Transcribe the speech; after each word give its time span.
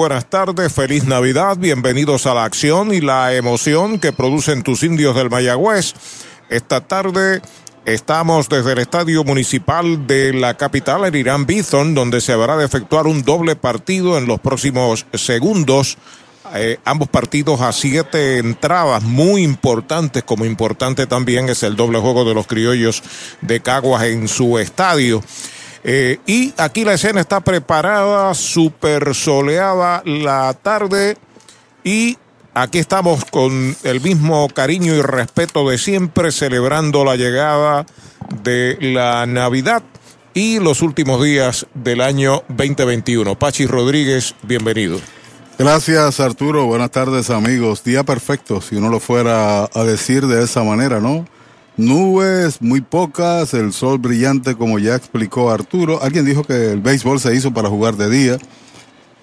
Buenas 0.00 0.30
tardes, 0.30 0.72
feliz 0.72 1.04
Navidad, 1.04 1.58
bienvenidos 1.58 2.24
a 2.24 2.32
la 2.32 2.44
acción 2.44 2.94
y 2.94 3.02
la 3.02 3.34
emoción 3.34 3.98
que 3.98 4.14
producen 4.14 4.62
tus 4.62 4.82
indios 4.82 5.14
del 5.14 5.28
Mayagüez. 5.28 5.92
Esta 6.48 6.80
tarde 6.80 7.42
estamos 7.84 8.48
desde 8.48 8.72
el 8.72 8.78
Estadio 8.78 9.24
Municipal 9.24 10.06
de 10.06 10.32
la 10.32 10.56
capital, 10.56 11.04
el 11.04 11.16
Irán 11.16 11.44
Bithorn, 11.44 11.94
donde 11.94 12.22
se 12.22 12.32
habrá 12.32 12.56
de 12.56 12.64
efectuar 12.64 13.06
un 13.06 13.24
doble 13.24 13.56
partido 13.56 14.16
en 14.16 14.26
los 14.26 14.40
próximos 14.40 15.04
segundos. 15.12 15.98
Eh, 16.54 16.78
ambos 16.86 17.10
partidos 17.10 17.60
a 17.60 17.70
siete 17.70 18.38
entradas 18.38 19.02
muy 19.02 19.42
importantes, 19.42 20.22
como 20.22 20.46
importante 20.46 21.06
también 21.06 21.50
es 21.50 21.62
el 21.62 21.76
doble 21.76 21.98
juego 21.98 22.24
de 22.24 22.32
los 22.32 22.46
criollos 22.46 23.02
de 23.42 23.60
Caguas 23.60 24.04
en 24.04 24.28
su 24.28 24.58
estadio. 24.58 25.22
Eh, 25.82 26.18
y 26.26 26.52
aquí 26.58 26.84
la 26.84 26.94
escena 26.94 27.20
está 27.20 27.40
preparada, 27.40 28.34
super 28.34 29.14
soleada 29.14 30.02
la 30.04 30.52
tarde 30.54 31.16
y 31.84 32.18
aquí 32.52 32.78
estamos 32.78 33.24
con 33.24 33.74
el 33.82 34.00
mismo 34.00 34.48
cariño 34.48 34.94
y 34.94 35.00
respeto 35.00 35.68
de 35.68 35.78
siempre 35.78 36.32
celebrando 36.32 37.04
la 37.04 37.16
llegada 37.16 37.86
de 38.42 38.76
la 38.80 39.24
Navidad 39.26 39.82
y 40.34 40.58
los 40.58 40.82
últimos 40.82 41.22
días 41.24 41.66
del 41.72 42.02
año 42.02 42.42
2021. 42.48 43.38
Pachi 43.38 43.66
Rodríguez, 43.66 44.34
bienvenido. 44.42 45.00
Gracias 45.58 46.20
Arturo, 46.20 46.66
buenas 46.66 46.90
tardes 46.90 47.30
amigos. 47.30 47.84
Día 47.84 48.04
perfecto, 48.04 48.60
si 48.60 48.76
uno 48.76 48.90
lo 48.90 49.00
fuera 49.00 49.64
a 49.64 49.84
decir 49.84 50.26
de 50.26 50.42
esa 50.44 50.62
manera, 50.62 51.00
¿no? 51.00 51.26
Nubes 51.80 52.60
muy 52.60 52.82
pocas, 52.82 53.54
el 53.54 53.72
sol 53.72 53.96
brillante 53.96 54.54
como 54.54 54.78
ya 54.78 54.94
explicó 54.94 55.50
Arturo. 55.50 56.02
Alguien 56.02 56.26
dijo 56.26 56.44
que 56.44 56.72
el 56.72 56.80
béisbol 56.80 57.18
se 57.18 57.34
hizo 57.34 57.54
para 57.54 57.70
jugar 57.70 57.96
de 57.96 58.10
día. 58.10 58.38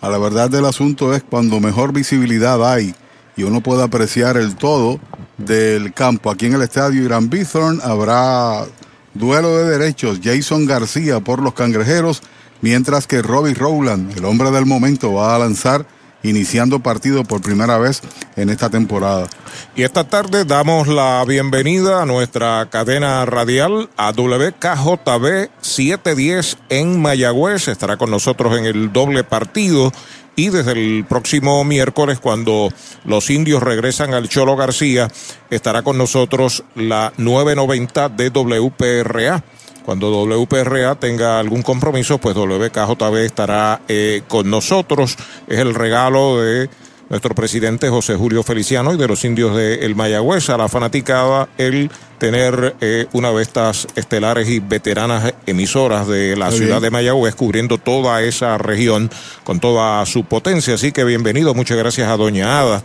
A 0.02 0.10
la 0.10 0.18
verdad 0.18 0.50
del 0.50 0.66
asunto 0.66 1.14
es 1.14 1.22
cuando 1.22 1.60
mejor 1.60 1.94
visibilidad 1.94 2.68
hay 2.68 2.96
y 3.36 3.44
uno 3.44 3.62
puede 3.62 3.84
apreciar 3.84 4.38
el 4.38 4.56
todo 4.56 5.00
del 5.38 5.94
campo. 5.94 6.32
Aquí 6.32 6.48
en 6.48 6.56
el 6.56 6.64
estadio 6.64 7.04
Irán 7.04 7.30
Bithorn 7.30 7.80
habrá 7.84 8.66
duelo 9.14 9.56
de 9.56 9.78
derechos. 9.78 10.20
Jason 10.24 10.66
García 10.66 11.20
por 11.20 11.44
los 11.44 11.54
cangrejeros, 11.54 12.24
mientras 12.62 13.06
que 13.06 13.22
Robbie 13.22 13.54
Rowland, 13.54 14.18
el 14.18 14.26
hombre 14.26 14.50
del 14.50 14.66
momento, 14.66 15.14
va 15.14 15.36
a 15.36 15.40
lanzar 15.40 15.86
iniciando 16.24 16.80
partido 16.80 17.24
por 17.24 17.42
primera 17.42 17.78
vez 17.78 18.02
en 18.36 18.50
esta 18.50 18.70
temporada. 18.70 19.28
Y 19.76 19.84
esta 19.84 20.04
tarde 20.04 20.46
damos 20.46 20.88
la 20.88 21.24
bienvenida 21.28 22.02
a 22.02 22.06
nuestra 22.06 22.68
cadena 22.70 23.26
radial 23.26 23.90
a 23.98 24.12
WKJB 24.12 25.50
710 25.62 26.58
en 26.70 27.02
Mayagüez. 27.02 27.68
Estará 27.68 27.98
con 27.98 28.12
nosotros 28.12 28.58
en 28.58 28.66
el 28.66 28.92
doble 28.92 29.24
partido. 29.24 29.92
Y 30.36 30.50
desde 30.50 30.74
el 30.74 31.04
próximo 31.10 31.64
miércoles, 31.64 32.20
cuando 32.20 32.70
los 33.06 33.32
indios 33.32 33.64
regresan 33.64 34.14
al 34.14 34.30
Cholo 34.30 34.56
García, 34.56 35.08
estará 35.50 35.82
con 35.82 35.98
nosotros 35.98 36.64
la 36.76 37.12
990 37.18 38.10
de 38.10 38.30
WPRA. 38.30 39.44
Cuando 39.88 40.12
WPRA 40.12 40.96
tenga 40.96 41.40
algún 41.40 41.62
compromiso, 41.62 42.18
pues 42.18 42.36
WKJB 42.36 43.16
estará 43.24 43.84
eh, 43.88 44.22
con 44.28 44.50
nosotros. 44.50 45.16
Es 45.48 45.60
el 45.60 45.74
regalo 45.74 46.42
de 46.42 46.70
nuestro 47.08 47.34
presidente 47.34 47.88
José 47.88 48.16
Julio 48.16 48.44
Feliciano 48.44 48.94
y 48.94 48.98
de 48.98 49.08
los 49.08 49.24
indios 49.24 49.56
de 49.56 49.86
El 49.86 49.96
Mayagüez 49.96 50.50
a 50.50 50.58
la 50.58 50.68
fanaticada 50.68 51.48
el 51.58 51.90
tener 52.18 52.76
eh, 52.82 53.06
una 53.14 53.32
de 53.32 53.42
estas 53.42 53.88
estelares 53.96 54.50
y 54.50 54.60
veteranas 54.60 55.34
emisoras 55.46 56.06
de 56.06 56.36
la 56.36 56.52
ciudad 56.52 56.82
de 56.82 56.92
Mayagüez 56.92 57.36
cubriendo 57.36 57.78
toda 57.78 58.22
esa 58.24 58.58
región 58.58 59.10
con 59.46 59.62
toda 59.62 60.06
su 60.06 60.26
potencia. 60.26 60.74
Así 60.74 60.92
que 60.92 61.06
bienvenido, 61.06 61.54
muchas 61.54 61.78
gracias 61.78 62.10
a 62.10 62.18
Doña 62.18 62.60
Ada 62.60 62.84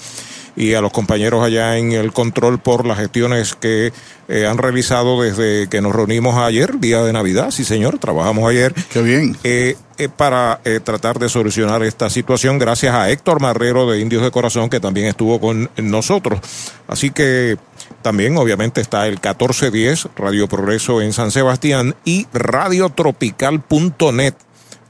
y 0.56 0.74
a 0.74 0.80
los 0.80 0.92
compañeros 0.92 1.42
allá 1.42 1.78
en 1.78 1.92
el 1.92 2.12
control 2.12 2.58
por 2.58 2.86
las 2.86 2.98
gestiones 2.98 3.54
que 3.54 3.92
eh, 4.28 4.46
han 4.46 4.58
realizado 4.58 5.22
desde 5.22 5.68
que 5.68 5.80
nos 5.80 5.94
reunimos 5.94 6.36
ayer, 6.36 6.78
día 6.78 7.02
de 7.02 7.12
Navidad, 7.12 7.50
sí 7.50 7.64
señor, 7.64 7.98
trabajamos 7.98 8.48
ayer. 8.48 8.74
Qué 8.90 9.02
bien. 9.02 9.36
Eh, 9.44 9.76
eh, 9.98 10.08
para 10.08 10.60
tratar 10.84 11.18
de 11.18 11.28
solucionar 11.28 11.82
esta 11.82 12.10
situación, 12.10 12.58
gracias 12.58 12.94
a 12.94 13.10
Héctor 13.10 13.40
Marrero 13.40 13.90
de 13.90 14.00
Indios 14.00 14.22
de 14.22 14.30
Corazón, 14.30 14.68
que 14.68 14.80
también 14.80 15.06
estuvo 15.06 15.40
con 15.40 15.70
nosotros. 15.76 16.40
Así 16.88 17.10
que 17.10 17.56
también 18.02 18.36
obviamente 18.36 18.80
está 18.80 19.06
el 19.06 19.14
1410, 19.14 20.08
Radio 20.16 20.48
Progreso 20.48 21.02
en 21.02 21.12
San 21.12 21.30
Sebastián 21.30 21.94
y 22.04 22.26
radiotropical.net 22.32 24.34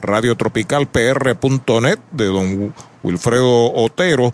radiotropicalpr.net 0.01 1.99
de 2.11 2.25
don 2.27 2.75
Wilfredo 3.03 3.73
Otero 3.73 4.33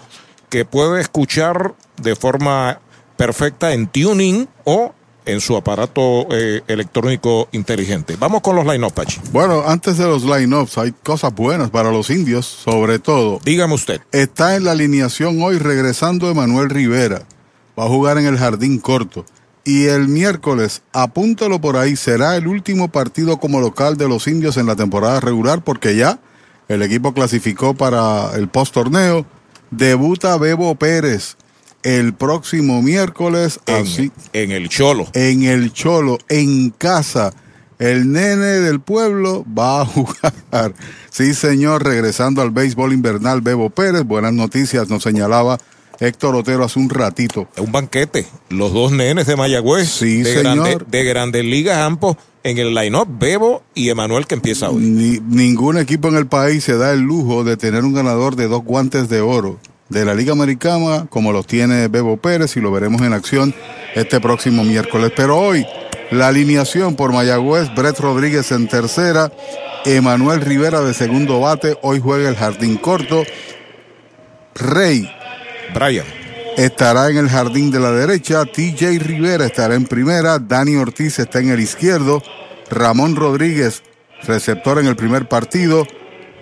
que 0.49 0.65
puede 0.65 1.01
escuchar 1.01 1.75
de 2.01 2.17
forma 2.17 2.81
perfecta 3.17 3.73
en 3.73 3.87
tuning 3.89 4.49
o 4.65 4.95
en 5.29 5.41
su 5.43 5.57
aparato 5.57 6.27
eh, 6.31 6.63
electrónico 6.69 7.49
inteligente. 7.53 8.17
Vamos 8.19 8.41
con 8.41 8.57
los 8.57 8.65
line-ups, 8.65 8.95
Pachi. 8.95 9.21
Bueno, 9.31 9.63
antes 9.67 9.99
de 9.99 10.07
los 10.07 10.25
line-ups 10.25 10.79
hay 10.79 10.93
cosas 11.03 11.35
buenas 11.35 11.69
para 11.69 11.91
los 11.91 12.09
indios, 12.09 12.47
sobre 12.47 12.99
todo. 12.99 13.39
Dígame 13.45 13.75
usted. 13.75 14.01
Está 14.11 14.57
en 14.57 14.65
la 14.65 14.73
alineación 14.73 15.43
hoy 15.43 15.59
regresando 15.59 16.31
Emanuel 16.31 16.71
Rivera. 16.71 17.25
Va 17.79 17.85
a 17.85 17.89
jugar 17.89 18.17
en 18.17 18.27
el 18.27 18.39
jardín 18.39 18.79
corto. 18.79 19.27
Y 19.65 19.85
el 19.85 20.09
miércoles, 20.09 20.81
apúntalo 20.95 21.61
por 21.61 21.77
ahí, 21.77 21.95
será 21.95 22.37
el 22.37 22.47
último 22.47 22.89
partido 22.89 23.37
como 23.37 23.61
local 23.61 23.99
de 23.99 24.09
los 24.09 24.27
indios 24.27 24.57
en 24.57 24.65
la 24.65 24.77
temporada 24.77 25.21
regular 25.21 25.63
porque 25.63 25.95
ya 25.95 26.21
el 26.69 26.81
equipo 26.81 27.13
clasificó 27.13 27.75
para 27.75 28.35
el 28.35 28.49
post-torneo 28.49 29.27
Debuta 29.71 30.37
Bebo 30.39 30.75
Pérez 30.75 31.37
el 31.83 32.13
próximo 32.15 32.83
miércoles 32.83 33.61
en, 33.67 33.83
así, 33.83 34.11
en 34.33 34.51
el 34.51 34.69
Cholo. 34.69 35.07
En 35.13 35.45
el 35.45 35.73
Cholo, 35.73 36.19
en 36.29 36.71
casa. 36.71 37.33
El 37.79 38.11
nene 38.11 38.45
del 38.45 38.81
pueblo 38.81 39.45
va 39.57 39.83
a 39.83 39.87
jugar. 39.87 40.75
Sí, 41.11 41.35
señor, 41.35 41.85
regresando 41.85 42.43
al 42.43 42.51
béisbol 42.51 42.93
invernal, 42.93 43.41
Bebo 43.41 43.71
Pérez. 43.71 44.03
Buenas 44.05 44.33
noticias, 44.33 44.89
nos 44.89 45.03
señalaba 45.03 45.59
Héctor 46.01 46.35
Otero 46.35 46.65
hace 46.65 46.79
un 46.79 46.91
ratito. 46.91 47.49
Un 47.57 47.73
banquete. 47.73 48.27
Los 48.51 48.73
dos 48.73 48.93
nenes 48.93 49.27
de 49.27 49.37
Mayagüez. 49.37 49.89
Sí, 49.89 50.23
de 50.23 50.43
señor. 50.43 50.87
de 50.87 51.05
Grandes 51.05 51.45
Ligas 51.45 51.79
ambos 51.79 52.17
en 52.49 52.57
el 52.57 52.75
line-up 52.75 53.07
Bebo 53.11 53.63
y 53.75 53.91
Emanuel 53.91 54.27
que 54.27 54.35
empieza 54.35 54.71
hoy. 54.71 55.21
ningún 55.29 55.77
equipo 55.77 56.09
en 56.09 56.17
el 56.17 56.27
país 56.27 56.65
se 56.65 56.79
da 56.79 56.93
el 56.93 57.01
lujo 57.01 57.45
de 57.45 57.59
tener 57.59 57.85
un 57.85 57.93
ganador 57.93 58.37
de 58.37 58.49
dos 58.49 58.65
guantes 58.65 59.11
de 59.11 59.21
oro 59.21 59.59
de 59.91 60.07
la 60.07 60.15
Liga 60.15 60.33
Americana 60.33 61.07
como 61.11 61.33
los 61.33 61.47
tiene 61.47 61.89
Bebo 61.89 62.17
Pérez 62.17 62.57
y 62.57 62.61
lo 62.61 62.73
veremos 62.73 63.03
en 63.03 63.13
acción 63.13 63.55
este 63.95 64.19
próximo 64.21 64.65
miércoles. 64.65 65.13
Pero 65.15 65.37
hoy 65.37 65.67
la 66.11 66.29
alineación 66.29 66.97
por 66.97 67.13
Mayagüez, 67.13 67.75
Brett 67.75 68.01
Rodríguez 68.01 68.51
en 68.51 68.67
tercera, 68.67 69.31
Emanuel 69.85 70.41
Rivera 70.41 70.81
de 70.81 70.95
segundo 70.95 71.41
bate, 71.41 71.77
hoy 71.83 72.01
juega 72.01 72.31
el 72.31 72.37
jardín 72.37 72.79
corto, 72.79 73.25
Rey. 74.55 75.07
Brian. 75.75 76.18
Estará 76.57 77.11
en 77.11 77.19
el 77.19 77.29
jardín 77.29 77.71
de 77.71 77.79
la 77.81 77.93
derecha, 77.93 78.45
TJ 78.45 78.99
Rivera 78.99 79.47
estará 79.47 79.75
en 79.75 79.85
primera, 79.85 80.39
Dani 80.39 80.77
Ortiz 80.77 81.19
está 81.19 81.39
en 81.39 81.51
el 81.51 81.61
izquierdo, 81.61 82.23
Ramón 82.71 83.15
Rodríguez, 83.15 83.83
receptor 84.25 84.79
en 84.79 84.87
el 84.87 84.97
primer 84.97 85.29
partido, 85.29 85.87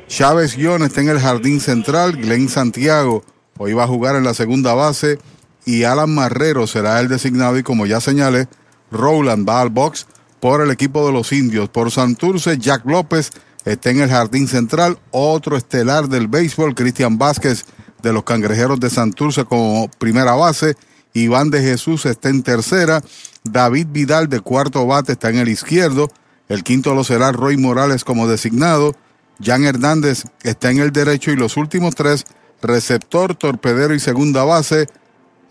Chávez 0.09 0.56
Guión 0.56 0.83
está 0.83 1.03
en 1.03 1.11
el 1.11 1.21
jardín 1.21 1.61
central, 1.61 2.16
Glenn 2.16 2.49
Santiago 2.49 3.25
hoy 3.59 3.72
va 3.72 3.84
a 3.84 3.89
jugar 3.89 4.16
en 4.16 4.25
la 4.25 4.34
segunda 4.34 4.75
base 4.75 5.19
y 5.65 5.84
Alan 5.84 6.15
Marrero 6.15 6.66
será 6.66 7.00
el 7.00 7.09
designado 7.09 7.59
y 7.59 7.62
como 7.62 7.87
ya 7.87 8.00
señalé, 8.00 8.49
Rowland 8.91 9.49
va 9.49 9.61
al 9.61 9.71
box 9.71 10.06
por 10.41 10.61
el 10.61 10.71
equipo 10.71 11.06
de 11.06 11.12
los 11.12 11.33
indios. 11.33 11.69
Por 11.69 11.91
Santurce, 11.91 12.59
Jack 12.59 12.87
López 12.87 13.33
está 13.65 13.91
en 13.91 14.00
el 14.00 14.11
jardín 14.11 14.47
central, 14.47 14.99
otro 15.11 15.56
estelar 15.56 16.09
del 16.09 16.28
béisbol, 16.28 16.75
Cristian 16.75 17.19
Vázquez 17.19 17.65
de 18.06 18.12
los 18.12 18.22
Cangrejeros 18.22 18.78
de 18.78 18.88
Santurce 18.88 19.44
como 19.44 19.91
primera 19.98 20.34
base. 20.34 20.76
Iván 21.12 21.50
de 21.50 21.60
Jesús 21.60 22.06
está 22.06 22.28
en 22.28 22.44
tercera. 22.44 23.03
David 23.42 23.88
Vidal 23.91 24.28
de 24.28 24.38
cuarto 24.38 24.86
bate 24.86 25.12
está 25.12 25.28
en 25.30 25.38
el 25.38 25.48
izquierdo. 25.48 26.08
El 26.48 26.62
quinto 26.62 26.94
lo 26.94 27.03
será 27.03 27.32
Roy 27.32 27.56
Morales 27.56 28.04
como 28.04 28.28
designado. 28.28 28.94
Jan 29.42 29.64
Hernández 29.64 30.24
está 30.44 30.70
en 30.70 30.78
el 30.78 30.92
derecho 30.92 31.32
y 31.32 31.36
los 31.36 31.56
últimos 31.56 31.97
tres, 31.97 32.24
receptor, 32.62 33.34
torpedero 33.34 33.92
y 33.92 33.98
segunda 33.98 34.44
base, 34.44 34.86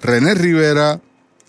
René 0.02 0.34
Rivera, 0.34 1.02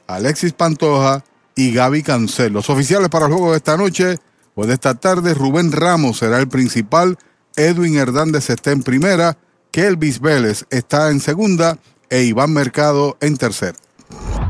Alexis 0.09 0.53
Pantoja 0.53 1.25
y 1.55 1.73
Gaby 1.73 2.03
Cancel. 2.03 2.53
Los 2.53 2.69
oficiales 2.69 3.09
para 3.09 3.27
el 3.27 3.33
juego 3.33 3.53
de 3.53 3.59
esta 3.59 3.77
noche 3.77 4.19
o 4.57 4.67
de 4.67 4.75
esta 4.75 4.95
tarde, 4.95 5.35
Rubén 5.35 5.71
Ramos 5.71 6.19
será 6.19 6.39
el 6.39 6.49
principal, 6.49 7.17
Edwin 7.55 7.97
Hernández 7.97 8.51
está 8.51 8.73
en 8.73 8.83
primera, 8.83 9.39
Kelvis 9.77 10.23
Vélez 10.23 10.65
está 10.71 11.11
en 11.11 11.21
segunda 11.21 11.77
e 12.09 12.23
Iván 12.23 12.51
Mercado 12.51 13.19
en 13.21 13.37
tercera. 13.37 13.77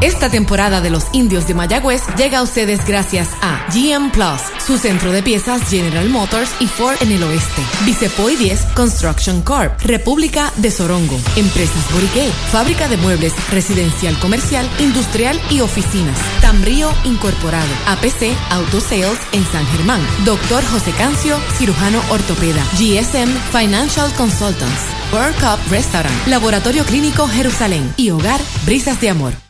Esta 0.00 0.30
temporada 0.30 0.80
de 0.80 0.88
los 0.88 1.04
indios 1.12 1.46
de 1.46 1.52
Mayagüez 1.52 2.00
llega 2.16 2.38
a 2.38 2.42
ustedes 2.42 2.86
gracias 2.86 3.28
a 3.42 3.66
GM 3.70 4.10
Plus, 4.10 4.40
su 4.66 4.78
centro 4.78 5.12
de 5.12 5.22
piezas 5.22 5.68
General 5.68 6.08
Motors 6.08 6.50
y 6.58 6.68
Ford 6.68 6.96
en 7.02 7.12
el 7.12 7.22
oeste. 7.22 7.60
Vicepoy 7.84 8.36
10 8.36 8.64
Construction 8.74 9.42
Corp, 9.42 9.78
República 9.82 10.54
de 10.56 10.70
Sorongo, 10.70 11.18
Empresas 11.36 11.92
Boriqué, 11.92 12.30
Fábrica 12.50 12.88
de 12.88 12.96
Muebles, 12.96 13.34
Residencial 13.50 14.18
Comercial, 14.20 14.66
Industrial 14.78 15.38
y 15.50 15.60
Oficinas. 15.60 16.18
Tambrío 16.40 16.90
Incorporado, 17.04 17.68
APC 17.88 18.34
Auto 18.48 18.80
Sales 18.80 19.18
en 19.32 19.44
San 19.52 19.66
Germán. 19.66 20.00
Doctor 20.24 20.64
José 20.64 20.92
Cancio, 20.92 21.38
cirujano 21.58 22.00
ortopeda. 22.08 22.64
GSM 22.78 23.28
Financial 23.52 24.10
Consultants. 24.14 24.80
World 25.12 25.34
Cup 25.40 25.58
Restaurant, 25.70 26.26
Laboratorio 26.26 26.84
Clínico 26.84 27.28
Jerusalén 27.28 27.92
y 27.98 28.10
Hogar 28.10 28.40
Brisas 28.64 28.98
de 29.02 29.10
Amor. 29.10 29.49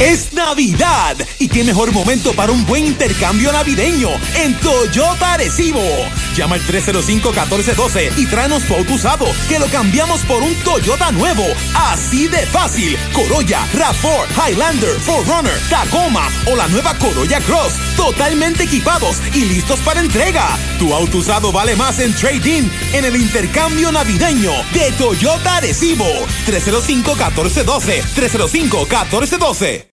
Es 0.00 0.34
Navidad 0.34 1.16
y 1.38 1.48
qué 1.48 1.64
mejor 1.64 1.90
momento 1.90 2.34
para 2.34 2.52
un 2.52 2.66
buen 2.66 2.84
intercambio 2.84 3.50
navideño 3.50 4.10
en 4.34 4.54
Toyota 4.60 5.32
Arecibo. 5.32 5.80
Llama 6.34 6.56
al 6.56 6.62
305-1412 6.66 8.12
y 8.18 8.26
tráenos 8.26 8.62
tu 8.64 8.74
auto 8.74 8.92
usado 8.92 9.24
que 9.48 9.58
lo 9.58 9.66
cambiamos 9.68 10.20
por 10.22 10.42
un 10.42 10.54
Toyota 10.56 11.10
nuevo. 11.12 11.44
Así 11.74 12.28
de 12.28 12.44
fácil. 12.46 12.94
Corolla, 13.14 13.66
RAV4, 13.72 14.50
Highlander, 14.50 14.98
4Runner, 15.00 15.68
Tacoma 15.70 16.28
o 16.46 16.56
la 16.56 16.68
nueva 16.68 16.92
Corolla 16.98 17.40
Cross. 17.40 17.72
Totalmente 17.96 18.64
equipados 18.64 19.16
y 19.32 19.46
listos 19.46 19.80
para 19.80 20.00
entrega. 20.00 20.58
Tu 20.78 20.92
auto 20.92 21.18
usado 21.18 21.52
vale 21.52 21.74
más 21.74 22.00
en 22.00 22.14
trading 22.14 22.68
en 22.92 23.04
el 23.06 23.16
intercambio 23.16 23.90
navideño 23.90 24.52
de 24.74 24.92
Toyota 24.98 25.56
Arecibo. 25.56 26.04
305-1412. 26.46 28.02
305-1412. 28.14 29.85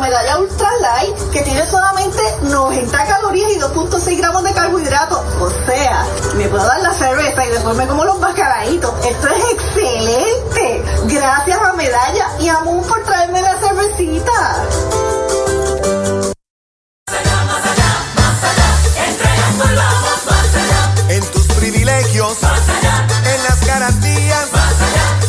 medalla, 0.00 0.22
la 0.24 0.38
medalla 0.38 0.38
ultra 0.38 0.68
light, 0.80 1.30
que 1.30 1.42
tiene 1.42 1.66
solamente 1.66 2.18
90 2.42 3.06
calorías 3.06 3.50
y 3.52 3.58
2.6 3.58 4.18
gramos 4.18 4.42
de 4.44 4.52
carbohidratos. 4.52 5.18
O 5.40 5.50
sea, 5.66 6.06
me 6.36 6.48
puedo 6.48 6.64
dar 6.64 6.80
la 6.80 6.92
cerveza 6.94 7.44
y 7.44 7.50
después 7.50 7.76
me 7.76 7.86
como 7.86 8.04
los 8.04 8.18
mascaraditos. 8.18 8.92
Esto 9.04 9.28
es 9.28 9.52
excelente. 9.52 10.84
Gracias 11.04 11.58
a 11.60 11.72
Medalla 11.74 12.28
y 12.40 12.48
a 12.48 12.60
por 12.60 13.04
traerme 13.04 13.42
la 13.42 13.56
cervecita. 13.58 14.64
En 21.08 21.24
tus 21.32 21.46
privilegios, 21.54 22.38
en 23.24 23.42
las 23.42 23.66
garantías, 23.66 24.46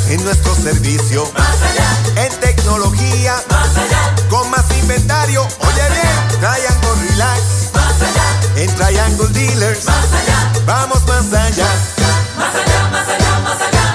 en 0.09 0.23
nuestro 0.23 0.53
servicio, 0.55 1.23
en 2.15 2.39
tecnología, 2.39 3.35
con 4.29 4.49
más 4.49 4.60
inventario. 4.91 5.43
Oye 5.43 5.89
bien, 5.89 6.39
Triangle 6.39 7.07
Relax, 7.07 7.41
en 8.57 8.75
Triangle 8.75 9.27
Dealers, 9.29 9.85
vamos 10.65 11.05
más 11.07 11.33
allá. 11.33 11.67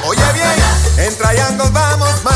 Oye 0.05 0.33
bien, 0.33 1.07
en 1.07 1.17
Triangle 1.17 1.71
vamos 1.71 2.25
más 2.25 2.36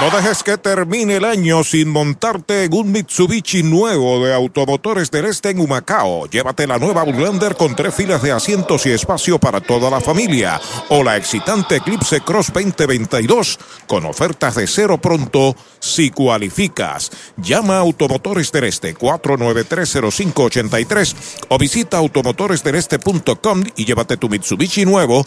No 0.00 0.10
dejes 0.10 0.42
que 0.44 0.56
termine 0.56 1.16
el 1.16 1.24
año 1.24 1.64
sin 1.64 1.88
montarte 1.88 2.62
en 2.62 2.72
un 2.72 2.92
Mitsubishi 2.92 3.64
nuevo 3.64 4.24
de 4.24 4.32
Automotores 4.32 5.10
del 5.10 5.24
Este 5.24 5.50
en 5.50 5.58
Humacao. 5.58 6.28
Llévate 6.28 6.68
la 6.68 6.78
nueva 6.78 7.00
Outlander 7.00 7.56
con 7.56 7.74
tres 7.74 7.96
filas 7.96 8.22
de 8.22 8.30
asientos 8.30 8.86
y 8.86 8.90
espacio 8.90 9.40
para 9.40 9.60
toda 9.60 9.90
la 9.90 10.00
familia. 10.00 10.60
O 10.90 11.02
la 11.02 11.16
excitante 11.16 11.74
Eclipse 11.76 12.20
Cross 12.20 12.52
2022 12.52 13.58
con 13.88 14.06
ofertas 14.06 14.54
de 14.54 14.68
cero 14.68 14.98
pronto 14.98 15.56
si 15.80 16.10
cualificas. 16.10 17.10
Llama 17.36 17.78
a 17.78 17.80
Automotores 17.80 18.52
del 18.52 18.64
Este 18.64 18.94
4930583 18.94 21.16
o 21.48 21.58
visita 21.58 21.98
automotoresdeleste.com 21.98 23.64
y 23.74 23.84
llévate 23.84 24.16
tu 24.16 24.28
Mitsubishi 24.28 24.84
nuevo 24.84 25.24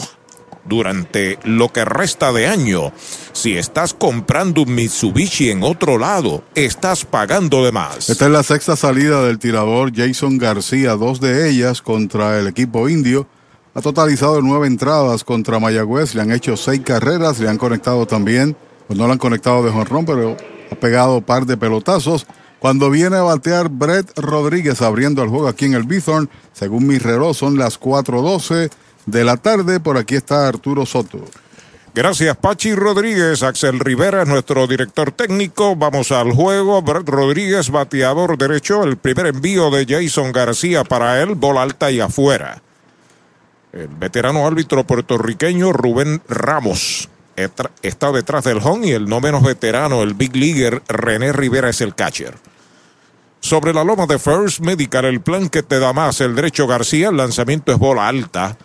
durante 0.66 1.40
lo 1.44 1.70
que 1.70 1.86
resta 1.86 2.32
de 2.32 2.48
año. 2.48 2.92
Si 3.34 3.58
estás 3.58 3.94
comprando 3.94 4.64
un 4.64 4.76
Mitsubishi 4.76 5.50
en 5.50 5.64
otro 5.64 5.98
lado, 5.98 6.44
estás 6.56 7.06
pagando 7.06 7.64
de 7.66 7.72
más. 7.72 8.10
Esta 8.10 8.26
es 8.26 8.32
la 8.32 8.44
sexta 8.44 8.76
salida 8.76 9.24
del 9.24 9.40
tirador 9.40 9.92
Jason 9.96 10.38
García, 10.38 10.92
dos 10.96 11.20
de 11.20 11.50
ellas 11.50 11.82
contra 11.82 12.40
el 12.40 12.48
equipo 12.48 12.90
indio. 12.90 13.28
Ha 13.74 13.82
totalizado 13.82 14.42
nueve 14.42 14.68
entradas 14.68 15.24
contra 15.24 15.60
Mayagüez, 15.60 16.14
le 16.14 16.22
han 16.22 16.32
hecho 16.32 16.58
seis 16.58 16.82
carreras, 16.84 17.40
le 17.40 17.48
han 17.48 17.58
conectado 17.58 18.06
también, 18.06 18.56
pues 18.88 19.00
no 19.00 19.08
le 19.08 19.14
han 19.14 19.20
conectado 19.20 19.64
de 19.64 19.72
jonrón, 19.72 20.06
pero 20.06 20.36
ha 20.70 20.76
pegado 20.76 21.22
par 21.22 21.46
de 21.46 21.56
pelotazos. 21.56 22.28
Cuando 22.60 22.92
viene 22.92 23.16
a 23.16 23.24
batear 23.24 23.70
Brett 23.70 24.12
Rodríguez 24.20 24.82
abriendo 24.84 25.24
el 25.24 25.30
juego 25.30 25.48
aquí 25.48 25.66
en 25.66 25.74
el 25.74 25.84
Bithorn, 25.84 26.30
según 26.54 26.86
mi 26.86 27.00
reloj 27.00 27.36
son 27.36 27.58
las 27.58 27.80
4.12 27.80 28.70
de 29.06 29.24
la 29.24 29.38
tarde. 29.38 29.80
Por 29.80 29.98
aquí 29.98 30.16
está 30.16 30.48
Arturo 30.48 30.86
Soto. 30.86 31.26
Gracias, 31.94 32.38
Pachi 32.38 32.74
Rodríguez. 32.74 33.44
Axel 33.44 33.80
Rivera 33.80 34.22
es 34.22 34.28
nuestro 34.28 34.66
director 34.68 35.12
técnico. 35.12 35.76
Vamos 35.76 36.12
al 36.12 36.32
juego. 36.32 36.82
Rodríguez, 36.82 37.70
bateador 37.70 38.38
derecho. 38.38 38.84
El 38.84 38.98
primer 38.98 39.28
envío 39.28 39.70
de 39.70 39.86
Jason 39.86 40.32
García 40.32 40.84
para 40.84 41.22
él, 41.22 41.36
bola 41.36 41.64
alta 41.64 41.92
y 41.92 42.00
afuera. 42.00 42.62
El 43.74 43.88
veterano 43.88 44.46
árbitro 44.46 44.86
puertorriqueño 44.86 45.72
Rubén 45.72 46.22
Ramos 46.28 47.10
está 47.82 48.12
detrás 48.12 48.44
del 48.44 48.60
home 48.62 48.88
y 48.88 48.92
el 48.92 49.06
no 49.06 49.22
menos 49.22 49.44
veterano, 49.44 50.04
el 50.04 50.14
big 50.14 50.36
leaguer 50.36 50.82
René 50.88 51.32
Rivera 51.32 51.70
es 51.70 51.82
el 51.82 51.96
catcher. 51.96 52.36
Sobre 53.40 53.74
la 53.74 53.84
loma 53.84 54.06
de 54.06 54.20
First 54.20 54.60
Medical, 54.60 55.06
el 55.06 55.22
plan 55.22 55.50
que 55.50 55.64
te 55.64 55.80
da 55.80 55.94
más 55.94 56.22
el 56.22 56.36
derecho 56.36 56.68
García, 56.68 57.10
el 57.10 57.18
lanzamiento 57.18 57.72
es 57.72 57.80
bola 57.80 58.08
alta. 58.08 58.58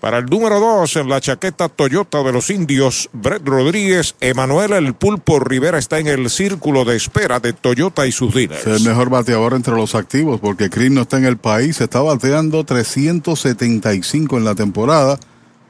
Para 0.00 0.18
el 0.18 0.26
número 0.26 0.60
dos, 0.60 0.94
en 0.96 1.08
la 1.08 1.20
chaqueta 1.20 1.68
Toyota 1.68 2.22
de 2.22 2.32
los 2.32 2.50
indios, 2.50 3.08
Brett 3.12 3.46
Rodríguez, 3.46 4.14
Emanuel 4.20 4.72
El 4.72 4.94
Pulpo 4.94 5.40
Rivera 5.40 5.78
está 5.78 5.98
en 5.98 6.06
el 6.06 6.28
círculo 6.30 6.84
de 6.84 6.96
espera 6.96 7.40
de 7.40 7.52
Toyota 7.52 8.06
y 8.06 8.12
sus 8.12 8.34
dealers. 8.34 8.66
Es 8.66 8.80
el 8.82 8.88
mejor 8.88 9.08
bateador 9.08 9.54
entre 9.54 9.74
los 9.74 9.94
activos 9.94 10.38
porque 10.40 10.70
Chris 10.70 10.90
no 10.90 11.02
está 11.02 11.16
en 11.18 11.24
el 11.24 11.38
país, 11.38 11.80
está 11.80 12.00
bateando 12.00 12.64
375 12.64 14.36
en 14.36 14.44
la 14.44 14.54
temporada. 14.54 15.18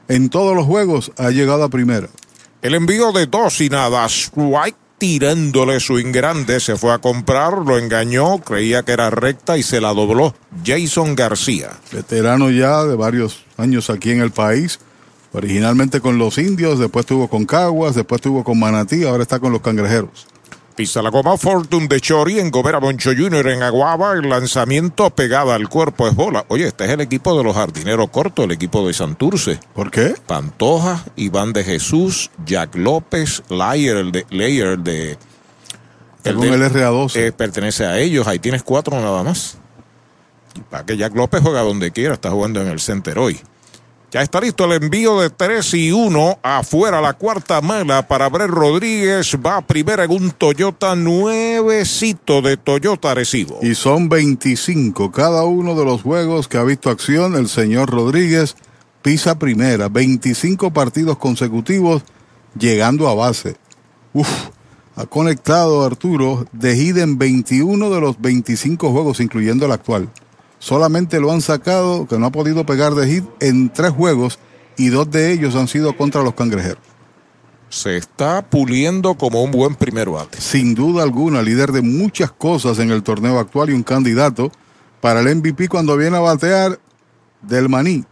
En 0.07 0.29
todos 0.29 0.55
los 0.55 0.65
juegos 0.65 1.11
ha 1.17 1.29
llegado 1.31 1.63
a 1.63 1.69
primera. 1.69 2.07
El 2.61 2.75
envío 2.75 3.11
de 3.11 3.27
dos 3.27 3.61
y 3.61 3.69
nada, 3.69 4.05
strike 4.05 4.75
tirándole 4.97 5.79
swing 5.79 6.11
grande, 6.11 6.59
se 6.59 6.75
fue 6.75 6.93
a 6.93 6.97
comprar, 6.97 7.53
lo 7.59 7.77
engañó, 7.77 8.39
creía 8.39 8.83
que 8.83 8.93
era 8.93 9.09
recta 9.09 9.57
y 9.57 9.63
se 9.63 9.79
la 9.79 9.93
dobló. 9.93 10.35
Jason 10.65 11.15
García. 11.15 11.71
Veterano 11.91 12.49
ya 12.49 12.83
de 12.83 12.95
varios 12.95 13.43
años 13.57 13.89
aquí 13.89 14.11
en 14.11 14.21
el 14.21 14.31
país, 14.31 14.79
originalmente 15.33 16.01
con 16.01 16.17
los 16.17 16.37
indios, 16.37 16.79
después 16.79 17.03
estuvo 17.03 17.27
con 17.27 17.45
Caguas, 17.45 17.95
después 17.95 18.19
estuvo 18.19 18.43
con 18.43 18.59
Manatí, 18.59 19.03
ahora 19.03 19.23
está 19.23 19.39
con 19.39 19.51
los 19.51 19.61
cangrejeros. 19.61 20.27
Pisa 20.77 21.01
la 21.01 21.09
goma 21.09 21.37
Fortune 21.37 21.87
de 21.87 21.99
Chori 21.99 22.39
en 22.39 22.51
Gobera 22.51 22.77
Boncho 22.77 23.09
Jr. 23.09 23.47
en 23.47 23.63
Aguaba. 23.63 24.13
El 24.13 24.29
lanzamiento 24.29 25.09
pegada 25.09 25.55
al 25.55 25.69
cuerpo 25.69 26.07
es 26.07 26.13
bola. 26.13 26.45
Oye, 26.49 26.67
este 26.67 26.85
es 26.85 26.91
el 26.91 27.01
equipo 27.01 27.35
de 27.35 27.43
los 27.43 27.55
jardineros 27.55 28.11
cortos, 28.11 28.45
el 28.45 28.51
equipo 28.51 28.85
de 28.85 28.93
Santurce. 28.93 29.59
¿Por 29.73 29.89
qué? 29.89 30.13
Pantoja, 30.27 31.03
Iván 31.15 31.51
de 31.51 31.63
Jesús, 31.63 32.29
Jack 32.45 32.75
López, 32.75 33.41
Layer, 33.49 33.97
el 33.97 34.11
de. 34.11 34.27
Layer, 34.29 34.67
el 34.67 34.83
de 34.83 35.17
el, 36.23 36.39
de, 36.39 36.51
RA12. 36.51 37.15
eh, 37.15 37.31
pertenece 37.31 37.83
a 37.83 37.97
ellos. 37.97 38.27
Ahí 38.27 38.37
tienes 38.37 38.61
cuatro 38.61 39.01
nada 39.01 39.23
más. 39.23 39.57
Para 40.69 40.85
que 40.85 40.95
Jack 40.95 41.15
López 41.15 41.41
juega 41.41 41.61
donde 41.61 41.89
quiera, 41.89 42.13
está 42.13 42.29
jugando 42.29 42.61
en 42.61 42.67
el 42.67 42.79
center 42.79 43.17
hoy. 43.17 43.39
Ya 44.09 44.21
está 44.21 44.39
listo 44.39 44.63
el 44.63 44.81
envío 44.81 45.19
de 45.19 45.29
3 45.29 45.73
y 45.73 45.91
1 45.91 46.39
afuera 46.41 47.01
la 47.01 47.11
cuarta 47.11 47.59
mala 47.59 48.07
para 48.07 48.29
Brett 48.29 48.49
Rodríguez. 48.49 49.37
Va 49.45 49.59
primera 49.59 50.05
en 50.05 50.11
un 50.11 50.31
Toyota 50.31 50.95
nuevecito 50.95 52.41
de 52.41 52.55
Toyota 52.55 53.11
Arecibo. 53.11 53.59
Y 53.61 53.75
son 53.75 54.07
25 54.07 55.11
cada 55.11 55.43
uno 55.43 55.75
de 55.75 55.83
los 55.83 56.03
juegos 56.03 56.47
que 56.47 56.57
ha 56.57 56.63
visto 56.63 56.89
acción 56.89 57.35
el 57.35 57.49
señor 57.49 57.89
Rodríguez. 57.89 58.55
Pisa 59.01 59.37
primera, 59.37 59.89
25 59.89 60.71
partidos 60.71 61.17
consecutivos 61.17 62.03
llegando 62.57 63.09
a 63.09 63.13
base. 63.13 63.57
Uf, 64.13 64.29
ha 64.95 65.05
conectado 65.05 65.83
Arturo 65.83 66.45
de 66.53 66.77
hit 66.77 66.95
en 66.95 67.17
21 67.17 67.89
de 67.89 67.99
los 67.99 68.21
25 68.21 68.89
juegos, 68.89 69.19
incluyendo 69.19 69.65
el 69.65 69.73
actual. 69.73 70.09
Solamente 70.59 71.19
lo 71.19 71.31
han 71.31 71.41
sacado, 71.41 72.07
que 72.07 72.17
no 72.17 72.27
ha 72.27 72.31
podido 72.31 72.65
pegar 72.65 72.95
de 72.95 73.07
hit 73.07 73.25
en 73.39 73.69
tres 73.69 73.91
juegos 73.91 74.39
y 74.75 74.89
dos 74.89 75.09
de 75.11 75.31
ellos 75.31 75.55
han 75.55 75.67
sido 75.67 75.95
contra 75.95 76.23
los 76.23 76.33
cangrejeros. 76.33 76.79
Se 77.69 77.97
está 77.97 78.43
puliendo 78.49 79.15
como 79.15 79.43
un 79.43 79.51
buen 79.51 79.75
primer 79.75 80.09
bate. 80.09 80.39
Sin 80.39 80.73
duda 80.73 81.03
alguna, 81.03 81.41
líder 81.41 81.71
de 81.71 81.81
muchas 81.81 82.31
cosas 82.31 82.79
en 82.79 82.91
el 82.91 83.03
torneo 83.03 83.39
actual 83.39 83.69
y 83.69 83.73
un 83.73 83.83
candidato 83.83 84.51
para 85.01 85.19
el 85.19 85.35
MVP 85.35 85.67
cuando 85.67 85.97
viene 85.97 86.17
a 86.17 86.21
batear 86.21 86.79
del 87.41 87.69
maní. 87.69 88.05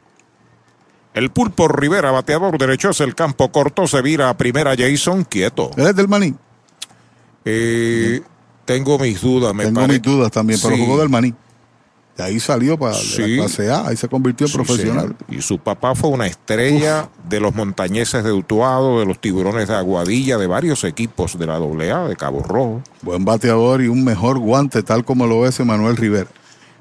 El 1.14 1.32
pulpo 1.32 1.70
Rivera, 1.70 2.12
bateador 2.12 2.58
derecho, 2.58 2.90
es 2.90 3.00
el 3.00 3.16
campo 3.16 3.50
corto, 3.52 3.88
se 3.88 4.02
vira 4.02 4.30
a 4.30 4.36
primera 4.38 4.76
Jason, 4.78 5.24
quieto. 5.24 5.72
¿Él 5.78 5.88
es 5.88 5.96
del 5.96 6.10
maní? 6.10 6.36
Eh, 7.46 8.22
tengo 8.66 9.00
mis 9.00 9.22
dudas, 9.22 9.54
me 9.54 9.64
Tengo 9.66 9.88
mis 9.88 10.02
dudas 10.02 10.32
también, 10.32 10.60
pero 10.62 10.76
Sí. 10.76 10.82
jugó 10.84 11.00
del 11.00 11.10
maní. 11.10 11.34
De 12.18 12.24
ahí 12.24 12.40
salió 12.40 12.78
para 12.80 12.94
Sí. 12.94 13.36
la 13.36 13.44
clase 13.44 13.70
A, 13.70 13.88
ahí 13.88 13.98
se 13.98 14.08
convirtió 14.08 14.46
en 14.46 14.52
Sí, 14.52 14.58
profesional. 14.58 15.02
señor. 15.02 15.16
Y 15.30 15.42
su 15.42 15.60
papá 15.60 15.96
fue 15.96 16.10
una 16.10 16.28
estrella 16.28 17.10
de 17.28 17.40
los 17.42 17.54
montañeses 17.54 18.24
de 18.24 18.32
Utuado, 18.32 19.00
de 19.02 19.06
los 19.06 19.20
tiburones 19.20 19.68
de 19.68 19.76
Aguadilla, 19.76 20.38
de 20.38 20.48
varios 20.48 20.84
equipos 20.86 21.38
de 21.38 21.46
la 21.46 21.56
AA, 21.56 22.08
de 22.08 22.16
Cabo 22.16 22.42
Rojo. 22.42 22.82
Buen 23.02 23.26
bateador 23.26 23.82
y 23.82 23.88
un 23.90 24.06
mejor 24.06 24.40
guante, 24.40 24.82
tal 24.82 25.04
como 25.04 25.28
lo 25.28 25.46
es 25.46 25.60
Emanuel 25.60 25.98
Rivera. 25.98 26.28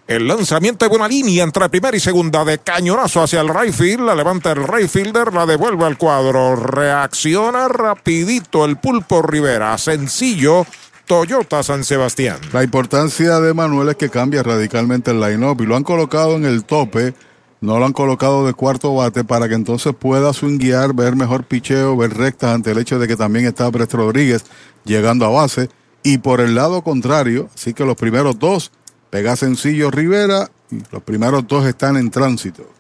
El 0.06 0.28
lanzamiento 0.28 0.84
de 0.84 0.90
buena 0.90 1.08
línea 1.08 1.42
entre 1.42 1.66
primera 1.70 1.96
y 1.96 2.00
segunda 2.00 2.44
de 2.44 2.58
cañonazo 2.58 3.22
hacia 3.22 3.40
el 3.40 3.48
right 3.48 3.72
field. 3.72 4.02
La 4.04 4.14
levanta 4.14 4.52
el 4.52 4.62
right 4.68 4.86
fielder, 4.86 5.32
la 5.32 5.46
devuelve 5.46 5.86
al 5.86 5.96
cuadro. 5.96 6.54
Reacciona 6.56 7.68
rapidito 7.68 8.66
el 8.66 8.76
pulpo 8.76 9.22
Rivera. 9.22 9.76
Sencillo. 9.78 10.66
Toyota 11.06 11.62
San 11.62 11.84
Sebastián. 11.84 12.38
La 12.52 12.64
importancia 12.64 13.38
de 13.38 13.52
Manuel 13.52 13.90
es 13.90 13.96
que 13.96 14.08
cambia 14.08 14.42
radicalmente 14.42 15.11
el 15.11 15.20
line-up 15.20 15.61
y 15.61 15.66
lo 15.66 15.76
han 15.76 15.84
colocado 15.84 16.37
en 16.37 16.46
el 16.46 16.64
tope, 16.64 17.12
no 17.61 17.78
lo 17.78 17.84
han 17.84 17.92
colocado 17.92 18.46
de 18.46 18.54
cuarto 18.54 18.94
bate 18.94 19.23
para 19.23 19.46
que 19.46 19.54
entonces 19.54 19.94
pueda 19.94 20.32
swinguear, 20.32 20.94
ver 20.94 21.14
mejor 21.14 21.44
picheo, 21.44 21.96
ver 21.96 22.14
rectas 22.14 22.54
ante 22.54 22.70
el 22.70 22.78
hecho 22.78 22.99
de 22.99 23.06
que 23.06 23.16
también 23.16 23.44
está 23.44 23.68
Brett 23.68 23.92
Rodríguez 23.92 24.44
llegando 24.84 25.26
a 25.26 25.28
base. 25.28 25.68
Y 26.02 26.18
por 26.18 26.40
el 26.40 26.54
lado 26.54 26.82
contrario, 26.82 27.50
así 27.54 27.75
que 27.75 27.84
los 27.84 27.96
primeros 27.96 28.38
dos, 28.38 28.73
pega 29.11 29.37
sencillo 29.37 29.90
Rivera 29.90 30.50
y 30.70 30.78
los 30.90 31.02
primeros 31.02 31.46
dos 31.46 31.66
están 31.66 31.96
en 31.96 32.11
tránsito. 32.11 32.70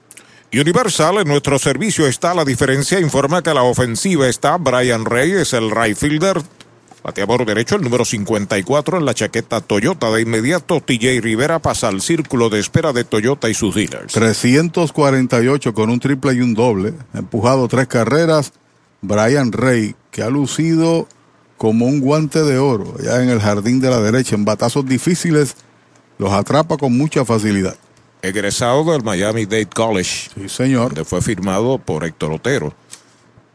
Universal, 0.52 1.18
en 1.18 1.28
nuestro 1.28 1.58
servicio 1.58 2.06
está 2.06 2.32
la 2.32 2.44
diferencia. 2.44 3.00
Informa 3.00 3.42
que 3.42 3.52
la 3.52 3.64
ofensiva 3.64 4.28
está 4.28 4.56
Brian 4.56 5.04
Reyes, 5.04 5.52
el 5.52 5.70
right 5.70 5.96
fielder. 5.96 6.40
Bateador 7.04 7.44
derecho, 7.44 7.76
el 7.76 7.82
número 7.82 8.06
54 8.06 8.96
en 8.96 9.04
la 9.04 9.12
chaqueta 9.12 9.60
Toyota. 9.60 10.10
De 10.10 10.22
inmediato, 10.22 10.80
TJ 10.80 11.20
Rivera 11.20 11.58
pasa 11.58 11.88
al 11.88 12.00
círculo 12.00 12.48
de 12.48 12.60
espera 12.60 12.94
de 12.94 13.04
Toyota 13.04 13.50
y 13.50 13.54
sus 13.54 13.74
dealers. 13.74 14.14
348 14.14 15.74
con 15.74 15.90
un 15.90 16.00
triple 16.00 16.32
y 16.32 16.40
un 16.40 16.54
doble. 16.54 16.94
Empujado 17.12 17.68
tres 17.68 17.88
carreras. 17.88 18.52
Brian 19.02 19.52
Rey, 19.52 19.94
que 20.10 20.22
ha 20.22 20.30
lucido 20.30 21.06
como 21.58 21.84
un 21.84 22.00
guante 22.00 22.42
de 22.42 22.56
oro 22.58 22.94
ya 23.02 23.22
en 23.22 23.28
el 23.28 23.38
jardín 23.38 23.80
de 23.80 23.90
la 23.90 24.00
derecha. 24.00 24.34
En 24.34 24.46
batazos 24.46 24.86
difíciles 24.86 25.56
los 26.16 26.32
atrapa 26.32 26.78
con 26.78 26.96
mucha 26.96 27.22
facilidad. 27.26 27.76
Egresado 28.22 28.90
del 28.90 29.02
Miami 29.04 29.44
Dade 29.44 29.66
College, 29.66 30.30
Sí, 30.34 30.48
señor. 30.48 30.86
donde 30.94 31.04
fue 31.04 31.20
firmado 31.20 31.76
por 31.76 32.04
Héctor 32.04 32.32
Otero 32.32 32.72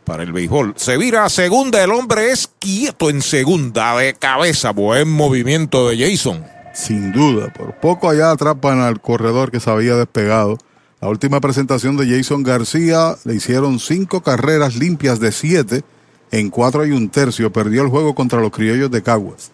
para 0.10 0.24
el 0.24 0.34
béisbol. 0.34 0.74
Se 0.76 0.98
vira 0.98 1.24
a 1.24 1.30
segunda, 1.30 1.84
el 1.84 1.92
hombre 1.92 2.32
es 2.32 2.50
quieto 2.58 3.12
en 3.12 3.22
segunda, 3.22 3.96
de 3.96 4.16
cabeza. 4.16 4.72
Buen 4.72 5.08
movimiento 5.08 5.88
de 5.88 6.00
Jason. 6.00 6.44
Sin 6.74 7.12
duda. 7.12 7.54
Por 7.54 7.76
poco 7.76 8.10
allá 8.10 8.32
atrapan 8.32 8.82
al 8.82 9.02
corredor 9.02 9.52
que 9.52 9.60
se 9.60 9.70
había 9.70 9.96
despegado. 9.96 10.58
La 11.00 11.10
última 11.10 11.40
presentación 11.40 11.96
de 11.96 12.08
Jason 12.08 12.42
García 12.42 13.18
le 13.24 13.36
hicieron 13.36 13.80
cinco 13.80 14.22
carreras 14.22 14.76
limpias 14.76 15.20
de 15.20 15.32
siete 15.32 15.84
en 16.32 16.50
cuatro 16.50 16.88
y 16.88 16.92
un 16.92 17.10
tercio. 17.10 17.54
Perdió 17.54 17.84
el 17.84 17.90
juego 17.90 18.16
contra 18.16 18.42
los 18.42 18.50
criollos 18.50 18.90
de 18.90 19.04
Caguas. 19.04 19.52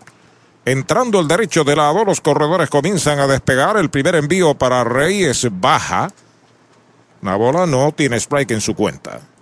Entrando 0.63 1.19
el 1.19 1.27
derecho 1.27 1.65
de 1.65 1.75
lado, 1.75 2.05
los 2.05 2.21
corredores 2.21 2.69
comienzan 2.69 3.19
a 3.19 3.27
despegar. 3.27 3.75
El 3.75 3.89
primer 3.89 4.15
envío 4.15 4.55
para 4.55 4.85
Rey 4.85 5.25
es 5.25 5.49
baja. 5.51 6.13
La 7.21 7.35
bola 7.35 7.65
no 7.65 7.91
tiene 7.91 8.15
strike 8.15 8.51
en 8.51 8.61
su 8.61 8.73
cuenta. 8.73 9.34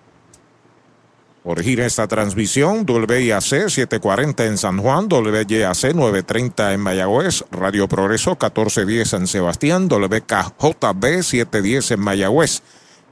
Origina 1.45 1.85
esta 1.85 2.07
transmisión 2.07 2.85
WIAC 2.87 3.41
740 3.41 4.45
en 4.45 4.57
San 4.57 4.77
Juan, 4.77 5.09
WYAC 5.11 5.93
930 5.93 6.73
en 6.73 6.79
Mayagüez, 6.79 7.43
Radio 7.51 7.89
Progreso 7.89 8.31
1410 8.31 9.13
en 9.13 9.27
Sebastián, 9.27 9.89
WKJB 9.89 11.21
710 11.21 11.91
en 11.91 11.99
Mayagüez 11.99 12.61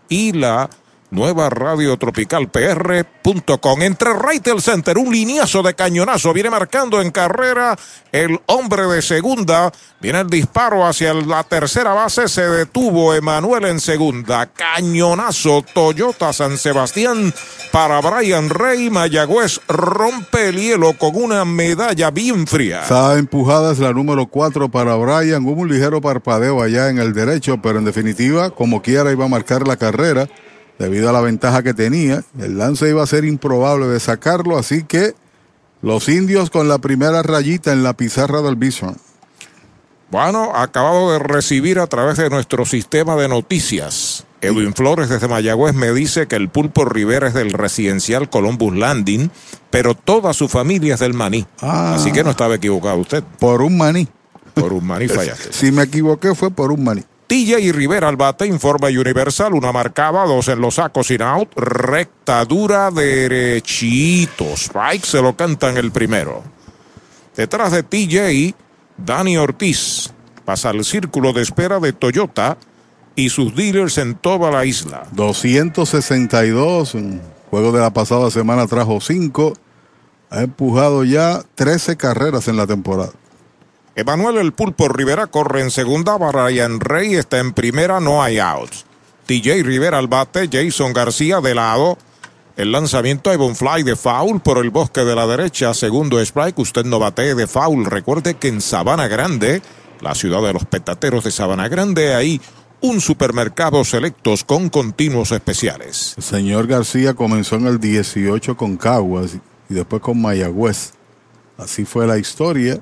y 0.07 0.31
la 0.31 0.69
Nueva 1.11 1.49
Radio 1.49 1.97
Tropical 1.97 2.49
PR.com. 2.49 3.81
Entre 3.81 4.13
Raitel 4.13 4.61
Center, 4.61 4.97
un 4.97 5.11
lineazo 5.11 5.61
de 5.61 5.73
cañonazo. 5.73 6.31
Viene 6.31 6.49
marcando 6.49 7.01
en 7.01 7.11
carrera 7.11 7.77
el 8.13 8.39
hombre 8.45 8.87
de 8.87 9.01
segunda. 9.01 9.73
Viene 9.99 10.21
el 10.21 10.29
disparo 10.29 10.87
hacia 10.87 11.13
la 11.13 11.43
tercera 11.43 11.93
base. 11.93 12.29
Se 12.29 12.47
detuvo 12.47 13.13
Emanuel 13.13 13.65
en 13.65 13.81
segunda. 13.81 14.45
Cañonazo 14.45 15.65
Toyota 15.73 16.31
San 16.31 16.57
Sebastián 16.57 17.33
para 17.73 17.99
Brian 17.99 18.49
Rey. 18.49 18.89
Mayagüez 18.89 19.59
rompe 19.67 20.47
el 20.47 20.61
hielo 20.61 20.93
con 20.97 21.17
una 21.17 21.43
medalla 21.43 22.09
bien 22.09 22.47
fría. 22.47 22.83
Está 22.83 23.17
empujada 23.17 23.73
es 23.73 23.79
la 23.79 23.91
número 23.91 24.27
4 24.27 24.69
para 24.71 24.95
Brian. 24.95 25.45
Hubo 25.45 25.61
un 25.61 25.69
ligero 25.69 25.99
parpadeo 25.99 26.63
allá 26.63 26.87
en 26.87 26.99
el 26.99 27.11
derecho, 27.11 27.61
pero 27.61 27.79
en 27.79 27.85
definitiva, 27.85 28.51
como 28.51 28.81
quiera, 28.81 29.11
iba 29.11 29.25
a 29.25 29.29
marcar 29.29 29.67
la 29.67 29.75
carrera 29.75 30.29
debido 30.81 31.09
a 31.09 31.13
la 31.13 31.21
ventaja 31.21 31.63
que 31.63 31.73
tenía. 31.73 32.23
El 32.39 32.57
lance 32.57 32.89
iba 32.89 33.03
a 33.03 33.07
ser 33.07 33.23
improbable 33.23 33.87
de 33.87 33.99
sacarlo, 33.99 34.57
así 34.57 34.83
que 34.83 35.13
los 35.81 36.09
indios 36.09 36.49
con 36.49 36.67
la 36.67 36.79
primera 36.79 37.21
rayita 37.21 37.71
en 37.71 37.83
la 37.83 37.93
pizarra 37.93 38.41
del 38.41 38.55
Bison. 38.55 38.97
Bueno, 40.09 40.51
acabado 40.55 41.13
de 41.13 41.19
recibir 41.19 41.79
a 41.79 41.87
través 41.87 42.17
de 42.17 42.29
nuestro 42.29 42.65
sistema 42.65 43.15
de 43.15 43.29
noticias. 43.29 44.25
Edwin 44.41 44.73
Flores 44.73 45.07
desde 45.07 45.27
Mayagüez 45.27 45.75
me 45.75 45.93
dice 45.93 46.27
que 46.27 46.35
el 46.35 46.49
pulpo 46.49 46.83
Rivera 46.83 47.27
es 47.27 47.35
del 47.35 47.53
residencial 47.53 48.29
Columbus 48.29 48.75
Landing, 48.75 49.29
pero 49.69 49.93
toda 49.93 50.33
su 50.33 50.49
familia 50.49 50.95
es 50.95 50.99
del 50.99 51.13
maní. 51.13 51.45
Ah. 51.61 51.93
Así 51.95 52.11
que 52.11 52.23
no 52.23 52.31
estaba 52.31 52.55
equivocado 52.55 52.97
usted. 52.97 53.23
Por 53.39 53.61
un 53.61 53.77
maní. 53.77 54.07
Por 54.55 54.73
un 54.73 54.85
maní 54.85 55.07
fallaste. 55.07 55.49
Si 55.53 55.71
me 55.71 55.83
equivoqué 55.83 56.33
fue 56.33 56.49
por 56.49 56.71
un 56.71 56.83
maní. 56.83 57.03
TJ 57.31 57.71
Rivera 57.71 58.09
al 58.09 58.17
bate, 58.17 58.45
informa 58.45 58.89
Universal, 58.89 59.53
una 59.53 59.71
marcaba, 59.71 60.25
dos 60.25 60.49
en 60.49 60.59
los 60.59 60.75
sacos 60.75 61.07
sin 61.07 61.21
out, 61.21 61.53
recta 61.55 62.43
dura 62.43 62.91
derechito. 62.91 64.43
Strike 64.57 65.05
se 65.05 65.21
lo 65.21 65.33
cantan 65.37 65.77
el 65.77 65.93
primero. 65.93 66.43
Detrás 67.33 67.71
de 67.71 67.83
TJ, 67.83 68.53
Dani 68.97 69.37
Ortiz 69.37 70.13
pasa 70.43 70.71
al 70.71 70.83
círculo 70.83 71.31
de 71.31 71.43
espera 71.43 71.79
de 71.79 71.93
Toyota 71.93 72.57
y 73.15 73.29
sus 73.29 73.55
dealers 73.55 73.97
en 73.97 74.15
toda 74.15 74.51
la 74.51 74.65
isla. 74.65 75.07
262, 75.13 76.95
un 76.95 77.21
juego 77.49 77.71
de 77.71 77.79
la 77.79 77.93
pasada 77.93 78.29
semana 78.29 78.67
trajo 78.67 78.99
5, 78.99 79.53
ha 80.31 80.41
empujado 80.41 81.05
ya 81.05 81.43
13 81.55 81.95
carreras 81.95 82.49
en 82.49 82.57
la 82.57 82.67
temporada. 82.67 83.13
Emanuel 83.93 84.37
El 84.37 84.53
Pulpo 84.53 84.87
Rivera 84.87 85.27
corre 85.27 85.61
en 85.61 85.69
segunda, 85.69 86.15
Brian 86.15 86.79
Rey 86.79 87.15
está 87.15 87.39
en 87.39 87.51
primera, 87.51 87.99
no 87.99 88.23
hay 88.23 88.39
outs. 88.39 88.85
TJ 89.25 89.63
Rivera 89.63 89.97
al 89.97 90.07
bate, 90.07 90.49
Jason 90.49 90.93
García 90.93 91.41
de 91.41 91.53
lado. 91.53 91.97
El 92.55 92.71
lanzamiento 92.71 93.33
Ivan 93.33 93.55
Fly 93.55 93.83
de 93.83 93.97
foul 93.97 94.39
por 94.39 94.59
el 94.59 94.69
bosque 94.69 95.01
de 95.01 95.13
la 95.13 95.27
derecha, 95.27 95.73
segundo 95.73 96.21
strike, 96.21 96.57
usted 96.59 96.85
no 96.85 96.99
batee 96.99 97.35
de 97.35 97.47
foul. 97.47 97.85
Recuerde 97.85 98.35
que 98.35 98.47
en 98.47 98.61
Sabana 98.61 99.09
Grande, 99.09 99.61
la 99.99 100.15
ciudad 100.15 100.41
de 100.41 100.53
los 100.53 100.65
petateros 100.65 101.25
de 101.25 101.31
Sabana 101.31 101.67
Grande, 101.67 102.13
hay 102.13 102.39
un 102.79 103.01
supermercado 103.01 103.83
selectos 103.83 104.45
con 104.45 104.69
continuos 104.69 105.31
especiales. 105.31 106.13
El 106.17 106.23
señor 106.23 106.67
García 106.67 107.13
comenzó 107.13 107.57
en 107.57 107.67
el 107.67 107.79
18 107.79 108.55
con 108.55 108.77
Caguas 108.77 109.37
y 109.69 109.73
después 109.73 110.01
con 110.01 110.21
Mayagüez. 110.21 110.93
Así 111.57 111.83
fue 111.83 112.07
la 112.07 112.17
historia. 112.17 112.81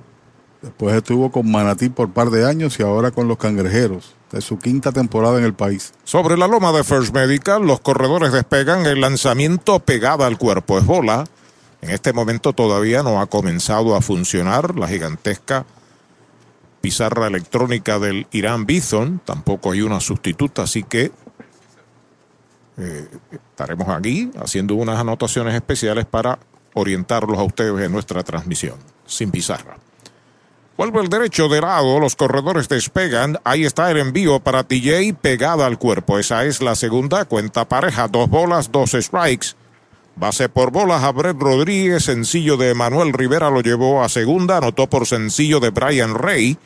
Después 0.61 0.95
estuvo 0.95 1.31
con 1.31 1.49
Manatí 1.49 1.89
por 1.89 2.11
par 2.11 2.29
de 2.31 2.45
años 2.45 2.79
y 2.79 2.83
ahora 2.83 3.11
con 3.11 3.27
los 3.27 3.37
Cangrejeros. 3.37 4.13
Es 4.33 4.43
su 4.43 4.59
quinta 4.59 4.91
temporada 4.91 5.39
en 5.39 5.45
el 5.45 5.53
país. 5.53 5.93
Sobre 6.03 6.37
la 6.37 6.47
loma 6.47 6.71
de 6.73 6.83
First 6.83 7.13
Medical, 7.13 7.65
los 7.65 7.79
corredores 7.79 8.33
despegan 8.33 8.85
el 8.85 9.01
lanzamiento 9.01 9.79
pegada 9.79 10.27
al 10.27 10.37
cuerpo. 10.37 10.77
Es 10.77 10.85
bola. 10.85 11.25
En 11.81 11.91
este 11.91 12.11
momento 12.11 12.51
todavía 12.51 13.03
no 13.03 13.22
ha 13.22 13.27
comenzado 13.27 13.95
a 13.95 14.01
funcionar 14.01 14.77
la 14.77 14.89
gigantesca 14.89 15.65
pizarra 16.81 17.27
electrónica 17.27 17.98
del 17.98 18.27
Irán 18.31 18.65
Bison. 18.65 19.22
Tampoco 19.24 19.72
hay 19.72 19.81
una 19.81 20.01
sustituta, 20.01 20.63
así 20.63 20.83
que 20.83 21.11
eh, 22.77 23.07
estaremos 23.31 23.87
aquí 23.87 24.29
haciendo 24.41 24.75
unas 24.75 25.00
anotaciones 25.00 25.55
especiales 25.55 26.05
para 26.05 26.37
orientarlos 26.74 27.37
a 27.37 27.43
ustedes 27.43 27.85
en 27.85 27.91
nuestra 27.91 28.24
transmisión, 28.24 28.75
sin 29.05 29.31
pizarra. 29.31 29.77
Vuelve 30.79 31.01
el 31.01 31.09
derecho 31.09 31.50
de 31.50 31.59
lado, 31.59 32.00
los 32.00 32.15
corredores 32.15 32.70
despegan. 32.70 33.37
Ahí 33.44 33.65
está 33.65 33.92
el 33.92 33.98
envío 33.98 34.39
para 34.39 34.63
TJ 34.63 35.13
pegada 35.13 35.65
al 35.65 35.77
cuerpo. 35.77 36.18
Esa 36.18 36.46
es 36.46 36.61
la 36.61 36.74
segunda 36.74 37.25
cuenta 37.25 37.68
pareja. 37.68 38.07
Dos 38.07 38.29
bolas, 38.29 38.72
dos 38.72 38.92
strikes. 38.92 39.57
Base 40.15 40.48
por 40.48 40.72
bolas 40.72 41.03
a 41.03 41.11
Brett 41.11 41.37
Rodríguez. 41.37 42.05
Sencillo 42.05 42.55
de 42.55 42.74
Manuel 42.75 43.11
Rivera 43.11 43.50
lo 43.50 43.59
llevó 43.59 44.01
a 44.01 44.07
segunda. 44.07 44.55
Anotó 44.55 44.87
por 44.87 45.05
sencillo 45.05 45.59
de 45.59 45.72
Brian 45.72 46.15
Rey. 46.15 46.57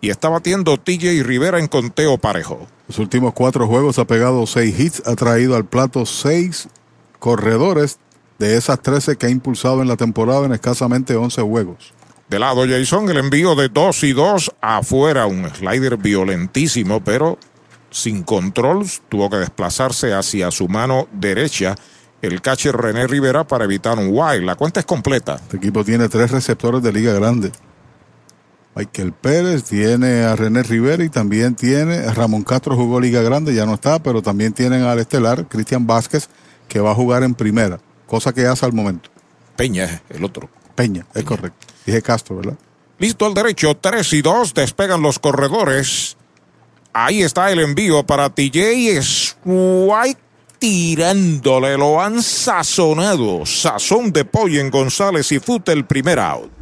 Y 0.00 0.10
está 0.10 0.28
batiendo 0.28 0.76
TJ 0.76 1.22
Rivera 1.22 1.60
en 1.60 1.68
conteo 1.68 2.18
parejo. 2.18 2.66
Los 2.88 2.98
últimos 2.98 3.32
cuatro 3.32 3.68
juegos 3.68 3.96
ha 4.00 4.08
pegado 4.08 4.44
seis 4.48 4.76
hits. 4.76 5.04
Ha 5.06 5.14
traído 5.14 5.54
al 5.54 5.66
plato 5.66 6.04
seis 6.04 6.68
corredores 7.20 8.00
de 8.40 8.56
esas 8.56 8.82
13 8.82 9.18
que 9.18 9.26
ha 9.26 9.30
impulsado 9.30 9.82
en 9.82 9.86
la 9.86 9.96
temporada 9.96 10.46
en 10.46 10.52
escasamente 10.52 11.14
11 11.14 11.42
juegos. 11.42 11.94
De 12.32 12.38
lado 12.38 12.64
Jason, 12.66 13.10
el 13.10 13.18
envío 13.18 13.54
de 13.54 13.68
2 13.68 14.04
y 14.04 14.14
2 14.14 14.52
afuera, 14.62 15.26
un 15.26 15.46
slider 15.50 15.98
violentísimo, 15.98 17.04
pero 17.04 17.36
sin 17.90 18.22
control, 18.22 18.86
tuvo 19.10 19.28
que 19.28 19.36
desplazarse 19.36 20.14
hacia 20.14 20.50
su 20.50 20.66
mano 20.66 21.08
derecha 21.12 21.74
el 22.22 22.40
catcher 22.40 22.74
René 22.74 23.06
Rivera 23.06 23.46
para 23.46 23.64
evitar 23.64 23.98
un 23.98 24.08
wild. 24.08 24.44
La 24.44 24.54
cuenta 24.54 24.80
es 24.80 24.86
completa. 24.86 25.34
Este 25.34 25.58
equipo 25.58 25.84
tiene 25.84 26.08
tres 26.08 26.30
receptores 26.30 26.82
de 26.82 26.90
Liga 26.94 27.12
Grande. 27.12 27.52
Michael 28.76 29.12
Pérez, 29.12 29.64
tiene 29.64 30.22
a 30.22 30.34
René 30.34 30.62
Rivera 30.62 31.04
y 31.04 31.10
también 31.10 31.54
tiene 31.54 31.96
a 31.98 32.14
Ramón 32.14 32.44
Castro 32.44 32.76
jugó 32.76 32.98
Liga 32.98 33.20
Grande, 33.20 33.54
ya 33.54 33.66
no 33.66 33.74
está, 33.74 34.02
pero 34.02 34.22
también 34.22 34.54
tienen 34.54 34.84
al 34.84 34.98
estelar 34.98 35.48
Cristian 35.48 35.86
Vázquez 35.86 36.30
que 36.66 36.80
va 36.80 36.92
a 36.92 36.94
jugar 36.94 37.24
en 37.24 37.34
primera, 37.34 37.78
cosa 38.06 38.32
que 38.32 38.46
hace 38.46 38.64
al 38.64 38.72
momento. 38.72 39.10
Peña 39.54 39.84
es 39.84 40.00
el 40.08 40.24
otro. 40.24 40.48
Peña, 40.74 41.04
es 41.14 41.24
correcto. 41.24 41.71
Dije 41.86 42.02
Castro, 42.02 42.36
¿verdad? 42.36 42.58
Listo 42.98 43.26
al 43.26 43.34
derecho, 43.34 43.76
3 43.76 44.12
y 44.12 44.22
2, 44.22 44.54
despegan 44.54 45.02
los 45.02 45.18
corredores. 45.18 46.16
Ahí 46.92 47.22
está 47.22 47.50
el 47.50 47.60
envío 47.60 48.04
para 48.04 48.30
TJ 48.30 49.02
Swipe 49.02 50.20
tirándole, 50.58 51.76
lo 51.76 52.00
han 52.00 52.22
sazonado. 52.22 53.44
Sazón 53.44 54.12
de 54.12 54.24
pollo 54.24 54.60
en 54.60 54.70
González 54.70 55.32
y 55.32 55.40
Fute 55.40 55.72
el 55.72 55.84
primer 55.84 56.20
out. 56.20 56.61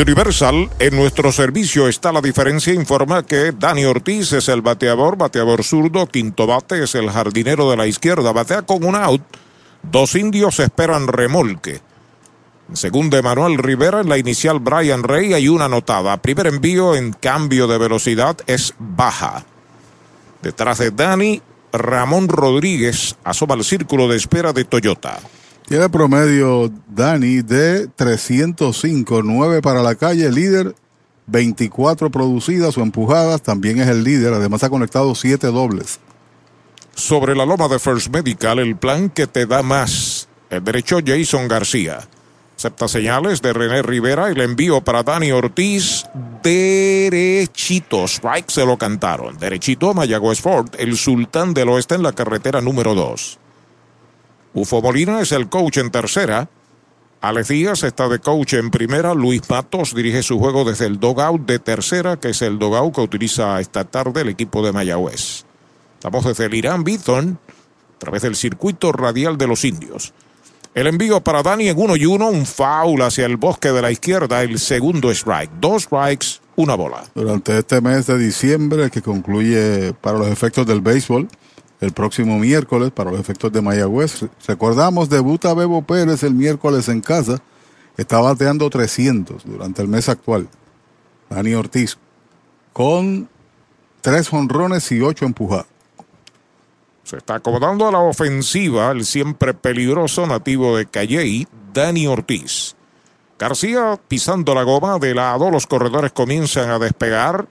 Universal, 0.00 0.70
en 0.78 0.96
nuestro 0.96 1.30
servicio 1.30 1.88
está 1.88 2.10
la 2.10 2.20
diferencia, 2.20 2.72
informa 2.72 3.24
que 3.24 3.52
Dani 3.52 3.84
Ortiz 3.84 4.32
es 4.32 4.48
el 4.48 4.62
bateador, 4.62 5.16
bateador 5.16 5.62
zurdo, 5.62 6.06
quinto 6.06 6.46
bate 6.46 6.82
es 6.82 6.94
el 6.94 7.10
jardinero 7.10 7.70
de 7.70 7.76
la 7.76 7.86
izquierda, 7.86 8.32
batea 8.32 8.62
con 8.62 8.84
un 8.84 8.96
out, 8.96 9.22
dos 9.82 10.14
indios 10.14 10.58
esperan 10.60 11.06
remolque. 11.06 11.80
Segundo, 12.72 13.16
Emanuel 13.16 13.58
Rivera, 13.58 14.00
en 14.00 14.08
la 14.08 14.18
inicial 14.18 14.58
Brian 14.58 15.02
Rey 15.02 15.34
hay 15.34 15.48
una 15.48 15.66
anotada. 15.66 16.16
Primer 16.16 16.46
envío 16.46 16.94
en 16.94 17.12
cambio 17.12 17.66
de 17.66 17.78
velocidad 17.78 18.36
es 18.46 18.74
baja. 18.78 19.44
Detrás 20.42 20.78
de 20.78 20.90
Dani, 20.90 21.42
Ramón 21.72 22.28
Rodríguez 22.28 23.16
asoma 23.22 23.54
el 23.54 23.64
círculo 23.64 24.08
de 24.08 24.16
espera 24.16 24.52
de 24.52 24.64
Toyota. 24.64 25.20
Tiene 25.66 25.88
promedio 25.88 26.70
Dani 26.88 27.40
de 27.40 27.88
305, 27.88 29.22
9 29.22 29.62
para 29.62 29.82
la 29.82 29.94
calle, 29.94 30.30
líder 30.30 30.74
24 31.26 32.10
producidas 32.10 32.76
o 32.76 32.82
empujadas, 32.82 33.42
también 33.42 33.80
es 33.80 33.88
el 33.88 34.04
líder, 34.04 34.34
además 34.34 34.62
ha 34.62 34.68
conectado 34.68 35.14
7 35.14 35.46
dobles. 35.46 36.00
Sobre 36.94 37.34
la 37.34 37.46
loma 37.46 37.68
de 37.68 37.78
First 37.78 38.08
Medical, 38.08 38.58
el 38.58 38.76
plan 38.76 39.08
que 39.08 39.26
te 39.26 39.46
da 39.46 39.62
más. 39.62 40.28
El 40.50 40.62
derecho 40.62 40.98
Jason 41.04 41.48
García. 41.48 42.06
Acepta 42.56 42.86
señales 42.86 43.42
de 43.42 43.52
René 43.52 43.82
Rivera. 43.82 44.28
El 44.28 44.40
envío 44.40 44.80
para 44.82 45.02
Dani 45.02 45.32
Ortiz. 45.32 46.06
Derechito. 46.42 48.04
Strike 48.04 48.50
se 48.50 48.64
lo 48.64 48.78
cantaron. 48.78 49.36
Derechito 49.38 49.92
Mayagüez 49.92 50.40
Ford. 50.40 50.68
El 50.78 50.96
sultán 50.96 51.52
del 51.52 51.70
oeste 51.70 51.96
en 51.96 52.04
la 52.04 52.12
carretera 52.12 52.60
número 52.60 52.94
2. 52.94 53.40
Ufo 54.54 54.80
Molina 54.80 55.20
es 55.20 55.32
el 55.32 55.48
coach 55.48 55.78
en 55.78 55.90
tercera. 55.90 56.48
Alex 57.20 57.48
Díaz 57.48 57.82
está 57.82 58.08
de 58.08 58.20
coach 58.20 58.54
en 58.54 58.70
primera. 58.70 59.12
Luis 59.12 59.42
Matos 59.50 59.94
dirige 59.94 60.22
su 60.22 60.38
juego 60.38 60.64
desde 60.64 60.86
el 60.86 61.00
dogout 61.00 61.44
de 61.44 61.58
tercera, 61.58 62.18
que 62.18 62.28
es 62.28 62.40
el 62.40 62.60
dogout 62.60 62.94
que 62.94 63.00
utiliza 63.00 63.58
esta 63.60 63.84
tarde 63.84 64.20
el 64.20 64.28
equipo 64.28 64.64
de 64.64 64.72
Mayagüez. 64.72 65.44
Estamos 65.94 66.24
desde 66.24 66.44
el 66.44 66.54
Irán 66.54 66.84
Bithorn, 66.84 67.38
a 67.96 67.98
través 67.98 68.22
del 68.22 68.36
circuito 68.36 68.92
radial 68.92 69.36
de 69.38 69.48
los 69.48 69.64
indios. 69.64 70.12
El 70.74 70.86
envío 70.86 71.20
para 71.20 71.42
Dani 71.42 71.68
en 71.68 71.78
uno 71.78 71.96
y 71.96 72.04
uno, 72.06 72.28
un 72.28 72.46
foul 72.46 73.02
hacia 73.02 73.26
el 73.26 73.36
bosque 73.36 73.72
de 73.72 73.82
la 73.82 73.90
izquierda, 73.90 74.42
el 74.42 74.60
segundo 74.60 75.10
strike. 75.10 75.50
Dos 75.60 75.84
strikes, 75.84 76.26
una 76.56 76.74
bola. 76.76 77.04
Durante 77.14 77.58
este 77.58 77.80
mes 77.80 78.06
de 78.06 78.18
diciembre, 78.18 78.90
que 78.90 79.02
concluye 79.02 79.94
para 79.94 80.18
los 80.18 80.28
efectos 80.28 80.66
del 80.66 80.80
béisbol, 80.80 81.28
el 81.80 81.92
próximo 81.92 82.38
miércoles, 82.38 82.90
para 82.90 83.10
los 83.10 83.20
efectos 83.20 83.52
de 83.52 83.60
Mayagüez, 83.60 84.26
recordamos, 84.46 85.08
debuta 85.08 85.54
Bebo 85.54 85.82
Pérez 85.82 86.22
el 86.22 86.34
miércoles 86.34 86.88
en 86.88 87.00
casa, 87.00 87.42
está 87.96 88.20
bateando 88.20 88.70
300 88.70 89.44
durante 89.44 89.82
el 89.82 89.88
mes 89.88 90.08
actual. 90.08 90.48
Dani 91.28 91.54
Ortiz, 91.54 91.98
con 92.72 93.28
tres 94.00 94.32
honrones 94.32 94.90
y 94.92 95.00
ocho 95.00 95.24
empujadas. 95.24 95.66
Se 97.02 97.18
está 97.18 97.34
acomodando 97.36 97.86
a 97.86 97.92
la 97.92 97.98
ofensiva 97.98 98.90
el 98.90 99.04
siempre 99.04 99.52
peligroso 99.52 100.26
nativo 100.26 100.76
de 100.76 100.86
Calley, 100.86 101.46
Dani 101.72 102.06
Ortiz. 102.06 102.76
García 103.38 104.00
pisando 104.08 104.54
la 104.54 104.62
goma 104.62 104.98
de 104.98 105.14
lado, 105.14 105.50
los 105.50 105.66
corredores 105.66 106.12
comienzan 106.12 106.70
a 106.70 106.78
despegar. 106.78 107.46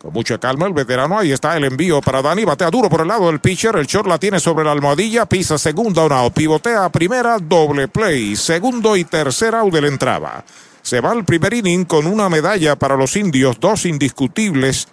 Con 0.00 0.14
mucha 0.14 0.38
calma 0.38 0.66
el 0.66 0.72
veterano, 0.72 1.18
ahí 1.18 1.30
está 1.30 1.56
el 1.56 1.64
envío 1.64 2.00
para 2.00 2.22
Dani, 2.22 2.44
batea 2.44 2.70
duro 2.70 2.88
por 2.88 3.02
el 3.02 3.08
lado 3.08 3.26
del 3.26 3.40
pitcher, 3.40 3.76
el 3.76 3.86
short 3.86 4.08
la 4.08 4.18
tiene 4.18 4.40
sobre 4.40 4.64
la 4.64 4.72
almohadilla, 4.72 5.26
pisa 5.26 5.58
segunda 5.58 6.04
una 6.04 6.28
pivotea 6.30 6.88
primera, 6.88 7.36
doble 7.38 7.86
play, 7.86 8.34
segundo 8.34 8.96
y 8.96 9.04
tercera 9.04 9.60
out 9.60 9.74
de 9.74 9.82
la 9.82 9.88
entrada. 9.88 10.44
Se 10.80 11.00
va 11.00 11.10
al 11.10 11.26
primer 11.26 11.52
inning 11.52 11.84
con 11.84 12.06
una 12.06 12.30
medalla 12.30 12.76
para 12.76 12.96
los 12.96 13.14
indios, 13.14 13.60
dos 13.60 13.84
indiscutibles 13.84 14.88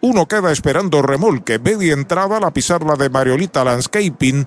uno 0.00 0.26
queda 0.26 0.52
esperando 0.52 1.02
remolque. 1.02 1.58
Media 1.58 1.92
entrada 1.92 2.38
la 2.38 2.52
pizarra 2.52 2.94
de 2.94 3.10
Mariolita 3.10 3.64
Landscaping. 3.64 4.46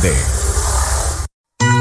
There. 0.00 0.51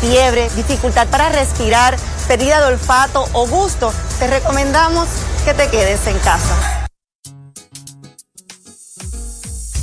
fiebre, 0.00 0.48
dificultad 0.56 1.08
para 1.08 1.28
respirar, 1.28 1.96
pérdida 2.28 2.60
de 2.60 2.66
olfato 2.66 3.28
o 3.32 3.46
gusto, 3.46 3.92
te 4.18 4.26
recomendamos 4.26 5.08
que 5.44 5.54
te 5.54 5.68
quedes 5.68 6.06
en 6.06 6.18
casa. 6.18 6.86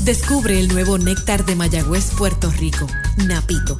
Descubre 0.04 0.60
el 0.60 0.68
nuevo 0.68 0.98
néctar 0.98 1.46
de 1.46 1.56
Mayagüez, 1.56 2.12
Puerto 2.18 2.52
Rico, 2.52 2.88
Napito, 3.26 3.80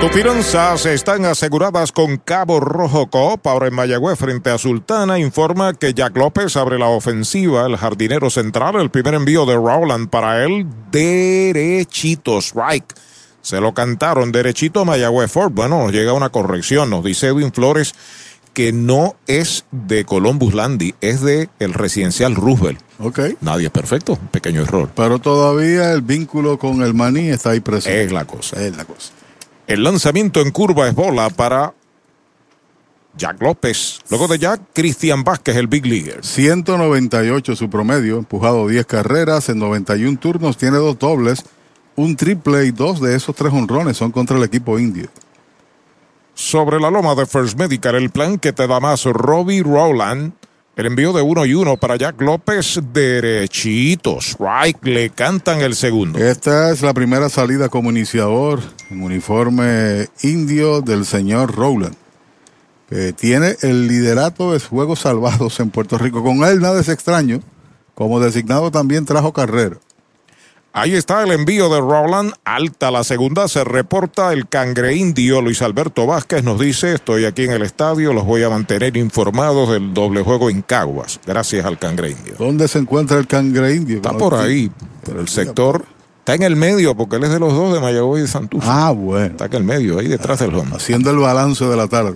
Tus 0.00 0.12
finanzas 0.12 0.86
están 0.86 1.24
aseguradas 1.24 1.90
con 1.90 2.18
Cabo 2.18 2.60
Rojo 2.60 3.08
Coop. 3.08 3.44
Ahora 3.44 3.66
en 3.66 3.74
Mayagüez, 3.74 4.16
frente 4.16 4.48
a 4.48 4.56
Sultana, 4.56 5.18
informa 5.18 5.74
que 5.74 5.92
Jack 5.92 6.16
López 6.16 6.56
abre 6.56 6.78
la 6.78 6.86
ofensiva. 6.86 7.66
El 7.66 7.76
jardinero 7.76 8.30
central, 8.30 8.76
el 8.76 8.90
primer 8.90 9.14
envío 9.14 9.44
de 9.44 9.54
Rowland 9.56 10.08
para 10.08 10.44
él, 10.44 10.66
derechito, 10.92 12.38
strike. 12.38 12.94
Se 13.42 13.60
lo 13.60 13.74
cantaron 13.74 14.30
derechito 14.30 14.80
a 14.80 14.84
Mayagüez 14.84 15.32
Ford. 15.32 15.50
Bueno, 15.52 15.82
nos 15.82 15.92
llega 15.92 16.12
una 16.12 16.28
corrección. 16.28 16.90
Nos 16.90 17.02
dice 17.02 17.26
Edwin 17.26 17.52
Flores 17.52 17.92
que 18.54 18.72
no 18.72 19.16
es 19.26 19.64
de 19.72 20.04
Columbus 20.04 20.54
Landy, 20.54 20.94
es 21.00 21.22
de 21.22 21.48
el 21.58 21.74
residencial 21.74 22.36
Roosevelt. 22.36 22.80
Ok. 23.00 23.20
Nadie 23.40 23.66
es 23.66 23.72
perfecto, 23.72 24.16
pequeño 24.30 24.62
error. 24.62 24.90
Pero 24.94 25.18
todavía 25.18 25.92
el 25.92 26.02
vínculo 26.02 26.56
con 26.58 26.82
el 26.82 26.94
maní 26.94 27.28
está 27.28 27.50
ahí 27.50 27.60
presente. 27.60 28.04
Es 28.04 28.12
la 28.12 28.24
cosa. 28.24 28.60
Es 28.60 28.76
la 28.76 28.84
cosa. 28.84 29.12
El 29.68 29.84
lanzamiento 29.84 30.40
en 30.40 30.50
curva 30.50 30.88
es 30.88 30.94
bola 30.94 31.28
para 31.28 31.74
Jack 33.18 33.42
López. 33.42 34.00
Luego 34.08 34.26
de 34.26 34.38
Jack, 34.38 34.62
Cristian 34.72 35.24
Vázquez, 35.24 35.56
el 35.56 35.66
Big 35.66 35.84
Leaguer. 35.84 36.24
198 36.24 37.54
su 37.54 37.68
promedio, 37.68 38.16
empujado 38.16 38.66
10 38.66 38.86
carreras 38.86 39.50
en 39.50 39.58
91 39.58 40.18
turnos, 40.18 40.56
tiene 40.56 40.78
dos 40.78 40.98
dobles, 40.98 41.44
un 41.96 42.16
triple 42.16 42.64
y 42.64 42.70
dos 42.70 42.98
de 43.02 43.14
esos 43.14 43.36
tres 43.36 43.52
honrones 43.52 43.98
son 43.98 44.10
contra 44.10 44.38
el 44.38 44.42
equipo 44.42 44.78
indio. 44.78 45.10
Sobre 46.32 46.80
la 46.80 46.90
loma 46.90 47.14
de 47.14 47.26
First 47.26 47.58
Medical, 47.58 47.94
el 47.96 48.08
plan 48.08 48.38
que 48.38 48.54
te 48.54 48.66
da 48.66 48.80
más 48.80 49.04
Robbie 49.04 49.62
Rowland. 49.62 50.32
El 50.78 50.86
envío 50.86 51.12
de 51.12 51.22
uno 51.22 51.44
y 51.44 51.54
uno 51.54 51.76
para 51.76 51.96
Jack 51.96 52.20
López, 52.20 52.80
derechitos. 52.92 54.36
Right, 54.38 54.76
le 54.84 55.10
cantan 55.10 55.60
el 55.60 55.74
segundo. 55.74 56.20
Esta 56.20 56.70
es 56.70 56.82
la 56.82 56.94
primera 56.94 57.28
salida 57.28 57.68
como 57.68 57.90
iniciador 57.90 58.60
en 58.88 59.02
uniforme 59.02 60.06
indio 60.22 60.80
del 60.80 61.04
señor 61.04 61.56
Rowland, 61.56 61.96
que 62.88 63.12
tiene 63.12 63.56
el 63.62 63.88
liderato 63.88 64.52
de 64.52 64.60
juegos 64.60 65.00
salvados 65.00 65.58
en 65.58 65.70
Puerto 65.70 65.98
Rico. 65.98 66.22
Con 66.22 66.44
él 66.44 66.60
nada 66.60 66.80
es 66.80 66.88
extraño, 66.88 67.40
como 67.96 68.20
designado 68.20 68.70
también 68.70 69.04
trajo 69.04 69.32
carrera. 69.32 69.78
Ahí 70.78 70.94
está 70.94 71.24
el 71.24 71.32
envío 71.32 71.68
de 71.68 71.80
Rowland. 71.80 72.34
Alta 72.44 72.92
la 72.92 73.02
segunda. 73.02 73.48
Se 73.48 73.64
reporta 73.64 74.32
el 74.32 74.48
cangre 74.48 74.94
indio. 74.94 75.42
Luis 75.42 75.60
Alberto 75.60 76.06
Vázquez 76.06 76.44
nos 76.44 76.60
dice: 76.60 76.94
Estoy 76.94 77.24
aquí 77.24 77.42
en 77.42 77.50
el 77.50 77.62
estadio. 77.62 78.12
Los 78.12 78.24
voy 78.24 78.44
a 78.44 78.48
mantener 78.48 78.96
informados 78.96 79.70
del 79.70 79.92
doble 79.92 80.22
juego 80.22 80.50
en 80.50 80.62
Caguas. 80.62 81.18
Gracias 81.26 81.66
al 81.66 81.80
cangre 81.80 82.10
indio. 82.10 82.34
¿Dónde 82.38 82.68
se 82.68 82.78
encuentra 82.78 83.18
el 83.18 83.26
cangre 83.26 83.74
indio? 83.74 83.96
Está 83.96 84.16
por 84.16 84.36
ahí. 84.36 84.70
Pero 85.04 85.20
el 85.20 85.26
sector 85.26 85.84
está 86.20 86.36
en 86.36 86.44
el 86.44 86.54
medio 86.54 86.96
porque 86.96 87.16
él 87.16 87.24
es 87.24 87.30
de 87.30 87.40
los 87.40 87.52
dos 87.54 87.74
de 87.74 87.80
Mayagüez 87.80 88.20
y 88.20 88.22
de 88.22 88.28
Santurce. 88.28 88.68
Ah, 88.70 88.92
bueno. 88.92 89.32
Está 89.32 89.46
en 89.46 89.54
el 89.54 89.64
medio, 89.64 89.98
ahí 89.98 90.06
detrás 90.06 90.38
del 90.38 90.54
home. 90.54 90.76
Haciendo 90.76 91.10
el 91.10 91.18
balance 91.18 91.64
de 91.64 91.76
la 91.76 91.88
tarde. 91.88 92.14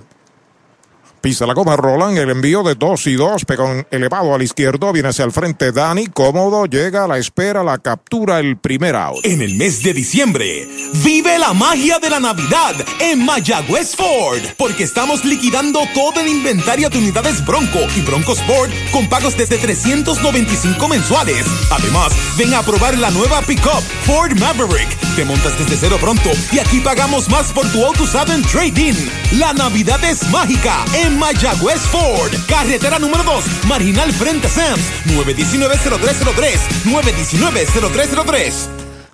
Pisa 1.22 1.46
la 1.46 1.54
goma 1.54 1.76
Roland, 1.76 2.18
el 2.18 2.30
envío 2.30 2.64
de 2.64 2.74
dos 2.74 3.06
y 3.06 3.14
dos, 3.14 3.44
pegón 3.44 3.87
elevado 3.92 4.35
al 4.35 4.42
izquierdo, 4.42 4.92
viene 4.92 5.11
hacia 5.11 5.24
el 5.24 5.30
frente 5.30 5.70
Dani, 5.70 6.08
cómodo, 6.08 6.66
llega 6.66 7.04
a 7.04 7.06
la 7.06 7.16
espera, 7.16 7.62
la 7.62 7.78
captura, 7.78 8.40
el 8.40 8.56
primer 8.56 8.96
out. 8.96 9.24
En 9.24 9.40
el 9.40 9.54
mes 9.54 9.85
de 9.85 9.94
diciembre, 9.94 10.68
vive 11.04 11.38
la 11.38 11.52
magia 11.52 12.00
de 12.00 12.11
la 12.11 12.18
Navidad 12.18 12.74
en 12.98 13.24
Mayagüez 13.24 13.94
Ford, 13.94 14.40
porque 14.58 14.82
estamos 14.82 15.24
liquidando 15.24 15.78
todo 15.94 16.18
el 16.20 16.26
inventario 16.26 16.90
de 16.90 16.98
unidades 16.98 17.46
Bronco 17.46 17.78
y 17.96 18.00
Bronco 18.00 18.32
Sport 18.32 18.72
con 18.90 19.08
pagos 19.08 19.37
desde 19.37 19.58
395 19.58 20.88
mensuales. 20.88 21.46
Además, 21.70 22.12
ven 22.37 22.52
a 22.52 22.62
probar 22.62 22.98
la 22.98 23.12
nueva 23.12 23.42
pickup 23.42 23.82
Ford 24.06 24.37
Maverick. 24.40 24.98
Te 25.14 25.24
montas 25.24 25.56
desde 25.56 25.76
cero 25.76 25.98
pronto 26.00 26.30
y 26.50 26.58
aquí 26.58 26.80
pagamos 26.80 27.28
más 27.28 27.52
por 27.52 27.70
tu 27.70 27.85
auto 27.85 28.02
usado 28.02 28.32
en 28.32 28.42
trading. 28.42 28.94
La 29.32 29.52
Navidad 29.52 30.02
es 30.02 30.28
mágica 30.30 30.85
en 30.94 31.12
Mayagüez 31.18 31.81
Ford. 31.81 32.33
Carretera 32.48 32.98
número 32.98 33.22
2, 33.22 33.64
Marginal 33.68 34.12
frente 34.12 34.46
a 34.46 34.51
Sams, 34.51 34.81
919-0303, 35.07 36.59
919-0303. 36.85 38.53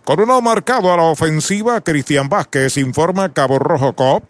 Con 0.05 0.21
uno 0.21 0.41
marcado 0.41 0.93
a 0.93 0.97
la 0.97 1.03
ofensiva, 1.03 1.81
Cristian 1.83 2.29
Vázquez 2.29 2.77
informa 2.79 3.33
Cabo 3.33 3.59
Rojo 3.59 3.93
Cop. 3.93 4.25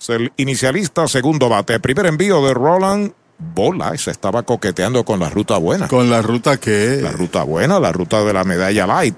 Es 0.00 0.08
el 0.10 0.32
inicialista, 0.36 1.06
segundo 1.06 1.48
bate. 1.48 1.78
Primer 1.78 2.06
envío 2.06 2.44
de 2.44 2.54
Roland. 2.54 3.12
Bola, 3.38 3.96
se 3.96 4.10
estaba 4.10 4.42
coqueteando 4.42 5.04
con 5.04 5.20
la 5.20 5.30
ruta 5.30 5.58
buena. 5.58 5.88
¿Con 5.88 6.10
la 6.10 6.22
ruta 6.22 6.56
qué? 6.58 7.00
La 7.02 7.12
ruta 7.12 7.44
buena, 7.44 7.78
la 7.78 7.92
ruta 7.92 8.24
de 8.24 8.32
la 8.32 8.44
medalla 8.44 8.86
light. 8.86 9.16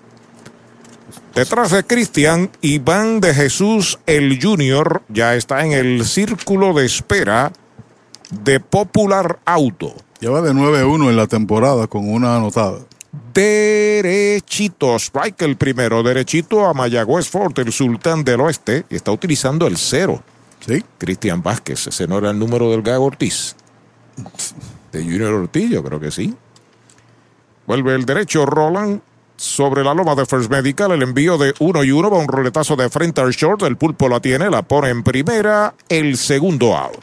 Detrás 1.35 1.73
de 1.73 1.85
Cristian, 1.85 2.51
Iván 2.61 3.21
de 3.21 3.35
Jesús, 3.35 3.99
el 4.07 4.39
Junior, 4.41 5.03
ya 5.09 5.35
está 5.35 5.65
en 5.65 5.73
el 5.73 6.05
círculo 6.05 6.75
de 6.75 6.87
espera 6.87 7.51
de 8.43 8.61
Popular 8.61 9.39
Auto. 9.45 9.95
Lleva 10.21 10.41
de 10.41 10.53
9-1 10.53 11.11
en 11.11 11.17
la 11.17 11.27
temporada 11.27 11.87
con 11.87 12.09
una 12.09 12.37
anotada. 12.37 12.79
Derechito, 13.33 14.97
strike 14.97 15.43
el 15.43 15.57
primero, 15.57 16.03
derechito 16.03 16.67
a 16.67 16.75
Mayagüez 16.75 17.29
Fort, 17.29 17.59
el 17.59 17.73
sultán 17.73 18.25
del 18.25 18.41
oeste, 18.41 18.87
y 18.91 18.97
está 18.97 19.13
utilizando 19.13 19.67
el 19.67 19.77
cero. 19.77 20.23
Sí. 20.67 20.83
Cristian 20.99 21.43
Vázquez, 21.43 21.87
ese 21.87 22.07
no 22.07 22.19
era 22.19 22.31
el 22.31 22.39
número 22.39 22.71
del 22.71 22.83
Gago 22.83 23.05
Ortiz. 23.05 23.55
De 24.93 25.03
Junior 25.03 25.35
Ortiz, 25.35 25.71
yo 25.71 25.83
creo 25.83 26.01
que 26.01 26.11
sí. 26.11 26.35
Vuelve 27.67 27.95
el 27.95 28.05
derecho, 28.05 28.47
Roland. 28.47 29.01
Sobre 29.37 29.83
la 29.83 29.93
loma 29.95 30.15
de 30.15 30.27
First 30.27 30.49
Medical, 30.49 30.93
el 30.93 31.03
envío 31.03 31.37
de 31.37 31.55
uno 31.59 31.83
y 31.83 31.91
uno 31.91 32.09
va 32.09 32.19
un 32.19 32.29
roletazo 32.29 32.77
de 32.77 32.89
frente 32.89 33.21
al 33.21 33.33
short. 33.33 33.63
El 33.63 33.77
pulpo 33.77 34.09
la 34.09 34.21
tiene, 34.21 34.49
la 34.49 34.63
pone 34.63 34.91
en 34.91 35.03
primera, 35.03 35.75
el 35.89 36.17
segundo 36.17 36.77
out. 36.77 37.03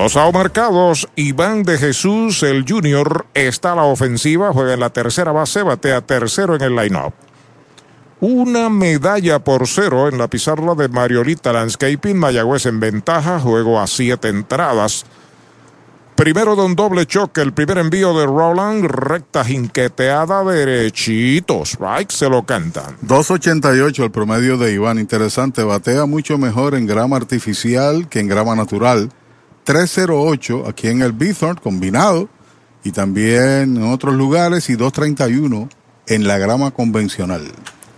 Dos 0.00 0.16
out 0.16 0.32
marcados. 0.32 1.06
Iván 1.14 1.62
de 1.62 1.76
Jesús, 1.76 2.42
el 2.42 2.64
junior, 2.66 3.26
está 3.34 3.72
a 3.72 3.76
la 3.76 3.82
ofensiva, 3.82 4.50
juega 4.50 4.72
en 4.72 4.80
la 4.80 4.88
tercera 4.88 5.30
base, 5.30 5.62
batea 5.62 6.00
tercero 6.00 6.56
en 6.56 6.62
el 6.62 6.74
line-up. 6.74 7.12
Una 8.20 8.70
medalla 8.70 9.40
por 9.44 9.68
cero 9.68 10.08
en 10.08 10.16
la 10.16 10.28
pizarra 10.28 10.74
de 10.74 10.88
Mariolita 10.88 11.52
Landscaping. 11.52 12.16
Mayagüez 12.16 12.64
en 12.64 12.80
ventaja, 12.80 13.40
juego 13.40 13.78
a 13.78 13.86
siete 13.86 14.28
entradas. 14.28 15.04
Primero 16.14 16.56
de 16.56 16.62
un 16.62 16.76
doble 16.76 17.04
choque, 17.04 17.42
el 17.42 17.52
primer 17.52 17.76
envío 17.76 18.18
de 18.18 18.24
Roland, 18.24 18.86
recta 18.86 19.44
jinqueteada, 19.44 20.42
derechitos, 20.44 21.76
se 22.08 22.30
lo 22.30 22.44
cantan. 22.44 22.96
2.88 23.06 24.04
el 24.04 24.10
promedio 24.10 24.56
de 24.56 24.72
Iván, 24.72 24.98
interesante, 24.98 25.62
batea 25.62 26.06
mucho 26.06 26.38
mejor 26.38 26.74
en 26.74 26.86
grama 26.86 27.16
artificial 27.16 28.08
que 28.08 28.20
en 28.20 28.28
grama 28.28 28.56
natural. 28.56 29.10
308 29.70 30.64
aquí 30.66 30.88
en 30.88 31.00
el 31.00 31.12
Bithorn 31.12 31.54
combinado 31.62 32.28
y 32.82 32.90
también 32.90 33.76
en 33.76 33.84
otros 33.84 34.16
lugares 34.16 34.68
y 34.68 34.74
231 34.74 35.68
en 36.08 36.26
la 36.26 36.38
grama 36.38 36.72
convencional. 36.72 37.52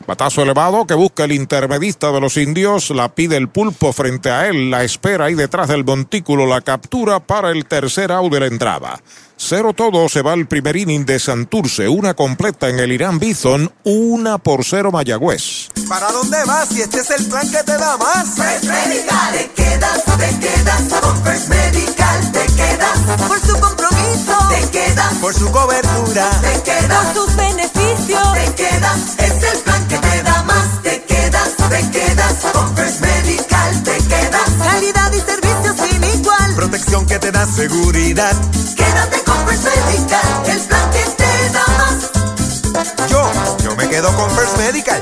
Batazo 0.07 0.43
elevado 0.43 0.87
que 0.87 0.93
busca 0.93 1.25
el 1.25 1.33
intermedista 1.33 2.13
de 2.13 2.21
los 2.21 2.37
indios, 2.37 2.91
la 2.91 3.15
pide 3.15 3.39
el 3.39 3.49
pulpo 3.49 3.95
frente 3.95 4.31
a 4.31 4.49
él, 4.49 4.71
la 4.71 4.85
espera 4.85 5.31
y 5.31 5.35
detrás 5.35 5.69
del 5.69 5.83
montículo 5.83 6.45
la 6.45 6.61
captura 6.61 7.21
para 7.21 7.51
el 7.51 7.65
tercer 7.65 8.13
out 8.13 8.31
de 8.31 8.41
la 8.41 8.47
entrada. 8.49 9.01
Cero 9.45 9.73
todo 9.77 10.09
se 10.09 10.23
va 10.23 10.35
al 10.35 10.47
primer 10.47 10.77
inning 10.77 11.05
de 11.05 11.19
Santurce, 11.19 11.89
una 11.89 12.15
completa 12.15 12.69
en 12.69 12.79
el 12.79 12.93
Irán 12.93 13.19
Bison, 13.19 13.73
una 13.83 14.39
por 14.39 14.65
cero 14.65 14.93
Mayagüez. 14.93 15.69
¿Para 15.89 16.13
dónde 16.13 16.39
vas? 16.47 16.69
Si 16.69 16.81
este 16.81 17.01
es 17.01 17.11
el 17.11 17.27
plan 17.27 17.51
que 17.51 17.61
te 17.65 17.77
da 17.77 17.97
más. 17.97 18.29
First 18.37 18.65
Medical, 18.65 19.33
te 19.33 19.51
quedas, 19.51 20.05
te 20.05 20.39
quedas. 20.39 20.83
Con 21.01 21.25
First 21.25 21.49
Medical, 21.49 22.33
te 22.33 22.47
quedas. 22.55 22.99
Por 23.27 23.41
su 23.41 23.59
compromiso, 23.59 24.49
te 24.49 24.71
quedas. 24.71 25.15
Por 25.15 25.35
su 25.35 25.51
cobertura, 25.51 26.31
te 26.41 26.63
quedas. 26.63 27.05
Por 27.07 27.15
sus 27.27 27.37
beneficios, 27.37 28.33
te 28.35 28.55
quedas. 28.55 29.19
Es 29.19 29.43
el 29.43 29.59
plan 29.59 29.89
que 29.89 29.99
te 29.99 30.23
da 30.23 30.43
más. 30.45 30.83
Te 30.85 31.03
quedas, 31.03 31.51
te 31.69 31.91
quedas. 31.91 32.35
Con 32.53 32.77
First 32.77 33.01
Medical, 33.01 33.83
te 33.83 33.97
quedas. 34.07 34.51
Calidad 34.63 35.13
y 35.13 35.21
servicio. 35.21 35.52
Protección 36.73 37.05
que 37.05 37.19
te 37.19 37.31
da 37.31 37.45
seguridad. 37.45 38.33
Quédate 38.75 39.23
con 39.25 39.47
First 39.47 39.65
Medical, 39.65 40.43
el 40.47 40.59
plan 40.61 40.91
que 40.91 41.05
te 41.19 41.51
da 41.51 41.67
más. 41.77 43.11
Yo, 43.11 43.31
yo 43.63 43.77
me 43.77 43.87
quedo 43.91 44.11
con 44.17 44.31
First 44.31 44.57
Medical. 44.57 45.01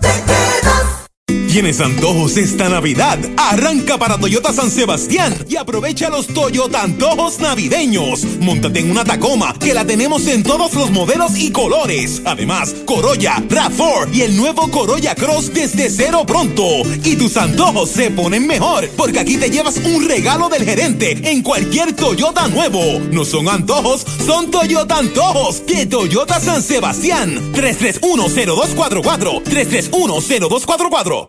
Te 0.00 0.24
quedas. 0.26 1.43
¿Tienes 1.54 1.78
antojos 1.78 2.36
esta 2.36 2.68
Navidad? 2.68 3.16
Arranca 3.36 3.96
para 3.96 4.18
Toyota 4.18 4.52
San 4.52 4.72
Sebastián 4.72 5.32
y 5.48 5.54
aprovecha 5.54 6.10
los 6.10 6.26
Toyota 6.26 6.82
Antojos 6.82 7.38
Navideños. 7.38 8.24
Móntate 8.40 8.80
en 8.80 8.90
una 8.90 9.04
Tacoma 9.04 9.54
que 9.60 9.72
la 9.72 9.84
tenemos 9.84 10.26
en 10.26 10.42
todos 10.42 10.74
los 10.74 10.90
modelos 10.90 11.38
y 11.38 11.52
colores. 11.52 12.22
Además, 12.24 12.74
Corolla, 12.84 13.36
RAV4 13.48 14.12
y 14.12 14.22
el 14.22 14.36
nuevo 14.36 14.68
Corolla 14.68 15.14
Cross 15.14 15.54
desde 15.54 15.90
cero 15.90 16.24
pronto. 16.26 16.64
Y 17.04 17.14
tus 17.14 17.36
antojos 17.36 17.88
se 17.90 18.10
ponen 18.10 18.48
mejor 18.48 18.88
porque 18.96 19.20
aquí 19.20 19.36
te 19.36 19.48
llevas 19.48 19.76
un 19.76 20.08
regalo 20.08 20.48
del 20.48 20.64
gerente 20.64 21.30
en 21.30 21.40
cualquier 21.44 21.94
Toyota 21.94 22.48
nuevo. 22.48 22.98
No 23.12 23.24
son 23.24 23.48
antojos, 23.48 24.04
son 24.26 24.50
Toyota 24.50 24.98
Antojos 24.98 25.64
de 25.66 25.86
Toyota 25.86 26.40
San 26.40 26.64
Sebastián. 26.64 27.52
3310244 27.52 29.44
3310244 29.44 31.28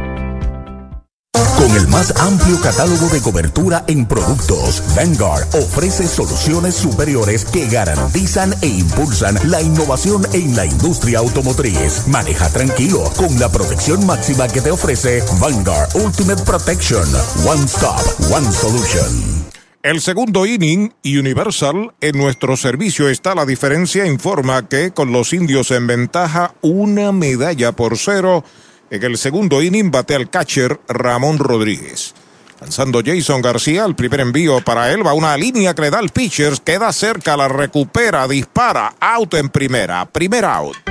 Con 1.61 1.75
el 1.77 1.87
más 1.89 2.11
amplio 2.19 2.59
catálogo 2.59 3.07
de 3.09 3.21
cobertura 3.21 3.85
en 3.87 4.07
productos, 4.07 4.81
Vanguard 4.95 5.47
ofrece 5.55 6.07
soluciones 6.07 6.73
superiores 6.73 7.45
que 7.45 7.67
garantizan 7.67 8.55
e 8.63 8.67
impulsan 8.67 9.37
la 9.45 9.61
innovación 9.61 10.25
en 10.33 10.55
la 10.55 10.65
industria 10.65 11.19
automotriz. 11.19 12.07
Maneja 12.07 12.49
tranquilo 12.49 13.03
con 13.15 13.39
la 13.39 13.49
protección 13.49 14.05
máxima 14.07 14.47
que 14.47 14.61
te 14.61 14.71
ofrece 14.71 15.23
Vanguard 15.39 15.95
Ultimate 15.95 16.43
Protection. 16.43 17.07
One 17.45 17.65
Stop, 17.65 18.01
One 18.31 18.51
Solution. 18.51 19.51
El 19.83 20.01
segundo 20.01 20.45
inning, 20.45 20.93
Universal, 21.05 21.93
en 22.01 22.17
nuestro 22.17 22.57
servicio 22.57 23.07
está 23.07 23.35
la 23.35 23.45
diferencia, 23.45 24.05
informa 24.05 24.67
que 24.67 24.91
con 24.91 25.11
los 25.11 25.31
indios 25.31 25.71
en 25.71 25.87
ventaja 25.87 26.55
una 26.61 27.11
medalla 27.11 27.71
por 27.71 27.97
cero. 27.97 28.43
En 28.91 29.01
el 29.03 29.17
segundo 29.17 29.61
inning 29.61 29.89
bate 29.89 30.15
al 30.15 30.29
catcher 30.29 30.81
Ramón 30.89 31.39
Rodríguez. 31.39 32.13
Lanzando 32.59 33.01
Jason 33.03 33.41
García, 33.41 33.85
el 33.85 33.95
primer 33.95 34.19
envío 34.19 34.59
para 34.59 34.91
él 34.91 35.07
va 35.07 35.13
una 35.13 35.37
línea 35.37 35.73
que 35.73 35.83
le 35.83 35.91
da 35.91 35.99
al 35.99 36.09
pitcher, 36.09 36.59
queda 36.59 36.91
cerca, 36.91 37.37
la 37.37 37.47
recupera, 37.47 38.27
dispara, 38.27 38.93
out 38.99 39.33
en 39.35 39.47
primera, 39.47 40.05
primer 40.11 40.43
out. 40.43 40.90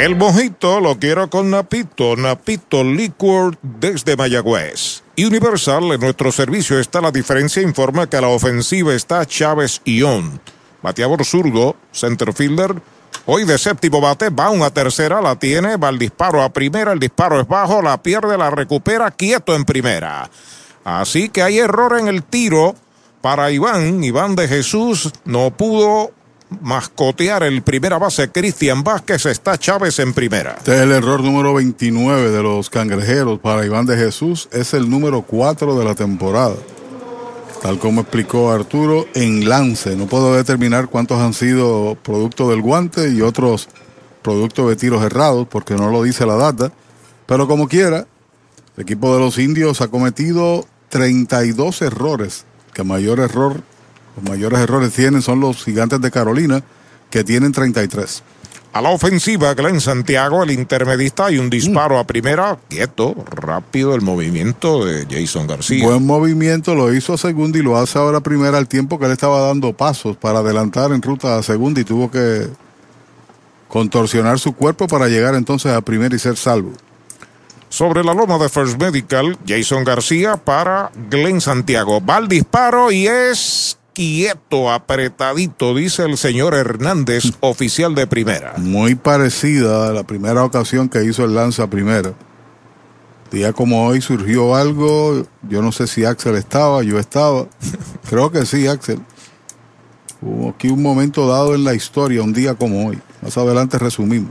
El 0.00 0.16
mojito 0.16 0.80
lo 0.80 0.98
quiero 0.98 1.28
con 1.28 1.50
Napito, 1.50 2.16
Napito 2.16 2.82
Liquor 2.82 3.58
desde 3.60 4.16
Mayagüez. 4.16 5.02
Universal, 5.18 5.92
en 5.92 6.00
nuestro 6.00 6.32
servicio 6.32 6.78
está 6.78 7.02
la 7.02 7.10
diferencia, 7.10 7.60
informa 7.60 8.08
que 8.08 8.16
a 8.16 8.22
la 8.22 8.28
ofensiva 8.28 8.94
está 8.94 9.26
Chávez 9.26 9.82
Ión. 9.84 10.40
Bateador 10.80 11.22
zurdo, 11.26 11.76
center 11.92 12.32
fielder. 12.32 12.80
Hoy 13.26 13.44
de 13.44 13.58
séptimo 13.58 14.00
bate, 14.00 14.30
va 14.30 14.48
una 14.48 14.70
tercera, 14.70 15.20
la 15.20 15.36
tiene, 15.36 15.76
va 15.76 15.90
el 15.90 15.98
disparo 15.98 16.42
a 16.42 16.48
primera, 16.48 16.92
el 16.92 16.98
disparo 16.98 17.38
es 17.38 17.46
bajo, 17.46 17.82
la 17.82 18.02
pierde, 18.02 18.38
la 18.38 18.48
recupera, 18.48 19.10
quieto 19.10 19.54
en 19.54 19.66
primera. 19.66 20.30
Así 20.82 21.28
que 21.28 21.42
hay 21.42 21.58
error 21.58 21.98
en 21.98 22.08
el 22.08 22.22
tiro 22.22 22.74
para 23.20 23.50
Iván. 23.50 24.02
Iván 24.02 24.34
de 24.34 24.48
Jesús 24.48 25.12
no 25.26 25.50
pudo 25.50 26.12
mascotear 26.60 27.42
el 27.42 27.62
primera 27.62 27.98
base 27.98 28.30
Cristian 28.30 28.82
Vázquez, 28.82 29.26
está 29.26 29.58
Chávez 29.58 29.98
en 29.98 30.12
primera. 30.12 30.56
Este 30.58 30.74
es 30.74 30.82
el 30.82 30.92
error 30.92 31.22
número 31.22 31.54
29 31.54 32.30
de 32.30 32.42
los 32.42 32.68
cangrejeros 32.70 33.38
para 33.38 33.64
Iván 33.64 33.86
de 33.86 33.96
Jesús, 33.96 34.48
es 34.52 34.74
el 34.74 34.90
número 34.90 35.22
4 35.22 35.78
de 35.78 35.84
la 35.84 35.94
temporada. 35.94 36.56
Tal 37.62 37.78
como 37.78 38.00
explicó 38.00 38.50
Arturo, 38.50 39.06
en 39.14 39.48
lance. 39.48 39.94
No 39.94 40.06
puedo 40.06 40.34
determinar 40.34 40.88
cuántos 40.88 41.20
han 41.20 41.34
sido 41.34 41.96
producto 42.02 42.48
del 42.48 42.62
guante 42.62 43.10
y 43.10 43.20
otros 43.20 43.68
producto 44.22 44.68
de 44.68 44.76
tiros 44.76 45.02
errados, 45.02 45.46
porque 45.48 45.74
no 45.74 45.90
lo 45.90 46.02
dice 46.02 46.24
la 46.24 46.36
data. 46.36 46.72
Pero 47.26 47.46
como 47.46 47.68
quiera, 47.68 48.06
el 48.76 48.82
equipo 48.82 49.14
de 49.14 49.20
los 49.20 49.38
indios 49.38 49.80
ha 49.82 49.88
cometido 49.88 50.66
32 50.88 51.82
errores, 51.82 52.46
que 52.72 52.82
mayor 52.82 53.20
error 53.20 53.62
los 54.16 54.28
mayores 54.28 54.60
errores 54.60 54.92
tienen 54.92 55.22
son 55.22 55.40
los 55.40 55.64
gigantes 55.64 56.00
de 56.00 56.10
Carolina, 56.10 56.62
que 57.10 57.24
tienen 57.24 57.52
33. 57.52 58.22
A 58.72 58.80
la 58.80 58.90
ofensiva, 58.90 59.52
Glenn 59.54 59.80
Santiago, 59.80 60.44
el 60.44 60.52
intermedista, 60.52 61.26
hay 61.26 61.38
un 61.38 61.50
disparo 61.50 61.98
a 61.98 62.04
primera, 62.04 62.56
quieto, 62.68 63.16
rápido 63.28 63.96
el 63.96 64.00
movimiento 64.00 64.84
de 64.84 65.06
Jason 65.10 65.48
García. 65.48 65.84
Buen 65.84 66.06
movimiento, 66.06 66.76
lo 66.76 66.94
hizo 66.94 67.14
a 67.14 67.18
segunda 67.18 67.58
y 67.58 67.62
lo 67.62 67.76
hace 67.76 67.98
ahora 67.98 68.18
a 68.18 68.20
primera 68.20 68.58
al 68.58 68.68
tiempo 68.68 68.96
que 68.96 69.06
él 69.06 69.12
estaba 69.12 69.40
dando 69.40 69.72
pasos 69.72 70.16
para 70.16 70.38
adelantar 70.38 70.92
en 70.92 71.02
ruta 71.02 71.36
a 71.36 71.42
segunda 71.42 71.80
y 71.80 71.84
tuvo 71.84 72.12
que 72.12 72.46
contorsionar 73.66 74.38
su 74.38 74.52
cuerpo 74.52 74.86
para 74.86 75.08
llegar 75.08 75.34
entonces 75.34 75.72
a 75.72 75.80
primera 75.80 76.14
y 76.14 76.20
ser 76.20 76.36
salvo. 76.36 76.70
Sobre 77.70 78.04
la 78.04 78.14
loma 78.14 78.38
de 78.38 78.48
First 78.48 78.80
Medical, 78.80 79.36
Jason 79.46 79.82
García 79.82 80.36
para 80.36 80.92
Glenn 81.08 81.40
Santiago. 81.40 82.00
Va 82.04 82.16
al 82.16 82.28
disparo 82.28 82.92
y 82.92 83.08
es 83.08 83.79
quieto, 84.00 84.72
apretadito, 84.72 85.74
dice 85.74 86.04
el 86.04 86.16
señor 86.16 86.54
Hernández, 86.54 87.34
oficial 87.40 87.94
de 87.94 88.06
primera. 88.06 88.54
Muy 88.56 88.94
parecida 88.94 89.88
a 89.88 89.92
la 89.92 90.04
primera 90.04 90.42
ocasión 90.42 90.88
que 90.88 91.04
hizo 91.04 91.22
el 91.26 91.34
lanza 91.34 91.68
primera. 91.68 92.14
Día 93.30 93.52
como 93.52 93.86
hoy 93.86 94.00
surgió 94.00 94.56
algo, 94.56 95.26
yo 95.42 95.60
no 95.60 95.70
sé 95.70 95.86
si 95.86 96.06
Axel 96.06 96.36
estaba, 96.36 96.82
yo 96.82 96.98
estaba. 96.98 97.46
Creo 98.08 98.32
que 98.32 98.46
sí, 98.46 98.66
Axel. 98.66 99.02
Hubo 100.22 100.48
aquí 100.48 100.68
un 100.68 100.82
momento 100.82 101.28
dado 101.28 101.54
en 101.54 101.64
la 101.64 101.74
historia, 101.74 102.22
un 102.22 102.32
día 102.32 102.54
como 102.54 102.88
hoy. 102.88 102.98
Más 103.20 103.36
adelante 103.36 103.78
resumimos. 103.78 104.30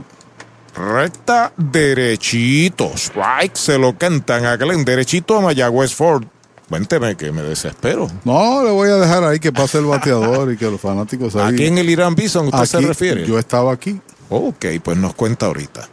Recta 0.74 1.52
derechito. 1.56 2.90
Strike 2.96 3.54
se 3.54 3.78
lo 3.78 3.96
cantan 3.96 4.46
a 4.46 4.56
Glenn. 4.56 4.84
Derechito 4.84 5.38
a 5.38 5.40
Mayagüez 5.40 5.94
Ford. 5.94 6.24
Cuénteme 6.70 7.16
que 7.16 7.32
me 7.32 7.42
desespero. 7.42 8.08
No, 8.24 8.62
le 8.62 8.70
voy 8.70 8.88
a 8.88 8.94
dejar 8.94 9.24
ahí 9.24 9.40
que 9.40 9.52
pase 9.52 9.78
el 9.78 9.86
bateador 9.86 10.52
y 10.52 10.56
que 10.56 10.70
los 10.70 10.80
fanáticos 10.80 11.34
ahí. 11.34 11.52
¿Aquí 11.52 11.66
en 11.66 11.78
el 11.78 11.90
Irán 11.90 12.14
Bison 12.14 12.46
usted 12.46 12.64
se 12.64 12.76
Aquí, 12.76 12.86
refiere? 12.86 13.26
Yo 13.26 13.40
estaba 13.40 13.72
aquí. 13.72 14.00
Ok, 14.28 14.66
pues 14.80 14.96
nos 14.96 15.14
cuenta 15.14 15.46
ahorita. 15.46 15.88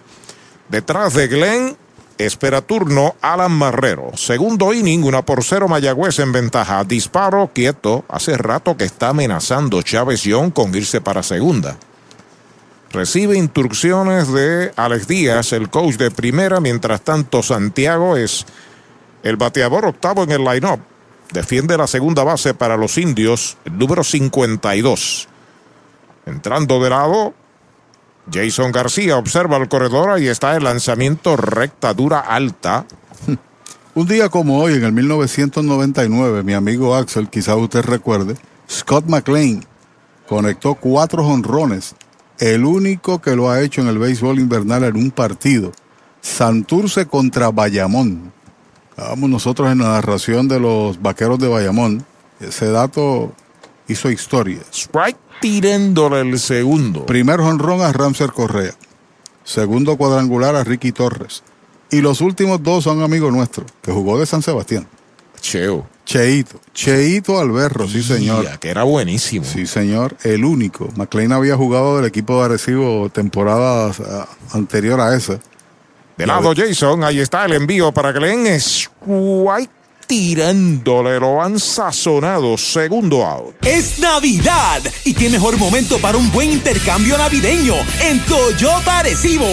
Detrás 0.69 1.15
de 1.15 1.27
Glenn, 1.27 1.77
espera 2.19 2.61
turno 2.61 3.15
Alan 3.21 3.53
Marrero. 3.53 4.11
Segundo 4.15 4.71
inning, 4.71 5.03
una 5.03 5.23
por 5.23 5.43
cero 5.43 5.67
Mayagüez 5.67 6.19
en 6.19 6.31
ventaja. 6.31 6.83
Disparo 6.83 7.49
quieto. 7.55 8.05
Hace 8.07 8.37
rato 8.37 8.77
que 8.77 8.83
está 8.85 9.09
amenazando 9.09 9.81
Chávez 9.81 10.21
Young 10.21 10.51
con 10.53 10.75
irse 10.75 11.01
para 11.01 11.23
segunda. 11.23 11.75
Recibe 12.91 13.35
instrucciones 13.35 14.31
de 14.31 14.71
Alex 14.75 15.07
Díaz, 15.07 15.53
el 15.53 15.69
coach 15.69 15.95
de 15.95 16.11
primera. 16.11 16.59
Mientras 16.59 17.01
tanto, 17.01 17.41
Santiago 17.41 18.15
es 18.15 18.45
el 19.23 19.35
bateador 19.37 19.85
octavo 19.85 20.23
en 20.23 20.31
el 20.31 20.43
line-up. 20.43 20.79
Defiende 21.31 21.77
la 21.77 21.87
segunda 21.87 22.23
base 22.23 22.53
para 22.53 22.77
los 22.77 22.97
indios, 22.97 23.57
el 23.65 23.77
número 23.77 24.03
52. 24.03 25.27
Entrando 26.25 26.81
de 26.81 26.89
lado, 26.89 27.33
Jason 28.31 28.71
García 28.71 29.17
observa 29.17 29.57
el 29.57 29.67
corredor 29.67 30.19
y 30.19 30.27
está 30.27 30.55
el 30.55 30.63
lanzamiento 30.63 31.35
recta 31.37 31.93
dura 31.93 32.19
alta. 32.19 32.85
Un 33.95 34.07
día 34.07 34.29
como 34.29 34.59
hoy, 34.59 34.73
en 34.73 34.83
el 34.83 34.93
1999, 34.93 36.43
mi 36.43 36.53
amigo 36.53 36.95
Axel, 36.95 37.29
quizás 37.29 37.57
usted 37.57 37.83
recuerde, 37.83 38.35
Scott 38.69 39.05
McLean 39.07 39.65
conectó 40.27 40.75
cuatro 40.75 41.23
jonrones, 41.23 41.95
el 42.39 42.65
único 42.65 43.21
que 43.21 43.35
lo 43.35 43.49
ha 43.49 43.61
hecho 43.61 43.81
en 43.81 43.87
el 43.87 43.97
béisbol 43.97 44.39
invernal 44.39 44.83
en 44.83 44.95
un 44.97 45.11
partido. 45.11 45.71
Santurce 46.21 47.05
contra 47.05 47.49
Bayamón. 47.51 48.33
Estábamos 48.97 49.29
nosotros 49.29 49.71
en 49.71 49.77
la 49.77 49.89
narración 49.89 50.47
de 50.47 50.59
los 50.59 50.99
vaqueros 50.99 51.37
de 51.37 51.47
Bayamón. 51.47 52.03
Ese 52.39 52.71
dato 52.71 53.31
hizo 53.87 54.09
historia. 54.09 54.57
Strike 54.73 55.19
tirándole 55.39 56.21
el 56.21 56.39
segundo. 56.39 57.05
Primer 57.05 57.39
jonrón 57.39 57.81
a 57.81 57.93
Ramser 57.93 58.31
Correa. 58.31 58.73
Segundo 59.43 59.97
cuadrangular 59.97 60.55
a 60.55 60.63
Ricky 60.63 60.93
Torres. 60.93 61.43
Y 61.91 62.01
los 62.01 62.21
últimos 62.21 62.63
dos 62.63 62.85
son 62.85 63.03
amigos 63.03 63.31
nuestros, 63.31 63.71
que 63.83 63.91
jugó 63.91 64.19
de 64.19 64.25
San 64.25 64.41
Sebastián. 64.41 64.87
Cheo. 65.41 65.87
Cheito. 66.03 66.59
Cheito 66.73 67.39
Alberro, 67.39 67.87
sí 67.87 68.01
señor. 68.01 68.57
Que 68.57 68.69
era 68.69 68.81
buenísimo. 68.81 69.45
Sí 69.45 69.67
señor, 69.67 70.17
el 70.23 70.43
único. 70.43 70.89
McLean 70.95 71.33
había 71.33 71.55
jugado 71.55 71.97
del 71.97 72.05
equipo 72.07 72.39
de 72.39 72.45
Arecibo 72.45 73.11
temporada 73.11 73.91
ah, 74.09 74.27
anterior 74.53 74.99
a 74.99 75.15
esa. 75.15 75.39
De 76.17 76.25
lado 76.25 76.53
Jason, 76.55 77.03
ahí 77.03 77.19
está 77.19 77.45
el 77.45 77.53
envío 77.53 77.91
para 77.91 78.11
den 78.11 78.47
strike 78.47 79.76
tirándole, 80.07 81.19
lo 81.19 81.41
han 81.41 81.59
sazonado, 81.59 82.57
segundo 82.57 83.25
out. 83.25 83.55
Es 83.65 83.99
Navidad 83.99 84.81
y 85.03 85.13
qué 85.13 85.29
mejor 85.29 85.57
momento 85.57 85.99
para 85.99 86.17
un 86.17 86.31
buen 86.31 86.49
intercambio 86.51 87.17
navideño 87.17 87.75
en 88.01 88.19
Toyota 88.25 88.99
Arecibo. 88.99 89.45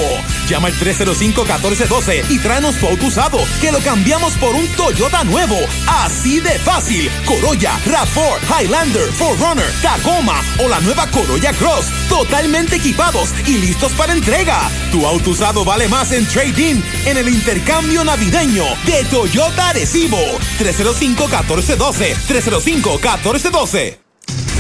Llama 0.48 0.68
al 0.68 0.74
305-1412 0.74 2.30
y 2.30 2.38
tráenos 2.38 2.76
tu 2.76 2.86
auto 2.86 3.06
usado 3.06 3.38
que 3.60 3.72
lo 3.72 3.80
cambiamos 3.80 4.34
por 4.34 4.54
un 4.54 4.66
Toyota 4.76 5.24
nuevo. 5.24 5.56
Así 5.86 6.38
de 6.40 6.58
fácil. 6.60 7.10
Corolla, 7.26 7.78
RAV4, 7.84 8.62
Highlander, 8.62 9.10
4Runner, 9.18 9.82
Tacoma 9.82 10.40
o 10.62 10.68
la 10.68 10.80
nueva 10.80 11.10
Corolla 11.10 11.52
Cross. 11.54 11.86
Totalmente 12.08 12.76
equipados 12.76 13.30
y 13.46 13.58
listos 13.58 13.92
para 13.92 14.12
entrega. 14.12 14.70
Tu 14.92 15.04
auto 15.04 15.30
usado 15.30 15.64
vale 15.64 15.88
más 15.88 16.12
en 16.12 16.26
trading 16.26 16.80
en 17.06 17.16
el 17.16 17.28
intercambio 17.28 18.04
navideño 18.04 18.64
de 18.86 19.04
Toyota 19.10 19.70
Arecibo. 19.70 20.18
305-1412. 20.58 22.14
305-1412. 22.28 23.98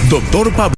Doctor 0.08 0.52
Pablo. 0.54 0.74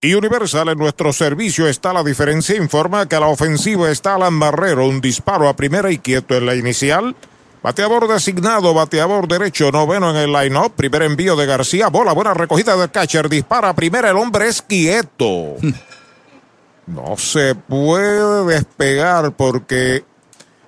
Y 0.00 0.14
Universal 0.14 0.68
en 0.68 0.78
nuestro 0.78 1.12
servicio 1.14 1.66
está 1.66 1.92
la 1.92 2.02
diferencia. 2.02 2.56
Informa 2.56 3.08
que 3.08 3.16
a 3.16 3.20
la 3.20 3.28
ofensiva 3.28 3.90
está 3.90 4.16
Alan 4.16 4.38
Barrero. 4.38 4.86
Un 4.86 5.00
disparo 5.00 5.48
a 5.48 5.56
primera 5.56 5.90
y 5.90 5.98
quieto 5.98 6.34
en 6.36 6.44
la 6.44 6.54
inicial. 6.54 7.16
Bateador 7.62 8.06
designado, 8.06 8.74
bateador 8.74 9.26
derecho, 9.26 9.72
noveno 9.72 10.10
en 10.10 10.16
el 10.16 10.30
line-up. 10.30 10.74
Primer 10.76 11.00
envío 11.00 11.34
de 11.36 11.46
García. 11.46 11.88
Bola, 11.88 12.12
buena 12.12 12.34
recogida 12.34 12.76
del 12.76 12.90
catcher. 12.90 13.30
Dispara 13.30 13.70
a 13.70 13.74
primera. 13.74 14.10
El 14.10 14.18
hombre 14.18 14.48
es 14.48 14.60
quieto. 14.60 15.56
no 16.86 17.16
se 17.16 17.54
puede 17.54 18.44
despegar 18.44 19.32
porque 19.32 20.04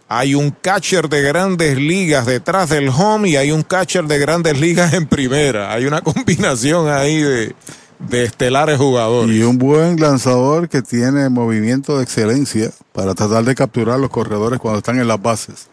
hay 0.09 0.35
un 0.35 0.51
catcher 0.51 1.09
de 1.09 1.23
grandes 1.23 1.77
ligas 1.79 2.27
detrás 2.27 2.71
del 2.71 2.89
home 2.89 3.31
y 3.31 3.37
hay 3.37 3.51
un 3.51 3.63
catcher 3.63 4.05
de 4.05 4.19
grandes 4.19 4.61
ligas 4.61 4.93
en 4.95 5.07
primera. 5.07 5.73
Hay 5.73 5.87
una 5.87 6.01
combinación 6.03 6.89
ahí 6.89 7.21
de, 7.21 7.55
de 7.99 8.25
estelares 8.25 8.79
jugadores. 8.79 9.35
Y 9.35 9.43
un 9.43 9.59
buen 9.59 10.01
lanzador 10.01 10.69
que 10.69 10.83
tiene 10.83 11.29
movimiento 11.29 11.97
de 11.97 12.05
excelencia 12.05 12.71
para 12.93 13.15
tratar 13.15 13.45
de 13.45 13.55
capturar 13.55 13.99
los 13.99 14.11
corredores 14.11 14.61
cuando 14.61 14.79
están 14.79 14.99
en 15.01 15.09
las 15.09 15.21
bases. 15.21 15.67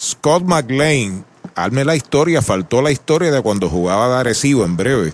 Scott 0.00 0.44
McLean, 0.44 1.24
hazme 1.54 1.84
la 1.84 1.96
historia, 1.96 2.42
faltó 2.42 2.82
la 2.82 2.90
historia 2.90 3.30
de 3.30 3.42
cuando 3.42 3.68
jugaba 3.68 4.08
de 4.08 4.20
Arecibo 4.20 4.64
en 4.64 4.76
breve. 4.76 5.12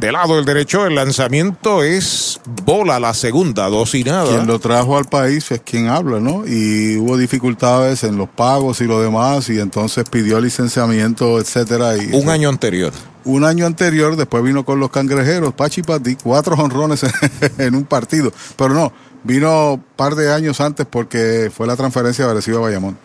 De 0.00 0.10
lado 0.12 0.38
el 0.38 0.46
derecho, 0.46 0.86
el 0.86 0.94
lanzamiento 0.94 1.82
es 1.82 2.40
bola 2.64 2.98
la 2.98 3.12
segunda, 3.12 3.68
dos 3.68 3.94
y 3.94 4.02
nada. 4.02 4.30
Quien 4.30 4.46
lo 4.46 4.58
trajo 4.58 4.96
al 4.96 5.04
país 5.04 5.50
es 5.50 5.60
quien 5.60 5.88
habla, 5.88 6.20
¿no? 6.20 6.46
Y 6.46 6.96
hubo 6.96 7.18
dificultades 7.18 8.02
en 8.04 8.16
los 8.16 8.26
pagos 8.26 8.80
y 8.80 8.86
lo 8.86 9.02
demás, 9.02 9.50
y 9.50 9.60
entonces 9.60 10.04
pidió 10.10 10.40
licenciamiento, 10.40 11.38
etcétera. 11.38 11.98
Y 11.98 12.14
Un 12.14 12.30
año 12.30 12.48
anterior. 12.48 12.94
Un 13.26 13.44
año 13.44 13.66
anterior, 13.66 14.16
después 14.16 14.42
vino 14.42 14.64
con 14.64 14.80
los 14.80 14.88
cangrejeros, 14.90 15.52
Pachi 15.52 15.82
Pati, 15.82 16.16
cuatro 16.16 16.56
jonrones 16.56 17.04
en 17.58 17.74
un 17.74 17.84
partido. 17.84 18.32
Pero 18.56 18.72
no, 18.72 18.94
vino 19.22 19.74
un 19.74 19.84
par 19.96 20.14
de 20.14 20.32
años 20.32 20.62
antes 20.62 20.86
porque 20.88 21.52
fue 21.54 21.66
la 21.66 21.76
transferencia 21.76 22.24
de 22.24 22.30
Arecibo 22.30 22.56
a 22.56 22.62
Bayamón. 22.62 22.96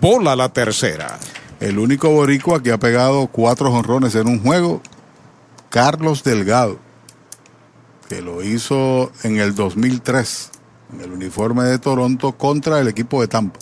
Bola 0.00 0.34
la 0.34 0.48
tercera. 0.50 1.18
El 1.60 1.78
único 1.78 2.08
boricua 2.08 2.62
que 2.62 2.72
ha 2.72 2.78
pegado 2.78 3.26
cuatro 3.26 3.70
jonrones 3.70 4.14
en 4.14 4.28
un 4.28 4.42
juego, 4.42 4.80
Carlos 5.70 6.24
Delgado, 6.24 6.80
que 8.08 8.20
lo 8.20 8.42
hizo 8.42 9.12
en 9.22 9.38
el 9.38 9.54
2003, 9.54 10.50
en 10.92 11.00
el 11.00 11.12
uniforme 11.12 11.62
de 11.62 11.78
Toronto 11.78 12.32
contra 12.32 12.80
el 12.80 12.88
equipo 12.88 13.20
de 13.20 13.28
Tampa. 13.28 13.60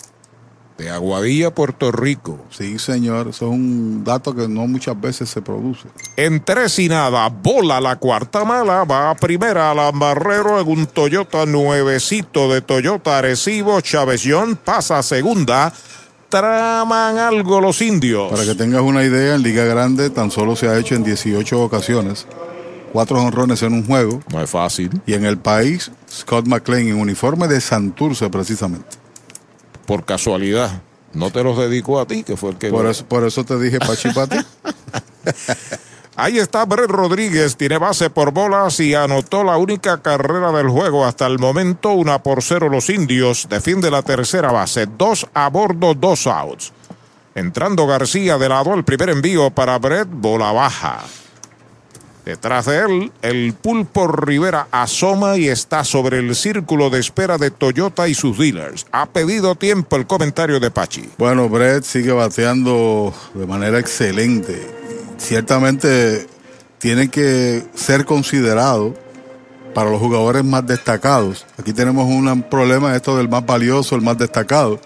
De 0.79 0.89
Aguadilla, 0.89 1.53
Puerto 1.53 1.91
Rico. 1.91 2.39
Sí, 2.49 2.79
señor, 2.79 3.27
eso 3.27 3.45
es 3.45 3.51
un 3.51 4.03
dato 4.03 4.33
que 4.33 4.47
no 4.47 4.65
muchas 4.65 4.99
veces 4.99 5.29
se 5.29 5.43
produce. 5.43 5.87
En 6.15 6.43
tres 6.43 6.79
y 6.79 6.89
nada, 6.89 7.27
bola 7.29 7.79
la 7.79 7.97
cuarta 7.97 8.43
mala, 8.43 8.85
va 8.85 9.11
a 9.11 9.15
primera 9.15 9.69
Alan 9.69 9.99
Barrero 9.99 10.59
en 10.59 10.67
un 10.67 10.87
Toyota 10.87 11.45
nuevecito 11.45 12.51
de 12.51 12.61
Toyota 12.61 13.19
Arecibo, 13.19 13.81
Chávez 13.81 14.23
John 14.25 14.55
pasa 14.55 14.97
a 14.97 15.03
segunda, 15.03 15.71
traman 16.29 17.17
algo 17.17 17.59
los 17.59 17.81
indios. 17.81 18.31
Para 18.31 18.45
que 18.45 18.55
tengas 18.55 18.81
una 18.81 19.03
idea, 19.03 19.35
en 19.35 19.43
Liga 19.43 19.65
Grande 19.65 20.09
tan 20.09 20.31
solo 20.31 20.55
se 20.55 20.67
ha 20.67 20.77
hecho 20.77 20.95
en 20.95 21.03
18 21.03 21.61
ocasiones. 21.61 22.27
Cuatro 22.93 23.21
honrones 23.21 23.61
en 23.63 23.73
un 23.73 23.85
juego. 23.85 24.21
No 24.31 24.41
es 24.41 24.49
fácil. 24.49 25.01
Y 25.05 25.13
en 25.13 25.25
el 25.25 25.37
país, 25.37 25.91
Scott 26.09 26.47
McLean 26.47 26.87
en 26.87 26.95
uniforme 26.95 27.47
de 27.47 27.61
Santurce 27.61 28.29
precisamente. 28.29 28.97
Por 29.85 30.05
casualidad. 30.05 30.81
No 31.13 31.31
te 31.31 31.43
los 31.43 31.57
dedico 31.57 31.99
a 31.99 32.05
ti, 32.05 32.23
que 32.23 32.37
fue 32.37 32.51
el 32.51 32.57
que... 32.57 32.69
Por 32.69 32.85
eso, 32.85 33.05
por 33.05 33.25
eso 33.25 33.43
te 33.43 33.59
dije 33.59 33.79
Pachi 33.79 34.09
Pati. 34.11 34.37
Ahí 36.21 36.37
está 36.37 36.65
Brett 36.65 36.89
Rodríguez, 36.89 37.55
tiene 37.55 37.77
base 37.77 38.09
por 38.09 38.33
bolas 38.33 38.81
y 38.81 38.93
anotó 38.93 39.45
la 39.45 39.55
única 39.55 40.01
carrera 40.01 40.51
del 40.51 40.67
juego 40.67 41.05
hasta 41.05 41.25
el 41.25 41.39
momento, 41.39 41.93
una 41.93 42.21
por 42.21 42.43
cero 42.43 42.67
los 42.67 42.89
indios, 42.89 43.47
defiende 43.49 43.89
la 43.89 44.01
tercera 44.01 44.51
base, 44.51 44.85
dos 44.85 45.25
a 45.33 45.47
bordo, 45.47 45.93
dos 45.93 46.27
outs. 46.27 46.73
Entrando 47.35 47.87
García 47.87 48.37
de 48.37 48.49
lado, 48.49 48.73
el 48.73 48.83
primer 48.83 49.11
envío 49.11 49.49
para 49.49 49.79
Brett, 49.79 50.09
bola 50.11 50.51
baja. 50.51 51.05
Detrás 52.25 52.65
de 52.65 52.79
él, 52.79 53.11
el 53.21 53.53
pulpo 53.53 54.09
Rivera 54.09 54.67
asoma 54.71 55.37
y 55.37 55.47
está 55.47 55.85
sobre 55.85 56.17
el 56.19 56.35
círculo 56.35 56.89
de 56.89 56.99
espera 56.99 57.37
de 57.37 57.49
Toyota 57.49 58.09
y 58.09 58.13
sus 58.13 58.37
dealers. 58.37 58.85
Ha 58.91 59.05
pedido 59.05 59.55
tiempo 59.55 59.95
el 59.95 60.05
comentario 60.05 60.59
de 60.59 60.69
Pachi. 60.69 61.11
Bueno, 61.17 61.47
Brett 61.47 61.85
sigue 61.85 62.11
bateando 62.11 63.13
de 63.33 63.47
manera 63.47 63.79
excelente 63.79 64.78
ciertamente 65.19 66.27
tiene 66.79 67.09
que 67.09 67.63
ser 67.75 68.05
considerado 68.05 68.95
para 69.73 69.91
los 69.91 69.99
jugadores 69.99 70.43
más 70.43 70.65
destacados. 70.65 71.45
Aquí 71.57 71.73
tenemos 71.73 72.07
un 72.07 72.43
problema 72.43 72.95
esto 72.95 73.15
del 73.17 73.29
más 73.29 73.45
valioso, 73.45 73.95
el 73.95 74.01
más 74.01 74.17
destacado. 74.17 74.79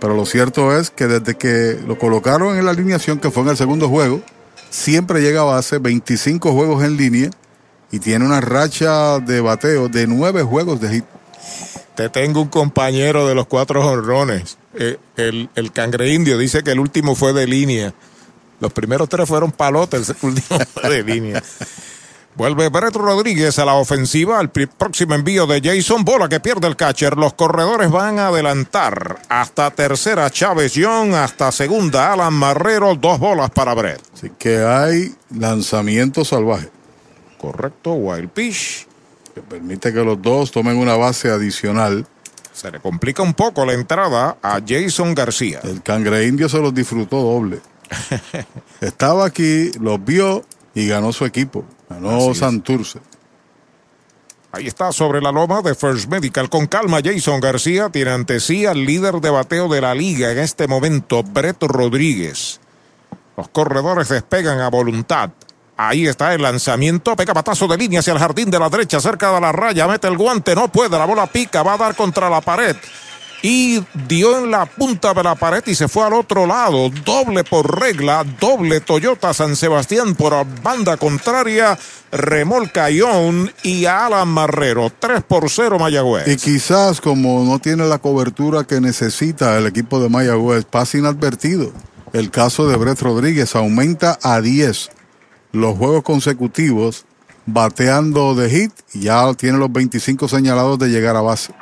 Pero 0.00 0.14
lo 0.14 0.26
cierto 0.26 0.76
es 0.76 0.90
que 0.90 1.06
desde 1.06 1.36
que 1.36 1.78
lo 1.86 1.98
colocaron 1.98 2.58
en 2.58 2.64
la 2.64 2.72
alineación, 2.72 3.18
que 3.18 3.30
fue 3.30 3.44
en 3.44 3.50
el 3.50 3.56
segundo 3.56 3.88
juego, 3.88 4.20
siempre 4.68 5.20
llega 5.22 5.42
a 5.42 5.44
base, 5.44 5.78
25 5.78 6.52
juegos 6.52 6.84
en 6.84 6.96
línea 6.96 7.30
y 7.90 7.98
tiene 7.98 8.26
una 8.26 8.40
racha 8.40 9.20
de 9.20 9.40
bateo 9.40 9.88
de 9.88 10.06
nueve 10.06 10.42
juegos 10.42 10.80
de 10.80 10.96
hit. 10.96 11.04
Te 11.94 12.10
tengo 12.10 12.42
un 12.42 12.48
compañero 12.48 13.26
de 13.26 13.34
los 13.34 13.46
cuatro 13.46 13.82
jorrones. 13.82 14.58
Eh, 14.74 14.98
el, 15.16 15.48
el 15.54 15.72
cangre 15.72 16.12
indio 16.12 16.36
dice 16.36 16.62
que 16.62 16.72
el 16.72 16.80
último 16.80 17.14
fue 17.14 17.32
de 17.32 17.46
línea. 17.46 17.94
Los 18.60 18.72
primeros 18.72 19.08
tres 19.08 19.28
fueron 19.28 19.52
palotes, 19.52 20.08
el 20.10 20.16
último 20.22 20.58
de 20.88 21.02
línea. 21.02 21.42
Vuelve 22.36 22.68
Brett 22.68 22.94
Rodríguez 22.94 23.58
a 23.58 23.64
la 23.64 23.74
ofensiva. 23.74 24.38
El 24.42 24.50
próximo 24.50 25.14
envío 25.14 25.46
de 25.46 25.62
Jason 25.62 26.04
Bola 26.04 26.28
que 26.28 26.38
pierde 26.38 26.66
el 26.66 26.76
catcher. 26.76 27.16
Los 27.16 27.32
corredores 27.32 27.90
van 27.90 28.18
a 28.18 28.28
adelantar. 28.28 29.20
Hasta 29.30 29.70
tercera 29.70 30.28
Chávez 30.30 30.74
Young. 30.74 31.14
Hasta 31.14 31.50
segunda 31.50 32.12
Alan 32.12 32.34
Marrero. 32.34 32.94
Dos 32.94 33.18
bolas 33.18 33.50
para 33.50 33.72
Brett. 33.72 34.02
Así 34.12 34.32
que 34.38 34.58
hay 34.58 35.14
lanzamiento 35.34 36.26
salvaje. 36.26 36.68
Correcto. 37.38 37.94
Wild 37.94 38.28
pitch. 38.28 38.86
Que 39.34 39.40
permite 39.40 39.90
que 39.94 40.04
los 40.04 40.20
dos 40.20 40.50
tomen 40.50 40.76
una 40.76 40.94
base 40.94 41.30
adicional. 41.30 42.06
Se 42.52 42.70
le 42.70 42.80
complica 42.80 43.22
un 43.22 43.32
poco 43.32 43.64
la 43.64 43.72
entrada 43.72 44.36
a 44.42 44.60
Jason 44.66 45.14
García. 45.14 45.60
El 45.62 45.82
cangre 45.82 46.26
indio 46.26 46.50
se 46.50 46.58
los 46.58 46.74
disfrutó 46.74 47.22
doble. 47.22 47.60
Estaba 48.80 49.26
aquí, 49.26 49.70
los 49.80 50.04
vio 50.04 50.44
y 50.74 50.88
ganó 50.88 51.12
su 51.12 51.24
equipo. 51.24 51.64
Ganó 51.88 52.34
Santurce. 52.34 53.00
Ahí 54.52 54.66
está 54.66 54.90
sobre 54.90 55.20
la 55.20 55.32
loma 55.32 55.60
de 55.60 55.74
First 55.74 56.08
Medical. 56.08 56.48
Con 56.48 56.66
calma, 56.66 57.00
Jason 57.04 57.40
García 57.40 57.90
tiene 57.90 58.12
ante 58.12 58.40
sí 58.40 58.64
al 58.64 58.86
líder 58.86 59.20
de 59.20 59.30
bateo 59.30 59.68
de 59.68 59.80
la 59.80 59.94
liga 59.94 60.32
en 60.32 60.38
este 60.38 60.66
momento, 60.66 61.22
Brett 61.22 61.62
Rodríguez. 61.62 62.60
Los 63.36 63.48
corredores 63.48 64.08
despegan 64.08 64.60
a 64.60 64.70
voluntad. 64.70 65.30
Ahí 65.76 66.06
está 66.06 66.32
el 66.32 66.40
lanzamiento, 66.40 67.14
pega 67.16 67.34
patazo 67.34 67.68
de 67.68 67.76
línea 67.76 68.00
hacia 68.00 68.14
el 68.14 68.18
jardín 68.18 68.50
de 68.50 68.58
la 68.58 68.70
derecha, 68.70 68.98
cerca 68.98 69.30
de 69.30 69.40
la 69.42 69.52
raya, 69.52 69.86
mete 69.86 70.08
el 70.08 70.16
guante, 70.16 70.54
no 70.54 70.68
puede, 70.68 70.96
la 70.96 71.04
bola 71.04 71.26
pica, 71.26 71.62
va 71.62 71.74
a 71.74 71.78
dar 71.78 71.94
contra 71.94 72.30
la 72.30 72.40
pared. 72.40 72.76
Y 73.42 73.82
dio 74.08 74.38
en 74.38 74.50
la 74.50 74.66
punta 74.66 75.14
de 75.14 75.22
la 75.22 75.34
pared 75.34 75.62
y 75.66 75.74
se 75.74 75.88
fue 75.88 76.04
al 76.04 76.14
otro 76.14 76.46
lado. 76.46 76.90
Doble 77.04 77.44
por 77.44 77.80
regla, 77.80 78.24
doble 78.40 78.80
Toyota 78.80 79.32
San 79.34 79.56
Sebastián 79.56 80.14
por 80.14 80.46
banda 80.62 80.96
contraria. 80.96 81.78
Remolca 82.12 82.90
Ion 82.90 83.52
y 83.62 83.84
Alan 83.86 84.28
Marrero. 84.28 84.90
3 84.98 85.22
por 85.24 85.50
0 85.50 85.78
Mayagüez. 85.78 86.28
Y 86.28 86.36
quizás 86.36 87.00
como 87.00 87.44
no 87.44 87.58
tiene 87.58 87.86
la 87.86 87.98
cobertura 87.98 88.64
que 88.64 88.80
necesita 88.80 89.58
el 89.58 89.66
equipo 89.66 90.00
de 90.00 90.08
Mayagüez, 90.08 90.64
pasa 90.64 90.98
inadvertido. 90.98 91.72
El 92.12 92.30
caso 92.30 92.68
de 92.68 92.76
Brett 92.76 93.00
Rodríguez 93.00 93.54
aumenta 93.56 94.18
a 94.22 94.40
10 94.40 94.90
los 95.52 95.76
juegos 95.76 96.02
consecutivos 96.02 97.04
bateando 97.46 98.34
de 98.34 98.50
hit 98.50 98.72
ya 98.92 99.32
tiene 99.34 99.58
los 99.58 99.72
25 99.72 100.28
señalados 100.28 100.78
de 100.78 100.88
llegar 100.88 101.16
a 101.16 101.20
base. 101.20 101.54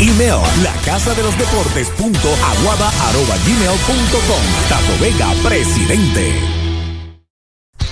Email 0.00 0.40
la 0.62 0.72
casa 0.82 1.14
de 1.14 1.22
los 1.22 1.36
deportes 1.36 1.90
punto 1.90 2.28
aguada 2.28 2.88
arroba 2.88 3.36
gmail 3.44 3.78
punto 3.86 4.18
com. 4.26 4.42
Tato 4.70 4.98
Vega, 4.98 5.30
presidente. 5.42 6.59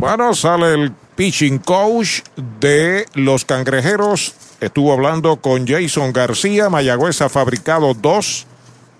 Bueno, 0.00 0.32
sale 0.34 0.72
el 0.72 0.92
pitching 1.14 1.58
coach 1.58 2.20
de 2.58 3.04
los 3.12 3.44
cangrejeros. 3.44 4.34
Estuvo 4.58 4.94
hablando 4.94 5.36
con 5.36 5.66
Jason 5.66 6.14
García. 6.14 6.70
Mayagüez 6.70 7.20
ha 7.20 7.28
fabricado 7.28 7.92
dos 7.92 8.46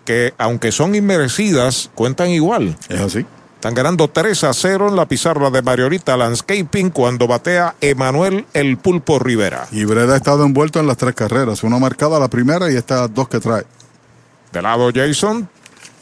que, 0.04 0.34
aunque 0.36 0.72
son 0.72 0.94
inmerecidas, 0.94 1.90
cuentan 1.94 2.28
igual. 2.28 2.76
Es 2.90 3.00
así. 3.00 3.24
Están 3.54 3.72
ganando 3.72 4.08
3 4.08 4.44
a 4.44 4.52
0 4.52 4.88
en 4.90 4.96
la 4.96 5.06
pizarra 5.06 5.48
de 5.48 5.62
Mariorita 5.62 6.18
Landscaping 6.18 6.90
cuando 6.90 7.26
batea 7.26 7.76
Emanuel 7.80 8.44
El 8.52 8.76
Pulpo 8.76 9.18
Rivera. 9.18 9.68
Y 9.72 9.86
Breda 9.86 10.12
ha 10.12 10.16
estado 10.18 10.44
envuelto 10.44 10.80
en 10.80 10.86
las 10.86 10.98
tres 10.98 11.14
carreras. 11.14 11.62
Una 11.62 11.78
marcada 11.78 12.20
la 12.20 12.28
primera 12.28 12.70
y 12.70 12.76
estas 12.76 13.12
dos 13.14 13.26
que 13.26 13.40
trae. 13.40 13.64
De 14.52 14.60
lado 14.60 14.90
Jason. 14.94 15.48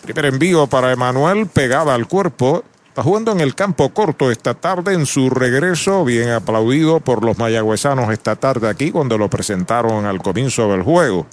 Primer 0.02 0.26
envío 0.26 0.66
para 0.66 0.90
Emanuel, 0.90 1.46
pegada 1.46 1.94
al 1.94 2.08
cuerpo. 2.08 2.64
Está 2.98 3.04
jugando 3.04 3.30
en 3.30 3.38
el 3.38 3.54
campo 3.54 3.90
corto 3.90 4.32
esta 4.32 4.54
tarde 4.54 4.92
en 4.92 5.06
su 5.06 5.30
regreso, 5.30 6.04
bien 6.04 6.30
aplaudido 6.30 6.98
por 6.98 7.24
los 7.24 7.38
mayagüezanos 7.38 8.12
esta 8.12 8.34
tarde 8.34 8.68
aquí 8.68 8.90
cuando 8.90 9.16
lo 9.16 9.30
presentaron 9.30 10.04
al 10.04 10.20
comienzo 10.20 10.68
del 10.72 10.82
juego. 10.82 11.24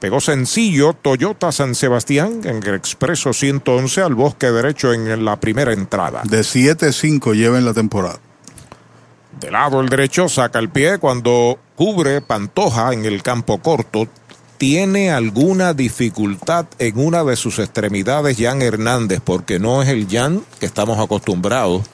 Pegó 0.00 0.20
sencillo 0.20 0.94
Toyota 0.94 1.52
San 1.52 1.76
Sebastián 1.76 2.40
en 2.42 2.56
el 2.66 2.74
expreso 2.74 3.32
111 3.32 4.02
al 4.02 4.16
bosque 4.16 4.50
derecho 4.50 4.92
en 4.92 5.24
la 5.24 5.38
primera 5.38 5.72
entrada. 5.72 6.22
De 6.24 6.40
7-5 6.40 7.34
lleva 7.34 7.56
en 7.56 7.66
la 7.66 7.72
temporada. 7.72 8.18
De 9.38 9.48
lado 9.48 9.80
el 9.80 9.88
derecho 9.88 10.28
saca 10.28 10.58
el 10.58 10.70
pie 10.70 10.98
cuando 10.98 11.56
cubre 11.76 12.20
Pantoja 12.20 12.92
en 12.92 13.04
el 13.04 13.22
campo 13.22 13.58
corto. 13.58 14.08
Tiene 14.60 15.10
alguna 15.10 15.72
dificultad 15.72 16.66
en 16.78 16.98
una 16.98 17.24
de 17.24 17.34
sus 17.36 17.58
extremidades 17.58 18.36
Jan 18.38 18.60
Hernández 18.60 19.22
porque 19.24 19.58
no 19.58 19.80
es 19.80 19.88
el 19.88 20.06
Jan 20.06 20.42
que 20.58 20.66
estamos 20.66 20.98
acostumbrados. 20.98 21.86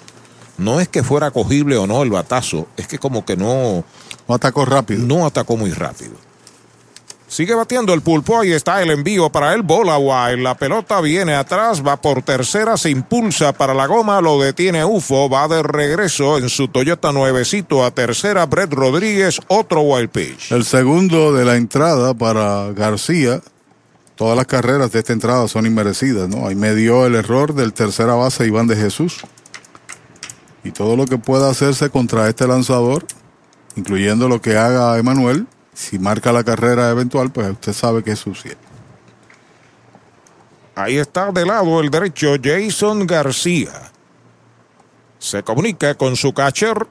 No 0.58 0.80
es 0.80 0.88
que 0.88 1.04
fuera 1.04 1.30
cogible 1.30 1.76
o 1.76 1.86
no 1.86 2.02
el 2.02 2.10
batazo, 2.10 2.66
es 2.76 2.88
que 2.88 2.98
como 2.98 3.24
que 3.24 3.36
no... 3.36 3.84
No 4.26 4.34
atacó 4.34 4.64
rápido. 4.64 5.06
No 5.06 5.26
atacó 5.26 5.56
muy 5.56 5.70
rápido. 5.70 6.14
Sigue 7.28 7.54
bateando 7.54 7.92
el 7.92 8.02
pulpo, 8.02 8.38
ahí 8.38 8.52
está 8.52 8.80
el 8.82 8.90
envío 8.90 9.30
para 9.30 9.52
el 9.52 9.62
bola 9.62 9.98
wild. 9.98 10.42
La 10.42 10.54
pelota 10.54 11.00
viene 11.00 11.34
atrás, 11.34 11.84
va 11.84 12.00
por 12.00 12.22
tercera, 12.22 12.76
se 12.76 12.88
impulsa 12.90 13.52
para 13.52 13.74
la 13.74 13.86
goma, 13.86 14.20
lo 14.20 14.40
detiene 14.40 14.84
Ufo, 14.84 15.28
va 15.28 15.48
de 15.48 15.60
regreso 15.64 16.38
en 16.38 16.48
su 16.48 16.68
Toyota 16.68 17.10
nuevecito 17.10 17.84
a 17.84 17.90
tercera, 17.90 18.46
Brett 18.46 18.72
Rodríguez, 18.72 19.40
otro 19.48 19.80
wild 19.80 20.10
pitch. 20.10 20.52
El 20.52 20.64
segundo 20.64 21.32
de 21.32 21.44
la 21.44 21.56
entrada 21.56 22.14
para 22.14 22.72
García. 22.72 23.40
Todas 24.14 24.36
las 24.36 24.46
carreras 24.46 24.92
de 24.92 25.00
esta 25.00 25.12
entrada 25.12 25.46
son 25.46 25.66
inmerecidas, 25.66 26.28
¿no? 26.28 26.46
Ahí 26.46 26.54
me 26.54 26.74
dio 26.74 27.04
el 27.06 27.16
error 27.16 27.54
del 27.54 27.74
tercera 27.74 28.14
base 28.14 28.46
Iván 28.46 28.66
de 28.66 28.76
Jesús. 28.76 29.18
Y 30.64 30.70
todo 30.70 30.96
lo 30.96 31.06
que 31.06 31.18
pueda 31.18 31.50
hacerse 31.50 31.90
contra 31.90 32.28
este 32.28 32.46
lanzador, 32.46 33.04
incluyendo 33.74 34.28
lo 34.28 34.40
que 34.40 34.56
haga 34.56 34.96
Emanuel, 34.96 35.46
si 35.76 35.98
marca 35.98 36.32
la 36.32 36.42
carrera 36.42 36.88
eventual, 36.88 37.30
pues 37.30 37.50
usted 37.50 37.74
sabe 37.74 38.02
que 38.02 38.12
es 38.12 38.18
sucia. 38.18 38.56
Ahí 40.74 40.96
está 40.96 41.30
de 41.32 41.44
lado 41.44 41.80
el 41.80 41.90
derecho 41.90 42.36
Jason 42.42 43.06
García. 43.06 43.72
Se 45.18 45.42
comunica 45.42 45.94
con 45.94 46.16
su 46.16 46.32
catcher. 46.32 46.86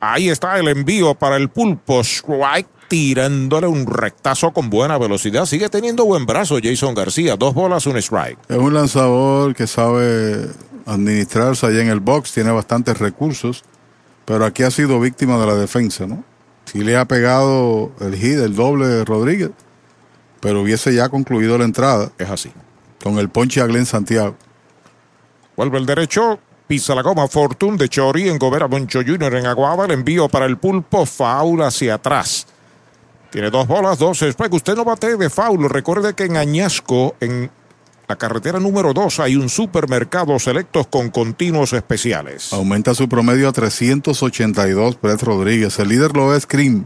Ahí 0.00 0.30
está 0.30 0.58
el 0.58 0.68
envío 0.68 1.14
para 1.14 1.36
el 1.36 1.50
pulpo. 1.50 2.00
Strike 2.00 2.68
tirándole 2.88 3.66
un 3.66 3.86
rectazo 3.86 4.52
con 4.52 4.70
buena 4.70 4.96
velocidad. 4.96 5.44
Sigue 5.44 5.68
teniendo 5.68 6.06
buen 6.06 6.24
brazo 6.24 6.56
Jason 6.62 6.94
García. 6.94 7.36
Dos 7.36 7.52
bolas, 7.52 7.86
un 7.86 7.98
strike. 7.98 8.38
Es 8.48 8.56
un 8.56 8.72
lanzador 8.72 9.54
que 9.54 9.66
sabe 9.66 10.48
administrarse 10.86 11.66
allá 11.66 11.82
en 11.82 11.88
el 11.88 12.00
box, 12.00 12.32
tiene 12.32 12.50
bastantes 12.50 12.98
recursos, 12.98 13.62
pero 14.24 14.46
aquí 14.46 14.62
ha 14.62 14.70
sido 14.70 15.00
víctima 15.00 15.38
de 15.38 15.46
la 15.46 15.54
defensa, 15.54 16.06
¿no? 16.06 16.24
Sí 16.64 16.82
le 16.82 16.96
ha 16.96 17.04
pegado 17.04 17.92
el 18.00 18.14
hit, 18.16 18.38
el 18.38 18.54
doble 18.54 18.86
de 18.86 19.04
Rodríguez, 19.04 19.50
pero 20.40 20.62
hubiese 20.62 20.94
ya 20.94 21.08
concluido 21.08 21.58
la 21.58 21.64
entrada. 21.64 22.10
Es 22.18 22.30
así. 22.30 22.52
Con 23.02 23.18
el 23.18 23.28
ponche 23.28 23.60
a 23.60 23.66
Glenn 23.66 23.86
Santiago. 23.86 24.36
Vuelve 25.56 25.78
el 25.78 25.86
derecho, 25.86 26.38
pisa 26.66 26.94
la 26.94 27.02
goma 27.02 27.28
Fortune 27.28 27.76
de 27.76 27.88
Chori 27.88 28.28
en 28.28 28.38
Gobera 28.38 28.66
Moncho 28.66 29.00
Jr. 29.06 29.36
en 29.36 29.46
Aguada. 29.46 29.84
El 29.84 29.92
envío 29.92 30.28
para 30.28 30.46
el 30.46 30.56
pulpo, 30.56 31.06
foul 31.06 31.62
hacia 31.62 31.94
atrás. 31.94 32.46
Tiene 33.30 33.50
dos 33.50 33.66
bolas, 33.66 33.98
dos 33.98 34.18
strikes. 34.18 34.56
Usted 34.56 34.74
no 34.74 34.84
bate 34.84 35.16
de 35.16 35.28
foul. 35.28 35.68
Recuerde 35.68 36.14
que 36.14 36.24
en 36.24 36.36
Añasco, 36.36 37.16
en 37.20 37.50
la 38.06 38.16
carretera 38.16 38.60
número 38.60 38.92
2 38.92 39.20
hay 39.20 39.36
un 39.36 39.48
supermercado 39.48 40.38
selectos 40.38 40.86
con 40.88 41.10
continuos 41.10 41.72
especiales. 41.72 42.52
Aumenta 42.52 42.94
su 42.94 43.08
promedio 43.08 43.48
a 43.48 43.52
382 43.52 45.00
Brett 45.00 45.22
Rodríguez. 45.22 45.78
El 45.78 45.88
líder 45.88 46.14
lo 46.14 46.34
es 46.34 46.46
Krim, 46.46 46.84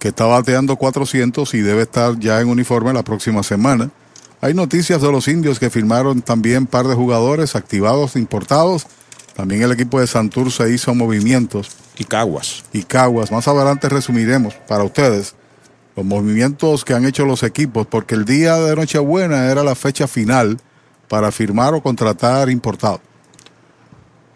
que 0.00 0.08
está 0.08 0.24
bateando 0.24 0.76
400 0.76 1.54
y 1.54 1.60
debe 1.60 1.82
estar 1.82 2.18
ya 2.18 2.40
en 2.40 2.48
uniforme 2.48 2.92
la 2.92 3.04
próxima 3.04 3.44
semana. 3.44 3.90
Hay 4.40 4.54
noticias 4.54 5.00
de 5.00 5.12
los 5.12 5.28
indios 5.28 5.60
que 5.60 5.70
firmaron 5.70 6.22
también 6.22 6.66
par 6.66 6.88
de 6.88 6.96
jugadores 6.96 7.54
activados, 7.54 8.16
importados. 8.16 8.88
También 9.36 9.62
el 9.62 9.70
equipo 9.70 10.00
de 10.00 10.08
Santurce 10.08 10.72
hizo 10.72 10.92
movimientos. 10.96 11.70
Y 11.96 12.04
Caguas. 12.04 12.64
Y 12.72 12.82
Caguas. 12.82 13.30
Más 13.30 13.46
adelante 13.46 13.88
resumiremos 13.88 14.54
para 14.66 14.82
ustedes 14.82 15.36
los 15.96 16.04
movimientos 16.04 16.84
que 16.84 16.94
han 16.94 17.04
hecho 17.04 17.24
los 17.24 17.42
equipos, 17.42 17.86
porque 17.86 18.14
el 18.14 18.24
día 18.24 18.56
de 18.56 18.74
Nochebuena 18.74 19.50
era 19.50 19.62
la 19.62 19.74
fecha 19.74 20.06
final 20.06 20.58
para 21.08 21.30
firmar 21.30 21.74
o 21.74 21.82
contratar 21.82 22.48
importado. 22.48 23.00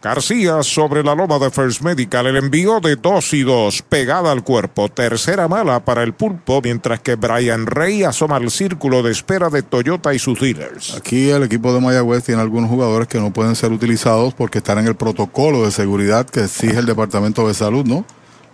García 0.02 0.62
sobre 0.62 1.02
la 1.02 1.14
loma 1.14 1.38
de 1.38 1.50
First 1.50 1.80
Medical, 1.80 2.26
el 2.26 2.36
envío 2.36 2.78
de 2.80 2.94
2 2.94 3.34
y 3.34 3.42
2, 3.42 3.82
pegada 3.88 4.30
al 4.30 4.44
cuerpo, 4.44 4.88
tercera 4.88 5.48
mala 5.48 5.84
para 5.84 6.02
el 6.02 6.12
pulpo, 6.12 6.61
mientras 6.62 7.00
que 7.00 7.16
Brian 7.16 7.66
Rey 7.66 8.04
asoma 8.04 8.36
al 8.36 8.50
círculo 8.50 9.02
de 9.02 9.11
espera 9.11 9.48
de 9.48 9.62
Toyota 9.62 10.14
y 10.14 10.20
sus 10.20 10.38
dealers. 10.38 10.94
Aquí 10.94 11.30
el 11.30 11.42
equipo 11.42 11.74
de 11.74 11.80
Mayagüez 11.80 12.22
tiene 12.22 12.42
algunos 12.42 12.70
jugadores 12.70 13.09
que 13.09 13.18
no 13.18 13.32
pueden 13.32 13.57
ser 13.57 13.72
utilizados 13.72 14.32
porque 14.34 14.59
están 14.59 14.78
en 14.78 14.86
el 14.86 14.94
protocolo 14.94 15.64
de 15.64 15.72
seguridad 15.72 16.26
que 16.26 16.44
exige 16.44 16.78
el 16.78 16.86
Departamento 16.86 17.48
de 17.48 17.54
Salud, 17.54 17.84
¿no? 17.84 18.04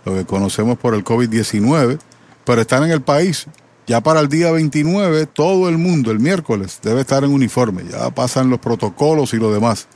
Lo 0.05 0.15
que 0.15 0.25
conocemos 0.25 0.77
por 0.79 0.95
el 0.95 1.03
COVID-19 1.03 1.99
pero 2.45 2.61
están 2.61 2.83
en 2.83 2.91
el 2.91 3.01
país. 3.01 3.47
Ya 3.85 4.01
para 4.01 4.21
el 4.21 4.29
día 4.29 4.51
29, 4.51 5.25
todo 5.25 5.67
el 5.67 5.77
mundo, 5.77 6.11
el 6.11 6.19
miércoles, 6.19 6.79
debe 6.81 7.01
estar 7.01 7.23
en 7.23 7.33
uniforme. 7.33 7.83
Ya 7.91 8.09
pasan 8.11 8.49
los 8.49 8.59
protocolos 8.59 9.33
y 9.33 9.37
lo 9.37 9.53
demás. 9.53 9.87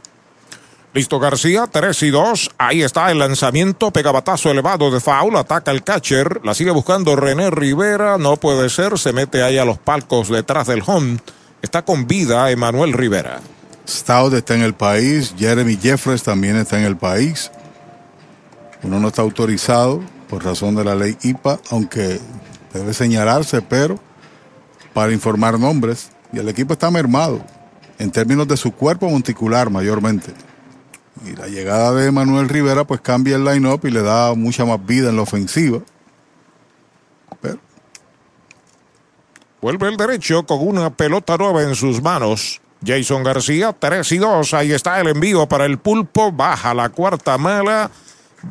Listo 0.93 1.19
García, 1.19 1.67
3 1.71 2.03
y 2.03 2.09
2. 2.09 2.51
Ahí 2.57 2.81
está 2.81 3.11
el 3.11 3.19
lanzamiento, 3.19 3.91
pegabatazo 3.91 4.51
elevado 4.51 4.89
de 4.91 4.99
foul, 4.99 5.35
ataca 5.37 5.71
el 5.71 5.83
catcher, 5.83 6.41
la 6.43 6.53
sigue 6.53 6.71
buscando 6.71 7.15
René 7.15 7.49
Rivera, 7.49 8.17
no 8.17 8.35
puede 8.37 8.69
ser, 8.69 8.97
se 8.97 9.13
mete 9.13 9.43
ahí 9.43 9.57
a 9.57 9.65
los 9.65 9.77
palcos 9.77 10.29
detrás 10.29 10.67
del 10.67 10.83
home. 10.85 11.19
Está 11.61 11.85
con 11.85 12.07
vida 12.07 12.49
Emanuel 12.51 12.93
Rivera. 12.93 13.41
Stout 13.87 14.33
está 14.33 14.55
en 14.55 14.63
el 14.63 14.73
país, 14.73 15.33
Jeremy 15.37 15.77
Jeffres 15.77 16.23
también 16.23 16.57
está 16.57 16.79
en 16.79 16.85
el 16.85 16.97
país. 16.97 17.51
Uno 18.83 18.99
no 18.99 19.09
está 19.09 19.21
autorizado 19.21 20.01
por 20.29 20.43
razón 20.43 20.75
de 20.75 20.83
la 20.83 20.95
ley 20.95 21.17
IPA, 21.21 21.59
aunque 21.71 22.19
debe 22.73 22.93
señalarse, 22.93 23.61
pero 23.61 23.99
para 24.93 25.11
informar 25.11 25.59
nombres. 25.59 26.11
Y 26.33 26.39
el 26.39 26.49
equipo 26.49 26.73
está 26.73 26.91
mermado 26.91 27.43
en 27.99 28.11
términos 28.11 28.47
de 28.47 28.57
su 28.57 28.71
cuerpo 28.73 29.09
monticular 29.09 29.69
mayormente. 29.69 30.33
Y 31.25 31.35
la 31.35 31.47
llegada 31.47 31.93
de 31.93 32.11
Manuel 32.11 32.49
Rivera 32.49 32.85
pues 32.85 33.01
cambia 33.01 33.37
el 33.37 33.45
line-up 33.45 33.81
y 33.85 33.91
le 33.91 34.01
da 34.01 34.33
mucha 34.35 34.65
más 34.65 34.85
vida 34.85 35.09
en 35.09 35.15
la 35.15 35.23
ofensiva. 35.23 35.79
Pero 37.41 37.59
Vuelve 39.61 39.89
el 39.89 39.97
derecho 39.97 40.45
con 40.45 40.67
una 40.67 40.91
pelota 40.91 41.37
nueva 41.37 41.63
en 41.63 41.75
sus 41.75 42.01
manos. 42.01 42.61
Jason 42.85 43.23
García, 43.23 43.75
3 43.77 44.11
y 44.11 44.17
2. 44.17 44.53
Ahí 44.53 44.71
está 44.71 45.01
el 45.01 45.07
envío 45.07 45.47
para 45.47 45.65
el 45.65 45.79
pulpo. 45.79 46.31
Baja 46.31 46.73
la 46.73 46.89
cuarta 46.89 47.37
mala. 47.39 47.89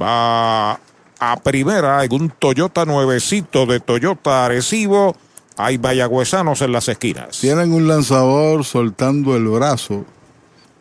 Va 0.00 0.80
a 1.18 1.36
primera 1.40 2.04
en 2.04 2.12
un 2.12 2.30
Toyota 2.30 2.84
nuevecito 2.84 3.66
de 3.66 3.80
Toyota 3.80 4.44
Arecibo. 4.46 5.16
Hay 5.58 5.78
mayagüezanos 5.78 6.60
en 6.60 6.72
las 6.72 6.88
esquinas. 6.88 7.38
tienen 7.40 7.72
un 7.72 7.88
lanzador 7.88 8.64
soltando 8.64 9.34
el 9.36 9.46
brazo. 9.48 10.04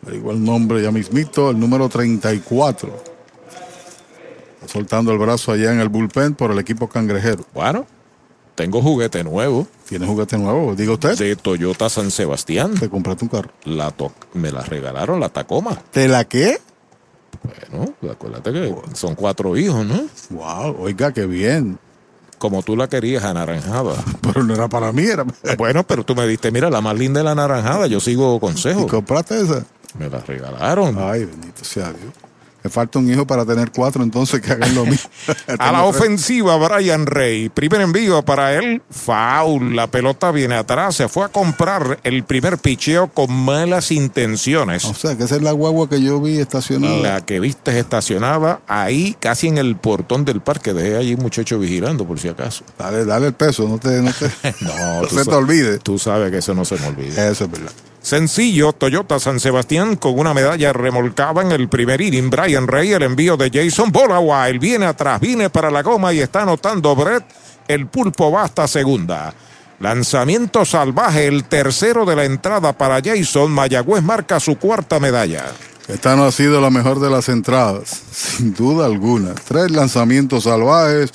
Le 0.06 0.12
digo 0.18 0.30
el 0.32 0.44
nombre 0.44 0.82
ya 0.82 0.90
mismito, 0.92 1.50
el 1.50 1.58
número 1.58 1.88
34. 1.88 2.88
Está 4.60 4.68
Soltando 4.72 5.12
el 5.12 5.18
brazo 5.18 5.52
allá 5.52 5.72
en 5.72 5.80
el 5.80 5.88
bullpen 5.88 6.34
por 6.34 6.50
el 6.50 6.58
equipo 6.58 6.88
cangrejero. 6.88 7.44
Bueno, 7.54 7.86
tengo 8.54 8.82
juguete 8.82 9.24
nuevo. 9.24 9.66
¿Tiene 9.88 10.06
juguete 10.06 10.36
nuevo? 10.38 10.74
Diga 10.74 10.92
usted. 10.92 11.16
De 11.16 11.36
Toyota 11.36 11.88
San 11.88 12.10
Sebastián. 12.10 12.74
Te 12.74 12.88
compraste 12.90 13.24
un 13.24 13.28
carro. 13.30 13.50
La 13.64 13.90
to- 13.90 14.12
me 14.34 14.50
la 14.50 14.62
regalaron, 14.62 15.20
la 15.20 15.28
Tacoma. 15.30 15.80
¿De 15.94 16.08
la 16.08 16.24
qué? 16.24 16.58
Bueno, 17.42 17.94
acuérdate 18.10 18.52
que 18.52 18.74
son 18.94 19.14
cuatro 19.14 19.56
hijos, 19.56 19.84
¿no? 19.84 20.06
Wow, 20.30 20.76
oiga, 20.80 21.12
qué 21.12 21.26
bien. 21.26 21.78
Como 22.38 22.62
tú 22.62 22.76
la 22.76 22.88
querías, 22.88 23.24
anaranjada. 23.24 23.94
Pero 24.20 24.42
no 24.44 24.54
era 24.54 24.68
para 24.68 24.92
mí, 24.92 25.04
era. 25.04 25.24
Bueno, 25.56 25.84
pero 25.84 26.04
tú 26.04 26.14
me 26.14 26.26
diste, 26.26 26.50
mira, 26.50 26.68
la 26.68 26.80
más 26.80 26.96
linda 26.96 27.20
es 27.20 27.24
la 27.24 27.32
anaranjada. 27.32 27.86
Yo 27.86 27.98
sigo 28.00 28.36
¿Y 28.36 28.40
consejo. 28.40 28.86
compraste 28.86 29.40
esa? 29.40 29.64
Me 29.98 30.10
la 30.10 30.20
regalaron. 30.20 30.96
Ay, 30.98 31.24
bendito 31.24 31.64
sea 31.64 31.92
Dios. 31.92 32.12
Me 32.66 32.70
falta 32.70 32.98
un 32.98 33.08
hijo 33.08 33.24
para 33.24 33.46
tener 33.46 33.70
cuatro, 33.70 34.02
entonces 34.02 34.40
que 34.40 34.50
hagan 34.50 34.74
lo 34.74 34.84
mismo. 34.86 35.08
A 35.56 35.70
la 35.70 35.84
ofensiva, 35.84 36.56
Brian 36.56 37.06
Rey. 37.06 37.48
Primer 37.48 37.80
envío 37.80 38.24
para 38.24 38.54
él. 38.54 38.82
Foul. 38.90 39.76
La 39.76 39.86
pelota 39.86 40.32
viene 40.32 40.56
atrás. 40.56 40.96
Se 40.96 41.08
fue 41.08 41.24
a 41.24 41.28
comprar 41.28 42.00
el 42.02 42.24
primer 42.24 42.58
picheo 42.58 43.06
con 43.06 43.32
malas 43.32 43.92
intenciones. 43.92 44.84
O 44.84 44.94
sea, 44.94 45.16
que 45.16 45.22
esa 45.22 45.36
es 45.36 45.42
la 45.42 45.52
guagua 45.52 45.88
que 45.88 46.02
yo 46.02 46.20
vi 46.20 46.40
estacionada. 46.40 46.96
La 46.96 47.20
que 47.24 47.38
viste 47.38 47.78
estacionada 47.78 48.60
ahí, 48.66 49.16
casi 49.20 49.46
en 49.46 49.58
el 49.58 49.76
portón 49.76 50.24
del 50.24 50.40
parque. 50.40 50.74
Dejé 50.74 50.96
allí 50.96 51.14
un 51.14 51.22
muchacho 51.22 51.60
vigilando, 51.60 52.04
por 52.04 52.18
si 52.18 52.26
acaso. 52.26 52.64
Dale, 52.76 53.04
dale 53.04 53.28
el 53.28 53.34
peso, 53.34 53.68
no 53.68 53.78
te, 53.78 54.02
no 54.02 54.10
te, 54.12 54.28
No, 54.60 55.08
se 55.08 55.24
te 55.24 55.34
olvide. 55.36 55.78
Tú 55.78 56.00
sabes 56.00 56.32
que 56.32 56.38
eso 56.38 56.52
no 56.52 56.64
se 56.64 56.76
me 56.78 56.88
olvida. 56.88 57.28
Eso 57.30 57.44
es 57.44 57.50
verdad. 57.52 57.72
Sencillo, 58.06 58.72
Toyota 58.72 59.18
San 59.18 59.40
Sebastián 59.40 59.96
con 59.96 60.16
una 60.16 60.32
medalla 60.32 60.72
remolcada 60.72 61.42
en 61.42 61.50
el 61.50 61.68
primer 61.68 62.00
inning. 62.00 62.30
Brian 62.30 62.68
Rey, 62.68 62.92
el 62.92 63.02
envío 63.02 63.36
de 63.36 63.50
Jason 63.52 63.90
Bola 63.90 64.20
Wild. 64.20 64.60
Viene 64.60 64.86
atrás, 64.86 65.18
viene 65.18 65.50
para 65.50 65.72
la 65.72 65.82
goma 65.82 66.12
y 66.12 66.20
está 66.20 66.42
anotando 66.42 66.94
Brett. 66.94 67.24
El 67.66 67.88
pulpo 67.88 68.30
va 68.30 68.44
hasta 68.44 68.68
segunda. 68.68 69.34
Lanzamiento 69.80 70.64
salvaje, 70.64 71.26
el 71.26 71.46
tercero 71.46 72.04
de 72.04 72.14
la 72.14 72.24
entrada 72.24 72.72
para 72.74 73.00
Jason. 73.02 73.50
Mayagüez 73.50 74.04
marca 74.04 74.38
su 74.38 74.56
cuarta 74.56 75.00
medalla. 75.00 75.46
Esta 75.88 76.14
no 76.14 76.26
ha 76.26 76.30
sido 76.30 76.60
la 76.60 76.70
mejor 76.70 77.00
de 77.00 77.10
las 77.10 77.28
entradas, 77.28 77.88
sin 78.12 78.54
duda 78.54 78.86
alguna. 78.86 79.34
Tres 79.34 79.72
lanzamientos 79.72 80.44
salvajes, 80.44 81.10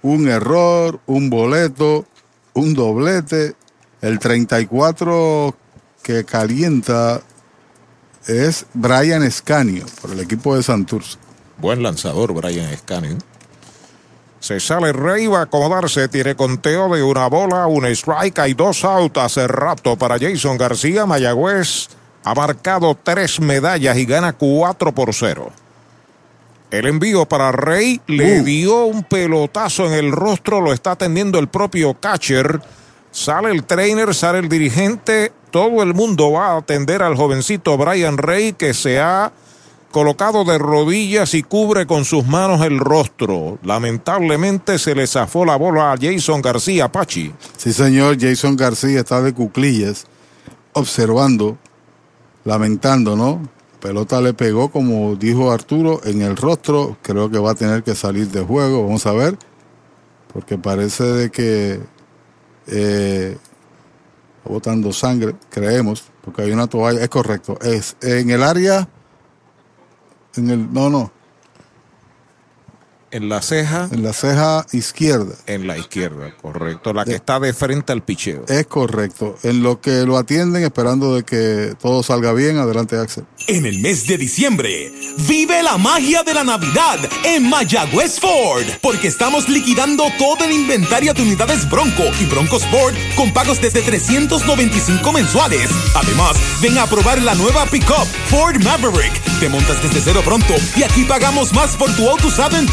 un 0.00 0.28
error, 0.28 1.00
un 1.06 1.28
boleto, 1.28 2.06
un 2.54 2.72
doblete. 2.72 3.56
El 4.00 4.20
34 4.20 5.65
que 6.06 6.24
calienta 6.24 7.20
es 8.28 8.64
Brian 8.74 9.24
Escanio 9.24 9.84
por 10.00 10.12
el 10.12 10.20
equipo 10.20 10.54
de 10.54 10.62
Santurce. 10.62 11.18
Buen 11.58 11.82
lanzador, 11.82 12.32
Brian 12.32 12.72
Scanning. 12.78 13.18
Se 14.38 14.60
sale 14.60 14.92
Rey, 14.92 15.26
va 15.26 15.40
a 15.40 15.42
acomodarse, 15.42 16.06
tiene 16.06 16.36
conteo 16.36 16.94
de 16.94 17.02
una 17.02 17.26
bola, 17.26 17.66
un 17.66 17.86
strike, 17.86 18.38
hay 18.38 18.54
dos 18.54 18.84
outs 18.84 19.18
hace 19.18 19.48
rato 19.48 19.96
para 19.96 20.16
Jason 20.16 20.56
García. 20.56 21.06
Mayagüez 21.06 21.88
ha 22.22 22.34
marcado 22.36 22.96
tres 23.02 23.40
medallas 23.40 23.96
y 23.96 24.06
gana 24.06 24.32
4 24.34 24.94
por 24.94 25.12
0. 25.12 25.50
El 26.70 26.86
envío 26.86 27.26
para 27.26 27.50
Rey 27.50 28.00
le 28.06 28.42
dio 28.42 28.84
un 28.84 29.02
pelotazo 29.02 29.86
en 29.86 29.94
el 29.94 30.12
rostro, 30.12 30.60
lo 30.60 30.72
está 30.72 30.92
atendiendo 30.92 31.40
el 31.40 31.48
propio 31.48 31.94
catcher. 31.94 32.60
Sale 33.10 33.50
el 33.50 33.64
trainer, 33.64 34.14
sale 34.14 34.38
el 34.38 34.48
dirigente, 34.48 35.32
todo 35.50 35.82
el 35.82 35.94
mundo 35.94 36.32
va 36.32 36.48
a 36.48 36.58
atender 36.58 37.02
al 37.02 37.16
jovencito 37.16 37.76
Brian 37.76 38.18
Rey 38.18 38.52
que 38.52 38.74
se 38.74 39.00
ha 39.00 39.32
colocado 39.90 40.44
de 40.44 40.58
rodillas 40.58 41.32
y 41.34 41.42
cubre 41.42 41.86
con 41.86 42.04
sus 42.04 42.26
manos 42.26 42.60
el 42.60 42.78
rostro. 42.78 43.58
Lamentablemente 43.62 44.78
se 44.78 44.94
le 44.94 45.06
zafó 45.06 45.44
la 45.44 45.56
bola 45.56 45.92
a 45.92 45.96
Jason 45.98 46.42
García 46.42 46.92
Pachi. 46.92 47.32
Sí, 47.56 47.72
señor, 47.72 48.18
Jason 48.20 48.56
García 48.56 49.00
está 49.00 49.22
de 49.22 49.32
cuclillas, 49.32 50.06
observando, 50.74 51.56
lamentando, 52.44 53.16
¿no? 53.16 53.48
Pelota 53.80 54.20
le 54.20 54.34
pegó, 54.34 54.70
como 54.70 55.16
dijo 55.16 55.50
Arturo, 55.50 56.00
en 56.04 56.22
el 56.22 56.36
rostro. 56.36 56.96
Creo 57.02 57.30
que 57.30 57.38
va 57.38 57.52
a 57.52 57.54
tener 57.54 57.82
que 57.82 57.94
salir 57.94 58.28
de 58.28 58.42
juego. 58.42 58.84
Vamos 58.84 59.06
a 59.06 59.12
ver. 59.12 59.38
Porque 60.32 60.58
parece 60.58 61.04
de 61.04 61.30
que 61.30 61.80
eh, 62.66 63.38
botando 64.46 64.92
sangre, 64.92 65.34
creemos, 65.50 66.04
porque 66.24 66.42
hay 66.42 66.50
una 66.52 66.66
toalla. 66.66 67.02
Es 67.02 67.08
correcto. 67.08 67.58
Es 67.60 67.96
en 68.02 68.30
el 68.30 68.42
área. 68.42 68.88
En 70.36 70.50
el. 70.50 70.72
No, 70.72 70.90
no. 70.90 71.12
En 73.10 73.28
la 73.28 73.40
ceja. 73.40 73.88
En 73.92 74.02
la 74.02 74.12
ceja 74.12 74.66
izquierda. 74.72 75.34
En 75.46 75.66
la 75.66 75.78
izquierda, 75.78 76.34
correcto. 76.42 76.92
La 76.92 77.04
que 77.04 77.14
está 77.14 77.38
de 77.38 77.52
frente 77.52 77.92
al 77.92 78.02
picheo. 78.02 78.44
Es 78.48 78.66
correcto. 78.66 79.38
En 79.42 79.62
lo 79.62 79.80
que 79.80 80.04
lo 80.04 80.18
atienden, 80.18 80.64
esperando 80.64 81.14
de 81.14 81.22
que 81.22 81.74
todo 81.80 82.02
salga 82.02 82.32
bien. 82.32 82.58
Adelante, 82.58 82.96
Axel. 82.96 83.24
En 83.46 83.64
el 83.64 83.78
mes 83.78 84.06
de 84.06 84.18
diciembre, 84.18 84.92
vive 85.28 85.62
la 85.62 85.78
magia 85.78 86.22
de 86.24 86.34
la 86.34 86.42
Navidad 86.42 86.98
en 87.24 87.48
Mayagüez 87.48 88.18
Ford, 88.18 88.64
porque 88.82 89.08
estamos 89.08 89.48
liquidando 89.48 90.04
todo 90.18 90.44
el 90.44 90.52
inventario 90.52 91.14
de 91.14 91.22
unidades 91.22 91.68
Bronco 91.70 92.02
y 92.20 92.24
Bronco 92.24 92.56
Sport 92.56 92.96
con 93.16 93.32
pagos 93.32 93.60
desde 93.60 93.82
395 93.82 95.12
mensuales. 95.12 95.70
Además, 95.94 96.36
ven 96.60 96.76
a 96.78 96.86
probar 96.86 97.22
la 97.22 97.34
nueva 97.34 97.66
pickup 97.66 98.06
Ford 98.28 98.62
Maverick. 98.62 99.12
Te 99.38 99.48
montas 99.48 99.82
desde 99.82 100.00
cero 100.00 100.22
pronto 100.24 100.54
y 100.76 100.82
aquí 100.82 101.04
pagamos 101.04 101.52
más 101.52 101.76
por 101.76 101.94
tu 101.94 102.08
auto 102.08 102.28
usado 102.28 102.56
en 102.56 102.66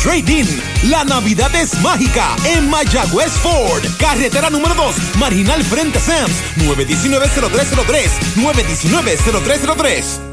La 0.84 1.04
Navidad 1.04 1.54
es 1.56 1.80
mágica 1.82 2.36
en 2.46 2.70
Mayagüez 2.70 3.32
Ford, 3.32 3.84
carretera 4.00 4.50
número 4.50 4.74
2, 4.74 5.18
marginal 5.18 5.64
frente 5.64 6.00
Sams, 6.00 6.42
919-0303, 6.58 8.10
919-0303. 8.38 10.33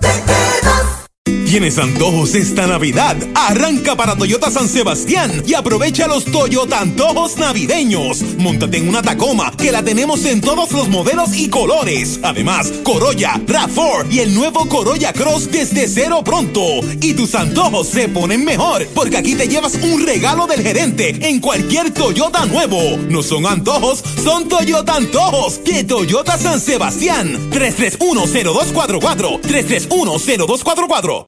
¿Tienes 1.51 1.77
antojos 1.79 2.33
esta 2.35 2.65
Navidad? 2.65 3.17
Arranca 3.35 3.97
para 3.97 4.15
Toyota 4.15 4.49
San 4.49 4.69
Sebastián 4.69 5.43
y 5.45 5.53
aprovecha 5.53 6.07
los 6.07 6.23
Toyota 6.23 6.79
Antojos 6.79 7.35
Navideños. 7.35 8.21
Móntate 8.37 8.77
en 8.77 8.87
una 8.87 9.01
Tacoma 9.01 9.51
que 9.57 9.69
la 9.69 9.83
tenemos 9.83 10.23
en 10.23 10.39
todos 10.39 10.71
los 10.71 10.87
modelos 10.87 11.35
y 11.35 11.49
colores. 11.49 12.21
Además, 12.23 12.71
Corolla, 12.83 13.33
RAV4 13.45 14.09
y 14.09 14.19
el 14.19 14.33
nuevo 14.33 14.65
Corolla 14.69 15.11
Cross 15.11 15.51
desde 15.51 15.89
cero 15.89 16.21
pronto. 16.23 16.61
Y 17.01 17.15
tus 17.15 17.35
antojos 17.35 17.89
se 17.89 18.07
ponen 18.07 18.45
mejor 18.45 18.87
porque 18.95 19.17
aquí 19.17 19.35
te 19.35 19.49
llevas 19.49 19.75
un 19.75 20.05
regalo 20.05 20.47
del 20.47 20.63
gerente 20.63 21.09
en 21.27 21.41
cualquier 21.41 21.93
Toyota 21.93 22.45
nuevo. 22.45 22.95
No 23.09 23.21
son 23.21 23.45
antojos, 23.45 24.01
son 24.23 24.47
Toyota 24.47 24.95
Antojos 24.95 25.61
de 25.65 25.83
Toyota 25.83 26.37
San 26.37 26.61
Sebastián. 26.61 27.49
3310244 27.51 29.41
3310244 29.41 31.27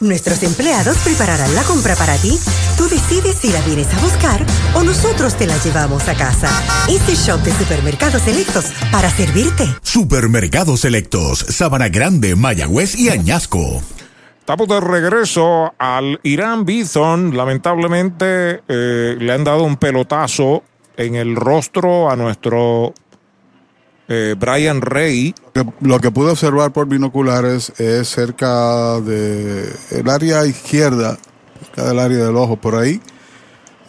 Nuestros 0.00 0.44
empleados 0.44 0.96
prepararán 0.98 1.52
la 1.56 1.62
compra 1.64 1.96
para 1.96 2.16
ti. 2.18 2.38
Tú 2.76 2.88
decides 2.88 3.34
si 3.34 3.50
la 3.50 3.60
vienes 3.62 3.92
a 3.92 4.00
buscar 4.00 4.46
o 4.76 4.84
nosotros 4.84 5.34
te 5.34 5.44
la 5.44 5.58
llevamos 5.58 6.08
a 6.08 6.14
casa. 6.14 6.48
Este 6.88 7.16
shop 7.16 7.40
de 7.40 7.50
supermercados 7.52 8.22
selectos 8.22 8.66
para 8.92 9.10
servirte. 9.10 9.64
Supermercados 9.82 10.80
Selectos, 10.80 11.40
Sabana 11.40 11.88
Grande, 11.88 12.36
Mayagüez 12.36 12.94
y 12.94 13.08
Añasco. 13.08 13.82
Estamos 14.38 14.68
de 14.68 14.78
regreso 14.78 15.74
al 15.78 16.20
Irán 16.22 16.64
Bithorn. 16.64 17.36
Lamentablemente 17.36 18.62
eh, 18.68 19.16
le 19.18 19.32
han 19.32 19.42
dado 19.42 19.64
un 19.64 19.78
pelotazo 19.78 20.62
en 20.96 21.16
el 21.16 21.34
rostro 21.34 22.08
a 22.08 22.14
nuestro 22.14 22.94
eh, 24.08 24.34
Brian 24.38 24.80
Rey. 24.80 25.34
Lo 25.80 26.00
que 26.00 26.10
pude 26.10 26.30
observar 26.30 26.72
por 26.72 26.86
binoculares 26.88 27.72
es 27.78 28.08
cerca 28.08 29.00
del 29.00 29.68
el 29.90 30.08
área 30.08 30.46
izquierda, 30.46 31.18
cerca 31.64 31.88
del 31.88 31.98
área 31.98 32.18
del 32.26 32.36
ojo, 32.36 32.56
por 32.56 32.76
ahí. 32.76 33.00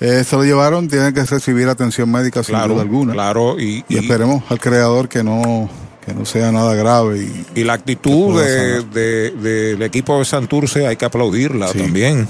Eh, 0.02 0.24
se 0.24 0.36
lo 0.38 0.44
llevaron, 0.46 0.88
tienen 0.88 1.14
que 1.14 1.24
recibir 1.26 1.68
atención 1.68 2.10
médica 2.10 2.42
sin 2.42 2.56
Claro, 2.56 2.74
duda 2.74 2.84
alguna. 2.84 3.14
claro, 3.14 3.60
y, 3.60 3.84
Y 3.90 3.98
esperemos 3.98 4.44
al 4.50 4.60
creador 4.60 5.10
que 5.10 5.24
no, 5.26 5.70
que 6.06 6.14
no 6.14 6.26
sea 6.26 6.52
nada 6.54 6.74
grave. 6.74 7.20
Y, 7.20 7.60
Y 7.60 7.64
la 7.66 7.74
actitud 7.74 8.32
pueda 8.34 8.46
de- 8.48 8.84
de- 8.84 9.32
del 9.32 9.82
equipo 9.82 10.18
de 10.18 10.24
Santurce 10.26 10.88
hay 10.88 10.96
que 10.96 11.04
aplaudirla 11.06 11.72
también. 11.74 12.28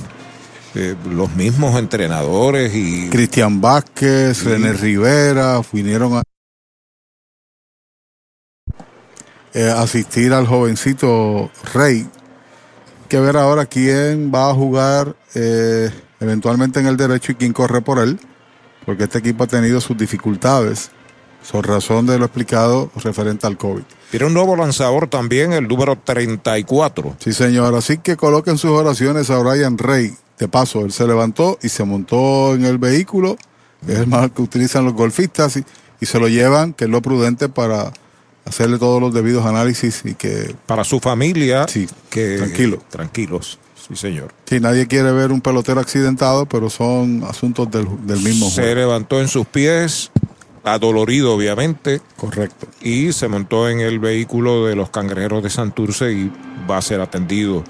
Eh, 0.75 0.95
los 1.11 1.35
mismos 1.35 1.77
entrenadores 1.79 2.73
y 2.75 3.09
Cristian 3.09 3.59
Vázquez, 3.61 4.43
René 4.43 4.73
Rivera, 4.73 5.61
vinieron 5.71 6.15
a 6.15 6.23
eh, 9.59 9.69
asistir 9.69 10.31
al 10.31 10.47
jovencito 10.47 11.51
Rey. 11.73 12.07
Que 13.09 13.19
ver 13.19 13.35
ahora 13.35 13.65
quién 13.65 14.31
va 14.33 14.49
a 14.49 14.53
jugar 14.53 15.17
eh, 15.35 15.91
eventualmente 16.21 16.79
en 16.79 16.85
el 16.85 16.95
derecho 16.95 17.33
y 17.33 17.35
quién 17.35 17.51
corre 17.51 17.81
por 17.81 17.99
él, 17.99 18.21
porque 18.85 19.03
este 19.03 19.17
equipo 19.17 19.43
ha 19.43 19.47
tenido 19.47 19.81
sus 19.81 19.97
dificultades, 19.97 20.91
por 21.51 21.67
razón 21.67 22.05
de 22.05 22.17
lo 22.17 22.23
explicado 22.23 22.89
referente 23.03 23.47
al 23.47 23.57
COVID. 23.57 23.83
Tiene 24.11 24.27
un 24.27 24.33
nuevo 24.33 24.55
lanzador 24.55 25.09
también, 25.09 25.51
el 25.51 25.67
número 25.67 25.97
34. 25.97 27.17
Sí, 27.19 27.33
señor. 27.33 27.75
Así 27.75 27.97
que 27.97 28.15
coloquen 28.15 28.57
sus 28.57 28.71
oraciones 28.71 29.29
a 29.29 29.39
Brian 29.39 29.77
Rey. 29.77 30.15
De 30.37 30.47
paso, 30.47 30.85
él 30.85 30.93
se 30.93 31.05
levantó 31.05 31.59
y 31.61 31.67
se 31.67 31.83
montó 31.83 32.55
en 32.55 32.63
el 32.63 32.77
vehículo, 32.77 33.35
es 33.85 33.97
el 33.97 34.07
más 34.07 34.31
que 34.31 34.41
utilizan 34.41 34.85
los 34.85 34.93
golfistas, 34.93 35.57
y, 35.57 35.65
y 35.99 36.05
se 36.05 36.17
lo 36.17 36.29
llevan, 36.29 36.71
que 36.71 36.85
es 36.85 36.89
lo 36.89 37.01
prudente 37.01 37.49
para 37.49 37.91
hacerle 38.49 38.77
todos 38.77 38.99
los 39.01 39.13
debidos 39.13 39.45
análisis 39.45 40.01
y 40.05 40.15
que... 40.15 40.55
Para 40.65 40.83
su 40.83 40.99
familia, 40.99 41.65
que 42.09 42.37
tranquilo. 42.37 42.79
tranquilos. 42.89 43.59
Sí, 43.87 43.95
señor. 43.95 44.33
Sí, 44.45 44.59
nadie 44.59 44.87
quiere 44.87 45.11
ver 45.11 45.31
un 45.31 45.41
pelotero 45.41 45.79
accidentado, 45.79 46.45
pero 46.45 46.69
son 46.69 47.23
asuntos 47.27 47.71
del, 47.71 47.87
del 48.05 48.19
mismo 48.19 48.49
Se 48.49 48.61
juego. 48.61 48.75
levantó 48.75 49.19
en 49.21 49.27
sus 49.27 49.47
pies, 49.47 50.11
adolorido 50.63 51.33
obviamente. 51.33 52.01
Correcto. 52.17 52.67
Y 52.81 53.13
se 53.13 53.27
montó 53.27 53.69
en 53.69 53.79
el 53.79 53.99
vehículo 53.99 54.65
de 54.65 54.75
los 54.75 54.89
cangrejeros 54.89 55.41
de 55.41 55.49
Santurce 55.49 56.11
y 56.11 56.31
va 56.69 56.77
a 56.77 56.81
ser 56.81 57.01
atendido 57.01 57.63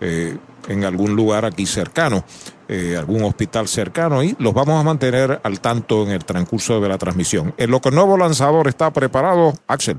eh, 0.00 0.36
en 0.68 0.84
algún 0.84 1.14
lugar 1.14 1.44
aquí 1.44 1.66
cercano, 1.66 2.24
eh, 2.68 2.96
algún 2.98 3.22
hospital 3.24 3.68
cercano 3.68 4.22
y 4.22 4.34
los 4.38 4.54
vamos 4.54 4.80
a 4.80 4.82
mantener 4.84 5.40
al 5.44 5.60
tanto 5.60 6.04
en 6.04 6.10
el 6.10 6.24
transcurso 6.24 6.80
de 6.80 6.88
la 6.88 6.98
transmisión. 6.98 7.54
En 7.56 7.70
lo 7.70 7.80
que 7.80 7.90
el 7.90 7.94
nuevo 7.94 8.16
lanzador 8.16 8.68
está 8.68 8.92
preparado, 8.92 9.54
Axel. 9.66 9.98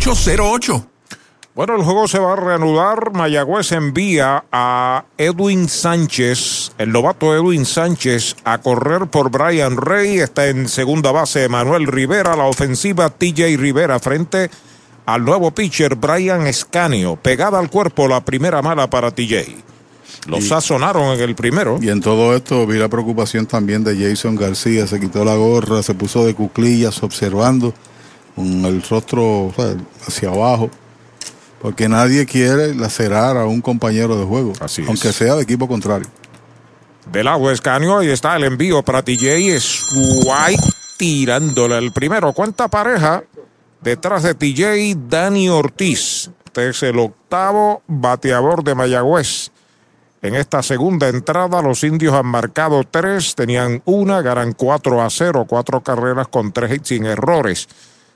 408-8808. 0.01 0.85
Bueno, 1.53 1.75
el 1.75 1.83
juego 1.83 2.07
se 2.07 2.17
va 2.17 2.33
a 2.33 2.35
reanudar. 2.35 3.11
Mayagüez 3.13 3.71
envía 3.73 4.45
a 4.51 5.05
Edwin 5.17 5.67
Sánchez, 5.67 6.71
el 6.77 6.91
novato 6.91 7.35
Edwin 7.35 7.65
Sánchez, 7.65 8.37
a 8.43 8.59
correr 8.59 9.07
por 9.07 9.29
Brian 9.29 9.77
Rey. 9.77 10.19
Está 10.19 10.47
en 10.47 10.69
segunda 10.69 11.11
base 11.11 11.49
Manuel 11.49 11.87
Rivera. 11.87 12.35
La 12.35 12.45
ofensiva 12.45 13.09
TJ 13.09 13.57
Rivera 13.57 13.99
frente 13.99 14.49
al 15.05 15.23
nuevo 15.25 15.51
pitcher 15.51 15.95
Brian 15.95 16.47
Escanio. 16.47 17.17
Pegada 17.17 17.59
al 17.59 17.69
cuerpo 17.69 18.07
la 18.07 18.23
primera 18.23 18.61
mala 18.61 18.89
para 18.89 19.11
TJ. 19.11 19.55
Lo 20.27 20.39
sazonaron 20.39 21.13
en 21.15 21.19
el 21.19 21.35
primero. 21.35 21.79
Y 21.81 21.89
en 21.89 21.99
todo 21.99 22.35
esto 22.35 22.65
vi 22.65 22.77
la 22.77 22.89
preocupación 22.89 23.45
también 23.45 23.83
de 23.83 23.97
Jason 23.97 24.35
García. 24.35 24.87
Se 24.87 24.99
quitó 24.99 25.25
la 25.25 25.35
gorra, 25.35 25.83
se 25.83 25.93
puso 25.93 26.25
de 26.25 26.33
cuclillas 26.33 27.03
observando 27.03 27.73
con 28.35 28.65
el 28.65 28.81
rostro 28.83 29.47
o 29.47 29.53
sea, 29.55 29.75
hacia 30.07 30.29
abajo, 30.29 30.69
porque 31.61 31.87
nadie 31.87 32.25
quiere 32.25 32.73
lacerar 32.73 33.37
a 33.37 33.45
un 33.45 33.61
compañero 33.61 34.17
de 34.17 34.25
juego, 34.25 34.53
aunque 34.87 35.13
sea 35.13 35.35
de 35.35 35.43
equipo 35.43 35.67
contrario. 35.67 36.07
Del 37.11 37.27
agua 37.27 37.51
Escanio, 37.51 37.97
ahí 37.97 38.09
está 38.09 38.35
el 38.35 38.43
envío 38.43 38.83
para 38.83 39.03
TJ 39.03 39.59
White 39.93 40.63
tirándole 40.97 41.77
el 41.77 41.91
primero. 41.91 42.31
Cuenta 42.31 42.67
pareja 42.67 43.23
detrás 43.81 44.23
de 44.23 44.35
TJ 44.35 44.95
Dani 45.09 45.49
Ortiz. 45.49 46.29
Este 46.45 46.69
es 46.69 46.83
el 46.83 46.99
octavo 46.99 47.81
bateador 47.87 48.63
de 48.63 48.75
Mayagüez. 48.75 49.51
En 50.21 50.35
esta 50.35 50.61
segunda 50.61 51.09
entrada, 51.09 51.61
los 51.63 51.83
indios 51.83 52.13
han 52.13 52.27
marcado 52.27 52.83
tres, 52.83 53.33
tenían 53.33 53.81
una, 53.85 54.21
ganan 54.21 54.53
cuatro 54.53 55.01
a 55.01 55.09
cero, 55.09 55.45
cuatro 55.49 55.81
carreras 55.81 56.27
con 56.27 56.51
tres 56.51 56.73
hits 56.73 56.89
sin 56.89 57.05
errores. 57.05 57.67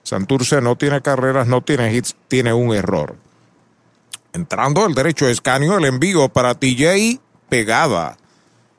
Santurce 0.05 0.61
no 0.61 0.75
tiene 0.75 1.01
carreras, 1.01 1.47
no 1.47 1.61
tiene 1.61 1.91
hits, 1.91 2.15
tiene 2.27 2.53
un 2.53 2.75
error. 2.75 3.15
Entrando 4.33 4.85
el 4.85 4.93
derecho 4.93 5.27
escanio, 5.27 5.79
el 5.79 5.85
envío 5.85 6.29
para 6.29 6.53
TJ 6.53 7.19
pegada. 7.49 8.15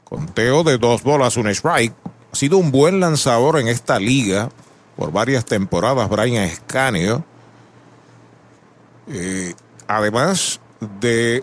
Conteo 0.05 0.63
de 0.63 0.79
dos 0.79 1.03
bolas, 1.03 1.37
un 1.37 1.49
strike. 1.49 1.93
Ha 2.33 2.37
sido 2.37 2.59
un 2.59 2.71
buen 2.71 3.01
lanzador 3.01 3.59
en 3.59 3.67
esta 3.67 3.99
liga 3.99 4.51
por 4.97 5.11
varias 5.11 5.45
temporadas, 5.45 6.09
Brian 6.09 6.45
Escanio. 6.45 7.25
Eh, 9.09 9.53
además 9.89 10.61
de 11.01 11.43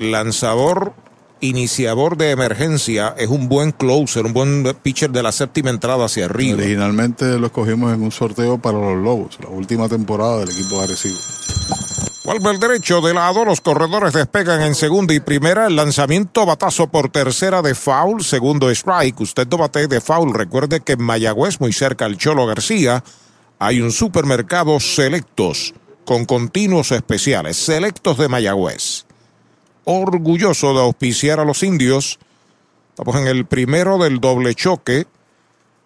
lanzador 0.00 0.94
iniciador 1.42 2.16
de 2.16 2.30
emergencia, 2.30 3.14
es 3.18 3.28
un 3.28 3.48
buen 3.48 3.72
closer, 3.72 4.24
un 4.24 4.32
buen 4.32 4.64
pitcher 4.80 5.10
de 5.10 5.24
la 5.24 5.32
séptima 5.32 5.70
entrada 5.70 6.04
hacia 6.06 6.26
arriba. 6.26 6.56
Originalmente 6.56 7.38
lo 7.38 7.46
escogimos 7.46 7.92
en 7.92 8.02
un 8.02 8.12
sorteo 8.12 8.58
para 8.58 8.78
los 8.78 8.96
Lobos, 8.96 9.38
la 9.42 9.48
última 9.48 9.88
temporada 9.88 10.38
del 10.38 10.50
equipo 10.50 10.78
de 10.78 10.84
Arecibo. 10.84 11.18
Vuelve 12.24 12.50
el 12.52 12.60
derecho 12.60 13.00
de 13.00 13.12
lado, 13.12 13.44
los 13.44 13.60
corredores 13.60 14.12
despegan 14.12 14.62
en 14.62 14.76
segunda 14.76 15.12
y 15.12 15.18
primera, 15.18 15.66
el 15.66 15.74
lanzamiento 15.74 16.46
batazo 16.46 16.86
por 16.86 17.10
tercera 17.10 17.60
de 17.60 17.74
foul, 17.74 18.22
segundo 18.22 18.70
strike, 18.70 19.20
usted 19.20 19.48
no 19.48 19.58
bate 19.58 19.88
de 19.88 20.00
foul, 20.00 20.32
recuerde 20.32 20.80
que 20.80 20.92
en 20.92 21.02
Mayagüez, 21.02 21.60
muy 21.60 21.72
cerca 21.72 22.04
al 22.04 22.16
Cholo 22.16 22.46
García, 22.46 23.02
hay 23.58 23.80
un 23.80 23.90
supermercado 23.90 24.78
selectos 24.78 25.74
con 26.04 26.24
continuos 26.24 26.92
especiales, 26.92 27.56
selectos 27.56 28.16
de 28.18 28.28
Mayagüez 28.28 29.06
orgulloso 29.84 30.74
de 30.74 30.80
auspiciar 30.80 31.40
a 31.40 31.44
los 31.44 31.62
indios. 31.62 32.18
Estamos 32.90 33.16
en 33.16 33.26
el 33.26 33.46
primero 33.46 33.98
del 33.98 34.20
doble 34.20 34.54
choque. 34.54 35.06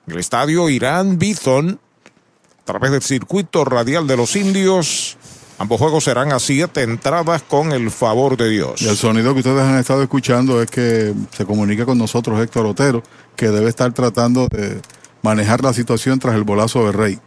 El 0.07 0.19
estadio 0.19 0.69
Irán 0.69 1.19
Bithon, 1.19 1.81
a 2.61 2.65
través 2.65 2.91
del 2.93 3.03
circuito 3.03 3.65
radial 3.65 4.07
de 4.07 4.17
los 4.17 4.37
indios. 4.37 5.17
Ambos 5.59 5.79
juegos 5.79 6.05
serán 6.05 6.33
a 6.33 6.39
siete 6.39 6.83
entradas 6.83 7.43
con 7.43 7.73
el 7.73 7.91
favor 7.91 8.37
de 8.37 8.51
Dios. 8.51 8.83
Y 8.83 8.89
el 8.89 8.97
sonido 8.97 9.33
que 9.33 9.41
ustedes 9.41 9.63
han 9.63 9.79
estado 9.79 10.03
escuchando 10.03 10.61
es 10.61 10.71
que 10.71 11.15
se 11.31 11.47
comunica 11.47 11.87
con 11.87 11.97
nosotros 11.97 12.41
Héctor 12.41 12.67
Otero, 12.67 13.03
que 13.37 13.49
debe 13.49 13.71
estar 13.71 13.93
tratando 13.93 14.49
de 14.49 14.81
manejar 15.23 15.63
la 15.63 15.73
situación 15.73 16.19
tras 16.19 16.35
el 16.35 16.45
bolazo 16.45 16.85
de 16.87 16.93
Rey. 16.93 17.19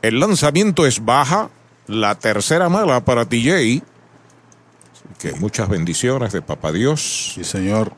El 0.00 0.20
lanzamiento 0.20 0.86
es 0.86 1.04
baja, 1.04 1.50
la 1.88 2.14
tercera 2.14 2.68
mala 2.68 3.04
para 3.04 3.24
TJ 3.24 3.82
que 5.18 5.32
muchas 5.34 5.68
bendiciones 5.68 6.32
de 6.32 6.42
Papá 6.42 6.72
Dios. 6.72 7.32
Sí, 7.34 7.44
señor. 7.44 7.92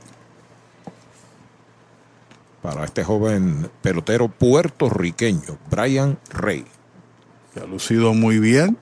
Para 2.62 2.84
este 2.84 3.04
joven 3.04 3.70
pelotero 3.82 4.28
puertorriqueño, 4.28 5.58
Brian 5.70 6.18
Rey. 6.30 6.64
Que 7.54 7.60
ha 7.60 7.66
lucido 7.66 8.14
muy 8.14 8.38
bien, 8.38 8.78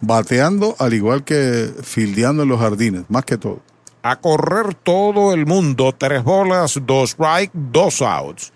bateando 0.00 0.74
al 0.78 0.94
igual 0.94 1.24
que 1.24 1.70
fildeando 1.82 2.42
en 2.42 2.48
los 2.48 2.60
jardines, 2.60 3.04
más 3.08 3.24
que 3.24 3.36
todo. 3.36 3.60
A 4.02 4.16
correr 4.16 4.74
todo 4.74 5.34
el 5.34 5.46
mundo, 5.46 5.94
tres 5.96 6.24
bolas, 6.24 6.80
dos 6.84 7.10
strike, 7.10 7.50
dos 7.52 8.00
outs. 8.02 8.52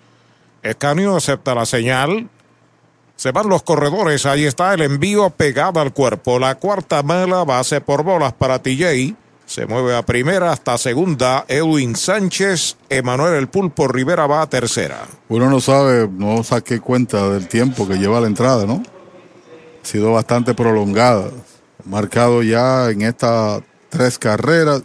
Escanio 0.62 1.16
acepta 1.16 1.54
la 1.54 1.66
señal, 1.66 2.28
se 3.22 3.30
van 3.30 3.48
los 3.48 3.62
corredores, 3.62 4.26
ahí 4.26 4.46
está 4.46 4.74
el 4.74 4.80
envío 4.80 5.30
pegado 5.30 5.78
al 5.78 5.92
cuerpo. 5.92 6.40
La 6.40 6.56
cuarta 6.56 7.04
mala 7.04 7.44
base 7.44 7.80
por 7.80 8.02
bolas 8.02 8.32
para 8.32 8.60
TJ. 8.60 9.14
Se 9.46 9.64
mueve 9.64 9.94
a 9.94 10.02
primera 10.04 10.50
hasta 10.50 10.76
segunda. 10.76 11.44
Edwin 11.46 11.94
Sánchez, 11.94 12.78
Emanuel 12.88 13.34
El 13.34 13.46
Pulpo 13.46 13.86
Rivera 13.86 14.26
va 14.26 14.42
a 14.42 14.48
tercera. 14.48 15.06
Uno 15.28 15.48
no 15.48 15.60
sabe, 15.60 16.08
no 16.12 16.42
saqué 16.42 16.80
cuenta 16.80 17.28
del 17.28 17.46
tiempo 17.46 17.86
que 17.86 17.94
lleva 17.94 18.20
la 18.20 18.26
entrada, 18.26 18.66
¿no? 18.66 18.82
Ha 19.80 19.86
sido 19.86 20.10
bastante 20.10 20.52
prolongada. 20.54 21.30
Marcado 21.84 22.42
ya 22.42 22.90
en 22.90 23.02
estas 23.02 23.62
tres 23.88 24.18
carreras. 24.18 24.82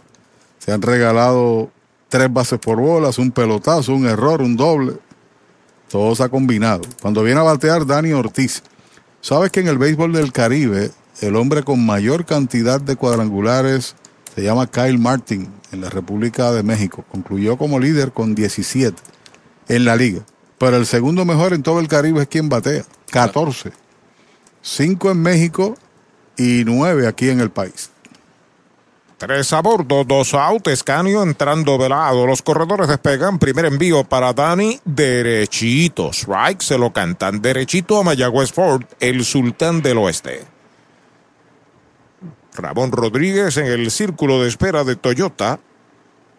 Se 0.58 0.70
han 0.70 0.82
regalado 0.82 1.70
tres 2.08 2.32
bases 2.32 2.60
por 2.60 2.80
bolas, 2.80 3.18
un 3.18 3.32
pelotazo, 3.32 3.94
un 3.94 4.06
error, 4.06 4.42
un 4.42 4.56
doble. 4.56 4.92
Todo 5.88 6.14
se 6.14 6.22
ha 6.22 6.28
combinado. 6.28 6.82
Cuando 7.00 7.22
viene 7.22 7.40
a 7.40 7.44
batear 7.44 7.86
Dani 7.86 8.12
Ortiz, 8.12 8.62
sabes 9.20 9.50
que 9.50 9.60
en 9.60 9.68
el 9.68 9.78
béisbol 9.78 10.12
del 10.12 10.32
Caribe, 10.32 10.90
el 11.20 11.36
hombre 11.36 11.62
con 11.62 11.84
mayor 11.84 12.24
cantidad 12.24 12.80
de 12.80 12.96
cuadrangulares 12.96 13.96
se 14.34 14.42
llama 14.42 14.70
Kyle 14.70 14.98
Martin 14.98 15.48
en 15.72 15.80
la 15.80 15.90
República 15.90 16.52
de 16.52 16.62
México. 16.62 17.04
Concluyó 17.10 17.56
como 17.56 17.80
líder 17.80 18.12
con 18.12 18.34
17 18.34 18.96
en 19.68 19.84
la 19.84 19.96
liga. 19.96 20.22
Pero 20.58 20.76
el 20.76 20.86
segundo 20.86 21.24
mejor 21.24 21.52
en 21.54 21.62
todo 21.62 21.80
el 21.80 21.88
Caribe 21.88 22.22
es 22.22 22.28
quien 22.28 22.48
batea, 22.48 22.84
14. 23.10 23.72
5 24.60 25.10
en 25.10 25.22
México 25.22 25.76
y 26.36 26.64
9 26.64 27.06
aquí 27.06 27.30
en 27.30 27.40
el 27.40 27.50
país. 27.50 27.90
Tres 29.18 29.52
a 29.52 29.62
bordo, 29.62 30.04
dos 30.04 30.32
out, 30.32 30.68
Escanio 30.68 31.24
entrando 31.24 31.76
velado. 31.76 32.24
Los 32.24 32.40
corredores 32.40 32.86
despegan. 32.86 33.40
Primer 33.40 33.64
envío 33.64 34.04
para 34.04 34.32
Dani, 34.32 34.78
derechito. 34.84 36.10
Strike 36.12 36.62
se 36.62 36.78
lo 36.78 36.92
cantan 36.92 37.42
derechito 37.42 37.98
a 37.98 38.04
Mayagüez 38.04 38.52
Ford, 38.52 38.84
el 39.00 39.24
sultán 39.24 39.82
del 39.82 39.98
oeste. 39.98 40.46
Ramón 42.54 42.92
Rodríguez 42.92 43.56
en 43.56 43.66
el 43.66 43.90
círculo 43.90 44.40
de 44.40 44.48
espera 44.48 44.84
de 44.84 44.94
Toyota. 44.94 45.58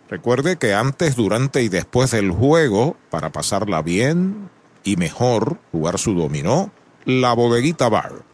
Recuerde 0.10 0.56
que 0.56 0.74
antes, 0.74 1.18
durante 1.18 1.62
y 1.62 1.68
después 1.68 2.12
del 2.12 2.32
juego, 2.32 2.96
para 3.10 3.30
pasarla 3.30 3.82
bien 3.82 4.50
y 4.86 4.96
mejor, 4.96 5.58
jugar 5.74 6.00
su 6.00 6.14
dominó, 6.14 6.72
la 7.04 7.34
bodeguita 7.34 7.90
bar. 7.90 8.29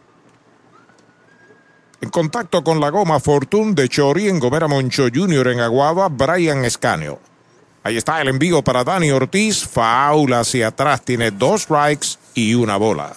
En 2.00 2.10
contacto 2.10 2.62
con 2.62 2.80
la 2.80 2.90
goma 2.90 3.20
Fortune 3.20 3.74
de 3.74 3.88
Chori 3.88 4.28
en 4.28 4.38
Gomera 4.38 4.68
Moncho 4.68 5.08
Jr. 5.12 5.48
en 5.48 5.60
Aguada, 5.60 6.08
Brian 6.08 6.64
Escanio. 6.64 7.18
Ahí 7.82 7.96
está 7.96 8.20
el 8.20 8.28
envío 8.28 8.62
para 8.62 8.84
Dani 8.84 9.10
Ortiz. 9.12 9.64
Faula 9.66 10.40
hacia 10.40 10.68
atrás. 10.68 11.02
Tiene 11.02 11.30
dos 11.30 11.62
strikes 11.62 12.18
y 12.34 12.54
una 12.54 12.76
bola. 12.76 13.14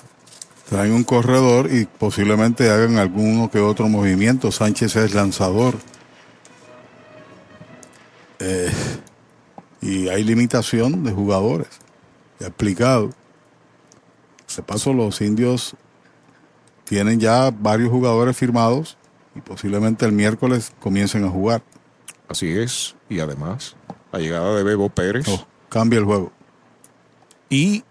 Traen 0.69 0.93
un 0.93 1.03
corredor 1.03 1.69
y 1.73 1.86
posiblemente 1.86 2.69
hagan 2.69 2.97
alguno 2.99 3.49
que 3.49 3.59
otro 3.59 3.89
movimiento. 3.89 4.51
Sánchez 4.51 4.95
es 4.95 5.13
lanzador. 5.13 5.75
Eh, 8.38 8.71
y 9.82 10.07
hay 10.07 10.23
limitación 10.23 11.03
de 11.03 11.11
jugadores. 11.11 11.69
Ya 12.39 12.47
explicado. 12.47 13.09
Se 14.45 14.61
paso, 14.61 14.93
los 14.93 15.19
indios 15.21 15.75
tienen 16.89 17.19
ya 17.19 17.51
varios 17.51 17.91
jugadores 17.91 18.35
firmados 18.35 18.97
y 19.35 19.41
posiblemente 19.41 20.07
el 20.07 20.11
miércoles 20.11 20.73
comiencen 20.79 21.23
a 21.23 21.29
jugar. 21.29 21.61
Así 22.27 22.49
es. 22.49 22.95
Y 23.07 23.19
además, 23.19 23.75
la 24.11 24.17
llegada 24.17 24.55
de 24.55 24.63
Bebo 24.63 24.89
Pérez. 24.89 25.27
Oh, 25.27 25.45
cambia 25.69 25.99
el 25.99 26.05
juego. 26.05 26.31
Y 27.47 27.83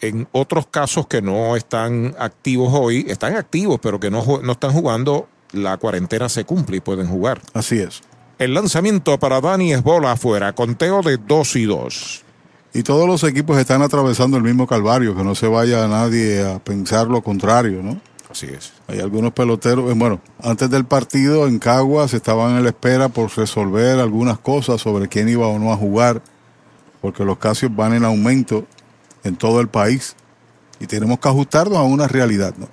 en 0.00 0.26
otros 0.32 0.66
casos 0.66 1.06
que 1.06 1.22
no 1.22 1.54
están 1.54 2.16
activos 2.18 2.72
hoy, 2.74 3.06
están 3.08 3.36
activos, 3.36 3.78
pero 3.80 4.00
que 4.00 4.10
no, 4.10 4.40
no 4.42 4.52
están 4.52 4.72
jugando, 4.72 5.28
la 5.52 5.76
cuarentena 5.76 6.28
se 6.28 6.44
cumple 6.44 6.78
y 6.78 6.80
pueden 6.80 7.06
jugar. 7.06 7.40
Así 7.54 7.78
es. 7.78 8.02
El 8.36 8.54
lanzamiento 8.54 9.16
para 9.20 9.40
Dani 9.40 9.74
es 9.74 9.82
bola 9.84 10.10
afuera, 10.10 10.52
conteo 10.54 11.02
de 11.02 11.18
2 11.18 11.54
y 11.54 11.64
2. 11.66 12.21
Y 12.74 12.82
todos 12.82 13.06
los 13.06 13.22
equipos 13.24 13.58
están 13.58 13.82
atravesando 13.82 14.36
el 14.36 14.42
mismo 14.42 14.66
calvario, 14.66 15.14
que 15.14 15.22
no 15.22 15.34
se 15.34 15.46
vaya 15.46 15.86
nadie 15.88 16.42
a 16.42 16.58
pensar 16.58 17.06
lo 17.08 17.22
contrario, 17.22 17.82
¿no? 17.82 18.00
Así 18.30 18.46
es. 18.46 18.72
Hay 18.88 18.98
algunos 19.00 19.34
peloteros, 19.34 19.90
eh, 19.90 19.94
bueno, 19.94 20.20
antes 20.42 20.70
del 20.70 20.86
partido 20.86 21.46
en 21.46 21.58
Caguas 21.58 22.14
estaban 22.14 22.56
en 22.56 22.62
la 22.62 22.70
espera 22.70 23.10
por 23.10 23.30
resolver 23.36 24.00
algunas 24.00 24.38
cosas 24.38 24.80
sobre 24.80 25.08
quién 25.08 25.28
iba 25.28 25.46
o 25.46 25.58
no 25.58 25.70
a 25.70 25.76
jugar, 25.76 26.22
porque 27.02 27.24
los 27.24 27.36
casos 27.36 27.74
van 27.76 27.92
en 27.92 28.06
aumento 28.06 28.66
en 29.22 29.36
todo 29.36 29.60
el 29.60 29.68
país 29.68 30.16
y 30.80 30.86
tenemos 30.86 31.18
que 31.18 31.28
ajustarnos 31.28 31.76
a 31.76 31.82
una 31.82 32.08
realidad, 32.08 32.54
¿no? 32.56 32.68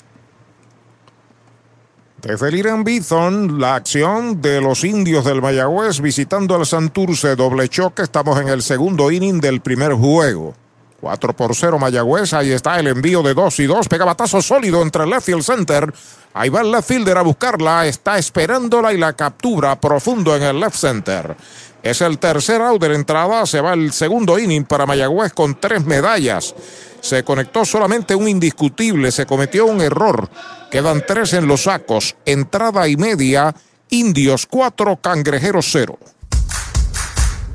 Desde 2.21 2.49
el 2.49 2.55
Irán 2.55 2.83
Bithon, 2.83 3.61
la 3.61 3.75
acción 3.75 4.41
de 4.41 4.59
los 4.59 4.83
indios 4.83 5.23
del 5.23 5.41
Mayagüez 5.41 6.01
visitando 6.01 6.53
al 6.53 6.65
Santurce 6.65 7.37
doble 7.37 7.69
choque. 7.69 8.01
Estamos 8.01 8.39
en 8.41 8.49
el 8.49 8.61
segundo 8.61 9.09
inning 9.09 9.39
del 9.39 9.61
primer 9.61 9.93
juego. 9.93 10.53
4 10.99 11.35
por 11.35 11.55
0 11.55 11.79
Mayagüez. 11.79 12.33
Ahí 12.33 12.51
está 12.51 12.79
el 12.79 12.87
envío 12.87 13.21
de 13.23 13.33
2 13.33 13.59
y 13.59 13.65
2. 13.65 13.87
Pega 13.87 14.05
batazo 14.05 14.41
sólido 14.41 14.81
entre 14.81 15.03
el 15.03 15.09
left 15.09 15.25
field 15.25 15.43
center. 15.43 15.93
Ahí 16.33 16.49
va 16.49 16.61
el 16.61 16.71
left 16.71 16.87
fielder 16.87 17.17
a 17.17 17.21
buscarla. 17.21 17.87
Está 17.87 18.17
esperándola 18.17 18.93
y 18.93 18.97
la 18.97 19.13
captura 19.13 19.79
profundo 19.79 20.35
en 20.35 20.43
el 20.43 20.59
left 20.59 20.75
center. 20.75 21.35
Es 21.81 22.01
el 22.01 22.19
tercer 22.19 22.61
out 22.61 22.81
de 22.81 22.89
la 22.89 22.95
entrada. 22.95 23.45
Se 23.45 23.61
va 23.61 23.73
el 23.73 23.93
segundo 23.93 24.37
inning 24.37 24.65
para 24.65 24.85
Mayagüez 24.85 25.33
con 25.33 25.59
tres 25.59 25.85
medallas. 25.85 26.53
Se 27.01 27.23
conectó 27.23 27.65
solamente 27.65 28.15
un 28.15 28.27
indiscutible. 28.27 29.11
Se 29.11 29.25
cometió 29.25 29.65
un 29.65 29.81
error. 29.81 30.29
Quedan 30.69 31.03
tres 31.07 31.33
en 31.33 31.47
los 31.47 31.63
sacos. 31.63 32.15
Entrada 32.25 32.87
y 32.87 32.97
media. 32.97 33.55
Indios 33.91 34.45
4, 34.45 34.97
Cangrejeros 34.97 35.67
0. 35.71 35.97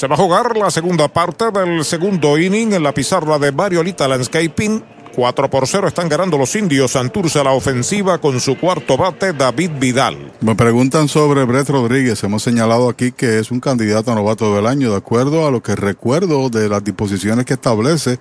Se 0.00 0.06
va 0.06 0.14
a 0.14 0.18
jugar 0.18 0.56
la 0.56 0.70
segunda 0.70 1.08
parte 1.08 1.50
del 1.50 1.84
segundo 1.84 2.38
inning 2.38 2.72
en 2.72 2.82
la 2.82 2.94
pizarra 2.94 3.38
de 3.38 3.52
Mariolita 3.52 4.08
Landscaping. 4.08 4.82
4 5.14 5.50
por 5.50 5.66
0 5.66 5.88
están 5.88 6.08
ganando 6.08 6.38
los 6.38 6.56
indios. 6.56 6.92
Santurce 6.92 7.38
a 7.38 7.44
la 7.44 7.52
ofensiva 7.52 8.16
con 8.16 8.40
su 8.40 8.56
cuarto 8.56 8.96
bate, 8.96 9.34
David 9.34 9.72
Vidal. 9.78 10.32
Me 10.40 10.54
preguntan 10.54 11.06
sobre 11.06 11.44
Brett 11.44 11.68
Rodríguez. 11.68 12.24
Hemos 12.24 12.42
señalado 12.42 12.88
aquí 12.88 13.12
que 13.12 13.40
es 13.40 13.50
un 13.50 13.60
candidato 13.60 14.10
a 14.10 14.14
novato 14.14 14.56
del 14.56 14.66
año, 14.66 14.90
de 14.90 14.96
acuerdo 14.96 15.46
a 15.46 15.50
lo 15.50 15.62
que 15.62 15.76
recuerdo 15.76 16.48
de 16.48 16.70
las 16.70 16.82
disposiciones 16.82 17.44
que 17.44 17.52
establece 17.52 18.18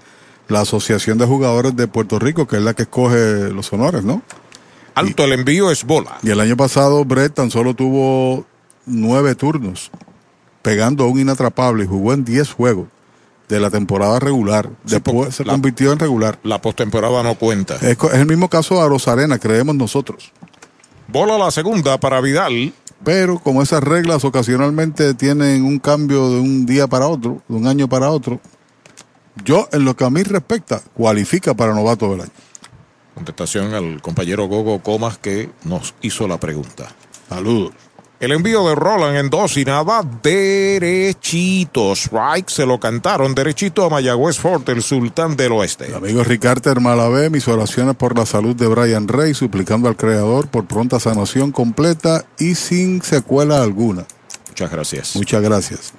la 0.50 0.60
Asociación 0.60 1.18
de 1.18 1.28
Jugadores 1.28 1.78
de 1.78 1.88
Puerto 1.88 2.20
Rico, 2.20 2.46
que 2.46 2.58
es 2.58 2.62
la 2.62 2.74
que 2.74 2.82
escoge 2.82 3.52
los 3.54 3.72
honores, 3.72 4.04
¿no? 4.04 4.22
Alto, 4.96 5.24
el 5.24 5.32
envío 5.32 5.72
es 5.72 5.86
bola. 5.86 6.18
Y 6.24 6.32
el 6.32 6.42
año 6.42 6.58
pasado 6.58 7.06
Brett 7.06 7.36
tan 7.36 7.50
solo 7.50 7.74
tuvo 7.74 8.46
nueve 8.86 9.34
turnos, 9.36 9.92
pegando 10.62 11.04
a 11.04 11.08
un 11.08 11.20
inatrapable 11.20 11.84
y 11.84 11.88
jugó 11.88 12.14
en 12.14 12.26
10 12.26 12.52
juegos 12.52 12.88
de 13.50 13.60
la 13.60 13.70
temporada 13.70 14.20
regular. 14.20 14.70
Después 14.84 15.36
se 15.36 15.44
la, 15.44 15.54
convirtió 15.54 15.92
en 15.92 16.00
regular. 16.00 16.40
La 16.44 16.62
postemporada 16.62 17.24
no 17.24 17.36
cuenta. 17.36 17.76
Es, 17.78 17.98
el 18.14 18.28
mismo 18.28 18.50
caso 18.50 18.82
de 18.82 18.88
Rosarena, 18.88 19.40
creemos 19.40 19.76
nosotros. 19.76 20.32
Bola 21.08 21.38
la 21.38 21.52
segunda 21.52 22.00
para 22.00 22.22
Vidal. 22.22 22.74
Pero 23.04 23.40
como 23.40 23.64
esas 23.64 23.82
reglas 23.82 24.26
ocasionalmente 24.26 25.14
tienen 25.14 25.64
un 25.64 25.80
cambio 25.80 26.30
de 26.30 26.40
un 26.40 26.66
día 26.66 26.88
para 26.88 27.08
otro, 27.08 27.42
de 27.48 27.56
un 27.56 27.66
año 27.66 27.88
para 27.88 28.10
otro, 28.12 28.40
yo, 29.46 29.70
en 29.72 29.86
lo 29.86 29.96
que 29.96 30.04
a 30.04 30.10
mí 30.10 30.22
respecta, 30.24 30.82
cualifica 30.94 31.54
para 31.54 31.74
novato 31.74 32.12
del 32.12 32.22
año. 32.22 32.32
Contestación 33.16 33.74
al 33.74 34.02
compañero 34.02 34.48
Gogo 34.48 34.82
Comas 34.84 35.18
que 35.18 35.50
nos 35.64 35.96
hizo 36.02 36.28
la 36.28 36.40
pregunta. 36.40 36.90
Saludos. 37.30 37.74
El 38.20 38.34
envío 38.34 38.68
de 38.68 38.76
Roland 38.76 39.16
en 39.16 39.30
dos 39.30 39.56
y 39.56 39.64
nada, 39.64 40.04
derechito. 40.22 41.94
Strike 41.94 42.50
se 42.50 42.66
lo 42.66 42.78
cantaron 42.78 43.34
derechito 43.34 43.86
a 43.86 43.90
Mayagüez 43.90 44.38
Fort, 44.38 44.68
el 44.68 44.84
sultán 44.84 45.38
del 45.38 45.54
oeste. 45.54 45.86
El 45.86 45.96
amigo 45.96 46.22
Ricardo 46.26 46.76
Malabé, 46.82 47.30
mis 47.30 47.48
oraciones 47.48 47.96
por 47.96 48.18
la 48.18 48.26
salud 48.26 48.58
de 48.58 48.68
Brian 48.68 49.08
Rey, 49.08 49.34
suplicando 49.34 49.88
al 49.88 49.96
creador 49.96 50.50
por 50.50 50.66
pronta 50.66 51.00
sanación 51.00 51.54
completa 51.54 52.26
y 52.38 52.56
sin 52.56 53.02
secuela 53.02 53.64
alguna. 53.64 54.06
Muchas 54.50 54.70
gracias. 54.70 55.16
Muchas 55.16 55.42
gracias. 55.42 55.94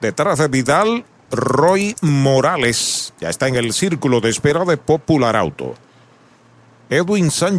Detrás 0.00 0.38
de 0.38 0.48
Vidal, 0.48 1.04
Roy 1.30 1.96
Morales. 2.00 3.12
Ya 3.20 3.28
está 3.28 3.46
en 3.46 3.56
el 3.56 3.74
círculo 3.74 4.22
de 4.22 4.30
espera 4.30 4.64
de 4.64 4.78
Popular 4.78 5.36
Auto. 5.36 5.74
Edwin 6.88 7.30
Sánchez. 7.30 7.58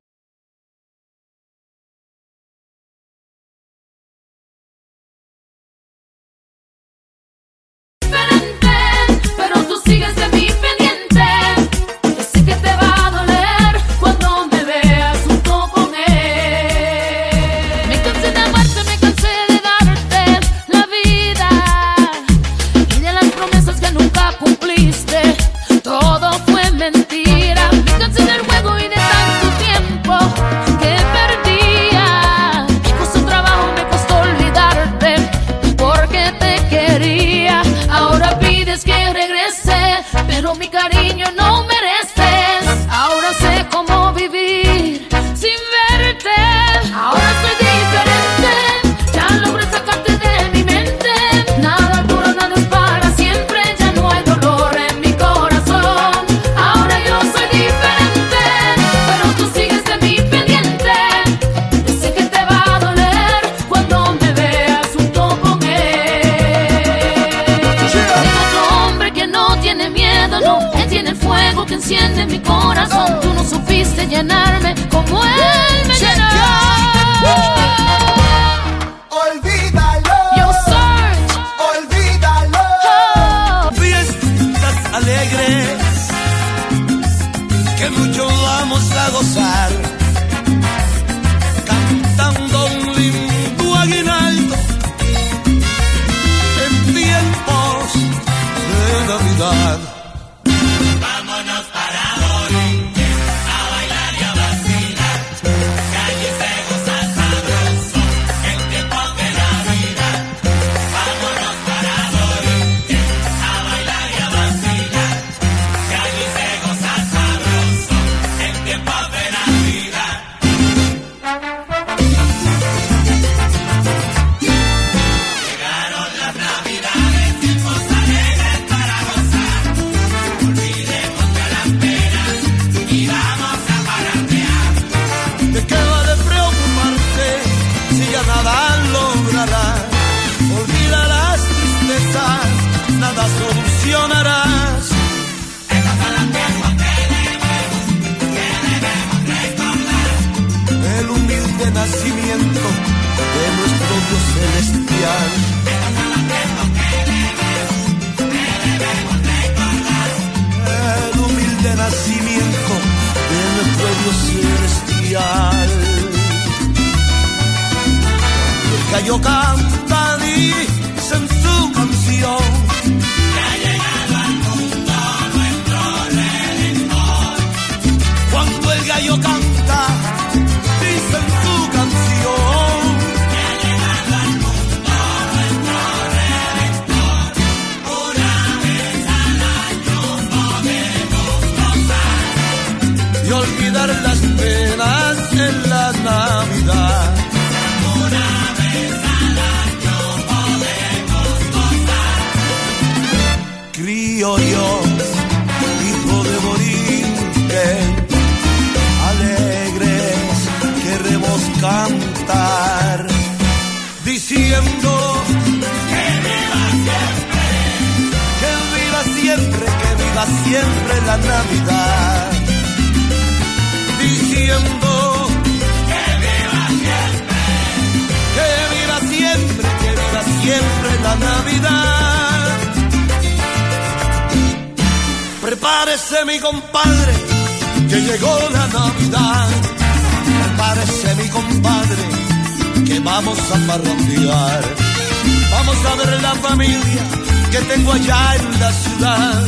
que 247.52 247.58
tengo 247.62 247.92
allá 247.94 248.36
en 248.36 248.60
la 248.60 248.72
ciudad. 248.72 249.44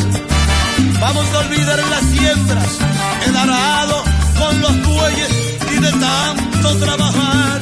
Vamos 0.99 1.25
a 1.33 1.39
olvidar 1.39 1.79
las 1.89 2.03
siembras, 2.05 2.79
el 3.27 3.35
arado 3.37 4.03
con 4.39 4.61
los 4.61 4.87
bueyes 4.87 5.31
y 5.71 5.79
de 5.79 5.91
tanto 5.91 6.75
trabajar. 6.77 7.61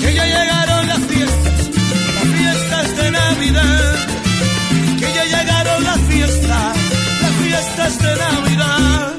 Que 0.00 0.14
ya 0.14 0.24
llegaron 0.24 0.86
las 0.88 0.98
fiestas, 0.98 1.70
las 2.16 2.28
fiestas 2.38 2.96
de 2.96 3.10
Navidad. 3.10 3.94
Que 4.98 5.12
ya 5.14 5.24
llegaron 5.24 5.84
las 5.84 6.00
fiestas, 6.10 6.76
las 7.22 7.32
fiestas 7.42 7.98
de 7.98 8.16
Navidad. 8.16 9.17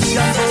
Pasando 0.00 0.49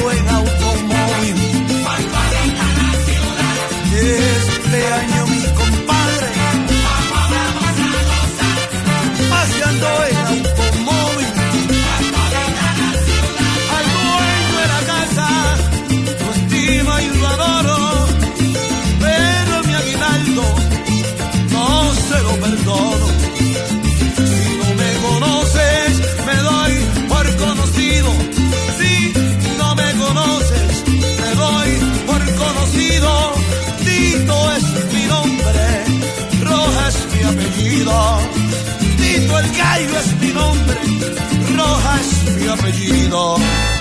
es 41.98 42.36
mi 42.36 42.48
apellido. 42.48 43.79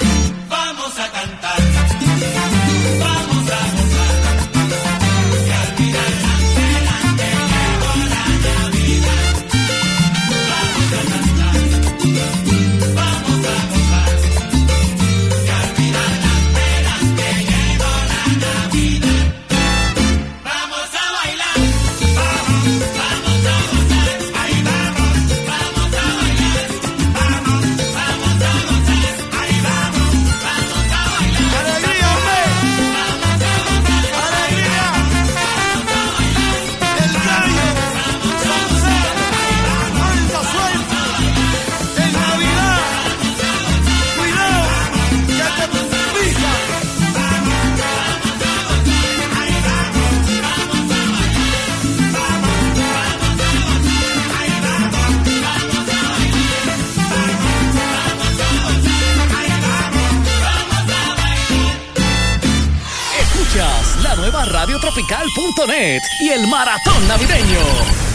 Y 66.20 66.30
el 66.30 66.46
maratón 66.46 67.08
navideño. 67.08 68.07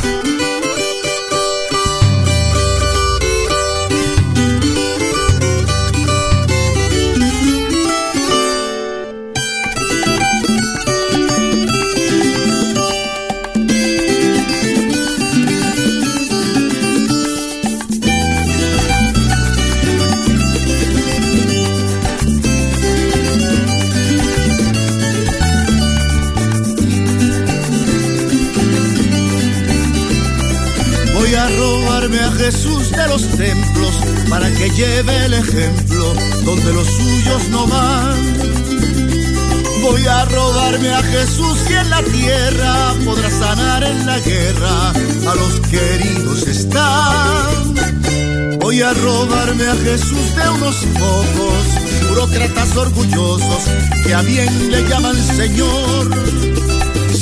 Robarme 49.03 49.67
a 49.67 49.75
Jesús 49.75 50.35
de 50.35 50.49
unos 50.49 50.75
pocos 50.97 52.09
burócratas 52.09 52.75
orgullosos 52.77 53.63
que 54.03 54.13
a 54.13 54.21
bien 54.21 54.71
le 54.71 54.81
llaman 54.87 55.15
Señor 55.15 56.09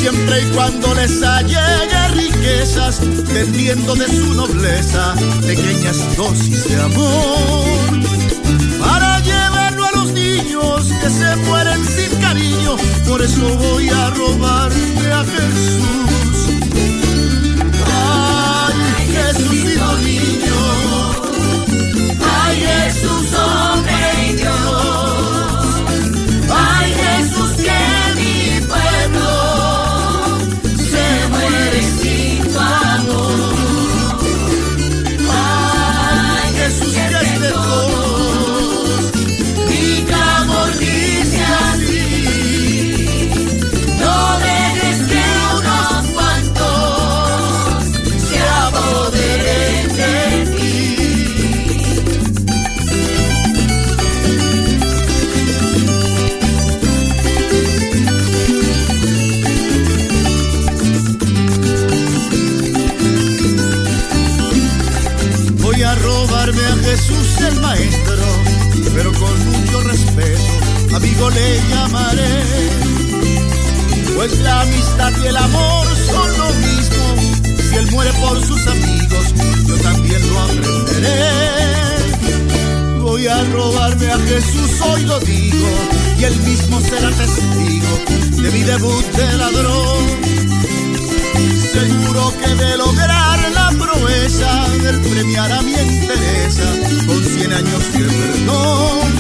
siempre 0.02 0.42
y 0.42 0.46
cuando 0.56 0.96
les 0.96 1.22
allegue 1.22 2.08
riquezas, 2.16 3.02
vendiendo 3.32 3.94
de 3.94 4.08
su 4.08 4.34
nobleza 4.34 5.14
pequeñas 5.46 6.18
dosis 6.18 6.68
de 6.70 6.82
amor. 6.82 7.66
Para 8.80 9.20
llevarlo 9.20 9.86
a 9.86 9.92
los 9.92 10.12
niños 10.14 10.88
que 11.02 11.10
se 11.10 11.36
mueren 11.48 11.86
sin 11.86 12.20
cariño, 12.20 12.78
por 13.08 13.22
eso 13.22 13.48
voy 13.58 13.90
a 13.90 14.10
robarme 14.10 15.12
a 15.12 15.24
Jesús. 15.24 16.01
Maestro, 67.62 68.26
pero 68.94 69.12
con 69.14 69.46
mucho 69.52 69.82
respeto, 69.82 70.96
amigo 70.96 71.30
le 71.30 71.62
llamaré. 71.70 72.44
Pues 74.16 74.40
la 74.42 74.62
amistad 74.62 75.12
y 75.24 75.28
el 75.28 75.38
amor 75.38 75.88
son 76.12 76.38
lo 76.38 76.50
mismo. 76.66 77.16
Si 77.70 77.76
él 77.76 77.92
muere 77.92 78.12
por 78.14 78.40
sus 78.46 78.68
amigos, 78.68 79.34
yo 79.68 79.76
también 79.78 80.30
lo 80.30 80.40
aprenderé. 80.42 81.52
Voy 83.00 83.28
a 83.28 83.44
robarme 83.46 84.12
a 84.12 84.18
Jesús, 84.18 84.82
hoy 84.82 85.04
lo 85.04 85.20
digo, 85.20 85.70
y 86.20 86.24
él 86.24 86.36
mismo 86.42 86.80
será 86.82 87.10
testigo 87.10 88.42
de 88.42 88.52
mi 88.52 88.64
debut 88.64 89.06
de 89.16 89.34
ladrón. 89.38 90.06
Seguro 91.74 92.34
que 92.44 92.56
de 92.64 92.78
lograr 92.78 93.52
proeza 93.78 94.68
del 94.84 95.02
premiar 95.02 95.52
a 95.52 95.62
mi 95.62 95.74
entereza 95.74 96.64
con 97.08 97.24
cien 97.24 97.54
años 97.54 97.94
de 97.94 98.04
perdón. 98.04 99.12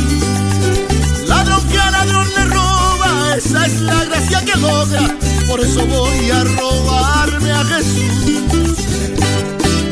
Ladrón 1.27 1.67
que 1.69 1.77
a 1.77 1.91
ladrón 1.91 2.27
le 2.35 2.45
roba, 2.45 3.35
esa 3.37 3.65
es 3.65 3.81
la 3.81 4.03
gracia 4.05 4.45
que 4.45 4.55
logra, 4.59 5.15
por 5.47 5.59
eso 5.59 5.85
voy 5.85 6.31
a 6.31 6.43
robarme 6.43 7.51
a 7.51 7.65
Jesús. 7.65 8.77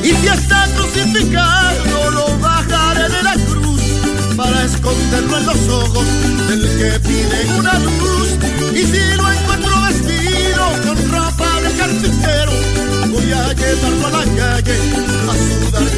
Y 0.04 0.12
si 0.12 0.28
está 0.28 0.68
crucificado, 0.76 2.12
lo 2.12 2.38
bajaré 2.40 3.10
de 3.10 3.24
la 3.24 3.34
cruz 3.34 3.82
para 4.36 4.64
esconderlo 4.64 5.38
en 5.38 5.46
los 5.46 5.68
ojos 5.70 6.06
del 6.48 6.62
que 6.78 7.00
pide 7.08 7.58
una 7.58 7.74
luz. 7.80 8.30
Y 8.74 8.84
si 8.86 9.16
lo 9.18 9.32
encuentro 9.32 9.82
vestido 9.82 10.64
con 10.86 11.12
ropa 11.12 11.62
de 11.62 11.72
carpintero, 11.78 12.52
voy 13.20 13.32
a 13.34 13.54
llevarlo 13.54 14.08
a 14.08 14.12
la 14.12 14.24
calle 14.36 14.76
a 15.28 15.34
sudar 15.36 15.89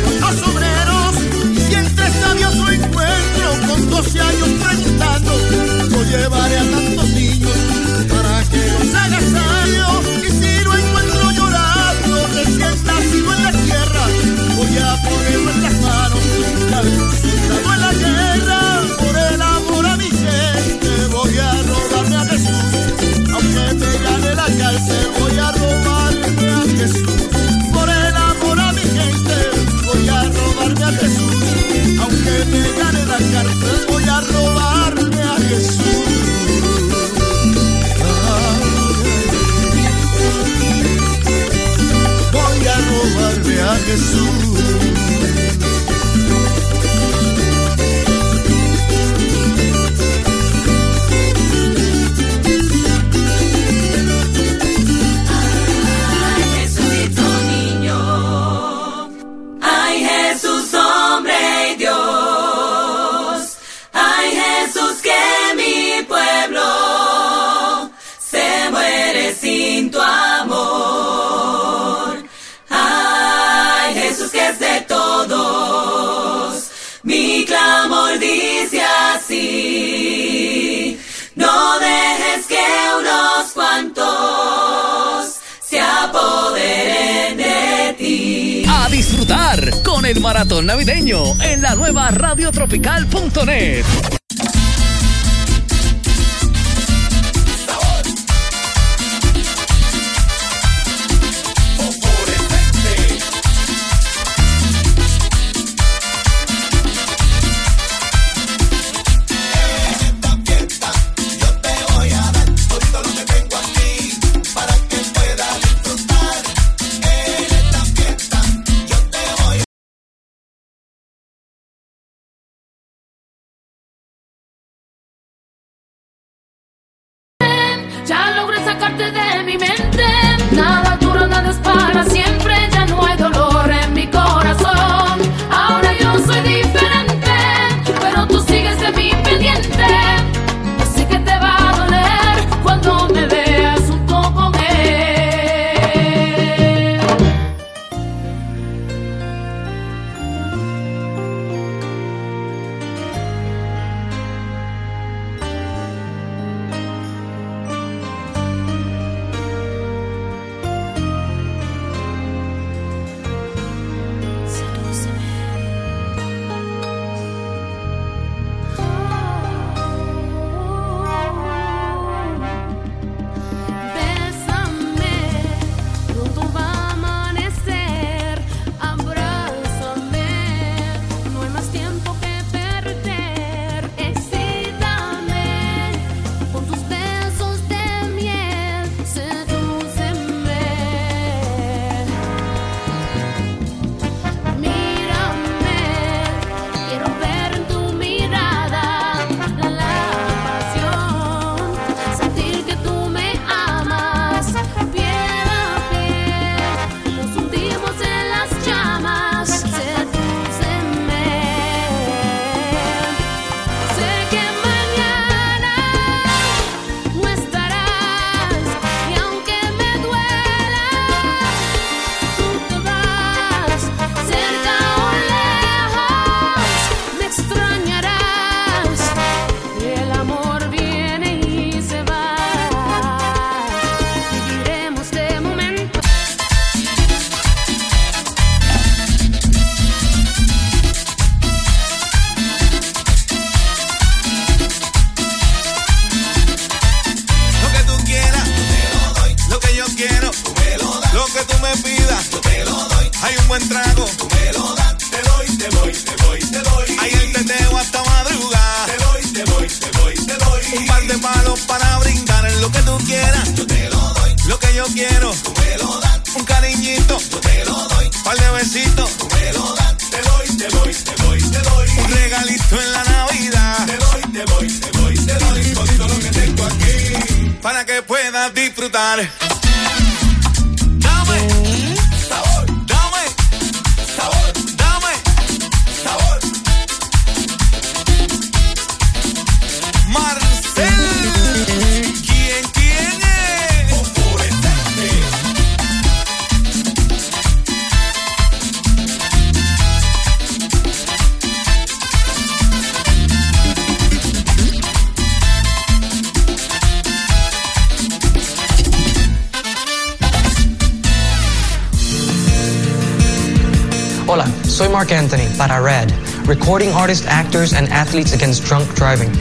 Actors 317.42 317.74
and 317.74 317.92
Athletes 317.92 318.34
Against 318.34 318.68
Drunk 318.68 318.88
Driving. 318.94 319.32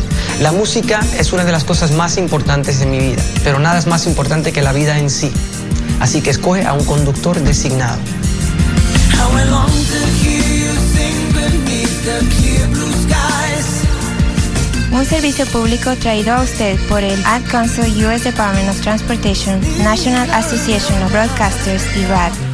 La 0.41 0.53
música 0.53 1.01
es 1.19 1.35
una 1.35 1.45
de 1.45 1.53
las 1.53 1.65
cosas 1.65 1.91
más 1.93 2.17
importantes 2.17 2.81
en 2.81 2.91
mi 2.91 2.99
vida, 2.99 3.23
pero 3.45 3.59
nada 3.59 3.79
es 3.79 3.87
más 3.87 4.07
importante 4.07 4.53
que 4.53 4.63
la 4.63 4.73
vida 4.73 4.99
en 4.99 5.11
sí. 5.11 5.31
Así 6.01 6.23
que 6.23 6.31
escoge 6.31 6.65
a 6.65 6.73
un 6.73 6.83
conductor 6.87 7.39
designado. 7.39 7.99
How 9.13 9.37
I 9.37 9.45
long 9.51 9.67
to 9.67 10.01
hear 10.23 10.41
you 10.41 10.73
sing 10.95 11.33
beneath 11.35 12.05
the 12.07 12.25
clear 12.37 12.67
blue 12.69 12.91
skies. 13.03 13.83
Un 14.93 15.05
servicio 15.05 15.45
público 15.45 15.95
traído 15.97 16.33
a 16.33 16.41
usted 16.41 16.81
por 16.89 17.05
el 17.05 17.23
Ad 17.27 17.43
Council 17.51 17.85
U.S. 18.07 18.25
Department 18.25 18.71
of 18.71 18.81
Transportation, 18.81 19.61
National 19.85 20.31
Association 20.31 21.03
of 21.03 21.13
Broadcasters 21.13 21.85
y 21.99 22.07
RAD. 22.07 22.50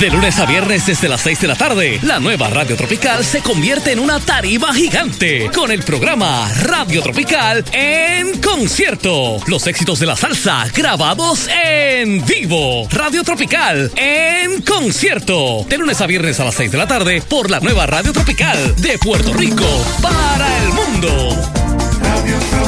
De 0.00 0.10
lunes 0.10 0.38
a 0.38 0.46
viernes 0.46 0.86
desde 0.86 1.08
las 1.08 1.22
6 1.22 1.40
de 1.40 1.48
la 1.48 1.56
tarde, 1.56 1.98
la 2.02 2.20
nueva 2.20 2.48
Radio 2.48 2.76
Tropical 2.76 3.24
se 3.24 3.42
convierte 3.42 3.90
en 3.90 3.98
una 3.98 4.20
tarima 4.20 4.72
gigante 4.72 5.50
con 5.52 5.72
el 5.72 5.82
programa 5.82 6.48
Radio 6.62 7.02
Tropical 7.02 7.64
en 7.72 8.40
concierto. 8.40 9.38
Los 9.48 9.66
éxitos 9.66 9.98
de 9.98 10.06
la 10.06 10.14
salsa 10.14 10.66
grabados 10.72 11.48
en 11.48 12.24
vivo. 12.24 12.86
Radio 12.92 13.24
Tropical 13.24 13.90
en 13.96 14.62
concierto. 14.62 15.66
De 15.68 15.78
lunes 15.78 16.00
a 16.00 16.06
viernes 16.06 16.38
a 16.38 16.44
las 16.44 16.54
6 16.54 16.70
de 16.70 16.78
la 16.78 16.86
tarde 16.86 17.20
por 17.28 17.50
la 17.50 17.58
nueva 17.58 17.84
Radio 17.86 18.12
Tropical 18.12 18.76
de 18.76 18.98
Puerto 18.98 19.32
Rico 19.32 19.66
para 20.00 20.46
el 20.62 20.68
mundo. 20.74 22.67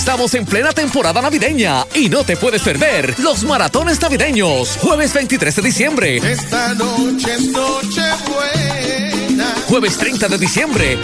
Estamos 0.00 0.32
en 0.32 0.46
plena 0.46 0.72
temporada 0.72 1.20
navideña 1.20 1.84
y 1.94 2.08
no 2.08 2.24
te 2.24 2.34
puedes 2.34 2.62
perder 2.62 3.14
los 3.18 3.44
maratones 3.44 4.00
navideños. 4.00 4.78
Jueves 4.80 5.12
23 5.12 5.56
de 5.56 5.62
diciembre. 5.62 6.16
Esta 6.16 6.72
noche 6.72 7.34
es 7.34 7.48
noche 7.48 8.00
buena. 8.26 9.54
Jueves 9.68 9.98
30 9.98 10.28
de 10.28 10.38
diciembre. 10.38 10.98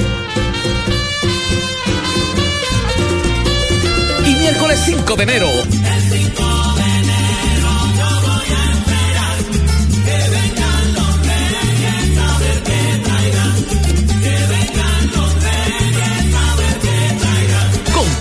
Y 4.25 4.35
miércoles 4.37 4.81
5 4.87 5.15
de 5.17 5.23
enero. 5.23 5.51
El 5.51 6.33
5 6.33 6.56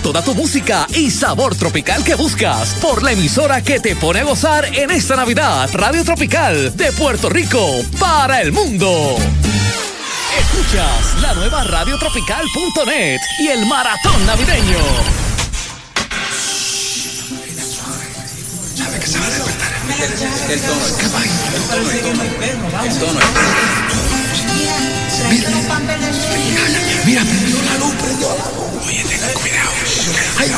toda 0.06 0.22
tu 0.22 0.36
música 0.36 0.86
y 0.94 1.10
sabor 1.10 1.56
tropical 1.56 2.04
que 2.04 2.14
buscas 2.14 2.74
por 2.74 3.02
la 3.02 3.10
emisora 3.10 3.60
que 3.60 3.80
te 3.80 3.96
pone 3.96 4.20
a 4.20 4.24
gozar 4.24 4.64
en 4.72 4.92
esta 4.92 5.16
Navidad. 5.16 5.68
Radio 5.72 6.04
Tropical 6.04 6.76
de 6.76 6.92
Puerto 6.92 7.28
Rico 7.28 7.60
para 7.98 8.40
el 8.40 8.52
mundo. 8.52 9.16
Escuchas 10.38 11.20
la 11.20 11.34
nueva 11.34 11.64
radiotropical.net 11.64 13.18
y 13.40 13.48
el 13.48 13.66
maratón 13.66 14.24
navideño. 14.26 14.78
El 20.48 20.60
tono, 23.00 23.18
el 23.18 24.05
Mira, 25.36 25.50
mira, 27.04 27.22
prendió 27.24 27.62
la 27.62 27.76
luz, 27.76 27.94
prendió 27.96 28.28
la 28.28 28.44
luz. 28.56 28.86
Oye, 28.86 29.04
tenga 29.04 29.28
cuidado. 29.34 29.70
Ay, 30.38 30.50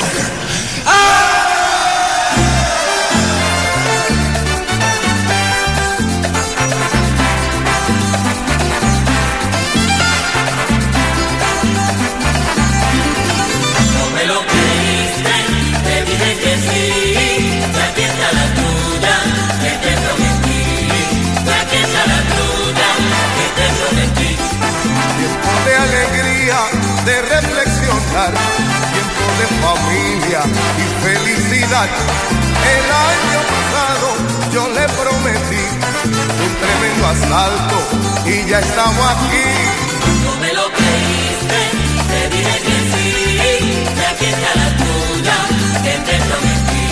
No 13.94 14.10
me 14.14 14.24
lo 14.26 14.38
creíste, 14.46 15.36
te 15.84 15.94
dije 16.05 16.30
que 16.42 16.52
sí, 16.66 16.84
y 17.59 17.80
aquí 17.80 18.05
la 18.32 18.44
tuya, 18.55 18.67
de 27.09 27.22
reflexionar, 27.22 28.32
tiempo 28.93 29.24
de 29.40 29.47
familia 29.64 30.40
y 30.76 30.85
felicidad. 31.06 31.89
El 32.76 32.86
año 33.10 33.40
pasado 33.55 34.06
yo 34.52 34.68
le 34.76 34.85
prometí 35.01 35.64
un 36.44 36.52
tremendo 36.62 37.05
asalto 37.09 37.78
y 38.26 38.51
ya 38.51 38.59
estamos 38.59 39.05
aquí. 39.14 39.47
No 40.24 40.36
me 40.36 40.52
lo 40.52 40.66
creíste, 40.70 41.60
te 42.10 42.20
dije 42.36 42.56
que 42.66 42.76
sí, 42.93 43.06
y 43.97 44.05
aquí 44.10 44.26
está 44.26 44.51
la 44.62 44.68
tuya, 44.82 45.36
que 45.85 45.94
te 46.09 46.16
prometí, 46.28 46.89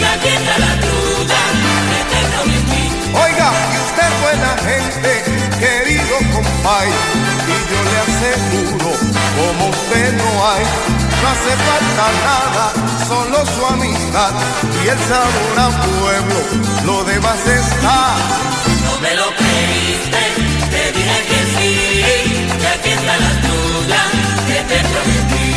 y 0.00 0.04
aquí 0.14 0.30
está 0.38 0.54
la 0.66 0.72
tuya, 0.80 1.40
que 1.90 2.00
te 2.12 2.20
prometí. 2.32 2.84
Oiga, 3.24 3.48
y 3.72 3.76
usted 3.84 4.10
buena 4.22 4.50
gente, 4.64 5.10
compay, 6.36 6.88
y 6.88 7.56
yo 7.70 7.78
le 7.90 7.96
aseguro, 8.06 8.90
como 9.36 9.62
usted 9.70 10.12
no 10.20 10.28
hay, 10.50 10.64
no 11.20 11.26
hace 11.32 11.52
falta 11.66 12.04
nada, 12.28 12.64
solo 13.08 13.36
su 13.46 13.66
amistad 13.66 14.32
y 14.84 14.88
el 14.88 14.98
sabor 15.10 15.56
a 15.58 15.68
pueblo, 16.00 16.38
lo 16.84 17.04
demás 17.04 17.40
está. 17.46 18.16
No 18.84 19.00
me 19.00 19.14
lo 19.14 19.26
creíste, 19.40 20.22
te 20.72 20.82
dije 20.96 21.18
que 21.30 21.40
sí, 21.54 21.72
y 22.60 22.66
aquí 22.74 22.90
está 22.90 23.14
la 23.24 23.32
tuya, 23.46 24.02
que 24.48 24.58
te 24.70 24.78
prometí, 24.90 25.48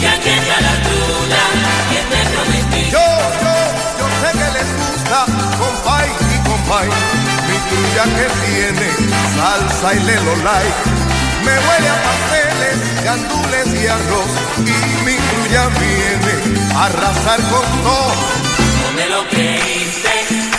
y 0.00 0.04
aquí 0.14 0.30
está 0.40 0.56
la 0.68 0.74
tuya, 0.88 1.42
que 1.90 2.00
te 2.10 2.20
prometí. 2.32 2.90
Yo, 2.90 3.06
yo, 3.44 3.54
yo 3.98 4.06
sé 4.20 4.28
que 4.38 4.48
les 4.56 4.68
gusta, 4.80 5.18
compay 5.60 6.08
y 6.34 6.48
compay, 6.48 6.88
tuya 7.68 8.04
que 8.16 8.26
tiene 8.46 8.88
salsa 9.34 9.94
y 9.94 10.00
lelo 10.00 10.36
like. 10.36 10.80
Me 11.44 11.50
huele 11.50 11.88
a 11.88 12.02
pasteles, 12.06 13.04
gandules 13.04 13.82
y 13.82 13.86
arroz, 13.86 14.32
y 14.58 15.04
mi 15.04 15.16
tuya 15.16 15.68
viene 15.80 16.34
a 16.74 16.84
arrasar 16.86 17.40
con 17.50 17.82
todo. 17.82 18.14
No 18.82 18.92
me 18.96 19.08
lo 19.08 19.28
creíste, 19.28 20.14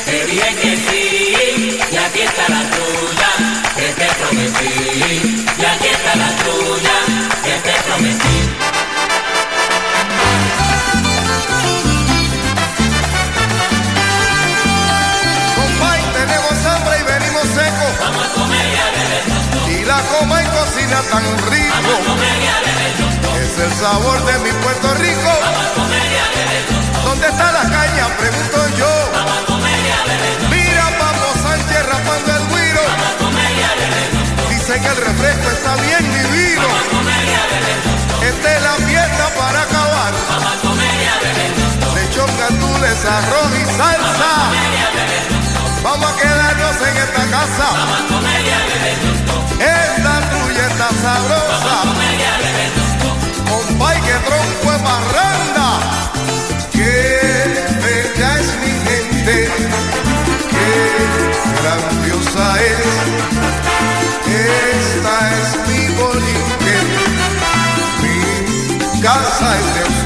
te 0.05 0.25
dije 0.25 0.55
que 0.61 0.75
sí, 0.75 1.79
y 1.91 1.97
aquí 1.97 2.21
está 2.21 2.49
la 2.49 2.63
tuya, 2.75 3.29
que 3.77 3.87
te 3.93 4.07
prometí, 4.19 5.32
La 19.85 19.99
coma 19.99 20.41
y 20.41 20.45
cocina 20.45 21.01
tan 21.11 21.23
rico. 21.51 21.93
Es 23.41 23.59
el 23.59 23.73
sabor 23.73 24.23
de 24.25 24.39
mi 24.39 24.51
Puerto 24.63 24.93
Rico. 24.95 25.31
¿Dónde 27.03 27.27
está 27.27 27.51
la 27.51 27.63
caña? 27.69 28.07
Pregunto 28.17 28.77
yo. 28.77 29.11
Mira 30.49 30.85
Papo 30.97 31.33
Sánchez 31.43 31.85
rapando 31.85 32.31
el 32.31 32.47
guiro. 32.47 32.81
Dice 34.49 34.79
que 34.79 34.87
el 34.87 34.97
refresco 34.97 35.51
está 35.51 35.75
bien 35.75 36.03
divino. 36.13 36.67
Esta 38.23 38.55
es 38.55 38.61
la 38.61 38.73
fiesta 38.87 39.33
para 39.35 39.61
acabar. 39.63 40.13
Lechón, 41.95 42.37
gandules, 42.37 43.05
arroz 43.05 43.51
y 43.59 43.65
salsa. 43.77 44.31
Vamos 45.83 46.09
a 46.09 46.15
quedarnos 46.15 46.75
en 46.87 46.97
esta 46.97 47.25
casa. 47.29 47.67
Esta 49.63 50.13
tuya 50.31 50.67
está 50.67 50.89
sabrosa. 51.01 51.75
Compay, 53.49 53.97
que 54.01 54.15
tronco 54.27 54.67
es 54.75 54.81
barranda. 54.83 55.67
Qué 56.71 56.91
bella 57.83 58.29
es 58.39 58.49
mi 58.61 58.73
gente. 58.87 59.35
Qué 60.51 60.71
grandiosa 61.61 62.45
es. 62.71 62.87
Esta 64.27 65.15
es 65.39 65.47
mi 65.67 65.81
boliche. 65.95 66.75
Mi 68.01 69.01
casa 69.01 69.47
es 69.59 69.67
de 69.75 70.02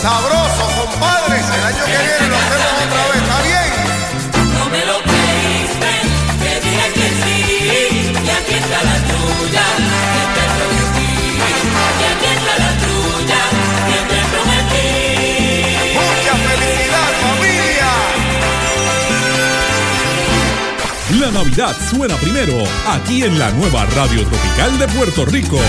Sabroso, 0.00 0.64
compadres. 0.80 1.44
El 1.44 1.62
año 1.62 1.84
que 1.84 1.98
viene 1.98 2.26
lo 2.28 2.36
hacemos 2.36 2.72
otra 2.86 3.02
vez. 3.08 3.20
¿Está 3.20 3.38
bien? 3.42 3.68
No 4.54 4.64
me 4.70 4.82
lo 4.86 4.96
creíste. 5.02 5.92
Te 6.40 6.52
dije 6.64 6.86
que 6.94 7.08
sí. 7.20 7.38
Y 8.14 8.30
aquí 8.30 8.54
está 8.54 8.80
la 8.82 8.96
tuya. 9.10 9.66
Te 10.34 10.44
prometí. 10.56 11.10
Y 12.00 12.04
aquí 12.10 12.28
está 12.34 12.54
la 12.64 12.72
tuya. 12.80 13.40
Que 13.88 13.98
te 14.10 14.20
prometí. 14.32 14.88
Mucha 15.92 16.34
felicidad, 16.48 17.10
familia. 17.20 17.90
La 21.20 21.28
Navidad 21.30 21.74
suena 21.90 22.16
primero 22.16 22.56
aquí 22.88 23.22
en 23.24 23.38
la 23.38 23.50
nueva 23.50 23.84
Radio 23.84 24.24
Tropical 24.26 24.78
de 24.78 24.88
Puerto 24.88 25.26
Rico. 25.26 25.60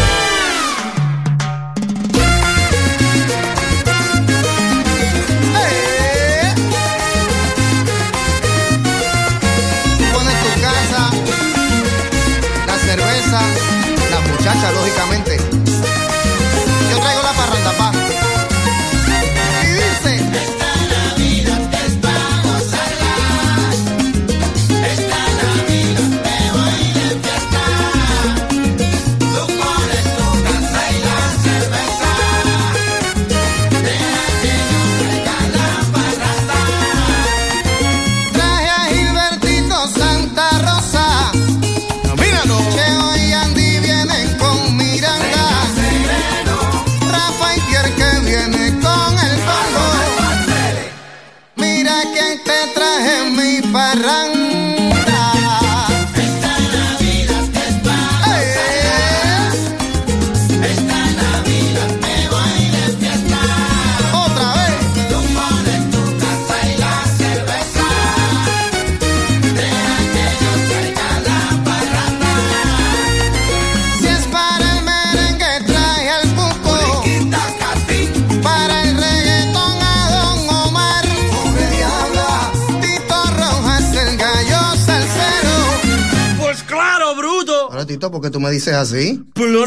Me 88.42 88.52
dices 88.52 88.74
así? 88.74 89.24
Pues 89.34 89.50
no 89.52 89.66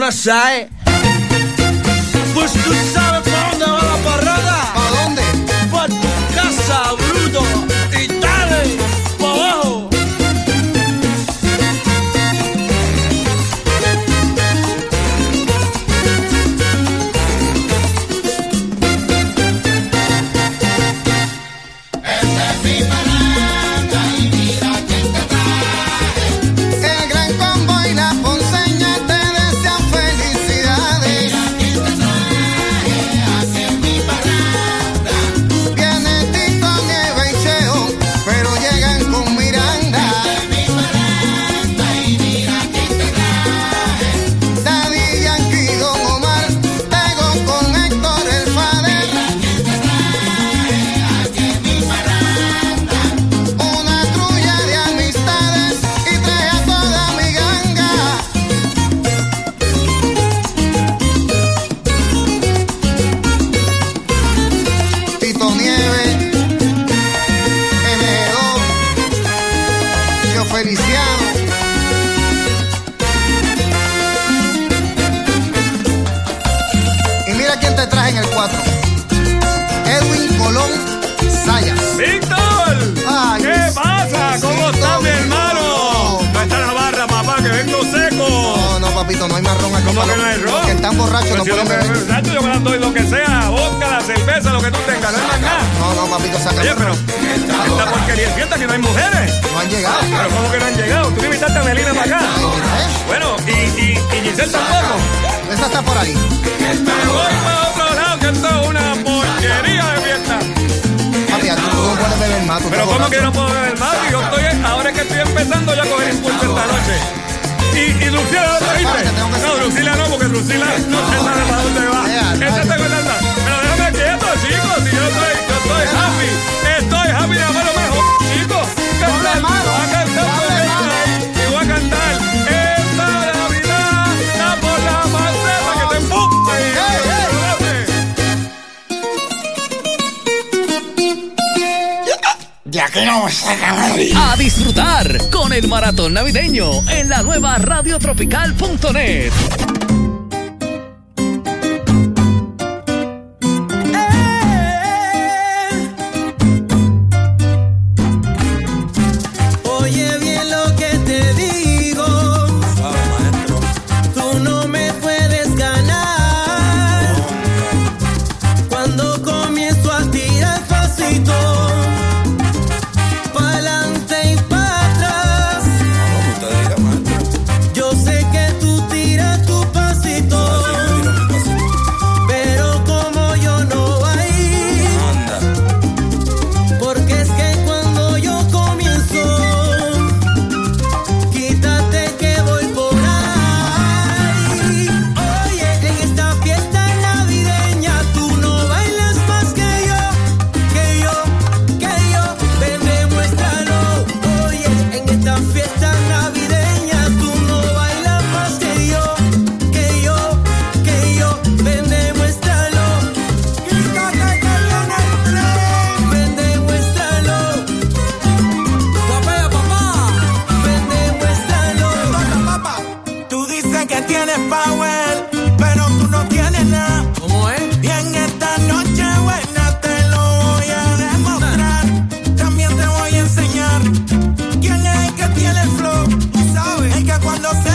tiene 235.34 235.62
el 235.62 235.70
flow, 235.70 236.08
tú 236.32 236.52
sabes. 236.52 236.96
Es 236.96 237.04
que 237.04 237.24
cuando 237.24 237.50
se 237.50 237.73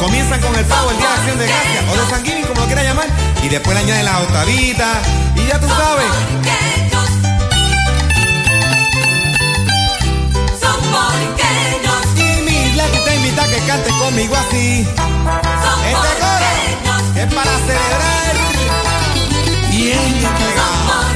Comienzan 0.00 0.40
con 0.40 0.52
el 0.56 0.64
pavo, 0.64 0.90
el 0.90 0.98
día 0.98 1.06
de 1.06 1.14
acción 1.14 1.38
de 1.38 1.46
gracias, 1.46 1.84
o 1.92 1.96
de 1.96 2.10
sanguíneo, 2.10 2.48
como 2.48 2.60
lo 2.60 2.66
quieran 2.66 2.84
llamar, 2.84 3.06
y 3.40 3.48
después 3.48 3.76
le 3.76 3.84
añaden 3.84 4.04
las 4.04 4.20
octavitas, 4.22 4.98
y 5.36 5.46
ya 5.46 5.60
tú 5.60 5.68
sabes. 5.68 6.06
que 13.46 13.60
cantes 13.60 13.92
conmigo 13.94 14.34
así. 14.34 14.84
Son 14.84 15.84
este 15.84 16.08
coro 16.20 16.46
es 17.16 17.34
para 17.34 17.58
celebrar. 17.58 18.36
Bien. 19.70 21.07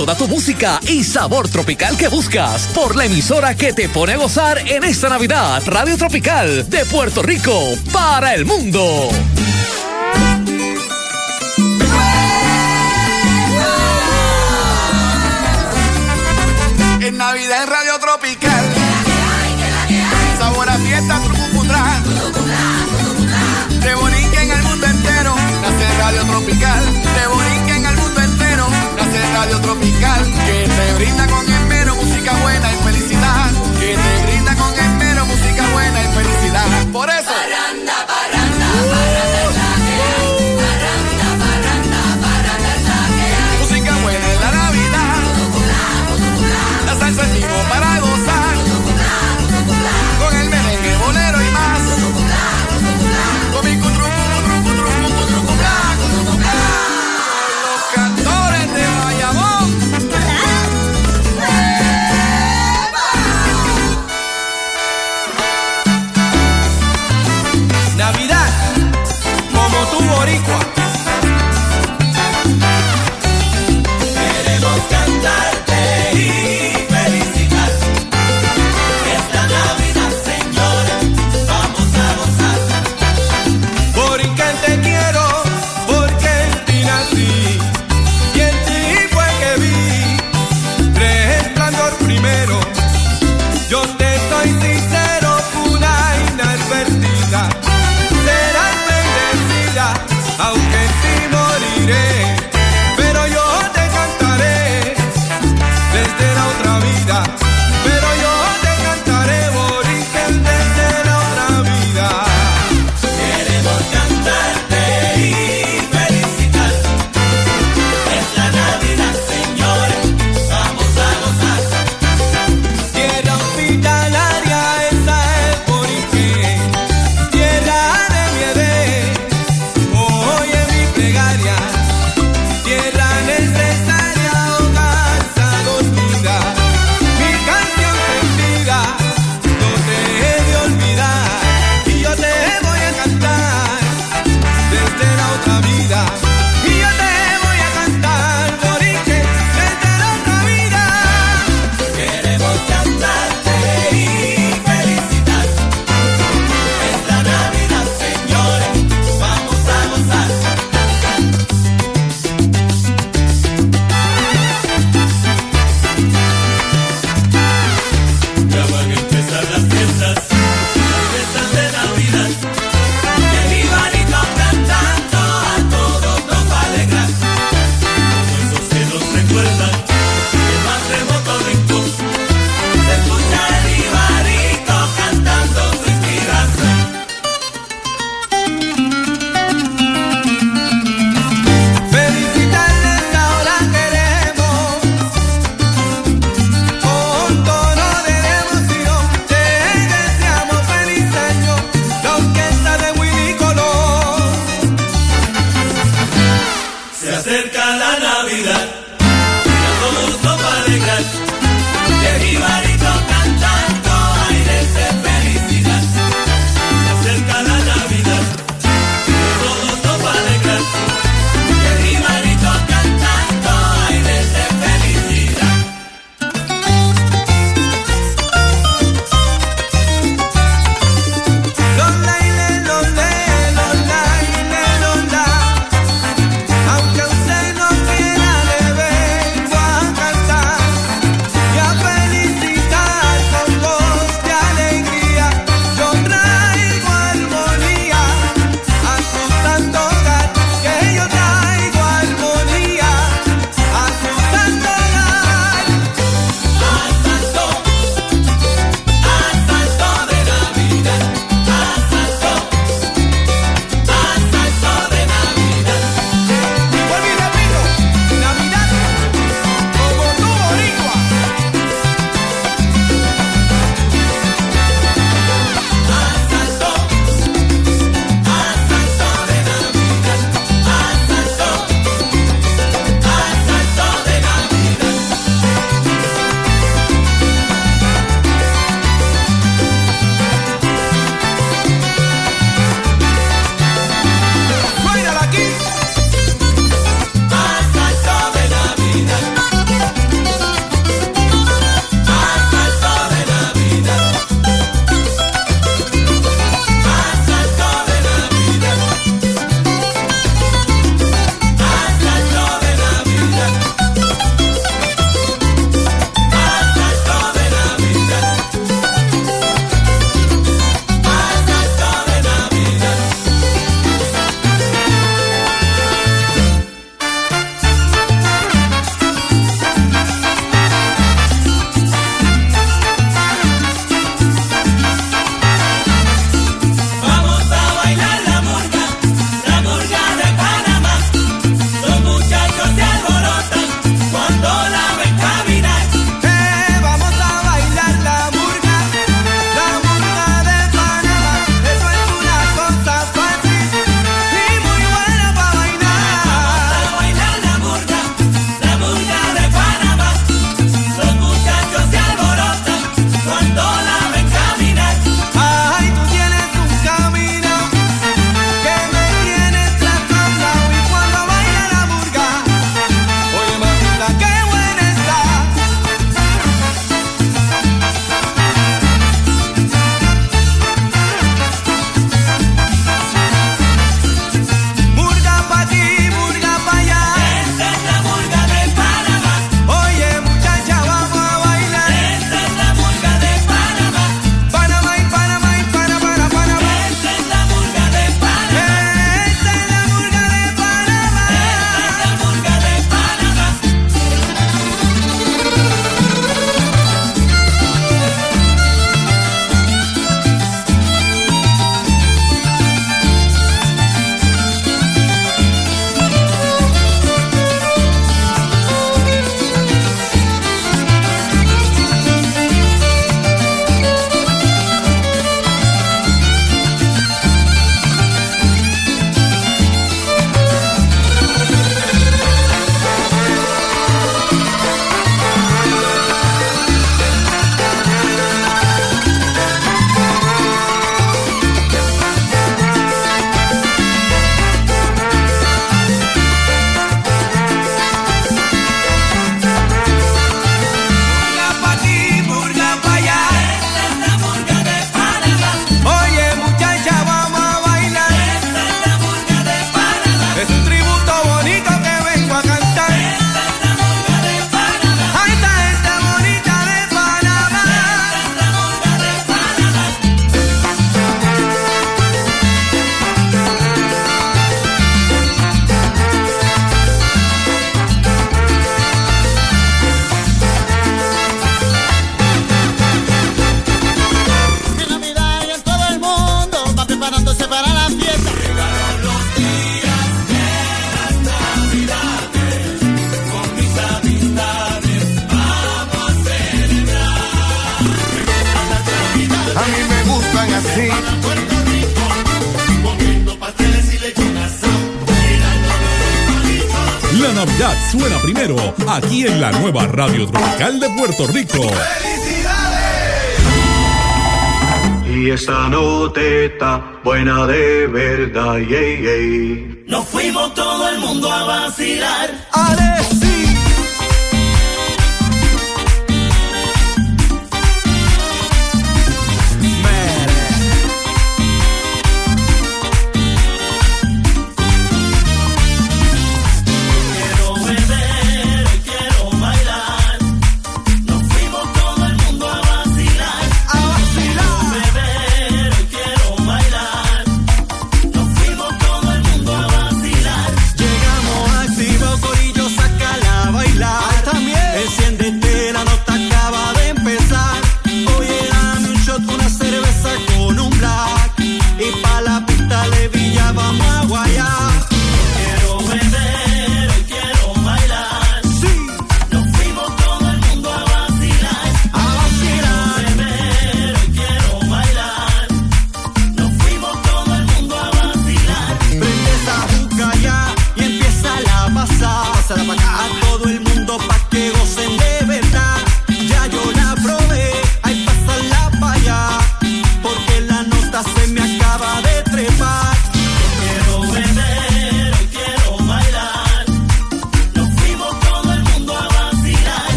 Toda 0.00 0.14
tu 0.14 0.28
música 0.28 0.80
y 0.88 1.04
sabor 1.04 1.46
tropical 1.50 1.94
que 1.94 2.08
buscas 2.08 2.68
por 2.68 2.96
la 2.96 3.04
emisora 3.04 3.54
que 3.54 3.74
te 3.74 3.86
pone 3.90 4.14
a 4.14 4.16
gozar 4.16 4.56
en 4.66 4.82
esta 4.82 5.10
Navidad. 5.10 5.62
Radio 5.66 5.98
Tropical 5.98 6.70
de 6.70 6.86
Puerto 6.86 7.22
Rico 7.22 7.52
para 7.92 8.32
el 8.34 8.46
mundo. 8.46 9.10
En 17.02 17.18
Navidad 17.18 17.64
en 17.64 17.68
Radio 17.68 17.98
Tropical. 18.00 18.64
Sabor 20.38 20.70
a 20.70 20.78
fiesta, 20.78 21.20
trucucutrán. 21.20 22.04
De 23.82 23.94
Borinquen 23.96 24.50
en 24.50 24.50
el 24.50 24.62
mundo 24.62 24.86
entero. 24.86 25.34
Nace 25.60 25.98
Radio 25.98 26.24
Tropical. 26.24 26.84
Radio 29.40 29.58
Tropical. 29.62 30.32
Que 30.44 30.68
te 30.68 30.94
brinda 30.96 31.26
con 31.28 31.50
esmero 31.50 31.94
música 31.96 32.30
buena 32.42 32.72
y 32.74 32.76
felicidad. 32.84 33.69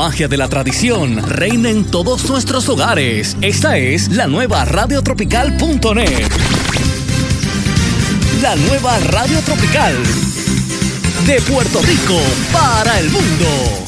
magia 0.00 0.28
de 0.28 0.38
la 0.38 0.48
tradición 0.48 1.22
reina 1.28 1.68
en 1.68 1.84
todos 1.84 2.30
nuestros 2.30 2.70
hogares. 2.70 3.36
Esta 3.42 3.76
es 3.76 4.08
la 4.08 4.26
nueva 4.26 4.64
radiotropical.net. 4.64 6.26
La 8.40 8.56
nueva 8.56 8.98
Radio 9.00 9.40
Tropical. 9.42 9.94
De 11.26 11.38
Puerto 11.42 11.82
Rico 11.82 12.18
para 12.50 12.98
el 12.98 13.10
mundo. 13.10 13.80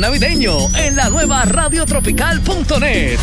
navideño 0.00 0.70
en 0.76 0.96
la 0.96 1.08
nueva 1.08 1.44
radiotropical.net. 1.44 3.18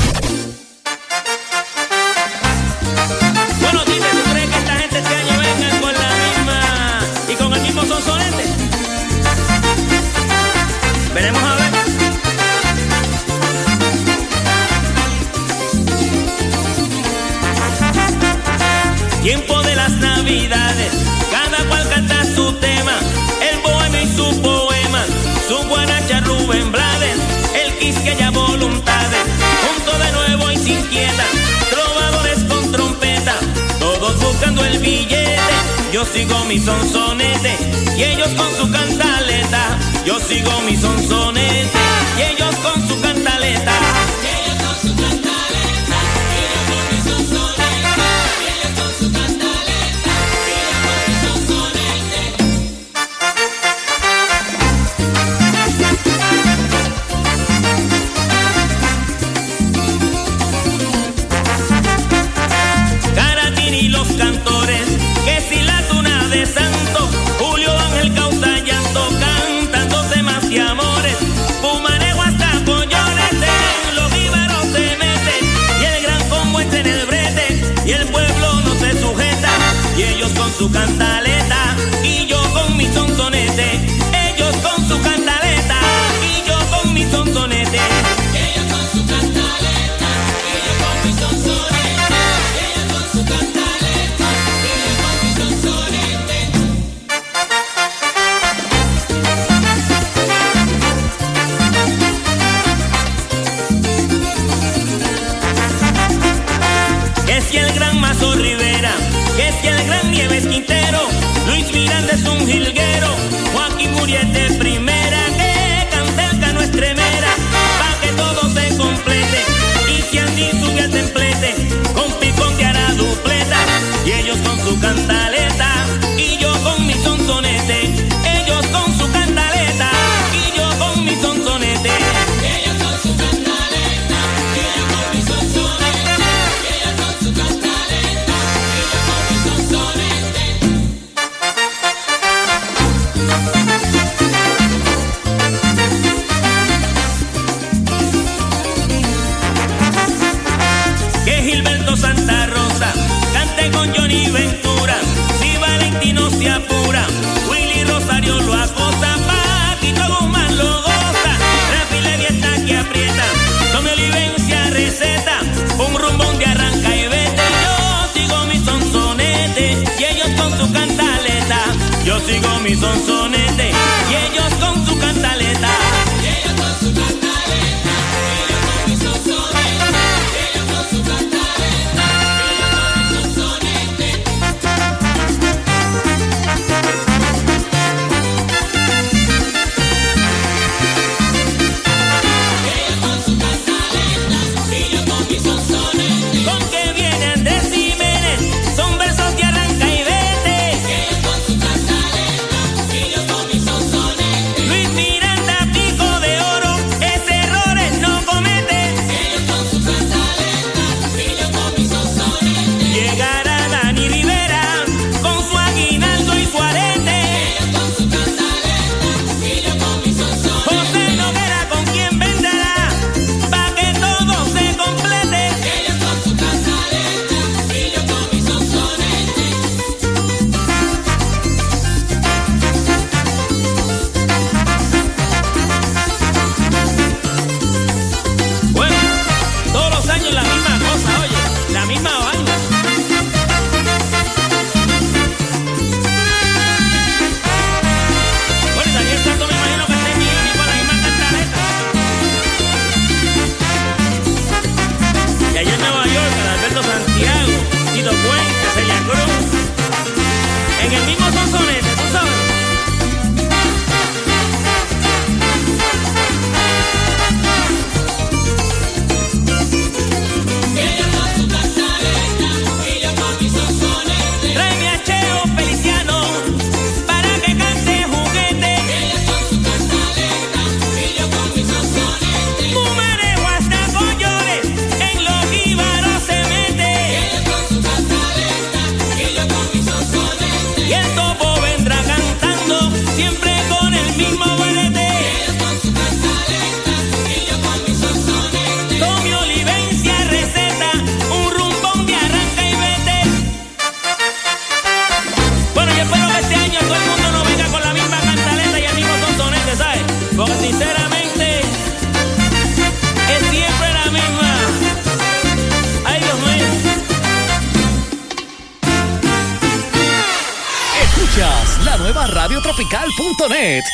Yo 36.02 36.08
sigo 36.08 36.46
mi 36.46 36.58
sonsonete 36.58 37.56
y 37.96 38.04
ellos 38.04 38.30
con 38.30 38.52
su 38.56 38.72
cantaleta. 38.72 39.78
Yo 40.04 40.20
sigo 40.20 40.50
mi 40.62 40.76
sonsonete 40.76 41.80
y 42.18 42.22
ellos 42.34 42.56
con 42.56 42.88
su 42.88 43.00
cantaleta. 43.02 43.72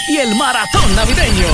Y 0.10 0.18
el 0.18 0.36
maratón 0.36 0.96
navideño. 0.96 1.48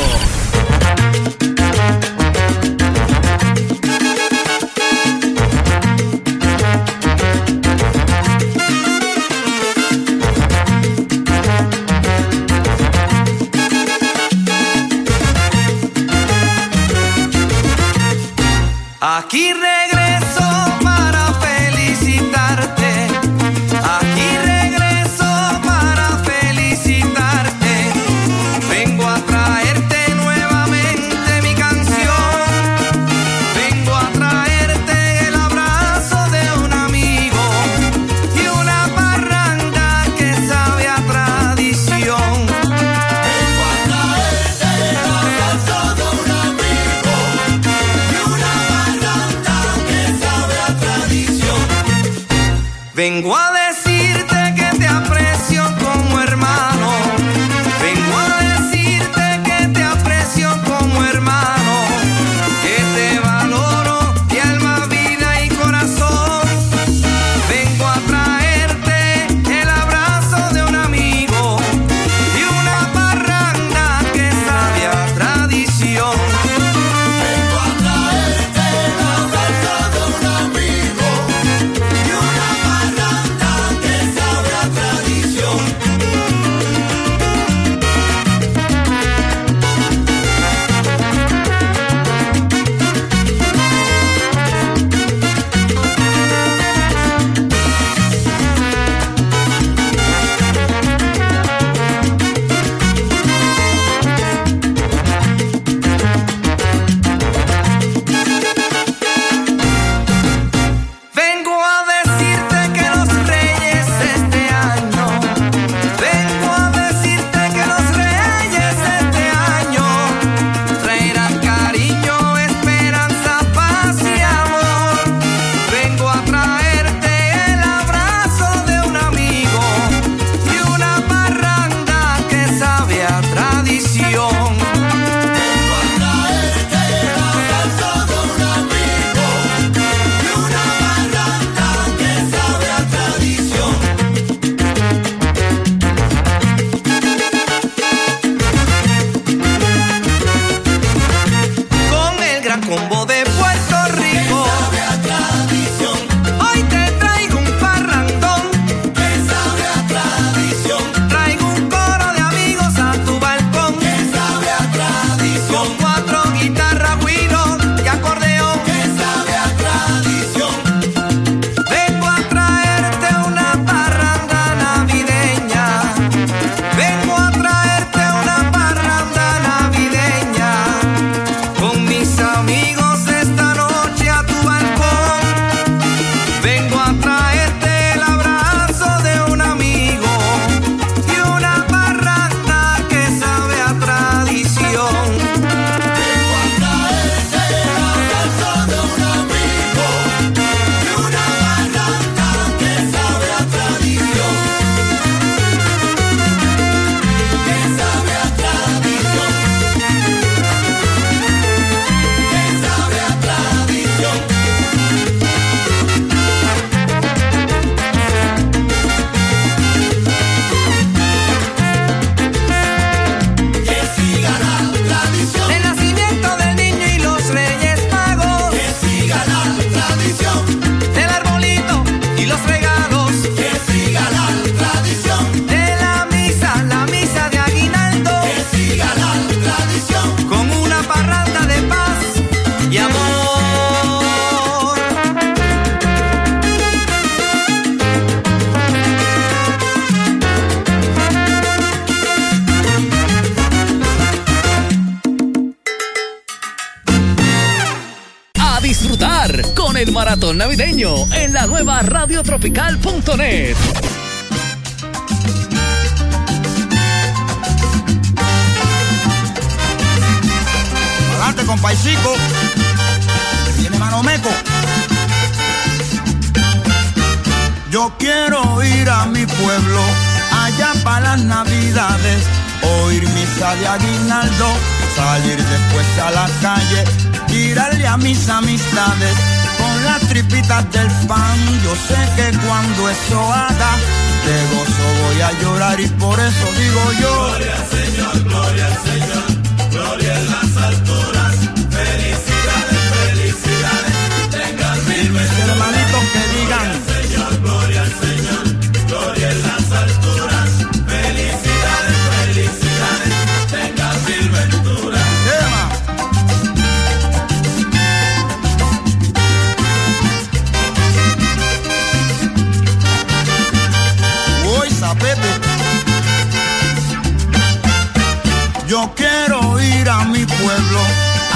Aquí 19.01 19.53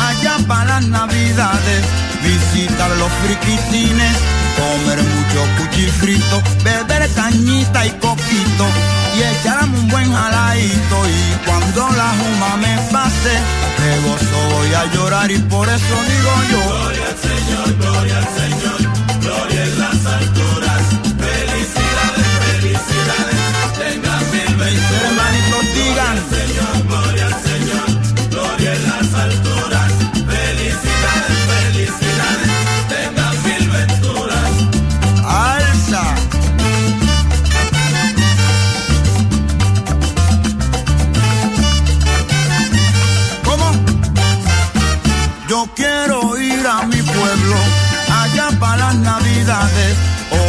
allá 0.08 0.38
para 0.48 0.66
las 0.66 0.88
navidades, 0.88 1.84
visitar 2.24 2.90
los 2.98 3.12
friquitines, 3.24 4.16
comer 4.58 5.00
mucho 5.04 5.42
cuchifrito, 5.58 6.42
beber 6.64 7.10
cañita 7.16 7.86
y 7.86 7.92
coquito, 7.92 8.66
y 9.16 9.22
echarme 9.24 9.80
un 9.80 9.88
buen 9.90 10.12
jaladito, 10.14 10.98
y 11.08 11.46
cuando 11.46 11.90
la 11.98 12.10
juma 12.20 12.58
me 12.58 12.78
pase, 12.92 13.34
de 13.80 14.02
gozo 14.08 14.56
voy 14.56 14.74
a 14.74 14.86
llorar, 14.94 15.32
y 15.32 15.40
por 15.40 15.68
eso 15.68 15.96
digo 16.10 16.34
yo, 16.52 16.62
Gloria 16.68 17.06
al 17.08 17.18
Señor, 17.18 17.78
gloria 17.78 18.18
al 18.18 18.28
Señor, 18.42 18.80
gloria 19.22 19.64
en 19.64 19.80
las 19.80 20.06
alturas. 20.06 20.82
Felicidades, 21.18 22.28
felicidades, 22.46 23.40
tengan 23.78 24.32
mil 24.32 24.56
venturas. 24.56 25.47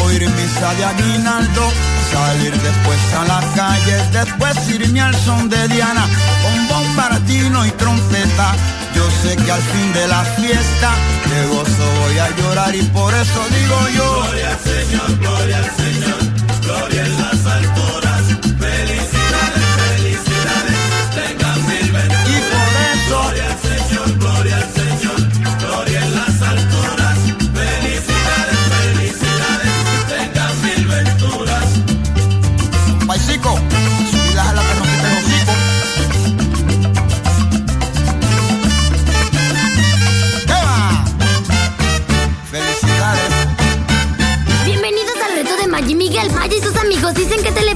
Oír 0.05 0.28
misa 0.28 0.75
de 0.75 0.85
aguinaldo, 0.85 1.73
salir 2.12 2.53
después 2.53 2.99
a 3.15 3.25
las 3.25 3.45
calles, 3.55 4.12
después 4.12 4.55
irme 4.69 5.01
al 5.01 5.15
son 5.15 5.49
de 5.49 5.69
Diana, 5.69 6.05
con 6.43 6.69
bombardino 6.69 7.67
y 7.67 7.70
trompeta. 7.73 8.55
Yo 8.95 9.05
sé 9.23 9.37
que 9.37 9.51
al 9.51 9.62
fin 9.62 9.93
de 9.93 10.09
la 10.09 10.23
fiesta, 10.25 10.91
de 11.31 11.47
gozo 11.47 11.87
voy 12.01 12.19
a 12.19 12.37
llorar 12.37 12.75
y 12.75 12.83
por 12.83 13.15
eso 13.15 13.41
digo 13.51 13.89
yo. 13.97 14.23
Gloria 14.23 14.51
al 14.51 14.59
Señor, 14.59 15.19
gloria 15.19 15.59
al 15.59 15.77
Señor, 15.77 16.19
gloria 16.62 17.07
en 17.07 17.23
las 17.23 17.47
alturas. 17.47 17.77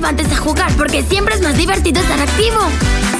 Levantes 0.02 0.32
a 0.32 0.36
jugar 0.36 0.76
porque 0.76 1.04
siempre 1.04 1.36
es 1.36 1.42
más 1.42 1.56
divertido 1.56 2.00
estar 2.00 2.20
activo. 2.20 2.58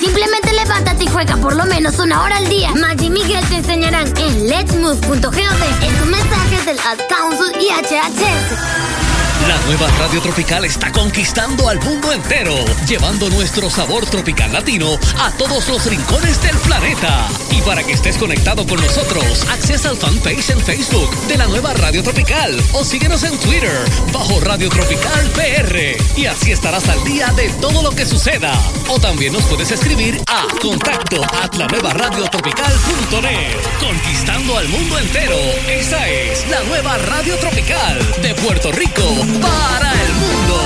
Simplemente 0.01 0.53
levántate 0.53 1.05
y 1.05 1.07
juega 1.07 1.37
por 1.37 1.55
lo 1.55 1.65
menos 1.65 1.97
una 2.01 2.25
hora 2.25 2.39
al 2.39 2.49
día. 2.49 2.73
Maggi 2.75 3.07
y 3.07 3.11
Miguel 3.11 3.45
te 3.49 3.57
enseñarán 3.57 4.13
en 4.19 4.49
letsmove.gov, 4.49 5.13
en 5.13 5.97
tus 5.97 6.07
mensajes 6.09 6.67
del 6.67 6.79
Ad 6.81 6.99
Council 7.09 7.53
y 7.61 7.69
HHS. 7.69 9.02
La 9.49 9.59
nueva 9.67 9.89
radio 9.99 10.21
tropical 10.21 10.65
está 10.65 10.93
conquistando 10.93 11.69
al 11.69 11.81
mundo 11.81 12.13
entero, 12.13 12.55
llevando 12.87 13.29
nuestro 13.31 13.69
sabor 13.69 14.07
tropical 14.07 14.53
latino 14.53 14.97
a 15.19 15.33
todos 15.33 15.69
los 15.69 15.85
rincones 15.87 16.41
del 16.43 16.57
planeta. 16.59 17.27
Y 17.51 17.61
para 17.63 17.83
que 17.83 17.93
estés 17.93 18.19
conectado 18.19 18.65
con 18.67 18.81
nosotros, 18.81 19.45
accesa 19.51 19.89
al 19.89 19.97
fanpage 19.97 20.51
en 20.51 20.61
Facebook 20.61 21.11
de 21.27 21.39
la 21.39 21.47
nueva 21.47 21.73
radio 21.75 22.05
tropical 22.05 22.57
o 22.73 22.85
síguenos 22.85 23.25
en 23.25 23.37
Twitter 23.39 23.77
bajo 24.13 24.39
Radio 24.41 24.69
Tropical 24.69 25.31
PR. 25.35 25.97
Y 26.17 26.27
así 26.27 26.53
estarás 26.53 26.89
al 26.89 27.03
día 27.03 27.27
de 27.33 27.49
todo 27.61 27.83
lo 27.83 27.91
que 27.91 28.07
suceda. 28.07 28.53
O 28.89 29.01
también 29.01 29.33
nos 29.33 29.43
puedes 29.45 29.73
escribir 29.73 30.21
a 30.29 30.47
contacto 30.61 31.21
at 31.43 31.55
la 31.57 31.67
radio 31.67 32.25
tropical.net. 32.31 33.57
Conquistando 33.81 34.57
al 34.57 34.69
mundo 34.69 34.99
entero. 34.99 35.37
Esa 35.69 36.09
es 36.09 36.49
la 36.49 36.63
nueva 36.65 36.97
radio 36.99 37.37
tropical 37.39 37.99
de 38.23 38.35
Puerto 38.37 38.71
Rico 38.71 39.32
para 39.41 39.93
el 39.93 40.13
mundo. 40.15 40.61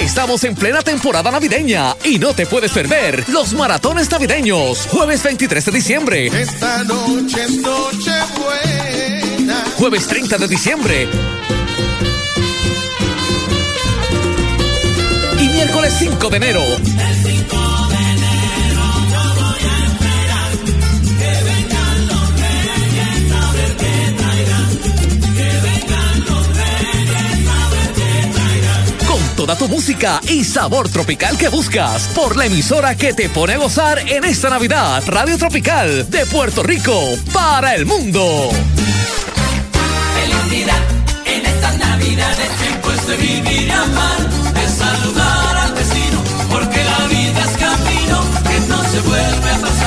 Estamos 0.00 0.42
en 0.44 0.54
plena 0.54 0.80
temporada 0.82 1.30
navideña 1.30 1.94
y 2.04 2.18
no 2.18 2.34
te 2.34 2.46
puedes 2.46 2.72
perder 2.72 3.24
los 3.28 3.52
maratones 3.54 4.10
navideños. 4.10 4.86
Jueves 4.90 5.22
23 5.22 5.64
de 5.64 5.72
diciembre, 5.72 6.26
Esta 6.26 6.82
noche 6.84 7.44
es 7.44 7.56
noche 7.58 8.10
buena. 8.38 9.64
jueves 9.76 10.06
30 10.08 10.38
de 10.38 10.48
diciembre 10.48 11.08
y 15.38 15.48
miércoles 15.48 15.94
5 15.98 16.28
de 16.30 16.36
enero. 16.36 16.62
Toda 29.40 29.56
tu 29.56 29.68
música 29.68 30.20
y 30.28 30.44
sabor 30.44 30.90
tropical 30.90 31.38
que 31.38 31.48
buscas 31.48 32.08
por 32.08 32.36
la 32.36 32.44
emisora 32.44 32.94
que 32.94 33.14
te 33.14 33.30
pone 33.30 33.54
a 33.54 33.56
gozar 33.56 33.98
en 34.06 34.22
esta 34.24 34.50
Navidad. 34.50 35.02
Radio 35.06 35.38
Tropical 35.38 36.10
de 36.10 36.26
Puerto 36.26 36.62
Rico 36.62 36.92
para 37.32 37.74
el 37.74 37.86
mundo. 37.86 38.50
Felicidad 40.12 40.82
en 41.24 41.46
estas 41.46 41.78
navidades, 41.78 42.50
tiempo 42.58 42.90
es 42.92 43.06
de 43.06 43.16
vivir 43.16 43.66
y 43.66 43.70
amar, 43.70 44.28
de 44.52 44.68
saludar 44.68 45.56
al 45.56 45.72
vecino, 45.72 46.22
porque 46.50 46.84
la 46.84 47.06
vida 47.06 47.40
es 47.40 47.56
camino 47.56 48.20
que 48.46 48.60
no 48.68 48.84
se 48.90 49.00
vuelve 49.00 49.50
a 49.52 49.58
pasar. 49.58 49.79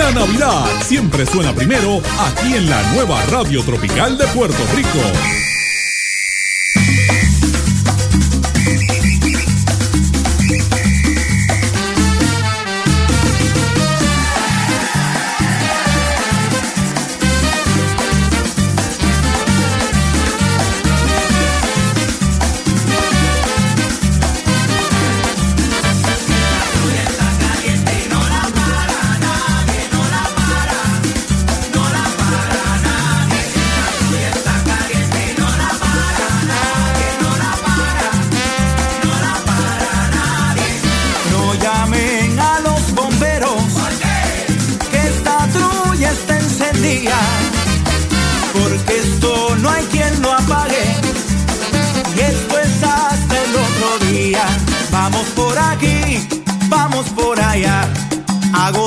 La 0.00 0.12
Navidad 0.12 0.64
siempre 0.82 1.26
suena 1.26 1.54
primero 1.54 2.00
aquí 2.20 2.54
en 2.54 2.70
la 2.70 2.82
nueva 2.94 3.22
radio 3.26 3.62
tropical 3.62 4.16
de 4.16 4.26
Puerto 4.28 4.56
Rico. 4.74 5.59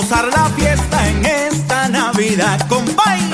gozar 0.04 0.28
la 0.28 0.50
fiesta 0.50 1.08
en 1.08 1.26
esta 1.26 1.88
Navidad 1.88 2.68
con 2.68 2.84
baile. 2.96 3.33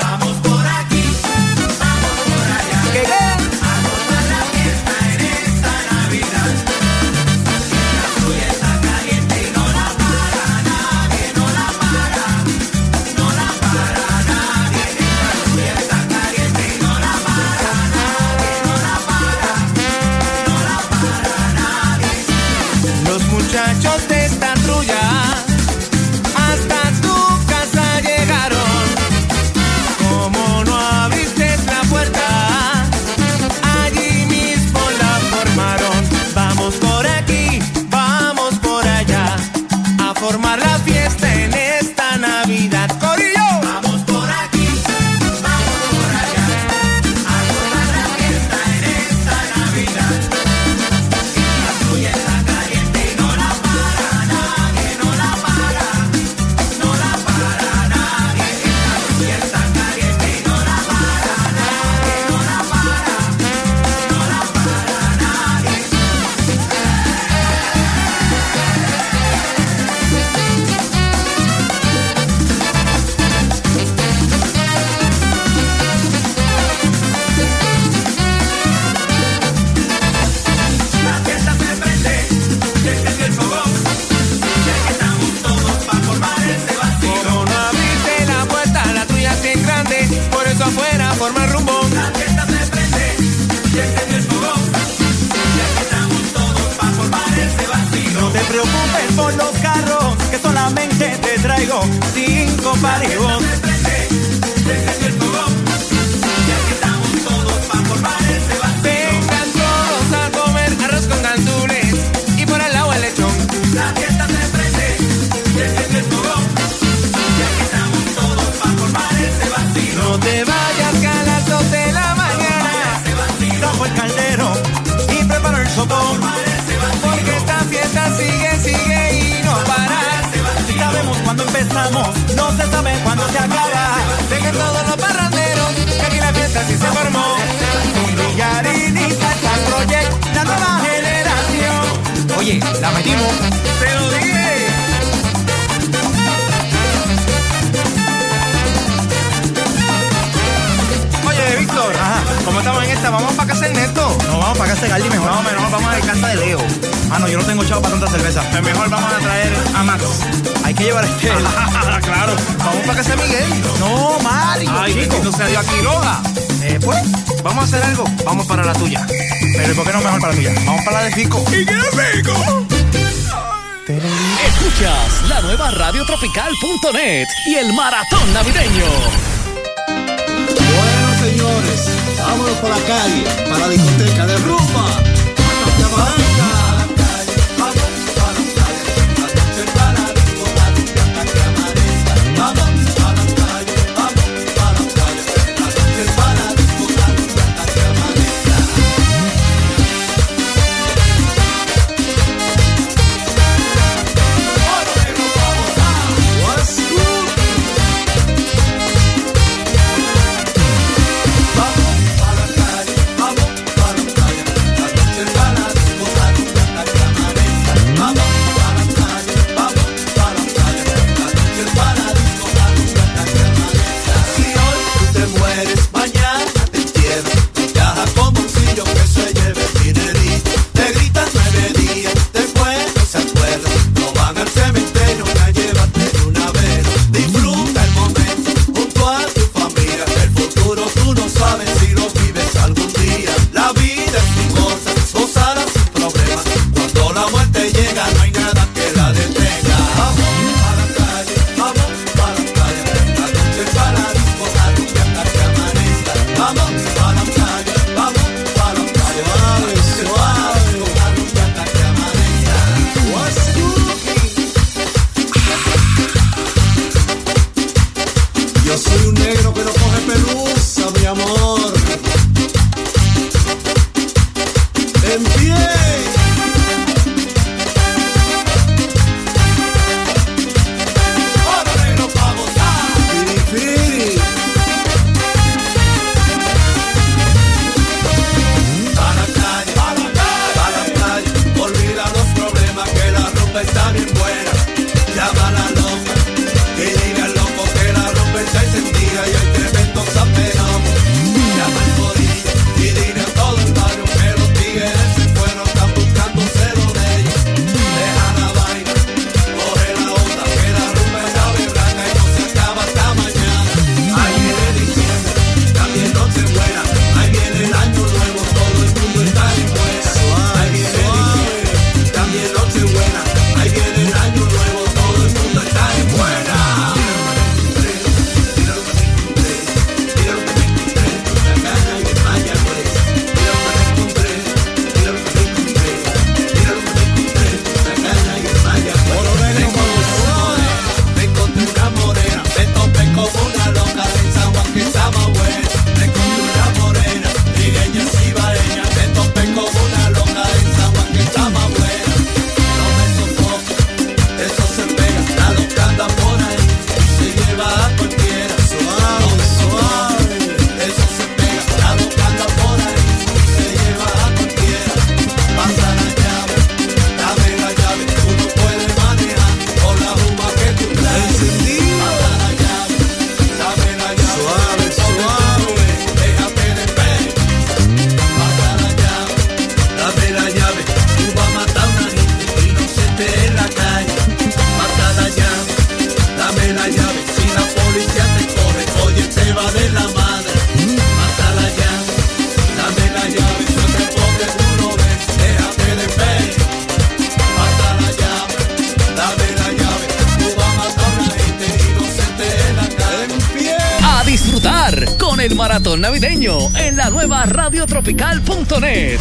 Reggaetón 405.80 406.00
navideño 406.00 406.58
en 406.76 406.96
la 406.96 407.10
nueva 407.10 407.44
radiotropical.net. 407.44 409.20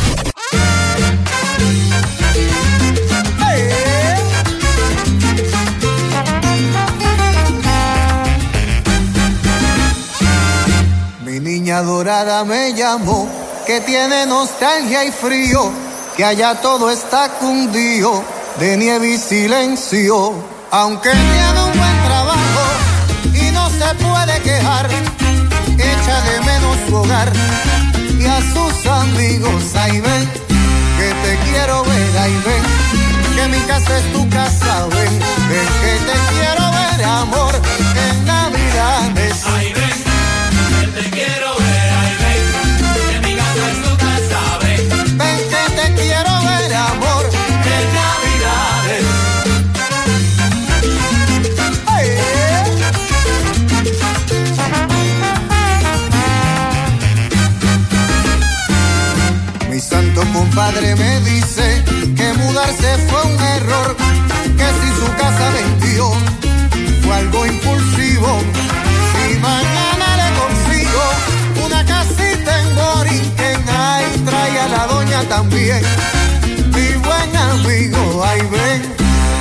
Mi 11.24 11.40
niña 11.40 11.82
dorada 11.82 12.44
me 12.44 12.74
llamó, 12.74 13.30
que 13.66 13.82
tiene 13.82 14.26
nostalgia 14.26 15.06
y 15.06 15.12
frío, 15.12 15.72
que 16.18 16.26
allá 16.26 16.56
todo 16.56 16.90
está 16.90 17.30
cundido 17.40 18.24
de 18.60 18.78
nieve 18.78 19.12
y 19.14 19.18
silencio. 19.18 20.34
Aunque 20.72 21.10
tiene 21.10 21.64
un 21.64 21.78
buen 21.78 22.04
trabajo 22.04 22.62
y 23.34 23.52
no 23.52 23.70
se 23.70 23.96
puede 23.96 24.42
quejar, 24.42 24.88
y 27.08 28.26
a 28.26 28.42
sus 28.54 28.86
amigos. 28.86 29.76
Ahí 29.76 30.02
ven, 30.02 30.30
que 30.98 31.10
te 31.24 31.38
quiero 31.50 31.84
ver, 31.84 32.18
ahí 32.18 32.42
ven, 32.46 32.64
que 33.36 33.48
mi 33.48 33.62
casa 33.66 33.98
es 33.98 34.14
tu 34.14 34.30
casa, 34.30 34.88
ven, 34.88 35.20
ven 35.50 35.68
que 35.82 35.94
te 36.08 36.18
quiero 36.34 36.72
ver, 36.72 37.06
amor, 37.06 37.49
compadre 60.60 60.94
me 60.98 61.22
dice 61.22 61.84
que 62.18 62.34
mudarse 62.34 62.98
fue 63.08 63.22
un 63.24 63.42
error, 63.56 63.96
que 64.58 64.68
si 64.80 64.90
su 65.00 65.08
casa 65.16 65.52
vendió 65.52 66.12
fue 67.02 67.16
algo 67.16 67.46
impulsivo. 67.46 68.42
Si 69.10 69.40
mañana 69.40 70.08
le 70.22 70.30
consigo 70.42 71.04
una 71.66 71.86
casita 71.86 72.62
en 72.62 72.76
Borinquen, 72.76 73.62
ay, 73.70 74.06
trae 74.26 74.60
a 74.60 74.68
la 74.68 74.88
doña 74.88 75.22
también. 75.30 75.82
Mi 76.76 76.90
buen 77.08 77.38
amigo, 77.38 78.26
ay 78.26 78.42
ven, 78.52 78.82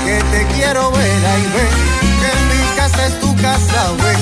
que 0.05 0.23
te 0.31 0.47
quiero 0.55 0.93
ver, 0.93 1.27
ay 1.35 1.45
ven, 1.55 1.75
que 2.21 2.33
mi 2.49 2.77
casa 2.77 3.07
es 3.07 3.19
tu 3.19 3.35
casa, 3.43 3.91
ven 4.05 4.18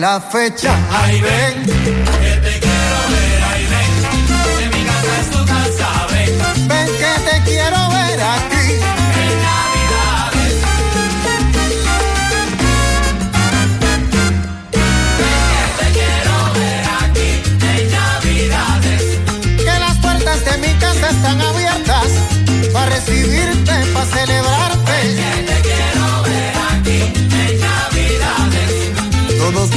la 0.00 0.18
fecha. 0.18 0.74
Ay, 0.90 1.20
ven, 1.20 2.29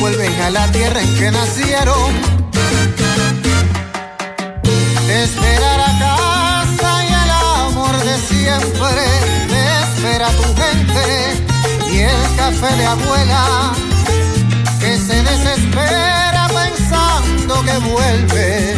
vuelven 0.03 0.41
a 0.41 0.49
la 0.49 0.69
tierra 0.69 1.01
en 1.01 1.15
que 1.15 1.31
nacieron. 1.31 2.11
Te 5.07 5.23
espera 5.23 5.77
la 5.77 5.91
casa 6.03 6.91
y 7.05 7.11
el 7.23 7.31
amor 7.69 7.95
de 8.09 8.15
siempre. 8.31 9.03
Te 9.51 9.61
espera 9.85 10.27
tu 10.39 10.47
gente 10.61 11.03
y 11.93 11.99
el 11.99 12.23
café 12.35 12.75
de 12.79 12.85
abuela 12.85 13.71
que 14.81 14.97
se 15.07 15.17
desespera 15.31 16.49
pensando 16.61 17.53
que 17.67 17.77
vuelves. 17.91 18.75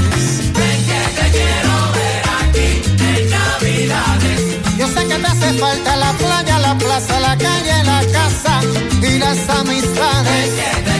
Ven 0.59 0.79
que 0.89 1.01
te 1.17 1.25
quiero 1.37 1.75
ver 1.97 2.23
aquí, 2.39 2.69
en 3.09 3.29
Navidades. 3.31 4.41
Yo 4.77 4.87
sé 4.87 5.01
que 5.07 5.17
te 5.23 5.27
hace 5.33 5.53
falta 5.63 5.95
la 5.95 6.11
playa, 6.13 6.59
la 6.59 6.77
plaza, 6.77 7.19
la 7.19 7.35
calle, 7.35 7.83
la 7.83 8.01
casa 8.13 8.61
y 9.01 9.17
las 9.17 9.49
amistades. 9.49 10.94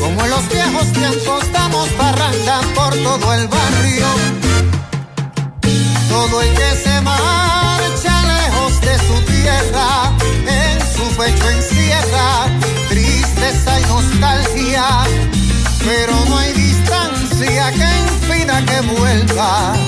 Como 0.00 0.24
en 0.24 0.30
los 0.30 0.48
viejos 0.48 0.92
tiempos 0.92 1.52
damos 1.52 1.88
parranda 1.90 2.60
por 2.74 2.94
todo 2.96 3.34
el 3.34 3.48
barrio. 3.48 4.06
Todo 6.08 6.42
el 6.42 6.48
que 6.54 6.70
se 6.82 7.00
marcha 7.02 8.22
lejos 8.22 8.80
de 8.80 8.98
su 8.98 9.20
tierra, 9.32 10.12
en 10.46 10.80
su 10.80 11.16
pecho 11.16 11.50
encierra 11.50 12.46
tristeza 12.88 13.80
y 13.80 13.84
nostalgia. 13.84 14.84
Pero 15.84 16.12
no 16.28 16.38
hay 16.38 16.52
distancia 16.52 17.72
que 17.72 17.88
impida 18.10 18.64
que 18.64 18.80
vuelvas. 18.80 19.87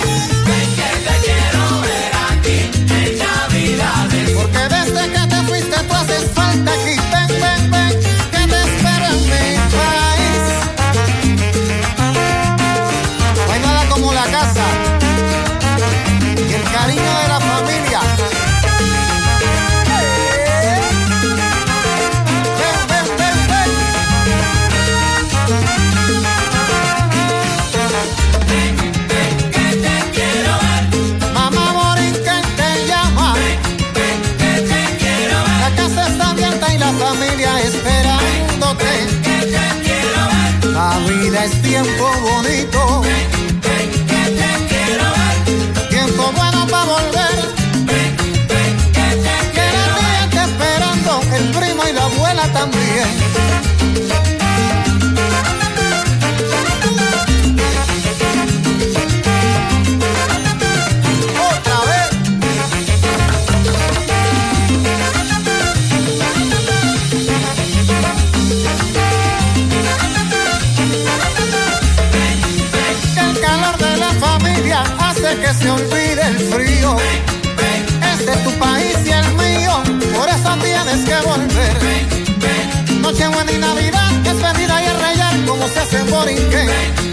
Como 86.10 86.24
se 86.24 87.09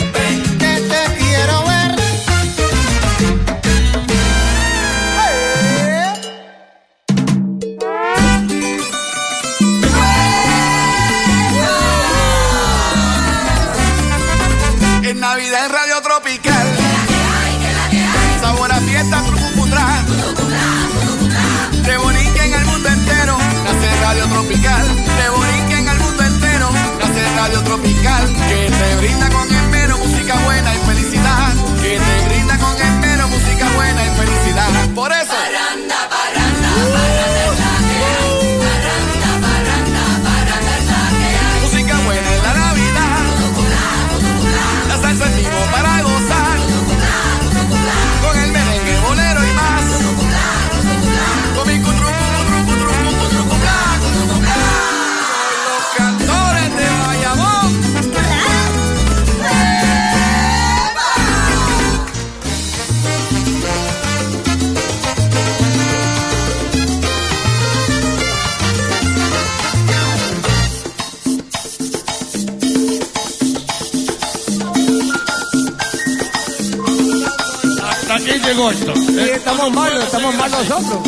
Esto. 78.58 78.92
estamos 78.92 79.72
mal, 79.72 80.02
estamos 80.02 80.36
mal 80.36 80.50
nosotros. 80.50 81.00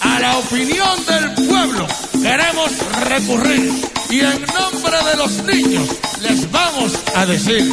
A 0.00 0.18
la 0.18 0.38
opinión 0.38 1.04
del 1.04 1.46
pueblo 1.46 1.86
queremos 2.22 2.70
recurrir 3.04 3.72
y 4.08 4.20
en 4.20 4.40
nombre 4.46 4.96
de 5.10 5.16
los 5.18 5.30
niños 5.44 5.88
les 6.22 6.50
vamos 6.50 6.92
a 7.16 7.26
decir, 7.26 7.70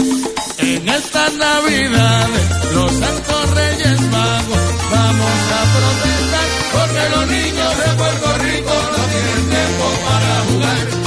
en 0.58 0.90
esta 0.90 1.30
Navidad 1.30 2.27
los 2.74 2.92
santos 2.92 3.50
reyes 3.56 4.02
magos 4.11 4.60
vamos 4.92 5.38
a 5.56 5.61
protestar 5.77 6.48
porque 6.74 7.10
los 7.16 7.27
niños 7.27 7.77
de 7.77 7.94
Puerto 7.95 8.38
Rico 8.40 8.74
no 8.92 9.03
tienen 9.08 9.50
tiempo 9.50 9.86
para 10.06 10.32
jugar 10.52 11.07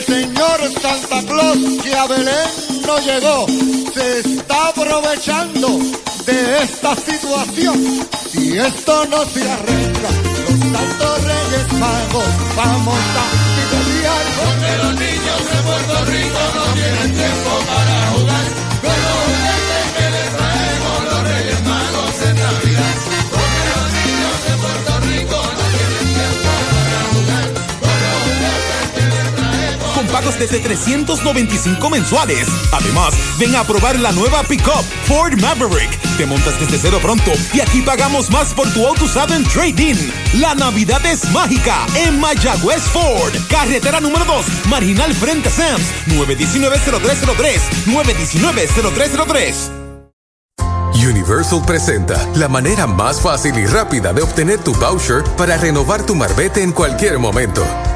El 0.00 0.06
señor 0.06 0.60
Santa 0.80 1.22
Claus 1.26 1.58
que 1.82 1.94
a 1.94 2.06
Belén 2.06 2.48
no 2.86 2.98
llegó 3.00 3.46
se 3.92 4.20
está 4.20 4.68
aprovechando 4.68 5.78
de 6.24 6.62
esta 6.62 6.96
situación. 6.96 8.08
Si 8.32 8.56
esto 8.56 9.04
no 9.10 9.26
se 9.26 9.42
arregla, 9.42 10.10
los 10.48 10.58
santos 10.58 11.24
reyes 11.24 11.72
magos 11.74 12.24
vamos 12.56 12.98
a 12.98 13.24
pelear 13.70 14.24
Porque 14.40 14.76
los 14.78 14.94
niños 14.94 15.40
de 15.50 15.58
Puerto 15.68 16.04
Rico 16.06 16.40
no 16.54 16.64
tienen 16.72 17.14
tiempo 17.14 17.50
para 17.66 17.89
desde 30.20 30.60
395 30.60 31.90
mensuales. 31.90 32.46
Además, 32.72 33.14
ven 33.38 33.56
a 33.56 33.64
probar 33.64 33.98
la 33.98 34.12
nueva 34.12 34.42
pickup 34.42 34.84
Ford 35.06 35.40
Maverick. 35.40 35.98
Te 36.16 36.26
montas 36.26 36.60
desde 36.60 36.78
cero 36.78 36.98
pronto 37.00 37.32
y 37.54 37.60
aquí 37.60 37.80
pagamos 37.80 38.30
más 38.30 38.52
por 38.52 38.70
tu 38.72 38.86
auto 38.86 39.06
usado 39.06 39.34
en 39.34 39.44
trading. 39.44 39.96
La 40.34 40.54
Navidad 40.54 41.04
es 41.06 41.30
mágica 41.30 41.86
en 41.94 42.20
Mayagüez 42.20 42.82
Ford. 42.82 43.32
Carretera 43.48 44.00
número 44.00 44.24
2, 44.24 44.66
marginal 44.68 45.14
frente 45.14 45.48
a 45.48 45.52
Sams. 45.52 45.82
919-0303. 46.08 47.60
919-0303. 47.86 49.80
Universal 50.94 51.62
presenta 51.66 52.28
la 52.34 52.48
manera 52.48 52.86
más 52.86 53.20
fácil 53.20 53.58
y 53.58 53.66
rápida 53.66 54.12
de 54.12 54.22
obtener 54.22 54.58
tu 54.58 54.74
voucher 54.74 55.24
para 55.36 55.56
renovar 55.56 56.04
tu 56.04 56.14
marbete 56.14 56.62
en 56.62 56.72
cualquier 56.72 57.18
momento. 57.18 57.64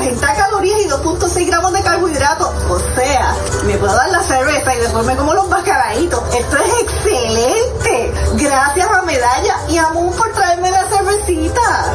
200 0.00 0.30
calorías 0.30 0.80
y 0.80 0.88
2.6 0.88 1.46
gramos 1.46 1.72
de 1.74 1.82
carbohidratos. 1.82 2.48
O 2.70 2.78
sea, 2.94 3.34
me 3.66 3.76
puedo 3.76 3.94
dar 3.94 4.08
la 4.08 4.22
cerveza 4.22 4.74
y 4.74 4.78
después 4.78 5.04
me 5.04 5.14
como 5.14 5.34
los 5.34 5.48
mascaraditos. 5.48 6.22
Esto 6.34 6.56
es 6.56 6.82
excelente. 6.82 8.14
Gracias 8.34 8.90
a 8.90 9.02
Medalla 9.02 9.56
y 9.68 9.76
a 9.76 9.90
Moon 9.90 10.14
por 10.16 10.32
traerme 10.32 10.70
la 10.70 10.84
cervecita. 10.88 11.94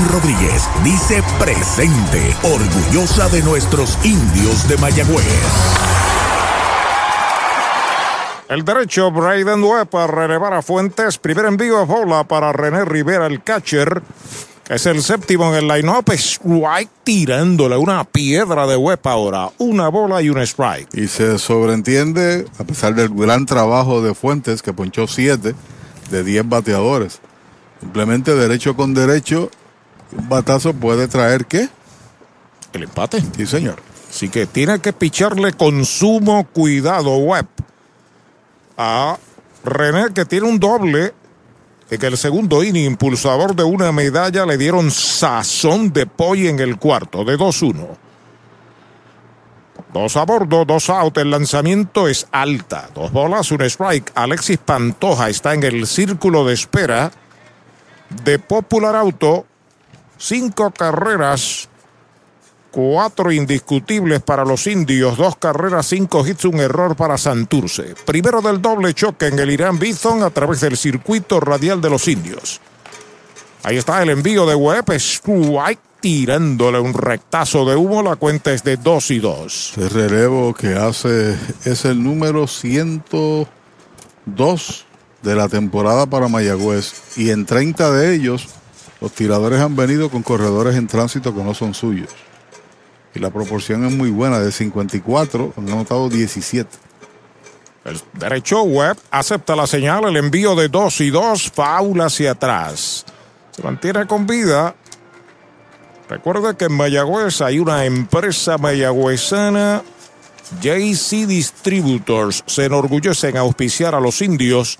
Rodríguez 0.09 0.69
dice 0.83 1.23
presente, 1.39 2.35
orgullosa 2.43 3.29
de 3.29 3.41
nuestros 3.41 3.97
indios 4.03 4.67
de 4.67 4.77
Mayagüez. 4.77 5.25
El 8.49 8.65
derecho 8.65 9.11
Braden 9.11 9.63
Webb 9.63 9.87
para 9.87 10.07
relevar 10.07 10.53
a 10.53 10.61
Fuentes. 10.61 11.17
Primer 11.17 11.45
envío 11.45 11.77
a 11.77 11.85
bola 11.85 12.23
para 12.23 12.51
René 12.51 12.85
Rivera, 12.85 13.27
el 13.27 13.43
catcher. 13.43 14.01
que 14.63 14.75
Es 14.75 14.85
el 14.85 15.01
séptimo 15.01 15.49
en 15.49 15.55
el 15.55 15.67
line-up. 15.67 16.11
Strike 16.11 16.89
tirándole 17.03 17.77
una 17.77 18.03
piedra 18.03 18.67
de 18.67 18.75
Webb 18.75 19.07
ahora. 19.07 19.49
Una 19.57 19.87
bola 19.87 20.21
y 20.21 20.29
un 20.29 20.39
strike. 20.39 20.93
Y 20.93 21.07
se 21.07 21.37
sobreentiende, 21.37 22.45
a 22.59 22.63
pesar 22.63 22.93
del 22.93 23.09
gran 23.09 23.45
trabajo 23.45 24.01
de 24.01 24.13
Fuentes, 24.13 24.61
que 24.61 24.73
ponchó 24.73 25.07
7 25.07 25.55
de 26.09 26.23
10 26.23 26.49
bateadores, 26.49 27.21
Simplemente 27.81 28.35
derecho 28.35 28.75
con 28.75 28.93
derecho, 28.93 29.49
un 30.11 30.29
batazo 30.29 30.73
puede 30.73 31.07
traer 31.07 31.45
qué? 31.45 31.69
El 32.73 32.83
empate. 32.83 33.21
Sí, 33.35 33.45
señor. 33.45 33.81
Así 34.09 34.29
que 34.29 34.45
tiene 34.45 34.79
que 34.79 34.93
picharle 34.93 35.53
con 35.53 35.85
sumo 35.85 36.45
cuidado, 36.45 37.17
Webb. 37.17 37.47
A 38.77 39.17
René, 39.63 40.13
que 40.13 40.25
tiene 40.25 40.47
un 40.47 40.59
doble. 40.59 41.13
En 41.89 42.05
el 42.05 42.17
segundo 42.17 42.63
inning, 42.63 42.85
impulsador 42.85 43.55
de 43.55 43.63
una 43.63 43.91
medalla, 43.91 44.45
le 44.45 44.57
dieron 44.57 44.91
sazón 44.91 45.91
de 45.91 46.05
pollo 46.05 46.49
en 46.49 46.59
el 46.59 46.77
cuarto, 46.77 47.25
de 47.25 47.37
2-1. 47.37 47.97
Dos 49.93 50.15
a 50.15 50.23
bordo, 50.23 50.63
dos 50.63 50.89
out. 50.89 51.17
El 51.17 51.31
lanzamiento 51.31 52.07
es 52.07 52.27
alta. 52.31 52.89
Dos 52.95 53.11
bolas, 53.11 53.51
un 53.51 53.61
strike. 53.61 54.11
Alexis 54.15 54.57
Pantoja 54.57 55.29
está 55.29 55.53
en 55.53 55.63
el 55.63 55.85
círculo 55.85 56.45
de 56.45 56.53
espera 56.53 57.11
de 58.23 58.39
Popular 58.39 58.95
Auto. 58.95 59.45
Cinco 60.23 60.69
carreras, 60.69 61.67
cuatro 62.69 63.31
indiscutibles 63.31 64.21
para 64.21 64.45
los 64.45 64.67
indios. 64.67 65.17
Dos 65.17 65.35
carreras, 65.37 65.87
cinco 65.87 66.23
hits, 66.23 66.45
un 66.45 66.59
error 66.59 66.95
para 66.95 67.17
Santurce. 67.17 67.95
Primero 68.05 68.39
del 68.39 68.61
doble 68.61 68.93
choque 68.93 69.25
en 69.25 69.39
el 69.39 69.49
Irán 69.49 69.79
Bison 69.79 70.21
a 70.21 70.29
través 70.29 70.61
del 70.61 70.77
circuito 70.77 71.39
radial 71.39 71.81
de 71.81 71.89
los 71.89 72.07
indios. 72.07 72.61
Ahí 73.63 73.77
está 73.77 74.03
el 74.03 74.11
envío 74.11 74.45
de. 74.45 74.99
Strike 74.99 75.79
tirándole 76.01 76.79
un 76.79 76.93
rectazo 76.93 77.65
de 77.65 77.75
humo. 77.75 78.03
La 78.03 78.15
cuenta 78.15 78.53
es 78.53 78.63
de 78.63 78.77
2 78.77 79.09
y 79.09 79.17
2. 79.17 79.73
El 79.77 79.89
relevo 79.89 80.53
que 80.53 80.75
hace 80.75 81.35
es 81.65 81.83
el 81.85 82.03
número 82.03 82.45
102 82.45 84.85
de 85.23 85.35
la 85.35 85.49
temporada 85.49 86.05
para 86.05 86.27
Mayagüez. 86.27 87.17
Y 87.17 87.31
en 87.31 87.47
30 87.47 87.91
de 87.91 88.13
ellos, 88.13 88.60
los 89.01 89.11
tiradores 89.11 89.59
han 89.59 89.75
venido 89.75 90.09
con 90.09 90.21
corredores 90.21 90.75
en 90.75 90.87
tránsito 90.87 91.33
que 91.33 91.43
no 91.43 91.53
son 91.53 91.73
suyos. 91.73 92.09
Y 93.13 93.19
la 93.19 93.31
proporción 93.31 93.83
es 93.85 93.91
muy 93.91 94.11
buena, 94.11 94.39
de 94.39 94.51
54, 94.51 95.53
han 95.57 95.69
anotado 95.69 96.07
17. 96.07 96.69
El 97.83 97.99
derecho 98.13 98.61
web 98.61 98.95
acepta 99.09 99.55
la 99.55 99.65
señal, 99.65 100.05
el 100.05 100.15
envío 100.17 100.55
de 100.55 100.69
2 100.69 101.01
y 101.01 101.09
2, 101.09 101.51
faula 101.51 102.05
hacia 102.05 102.31
atrás. 102.31 103.05
Se 103.49 103.63
mantiene 103.63 104.05
con 104.05 104.27
vida. 104.27 104.75
Recuerda 106.07 106.55
que 106.55 106.65
en 106.65 106.73
Mayagüez 106.73 107.41
hay 107.41 107.57
una 107.57 107.85
empresa 107.85 108.57
mayagüezana, 108.57 109.81
JC 110.61 111.25
Distributors. 111.25 112.43
Se 112.45 112.65
enorgullece 112.65 113.29
en 113.29 113.37
auspiciar 113.37 113.95
a 113.95 113.99
los 113.99 114.21
indios. 114.21 114.77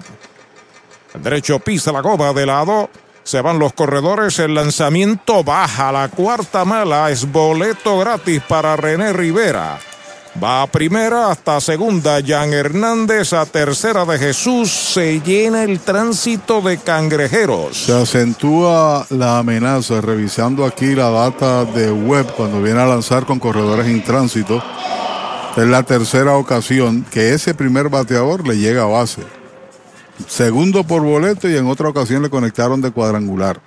El 1.14 1.24
derecho 1.24 1.59
pisa 1.59 1.92
la 1.92 2.01
goma 2.01 2.34
de 2.34 2.45
lado. 2.45 2.90
Se 3.25 3.41
van 3.41 3.57
los 3.57 3.73
corredores, 3.73 4.37
el 4.37 4.53
lanzamiento 4.53 5.43
baja. 5.43 5.91
La 5.91 6.09
cuarta 6.09 6.63
mala 6.63 7.09
es 7.09 7.31
boleto 7.31 7.97
gratis 7.97 8.39
para 8.47 8.75
René 8.75 9.13
Rivera. 9.13 9.79
Va 10.41 10.61
a 10.61 10.67
primera 10.67 11.31
hasta 11.31 11.59
segunda, 11.59 12.19
Jan 12.23 12.53
Hernández 12.53 13.33
a 13.33 13.47
tercera 13.47 14.05
de 14.05 14.19
Jesús. 14.19 14.69
Se 14.69 15.21
llena 15.21 15.63
el 15.63 15.79
tránsito 15.79 16.61
de 16.61 16.77
cangrejeros. 16.77 17.85
Se 17.85 17.99
acentúa 17.99 19.07
la 19.09 19.39
amenaza 19.39 20.01
revisando 20.01 20.63
aquí 20.63 20.93
la 20.93 21.09
data 21.09 21.65
de 21.65 21.91
web 21.91 22.27
cuando 22.37 22.61
viene 22.61 22.81
a 22.81 22.85
lanzar 22.85 23.25
con 23.25 23.39
corredores 23.39 23.87
en 23.87 24.03
tránsito. 24.03 24.61
Es 25.57 25.65
la 25.65 25.81
tercera 25.81 26.35
ocasión 26.35 27.03
que 27.09 27.33
ese 27.33 27.55
primer 27.55 27.89
bateador 27.89 28.47
le 28.47 28.55
llega 28.55 28.83
a 28.83 28.87
base. 28.87 29.23
Segundo 30.27 30.83
por 30.83 31.01
boleto 31.01 31.49
y 31.49 31.57
en 31.57 31.67
otra 31.67 31.89
ocasión 31.89 32.21
le 32.21 32.29
conectaron 32.29 32.81
de 32.81 32.91
cuadrangular. 32.91 33.59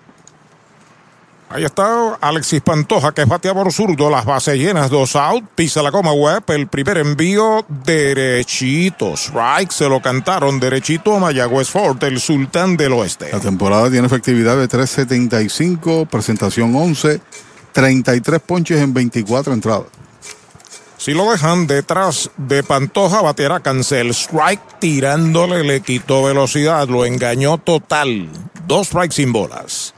Ahí 1.50 1.64
está 1.64 2.18
Alexis 2.20 2.60
Pantoja, 2.60 3.12
que 3.12 3.22
es 3.22 3.28
bateador 3.28 3.72
zurdo, 3.72 4.10
las 4.10 4.26
bases 4.26 4.58
llenas, 4.58 4.90
dos 4.90 5.16
out, 5.16 5.42
pisa 5.54 5.82
la 5.82 5.90
coma 5.90 6.12
web, 6.12 6.42
el 6.48 6.66
primer 6.66 6.98
envío 6.98 7.64
derechito, 7.84 9.14
strike, 9.14 9.70
se 9.70 9.88
lo 9.88 10.02
cantaron 10.02 10.60
derechito 10.60 11.16
a 11.16 11.20
Mayagüez 11.20 11.70
Ford, 11.70 12.02
el 12.04 12.20
sultán 12.20 12.76
del 12.76 12.92
oeste. 12.92 13.30
La 13.32 13.40
temporada 13.40 13.90
tiene 13.90 14.06
efectividad 14.06 14.58
de 14.58 14.68
3.75, 14.68 16.06
presentación 16.06 16.76
11, 16.76 17.18
33 17.72 18.40
ponches 18.40 18.82
en 18.82 18.92
24 18.92 19.54
entradas. 19.54 19.86
Si 20.98 21.14
lo 21.14 21.30
dejan 21.30 21.68
detrás 21.68 22.28
de 22.36 22.64
Pantoja, 22.64 23.22
bateará 23.22 23.60
cancel. 23.60 24.10
Strike 24.10 24.80
tirándole, 24.80 25.62
le 25.62 25.80
quitó 25.80 26.24
velocidad, 26.24 26.88
lo 26.88 27.04
engañó 27.04 27.56
total. 27.58 28.28
Dos 28.66 28.88
strikes 28.88 29.14
sin 29.14 29.32
bolas. 29.32 29.94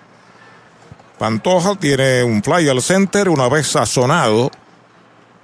Pantoja 1.18 1.74
tiene 1.76 2.22
un 2.22 2.42
fly 2.42 2.68
al 2.68 2.82
center 2.82 3.30
una 3.30 3.48
vez 3.48 3.66
sazonado. 3.68 4.50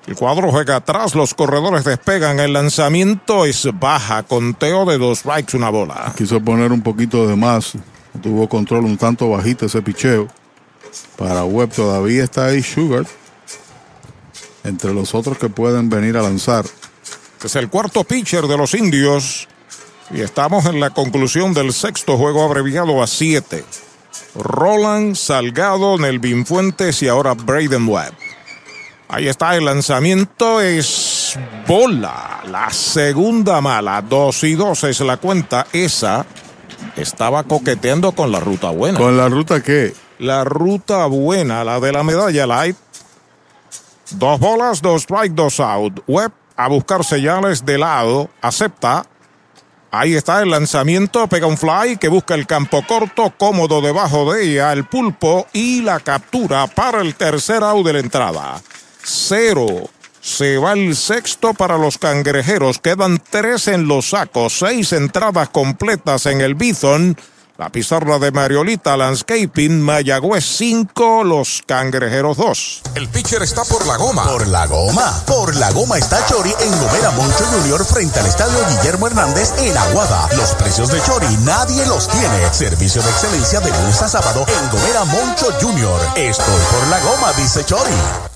El 0.07 0.15
cuadro 0.15 0.51
juega 0.51 0.77
atrás, 0.77 1.15
los 1.15 1.33
corredores 1.33 1.85
despegan, 1.85 2.39
el 2.39 2.53
lanzamiento 2.53 3.47
es 3.47 3.67
baja, 3.81 4.23
conteo 4.23 4.85
de 4.85 4.99
dos 4.99 5.21
strikes, 5.21 5.57
una 5.57 5.71
bola. 5.71 6.13
Quiso 6.17 6.39
poner 6.41 6.71
un 6.71 6.83
poquito 6.83 7.27
de 7.27 7.35
más, 7.35 7.73
tuvo 8.23 8.47
control 8.49 8.85
un 8.85 8.99
tanto 8.99 9.31
bajito 9.31 9.67
ese 9.67 9.81
picheo. 9.81 10.29
Para 11.17 11.45
Webb 11.45 11.73
todavía 11.73 12.25
está 12.25 12.47
ahí 12.47 12.63
Sugar, 12.63 13.05
entre 14.67 14.93
los 14.93 15.15
otros 15.15 15.39
que 15.39 15.49
pueden 15.49 15.89
venir 15.89 16.17
a 16.17 16.23
lanzar. 16.23 16.65
Este 17.35 17.47
es 17.47 17.57
el 17.57 17.69
cuarto 17.69 18.05
pitcher 18.05 18.47
de 18.47 18.57
los 18.57 18.75
indios. 18.75 19.49
Y 20.11 20.21
estamos 20.21 20.67
en 20.67 20.79
la 20.79 20.91
conclusión 20.91 21.53
del 21.53 21.73
sexto 21.73 22.17
juego 22.17 22.45
abreviado 22.45 23.03
a 23.03 23.07
siete. 23.07 23.65
Roland, 24.35 25.17
Salgado, 25.17 25.99
Nelvin 25.99 26.47
Fuentes 26.47 27.03
y 27.03 27.09
ahora 27.09 27.35
Braden 27.35 27.89
Webb. 27.89 28.13
Ahí 29.09 29.29
está 29.29 29.57
el 29.57 29.65
lanzamiento, 29.65 30.61
es 30.61 31.39
bola. 31.67 32.43
La 32.51 32.71
segunda 32.71 33.61
mala, 33.61 34.03
dos 34.03 34.43
y 34.45 34.55
dos 34.55 34.85
es 34.85 35.01
la 35.01 35.17
cuenta. 35.17 35.67
Esa 35.73 36.27
estaba 36.97 37.45
coqueteando 37.45 38.13
con 38.13 38.33
la 38.33 38.41
ruta 38.41 38.71
buena. 38.71 38.99
¿Con 38.99 39.17
la 39.17 39.29
ruta 39.29 39.63
qué? 39.63 39.95
La 40.19 40.45
ruta 40.45 41.07
buena, 41.07 41.63
la 41.63 41.79
de 41.79 41.93
la 41.93 42.03
medalla 42.03 42.47
light. 42.47 42.77
Dos 44.11 44.39
bolas, 44.39 44.83
dos 44.83 45.03
strike, 45.03 45.35
dos 45.35 45.61
out. 45.61 46.01
Webb 46.07 46.33
a 46.57 46.69
buscar 46.69 47.05
señales 47.05 47.65
de 47.65 47.79
lado, 47.79 48.31
acepta. 48.41 49.07
Ahí 49.91 50.15
está 50.15 50.43
el 50.43 50.51
lanzamiento, 50.51 51.27
pega 51.27 51.47
un 51.47 51.57
fly 51.57 51.97
que 51.97 52.09
busca 52.09 52.35
el 52.35 52.47
campo 52.47 52.83
corto, 52.87 53.33
cómodo 53.37 53.81
debajo 53.81 54.33
de 54.33 54.45
ella, 54.45 54.73
el 54.73 54.85
pulpo 54.85 55.47
y 55.53 55.81
la 55.83 56.01
captura 56.01 56.67
para 56.67 57.01
el 57.01 57.15
tercer 57.15 57.63
out 57.63 57.87
de 57.87 57.93
la 57.95 58.01
entrada. 58.01 58.61
Cero. 59.03 59.67
Se 60.21 60.59
va 60.59 60.73
el 60.73 60.97
sexto 60.97 61.55
para 61.55 61.79
los 61.79 61.99
cangrejeros. 61.99 62.81
Quedan 62.81 63.23
tres 63.31 63.69
en 63.69 63.87
los 63.87 64.11
sacos, 64.11 64.59
seis 64.59 64.93
entradas 64.93 65.51
completas 65.51 66.27
en 66.27 66.41
el 66.41 66.57
Bison. 66.57 67.17
La 67.59 67.71
pizarra 67.71 68.19
de 68.19 68.33
Mariolita 68.33 68.99
Landscaping, 68.99 69.81
Mayagüez 69.81 70.45
5, 70.45 71.25
los 71.25 71.63
cangrejeros 71.65 72.37
2. 72.37 72.83
El 72.97 73.09
pitcher 73.09 73.43
está 73.43 73.65
por 73.65 73.87
la 73.87 73.97
goma. 73.97 74.25
Por 74.25 74.47
la 74.47 74.67
goma. 74.67 75.23
Por 75.27 75.57
la 75.57 75.71
goma 75.73 75.97
está 75.97 76.25
Chori 76.27 76.53
en 76.61 76.71
Gomera 76.79 77.13
Moncho 77.13 77.47
Junior 77.47 77.83
frente 77.87 78.21
al 78.21 78.27
estadio 78.27 78.59
Guillermo 78.69 79.07
Hernández 79.07 79.55
en 79.57 79.75
Aguada. 79.75 80.29
Los 80.37 80.51
precios 80.57 80.91
de 80.91 81.01
Chori 81.01 81.35
nadie 81.45 81.87
los 81.87 82.07
tiene. 82.09 82.53
Servicio 82.53 83.03
de 83.03 83.09
excelencia 83.09 83.61
de 83.61 83.71
lunes 83.71 84.03
a 84.03 84.09
sábado 84.09 84.45
en 84.47 84.71
Gomera 84.71 85.05
Moncho 85.07 85.47
Junior. 85.59 85.99
Estoy 86.15 86.63
por 86.71 86.89
la 86.89 87.01
goma, 87.01 87.33
dice 87.33 87.65
Chori. 87.65 88.36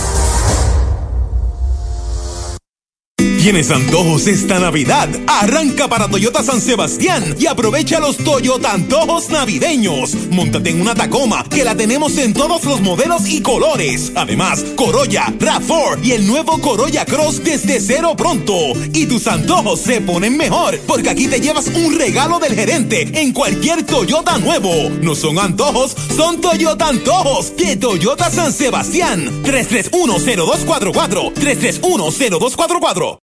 ¿Tienes 3.41 3.71
antojos 3.71 4.27
esta 4.27 4.59
Navidad? 4.59 5.09
Arranca 5.25 5.87
para 5.87 6.07
Toyota 6.07 6.43
San 6.43 6.61
Sebastián 6.61 7.35
y 7.39 7.47
aprovecha 7.47 7.99
los 7.99 8.17
Toyota 8.17 8.71
Antojos 8.71 9.31
Navideños. 9.31 10.13
Móntate 10.29 10.69
en 10.69 10.79
una 10.79 10.93
Tacoma 10.93 11.43
que 11.49 11.63
la 11.63 11.73
tenemos 11.73 12.19
en 12.19 12.35
todos 12.35 12.63
los 12.65 12.81
modelos 12.81 13.27
y 13.27 13.41
colores. 13.41 14.11
Además, 14.13 14.63
Corolla, 14.75 15.25
RAV4 15.39 16.03
y 16.03 16.11
el 16.11 16.27
nuevo 16.27 16.61
Corolla 16.61 17.03
Cross 17.03 17.43
desde 17.43 17.81
cero 17.81 18.13
pronto. 18.15 18.53
Y 18.93 19.07
tus 19.07 19.25
antojos 19.25 19.79
se 19.79 20.01
ponen 20.01 20.37
mejor 20.37 20.79
porque 20.85 21.09
aquí 21.09 21.27
te 21.27 21.41
llevas 21.41 21.65
un 21.69 21.97
regalo 21.97 22.37
del 22.37 22.53
gerente 22.53 23.09
en 23.19 23.33
cualquier 23.33 23.81
Toyota 23.87 24.37
nuevo. 24.37 24.71
No 25.01 25.15
son 25.15 25.39
antojos, 25.39 25.95
son 26.15 26.41
Toyota 26.41 26.89
Antojos 26.89 27.57
de 27.57 27.75
Toyota 27.75 28.29
San 28.29 28.53
Sebastián. 28.53 29.41
3310244 29.41 31.33
3310244 31.33 33.30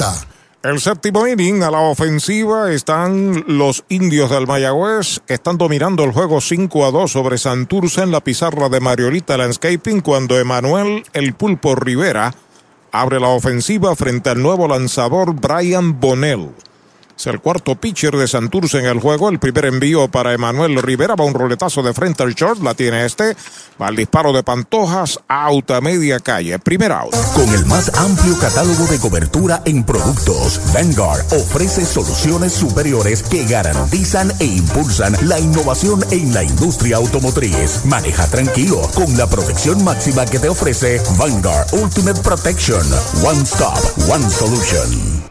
939-292-2990. 0.01 0.25
El 0.63 0.79
séptimo 0.79 1.25
inning 1.25 1.63
a 1.63 1.71
la 1.71 1.79
ofensiva 1.79 2.71
están 2.71 3.45
los 3.47 3.83
indios 3.89 4.29
del 4.29 4.45
Mayagüez. 4.45 5.19
Están 5.27 5.57
dominando 5.57 6.03
el 6.03 6.11
juego 6.11 6.39
5 6.39 6.85
a 6.85 6.91
2 6.91 7.11
sobre 7.11 7.39
Santurce 7.39 8.03
en 8.03 8.11
la 8.11 8.23
pizarra 8.23 8.69
de 8.69 8.79
Mariolita 8.79 9.37
Landscaping 9.37 10.01
cuando 10.01 10.37
Emanuel 10.37 11.03
El 11.13 11.33
Pulpo 11.33 11.73
Rivera 11.73 12.35
abre 12.91 13.19
la 13.19 13.29
ofensiva 13.29 13.95
frente 13.95 14.29
al 14.29 14.43
nuevo 14.43 14.67
lanzador 14.67 15.33
Brian 15.33 15.99
Bonnell. 15.99 16.51
Es 17.17 17.27
el 17.27 17.39
cuarto 17.39 17.75
pitcher 17.75 18.15
de 18.15 18.27
Santurce 18.27 18.79
en 18.79 18.85
el 18.85 18.99
juego. 18.99 19.29
El 19.29 19.39
primer 19.39 19.65
envío 19.65 20.07
para 20.07 20.33
Emanuel 20.33 20.81
Rivera. 20.81 21.15
Va 21.15 21.25
un 21.25 21.33
roletazo 21.33 21.83
de 21.83 21.93
frente 21.93 22.23
al 22.23 22.33
short. 22.33 22.61
La 22.61 22.73
tiene 22.73 23.05
este. 23.05 23.35
Va 23.81 23.89
el 23.89 23.95
disparo 23.95 24.33
de 24.33 24.43
Pantojas. 24.43 25.19
Out 25.27 25.71
a 25.71 25.81
media 25.81 26.19
calle. 26.19 26.59
Primer 26.59 26.91
out. 26.91 27.15
Con 27.33 27.49
el 27.53 27.65
más 27.65 27.91
amplio 27.97 28.37
catálogo 28.39 28.85
de 28.87 28.99
cobertura 28.99 29.61
en 29.65 29.83
productos, 29.83 30.61
Vanguard 30.73 31.25
ofrece 31.33 31.85
soluciones 31.85 32.53
superiores 32.53 33.23
que 33.23 33.45
garantizan 33.45 34.31
e 34.39 34.45
impulsan 34.45 35.15
la 35.27 35.39
innovación 35.39 36.03
en 36.11 36.33
la 36.33 36.43
industria 36.43 36.97
automotriz. 36.97 37.85
Maneja 37.85 38.27
tranquilo 38.27 38.81
con 38.93 39.17
la 39.17 39.27
protección 39.27 39.83
máxima 39.83 40.25
que 40.25 40.39
te 40.39 40.49
ofrece 40.49 41.01
Vanguard 41.17 41.67
Ultimate 41.73 42.21
Protection. 42.21 42.81
One 43.23 43.43
Stop, 43.43 43.79
One 44.09 44.29
Solution. 44.29 45.30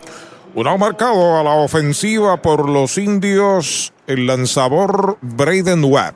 Uno 0.53 0.77
marcado 0.79 1.39
a 1.39 1.45
la 1.45 1.55
ofensiva 1.55 2.43
por 2.43 2.69
los 2.69 2.99
indios, 2.99 3.93
el 4.09 4.27
lanzador 4.27 5.17
Braden 5.21 5.85
Webb. 5.85 6.15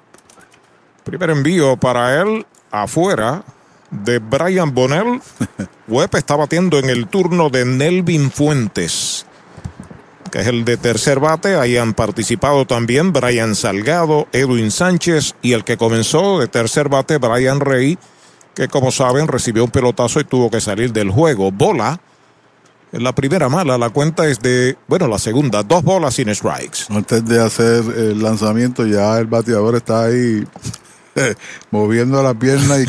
Primer 1.05 1.31
envío 1.31 1.77
para 1.77 2.21
él 2.21 2.45
afuera 2.73 3.45
de 3.93 4.19
Brian 4.19 4.75
Bonnell. 4.75 5.21
Webb 5.89 6.17
está 6.17 6.35
batiendo 6.35 6.81
en 6.81 6.91
el 6.91 7.07
turno 7.07 7.49
de 7.49 7.65
Nelvin 7.65 8.33
Fuentes, 8.33 9.25
que 10.33 10.41
es 10.41 10.49
el 10.49 10.65
de 10.65 10.79
tercer 10.79 11.21
bate. 11.21 11.55
Ahí 11.55 11.77
han 11.77 11.95
participado 11.95 12.67
también 12.67 13.13
Brian 13.13 13.55
Salgado, 13.55 14.27
Edwin 14.33 14.73
Sánchez 14.73 15.37
y 15.43 15.53
el 15.53 15.63
que 15.63 15.77
comenzó 15.77 16.41
de 16.41 16.49
tercer 16.49 16.89
bate, 16.89 17.19
Brian 17.19 17.61
Rey, 17.61 17.99
que 18.57 18.67
como 18.67 18.91
saben 18.91 19.29
recibió 19.29 19.63
un 19.63 19.71
pelotazo 19.71 20.19
y 20.19 20.25
tuvo 20.25 20.51
que 20.51 20.61
salir 20.61 20.93
del 20.93 21.11
juego. 21.11 21.53
Bola. 21.53 22.01
En 22.94 23.02
la 23.02 23.12
primera 23.12 23.48
mala, 23.48 23.76
la 23.76 23.90
cuenta 23.90 24.24
es 24.28 24.39
de, 24.39 24.78
bueno, 24.86 25.08
la 25.08 25.18
segunda, 25.18 25.64
dos 25.64 25.82
bolas 25.82 26.14
sin 26.14 26.32
strikes. 26.32 26.84
Antes 26.90 27.24
de 27.24 27.42
hacer 27.42 27.82
el 27.97 28.23
lanzamiento, 28.23 28.86
ya 28.86 29.18
el 29.18 29.26
bateador 29.26 29.74
está 29.74 30.05
ahí 30.05 30.47
moviendo 31.73 32.23
la 32.23 32.34
pierna 32.34 32.78
y 32.78 32.86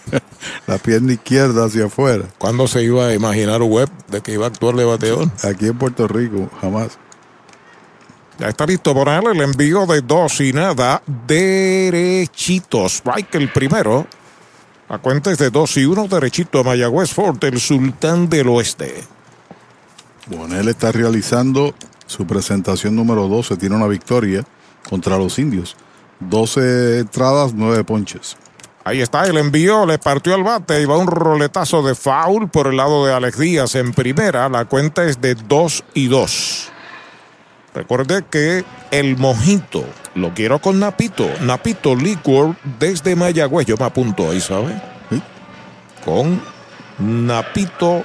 la 0.66 0.76
pierna 0.76 1.14
izquierda 1.14 1.64
hacia 1.64 1.86
afuera. 1.86 2.26
¿Cuándo 2.36 2.68
se 2.68 2.82
iba 2.82 3.06
a 3.06 3.14
imaginar 3.14 3.62
Webb 3.62 3.88
de 4.08 4.20
que 4.20 4.32
iba 4.32 4.44
a 4.44 4.48
actuar 4.48 4.74
de 4.74 4.84
bateador? 4.84 5.30
Aquí 5.42 5.68
en 5.68 5.78
Puerto 5.78 6.06
Rico, 6.06 6.50
jamás. 6.60 6.98
Ya 8.38 8.48
está 8.50 8.66
listo 8.66 8.92
por 8.92 9.08
él 9.08 9.28
el 9.32 9.40
envío 9.40 9.86
de 9.86 10.02
dos 10.02 10.42
y 10.42 10.52
nada, 10.52 11.02
derechito. 11.26 12.84
Strike 12.84 13.36
el 13.36 13.50
primero. 13.50 14.06
La 14.90 14.98
cuenta 14.98 15.32
es 15.32 15.38
de 15.38 15.48
dos 15.48 15.74
y 15.78 15.86
uno, 15.86 16.06
derechito 16.06 16.58
a 16.58 16.64
Mayagüez 16.64 17.14
Fort, 17.14 17.42
el 17.44 17.58
sultán 17.58 18.28
del 18.28 18.48
oeste. 18.48 19.16
Bonel 20.28 20.68
está 20.68 20.92
realizando 20.92 21.74
su 22.06 22.26
presentación 22.26 22.94
número 22.94 23.28
12. 23.28 23.56
Tiene 23.56 23.76
una 23.76 23.86
victoria 23.86 24.44
contra 24.88 25.16
los 25.16 25.38
indios. 25.38 25.76
12 26.20 27.00
entradas, 27.00 27.54
9 27.54 27.84
ponches. 27.84 28.36
Ahí 28.84 29.00
está 29.02 29.26
el 29.26 29.36
envío, 29.36 29.84
le 29.84 29.98
partió 29.98 30.34
el 30.34 30.42
bate 30.42 30.80
y 30.80 30.86
va 30.86 30.96
un 30.96 31.06
roletazo 31.06 31.82
de 31.82 31.94
foul 31.94 32.48
por 32.48 32.68
el 32.68 32.76
lado 32.78 33.04
de 33.04 33.12
Alex 33.12 33.38
Díaz 33.38 33.74
en 33.74 33.92
primera. 33.92 34.48
La 34.48 34.64
cuenta 34.64 35.04
es 35.04 35.20
de 35.20 35.34
2 35.34 35.84
y 35.94 36.08
2. 36.08 36.72
Recuerde 37.74 38.24
que 38.30 38.64
el 38.90 39.16
mojito 39.18 39.84
lo 40.14 40.32
quiero 40.32 40.58
con 40.58 40.80
Napito. 40.80 41.28
Napito 41.42 41.94
Liquor 41.94 42.56
desde 42.78 43.14
Mayagüez. 43.14 43.66
Yo 43.66 43.76
me 43.76 43.84
apunto 43.84 44.30
ahí, 44.30 44.40
¿sabe? 44.40 44.80
Con 46.04 46.40
Napito 46.98 48.04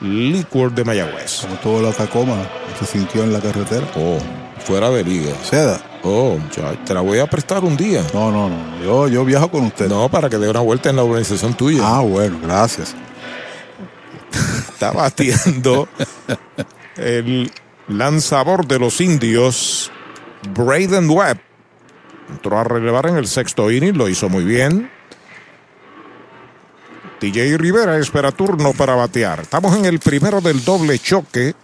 Liquor 0.00 0.72
de 0.72 0.84
Mayagüez. 0.84 1.40
Como 1.42 1.56
todo 1.56 1.82
la 1.82 1.92
Tacoma 1.92 2.36
se 2.78 2.86
sintió 2.86 3.24
en 3.24 3.32
la 3.32 3.40
carretera. 3.40 3.86
Oh, 3.96 4.18
fuera 4.64 4.90
de 4.90 5.04
liga. 5.04 5.32
Seda. 5.42 5.80
Oh, 6.02 6.36
muchacho, 6.38 6.78
te 6.84 6.94
la 6.94 7.00
voy 7.00 7.18
a 7.18 7.26
prestar 7.26 7.64
un 7.64 7.76
día. 7.76 8.02
No, 8.14 8.30
no, 8.30 8.48
no. 8.48 8.84
Yo, 8.84 9.08
yo 9.08 9.24
viajo 9.24 9.50
con 9.50 9.64
usted. 9.64 9.88
No, 9.88 10.08
para 10.08 10.30
que 10.30 10.38
dé 10.38 10.48
una 10.48 10.60
vuelta 10.60 10.90
en 10.90 10.96
la 10.96 11.02
organización 11.02 11.54
tuya. 11.54 11.82
Ah, 11.84 12.00
bueno, 12.00 12.38
gracias. 12.42 12.94
Está 14.72 14.92
batiendo 14.92 15.88
el 16.96 17.50
lanzador 17.88 18.66
de 18.66 18.78
los 18.78 19.00
indios, 19.00 19.90
Braden 20.54 21.10
Webb. 21.10 21.40
Entró 22.30 22.58
a 22.58 22.64
relevar 22.64 23.06
en 23.06 23.16
el 23.16 23.26
sexto 23.26 23.70
inning, 23.70 23.96
lo 23.96 24.08
hizo 24.08 24.28
muy 24.28 24.44
bien. 24.44 24.90
TJ 27.18 27.56
Rivera 27.58 27.98
espera 27.98 28.30
turno 28.30 28.72
para 28.72 28.94
batear. 28.94 29.40
Estamos 29.40 29.76
en 29.76 29.84
el 29.86 29.98
primero 29.98 30.40
del 30.40 30.64
doble 30.64 30.98
choque. 30.98 31.54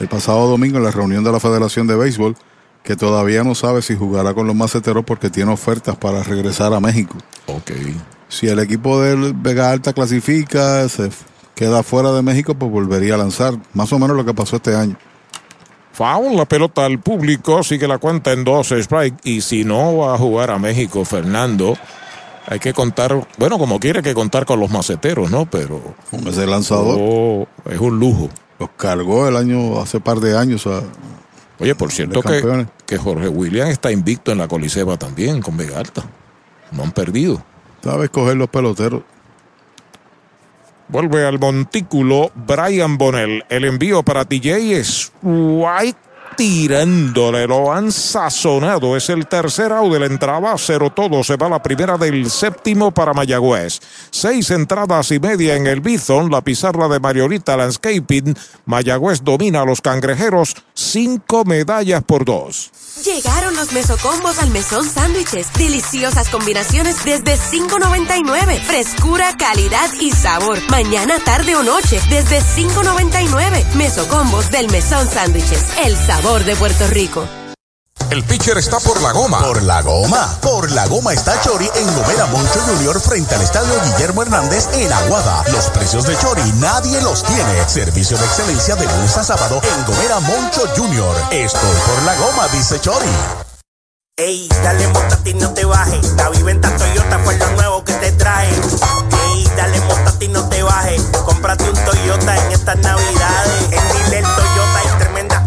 el 0.00 0.08
pasado 0.08 0.48
domingo 0.48 0.78
en 0.78 0.84
la 0.84 0.90
reunión 0.90 1.22
de 1.22 1.32
la 1.32 1.38
Federación 1.38 1.86
de 1.86 1.96
Béisbol, 1.96 2.34
que 2.82 2.96
todavía 2.96 3.44
no 3.44 3.54
sabe 3.54 3.82
si 3.82 3.94
jugará 3.94 4.32
con 4.32 4.46
los 4.46 4.56
maceteros 4.56 5.04
porque 5.04 5.28
tiene 5.28 5.52
ofertas 5.52 5.96
para 5.96 6.22
regresar 6.22 6.72
a 6.72 6.80
México. 6.80 7.18
Ok. 7.44 7.72
Si 8.30 8.48
el 8.48 8.58
equipo 8.60 9.02
del 9.02 9.34
Vega 9.34 9.70
Alta 9.70 9.92
clasifica, 9.92 10.88
se 10.88 11.10
queda 11.54 11.82
fuera 11.82 12.10
de 12.12 12.22
México, 12.22 12.54
pues 12.54 12.72
volvería 12.72 13.16
a 13.16 13.18
lanzar. 13.18 13.52
Más 13.74 13.92
o 13.92 13.98
menos 13.98 14.16
lo 14.16 14.24
que 14.24 14.32
pasó 14.32 14.56
este 14.56 14.74
año. 14.74 14.96
Foul, 16.00 16.34
la 16.34 16.46
pelota 16.46 16.86
al 16.86 16.98
público, 16.98 17.62
sigue 17.62 17.86
la 17.86 17.98
cuenta 17.98 18.32
en 18.32 18.42
12 18.42 18.78
strike. 18.78 19.18
Y 19.22 19.42
si 19.42 19.64
no 19.64 19.98
va 19.98 20.14
a 20.14 20.16
jugar 20.16 20.50
a 20.50 20.58
México, 20.58 21.04
Fernando, 21.04 21.76
hay 22.46 22.58
que 22.58 22.72
contar, 22.72 23.28
bueno, 23.36 23.58
como 23.58 23.78
quiere 23.78 24.02
que 24.02 24.14
contar 24.14 24.46
con 24.46 24.60
los 24.60 24.70
maceteros, 24.70 25.30
¿no? 25.30 25.44
Pero. 25.44 25.94
Con 26.10 26.26
ese 26.26 26.46
lanzador. 26.46 26.96
Oh, 26.98 27.46
es 27.66 27.78
un 27.78 28.00
lujo. 28.00 28.30
Los 28.58 28.70
cargó 28.78 29.28
el 29.28 29.36
año, 29.36 29.78
hace 29.78 30.00
par 30.00 30.20
de 30.20 30.38
años. 30.38 30.66
A, 30.66 30.80
Oye, 31.58 31.74
por 31.74 31.92
cierto 31.92 32.22
que, 32.22 32.66
que 32.86 32.96
Jorge 32.96 33.28
William 33.28 33.68
está 33.68 33.92
invicto 33.92 34.32
en 34.32 34.38
la 34.38 34.48
Coliseba 34.48 34.96
también 34.96 35.42
con 35.42 35.58
Vega 35.58 35.80
Alta. 35.80 36.02
No 36.72 36.84
han 36.84 36.92
perdido. 36.92 37.44
Sabes 37.84 38.08
coger 38.08 38.38
los 38.38 38.48
peloteros. 38.48 39.02
Vuelve 40.90 41.24
al 41.24 41.38
montículo 41.38 42.32
Brian 42.34 42.98
Bonnell. 42.98 43.44
El 43.48 43.64
envío 43.64 44.02
para 44.02 44.24
TJ 44.24 44.72
es 44.72 45.12
White 45.22 46.09
tirándole. 46.40 47.46
Lo 47.46 47.70
han 47.70 47.92
sazonado. 47.92 48.96
Es 48.96 49.10
el 49.10 49.26
tercer 49.26 49.72
out 49.72 49.92
de 49.92 49.98
la 49.98 50.06
entrada. 50.06 50.54
Cero 50.56 50.90
todo. 50.90 51.22
Se 51.22 51.36
va 51.36 51.50
la 51.50 51.62
primera 51.62 51.98
del 51.98 52.30
séptimo 52.30 52.92
para 52.92 53.12
Mayagüez. 53.12 53.78
Seis 54.10 54.50
entradas 54.50 55.10
y 55.10 55.20
media 55.20 55.56
en 55.56 55.66
el 55.66 55.82
Bison. 55.82 56.30
La 56.30 56.40
pizarra 56.40 56.88
de 56.88 56.98
Mariolita 56.98 57.58
Landscaping. 57.58 58.34
Mayagüez 58.64 59.22
domina 59.22 59.60
a 59.60 59.64
los 59.66 59.82
cangrejeros. 59.82 60.56
Cinco 60.72 61.44
medallas 61.44 62.02
por 62.04 62.24
dos. 62.24 62.70
Llegaron 63.04 63.54
los 63.56 63.72
mesocombos 63.72 64.38
al 64.38 64.50
mesón 64.50 64.88
sándwiches. 64.88 65.52
Deliciosas 65.54 66.28
combinaciones 66.30 67.04
desde 67.04 67.36
$5.99. 67.36 68.60
Frescura, 68.62 69.36
calidad 69.36 69.90
y 70.00 70.10
sabor. 70.10 70.58
Mañana, 70.70 71.18
tarde 71.24 71.54
o 71.56 71.62
noche 71.62 72.00
desde 72.08 72.40
$5.99. 72.40 73.74
Mesocombos 73.74 74.50
del 74.50 74.70
mesón 74.70 75.08
sándwiches. 75.08 75.64
El 75.84 75.96
sabor 75.96 76.29
de 76.38 76.54
Puerto 76.54 76.86
Rico. 76.86 77.26
El 78.08 78.22
pitcher 78.22 78.56
está 78.56 78.78
por 78.78 79.02
la 79.02 79.10
goma. 79.10 79.40
Por 79.40 79.62
la 79.64 79.82
goma. 79.82 80.38
Por 80.40 80.70
la 80.70 80.86
goma 80.86 81.12
está 81.12 81.40
Chori 81.42 81.68
en 81.74 81.94
Gomera 81.96 82.26
Moncho 82.26 82.60
Junior 82.60 83.00
frente 83.00 83.34
al 83.34 83.42
estadio 83.42 83.74
Guillermo 83.84 84.22
Hernández 84.22 84.68
en 84.74 84.92
Aguada. 84.92 85.42
Los 85.50 85.66
precios 85.70 86.06
de 86.06 86.16
Chori 86.16 86.52
nadie 86.60 87.00
los 87.02 87.24
tiene. 87.24 87.68
Servicio 87.68 88.16
de 88.16 88.24
excelencia 88.24 88.76
de 88.76 88.86
lunes 88.86 89.16
a 89.16 89.24
sábado 89.24 89.60
en 89.60 89.84
Gomera 89.84 90.20
Moncho 90.20 90.68
Junior. 90.76 91.16
Estoy 91.32 91.76
por 91.86 92.02
la 92.04 92.14
goma, 92.14 92.46
dice 92.48 92.80
Chori. 92.80 93.10
Ey, 94.16 94.48
dale 94.62 94.86
montate 94.86 95.30
y 95.30 95.34
no 95.34 95.52
te 95.52 95.64
bajes. 95.64 96.12
La 96.12 96.28
viventa 96.28 96.76
Toyota 96.76 97.18
fue 97.24 97.36
lo 97.38 97.50
nuevo 97.52 97.84
que 97.84 97.94
te 97.94 98.12
trae. 98.12 98.48
Ey, 98.48 99.50
dale 99.56 99.80
montate 99.80 100.26
y 100.26 100.28
no 100.28 100.48
te 100.48 100.62
bajes. 100.62 101.02
Cómprate 101.24 101.68
un 101.68 101.84
Toyota 101.84 102.36
en 102.36 102.52
estas 102.52 102.78
navidades. 102.78 103.62
En 103.72 104.04
Dile 104.04 104.22
Toyota 104.22 104.89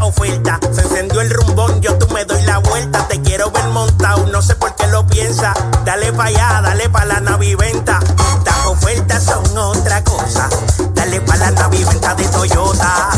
oferta. 0.03 0.59
Se 0.71 0.81
encendió 0.81 1.21
el 1.21 1.29
rumbón, 1.29 1.81
yo 1.81 1.97
tú 1.97 2.07
me 2.13 2.25
doy 2.25 2.41
la 2.43 2.59
vuelta. 2.59 3.07
Te 3.07 3.21
quiero 3.21 3.51
ver 3.51 3.65
montado, 3.67 4.25
no 4.27 4.41
sé 4.41 4.55
por 4.55 4.75
qué 4.75 4.87
lo 4.87 5.05
piensa. 5.07 5.53
Dale 5.85 6.11
pa' 6.13 6.25
allá, 6.25 6.61
dale 6.61 6.89
pa' 6.89 7.05
la 7.05 7.19
naviventa. 7.19 7.99
Las 8.45 8.65
ofertas 8.67 9.23
son 9.23 9.57
otra 9.57 10.03
cosa. 10.03 10.49
Dale 10.93 11.21
pa' 11.21 11.37
la 11.37 11.51
naviventa 11.51 12.15
de 12.15 12.27
Toyota. 12.27 13.09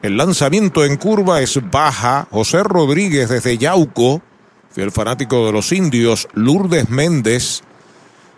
El 0.00 0.16
lanzamiento 0.16 0.84
en 0.84 0.94
curva 0.94 1.40
es 1.40 1.58
baja. 1.72 2.28
José 2.30 2.62
Rodríguez 2.62 3.28
desde 3.28 3.58
Yauco 3.58 4.22
fiel 4.70 4.92
fanático 4.92 5.44
de 5.44 5.50
los 5.50 5.72
indios, 5.72 6.28
Lourdes 6.34 6.88
Méndez, 6.88 7.64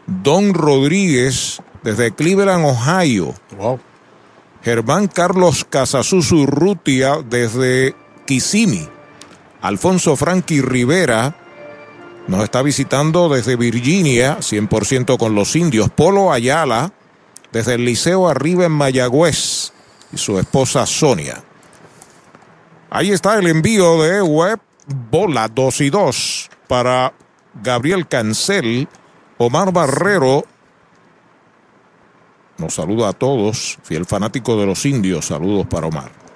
Don 0.06 0.55
Rodríguez, 0.55 1.60
desde 1.82 2.14
Cleveland, 2.14 2.64
Ohio. 2.64 3.34
Germán 4.62 5.06
Carlos 5.06 5.66
Casazuzu 5.68 6.47
Rutia, 6.47 7.18
desde 7.28 7.94
Kissimmee. 8.26 8.88
Alfonso 9.60 10.16
Frankie 10.16 10.62
Rivera, 10.62 11.36
nos 12.28 12.44
está 12.44 12.62
visitando 12.62 13.28
desde 13.31 13.57
Virginia, 13.57 14.39
100% 14.39 15.16
con 15.18 15.34
los 15.34 15.57
indios. 15.57 15.89
Polo 15.90 16.31
Ayala, 16.31 16.92
desde 17.52 17.74
el 17.74 17.86
Liceo 17.86 18.28
Arriba 18.28 18.66
en 18.66 18.73
Mayagüez, 18.73 19.73
y 20.12 20.18
su 20.18 20.39
esposa 20.39 20.86
Sonia. 20.86 21.42
Ahí 22.90 23.10
está 23.10 23.39
el 23.39 23.47
envío 23.47 24.02
de 24.02 24.23
Web 24.23 24.60
Bola 25.10 25.48
2 25.48 25.81
y 25.82 25.90
2 25.90 26.50
para 26.66 27.12
Gabriel 27.62 28.07
Cancel, 28.07 28.89
Omar 29.39 29.73
Barrero. 29.73 30.44
Nos 32.58 32.74
saluda 32.74 33.10
a 33.10 33.12
todos, 33.12 33.78
fiel 33.82 34.05
fanático 34.05 34.58
de 34.58 34.66
los 34.66 34.84
indios. 34.84 35.26
Saludos 35.26 35.66
para 35.66 35.86
Omar. 35.86 36.27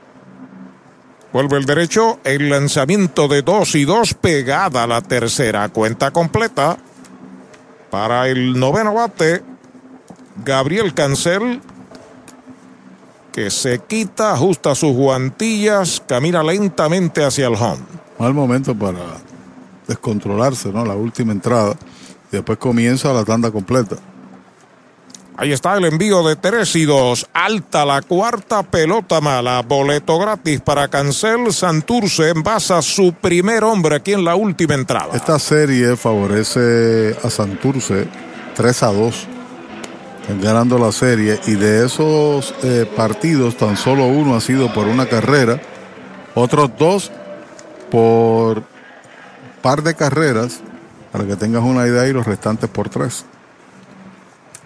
Vuelve 1.32 1.56
el 1.56 1.64
derecho, 1.64 2.20
el 2.24 2.50
lanzamiento 2.50 3.26
de 3.26 3.40
2 3.40 3.74
y 3.76 3.84
2 3.86 4.14
pegada 4.14 4.84
a 4.84 4.86
la 4.86 5.00
tercera. 5.00 5.68
Cuenta 5.70 6.10
completa 6.10 6.76
para 7.90 8.28
el 8.28 8.58
noveno 8.58 8.94
bate. 8.94 9.42
Gabriel 10.44 10.92
Cancel, 10.92 11.60
que 13.32 13.50
se 13.50 13.78
quita, 13.78 14.32
ajusta 14.32 14.74
sus 14.74 14.92
guantillas, 14.92 16.02
camina 16.06 16.42
lentamente 16.42 17.24
hacia 17.24 17.46
el 17.46 17.54
home. 17.54 17.80
Mal 18.18 18.34
momento 18.34 18.74
para 18.74 18.98
descontrolarse, 19.86 20.70
¿no? 20.70 20.84
La 20.84 20.94
última 20.94 21.32
entrada. 21.32 21.74
Y 22.30 22.36
después 22.36 22.58
comienza 22.58 23.12
la 23.12 23.24
tanda 23.24 23.50
completa. 23.50 23.96
Ahí 25.36 25.50
está 25.50 25.76
el 25.76 25.84
envío 25.86 26.22
de 26.22 26.36
3 26.36 26.76
y 26.76 26.84
2. 26.84 27.26
Alta 27.32 27.86
la 27.86 28.02
cuarta 28.02 28.62
pelota 28.62 29.20
mala. 29.20 29.62
Boleto 29.62 30.18
gratis 30.18 30.60
para 30.60 30.88
Cancel. 30.88 31.52
Santurce 31.52 32.30
envasa 32.30 32.82
su 32.82 33.14
primer 33.14 33.64
hombre 33.64 33.96
aquí 33.96 34.12
en 34.12 34.24
la 34.24 34.34
última 34.34 34.74
entrada. 34.74 35.14
Esta 35.14 35.38
serie 35.38 35.96
favorece 35.96 37.16
a 37.24 37.30
Santurce 37.30 38.06
3 38.54 38.82
a 38.82 38.92
2. 38.92 39.26
Ganando 40.42 40.78
la 40.78 40.92
serie. 40.92 41.40
Y 41.46 41.54
de 41.54 41.86
esos 41.86 42.54
eh, 42.62 42.86
partidos, 42.94 43.56
tan 43.56 43.76
solo 43.76 44.06
uno 44.06 44.36
ha 44.36 44.40
sido 44.40 44.72
por 44.74 44.86
una 44.86 45.06
carrera. 45.06 45.60
Otros 46.34 46.70
dos 46.78 47.10
por 47.90 48.62
par 49.62 49.82
de 49.82 49.94
carreras. 49.94 50.60
Para 51.10 51.26
que 51.26 51.36
tengas 51.36 51.62
una 51.62 51.86
idea 51.86 52.06
y 52.06 52.12
los 52.12 52.26
restantes 52.26 52.68
por 52.68 52.90
tres. 52.90 53.24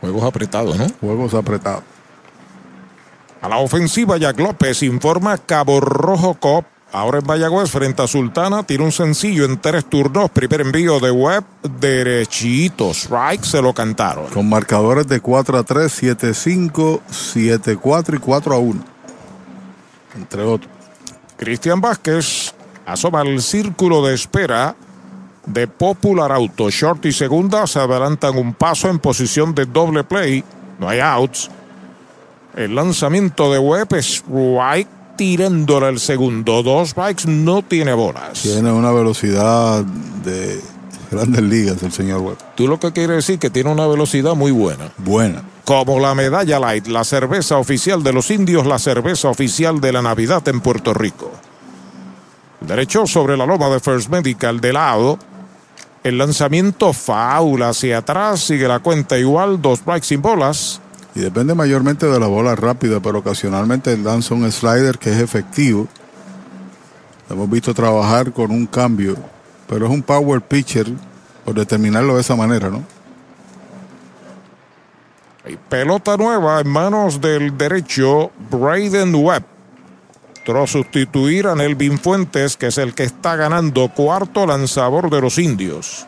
Juegos 0.07 0.25
apretados, 0.25 0.77
¿no? 0.77 0.87
Juegos 1.01 1.35
apretados. 1.35 1.83
A 3.43 3.49
la 3.49 3.59
ofensiva, 3.59 4.17
Jack 4.17 4.39
López 4.41 4.83
informa 4.83 5.37
Cabo 5.39 5.81
Rojo 5.81 6.35
Cop. 6.35 6.65
Ahora 6.93 7.19
en 7.19 7.27
Mayagüez 7.27 7.71
frente 7.71 8.03
a 8.03 8.07
Sultana. 8.07 8.63
Tiene 8.63 8.85
un 8.85 8.93
sencillo 8.93 9.45
en 9.45 9.61
tres 9.61 9.85
turnos. 9.85 10.31
Primer 10.31 10.63
envío 10.63 11.01
de 11.01 11.11
web 11.11 11.45
derechito. 11.79 12.93
Strike 12.93 13.45
se 13.45 13.61
lo 13.61 13.75
cantaron. 13.75 14.27
Con 14.31 14.49
marcadores 14.49 15.07
de 15.07 15.21
4 15.21 15.59
a 15.59 15.63
3, 15.65 15.93
7 15.93 16.31
a 16.31 16.35
5, 16.35 17.03
7 17.11 17.73
a 17.73 17.77
4 17.77 18.17
y 18.17 18.19
4 18.19 18.55
a 18.55 18.59
1. 18.59 18.85
Entre 20.15 20.43
otros. 20.43 20.73
Cristian 21.37 21.81
Vázquez 21.81 22.55
asoma 22.87 23.23
el 23.23 23.43
círculo 23.43 24.07
de 24.07 24.15
espera 24.15 24.77
de 25.47 25.67
Popular 25.69 26.33
Auto. 26.33 26.71
Short 26.71 27.05
y 27.07 27.13
segunda 27.13 27.67
se 27.67 27.79
adelantan 27.79 28.37
un 28.37 28.55
paso 28.55 28.89
en 28.89 28.99
posición 28.99 29.55
de 29.55 29.67
doble 29.67 30.05
play. 30.05 30.45
No 30.79 30.89
hay 30.89 31.01
outs. 31.01 31.51
El 32.55 32.75
lanzamiento 32.75 33.53
de 33.53 33.59
Webb 33.59 33.95
es 33.95 34.23
White 34.27 34.91
tirándole 35.17 35.89
el 35.89 35.99
segundo. 35.99 36.63
Dos 36.63 36.95
bikes 36.95 37.27
no 37.27 37.63
tiene 37.63 37.95
bolas. 37.95 38.43
Tiene 38.43 38.71
una 38.71 38.91
velocidad 38.93 39.85
de 39.85 40.61
grandes 41.11 41.43
ligas 41.43 41.83
el 41.83 41.93
señor 41.93 42.21
Webb. 42.21 42.39
Tú 42.55 42.69
lo 42.69 42.79
que 42.79 42.93
quieres 42.93 43.17
decir 43.17 43.39
que 43.39 43.51
tiene 43.51 43.71
una 43.71 43.87
velocidad 43.87 44.35
muy 44.35 44.53
buena. 44.53 44.91
Buena. 44.99 45.43
Como 45.65 45.99
la 45.99 46.15
medalla 46.15 46.61
light, 46.61 46.87
la 46.87 47.05
cerveza 47.05 47.59
oficial 47.59 48.03
de 48.03 48.13
los 48.13 48.31
indios, 48.31 48.67
la 48.67 48.79
cerveza 48.79 49.29
oficial 49.29 49.81
de 49.81 49.93
la 49.93 50.03
Navidad 50.03 50.47
en 50.49 50.61
Puerto 50.61 50.95
Rico. 50.95 51.33
Derecho 52.61 53.07
sobre 53.07 53.37
la 53.37 53.47
loma 53.47 53.69
de 53.69 53.81
First 53.81 54.09
Medical 54.11 54.61
de 54.61 54.73
lado. 54.73 55.19
El 56.07 56.19
lanzamiento 56.19 56.93
faula 56.93 57.71
hacia 57.71 57.99
atrás, 57.99 58.39
sigue 58.39 58.69
la 58.69 58.79
cuenta 58.79 59.19
igual, 59.19 59.61
dos 59.61 59.81
strikes 59.81 60.07
sin 60.07 60.23
bolas. 60.23 60.81
Y 61.17 61.19
depende 61.19 61.53
mayormente 61.53 62.07
de 62.07 62.21
la 62.21 62.29
bola 62.29 62.55
rápida, 62.55 63.01
pero 63.01 63.19
ocasionalmente 63.19 63.97
lanza 63.97 64.33
un 64.33 64.49
slider 64.53 64.99
que 64.99 65.11
es 65.11 65.19
efectivo. 65.19 65.89
Hemos 67.29 67.51
visto 67.51 67.75
trabajar 67.75 68.33
con 68.33 68.53
un 68.53 68.67
cambio, 68.67 69.17
pero 69.69 69.87
es 69.87 69.91
un 69.91 70.01
power 70.01 70.41
pitcher 70.41 70.87
por 71.45 71.57
determinarlo 71.57 72.15
de 72.15 72.21
esa 72.21 72.37
manera, 72.37 72.71
¿no? 72.71 72.85
Hay 75.45 75.59
pelota 75.69 76.17
nueva 76.17 76.61
en 76.61 76.69
manos 76.69 77.21
del 77.21 77.59
derecho, 77.59 78.31
Braden 78.49 79.13
Webb. 79.13 79.56
Sustituir 80.67 81.49
a 81.49 81.55
Nelvin 81.55 81.99
Fuentes, 81.99 82.57
que 82.57 82.69
es 82.69 82.79
el 82.79 82.95
que 82.95 83.03
está 83.03 83.35
ganando 83.35 83.89
cuarto 83.89 84.47
lanzador 84.47 85.11
de 85.11 85.21
los 85.21 85.39
indios. 85.39 86.07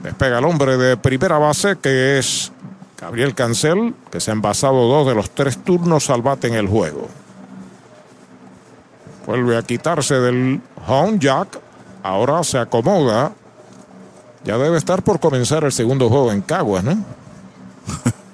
Despega 0.00 0.38
el 0.38 0.44
hombre 0.44 0.76
de 0.76 0.96
primera 0.96 1.38
base, 1.38 1.76
que 1.78 2.18
es 2.18 2.52
Gabriel 3.00 3.34
Cancel, 3.34 3.94
que 4.10 4.20
se 4.20 4.30
ha 4.30 4.34
envasado 4.34 4.86
dos 4.86 5.06
de 5.06 5.14
los 5.14 5.30
tres 5.30 5.62
turnos 5.64 6.10
al 6.10 6.20
bate 6.20 6.48
en 6.48 6.54
el 6.54 6.68
juego. 6.68 7.08
Vuelve 9.26 9.56
a 9.56 9.62
quitarse 9.62 10.16
del 10.16 10.60
home 10.86 11.18
jack. 11.18 11.58
Ahora 12.02 12.44
se 12.44 12.58
acomoda. 12.58 13.32
Ya 14.44 14.58
debe 14.58 14.76
estar 14.76 15.02
por 15.02 15.18
comenzar 15.20 15.64
el 15.64 15.72
segundo 15.72 16.08
juego 16.08 16.32
en 16.32 16.42
Caguas, 16.42 16.84
¿no? 16.84 16.92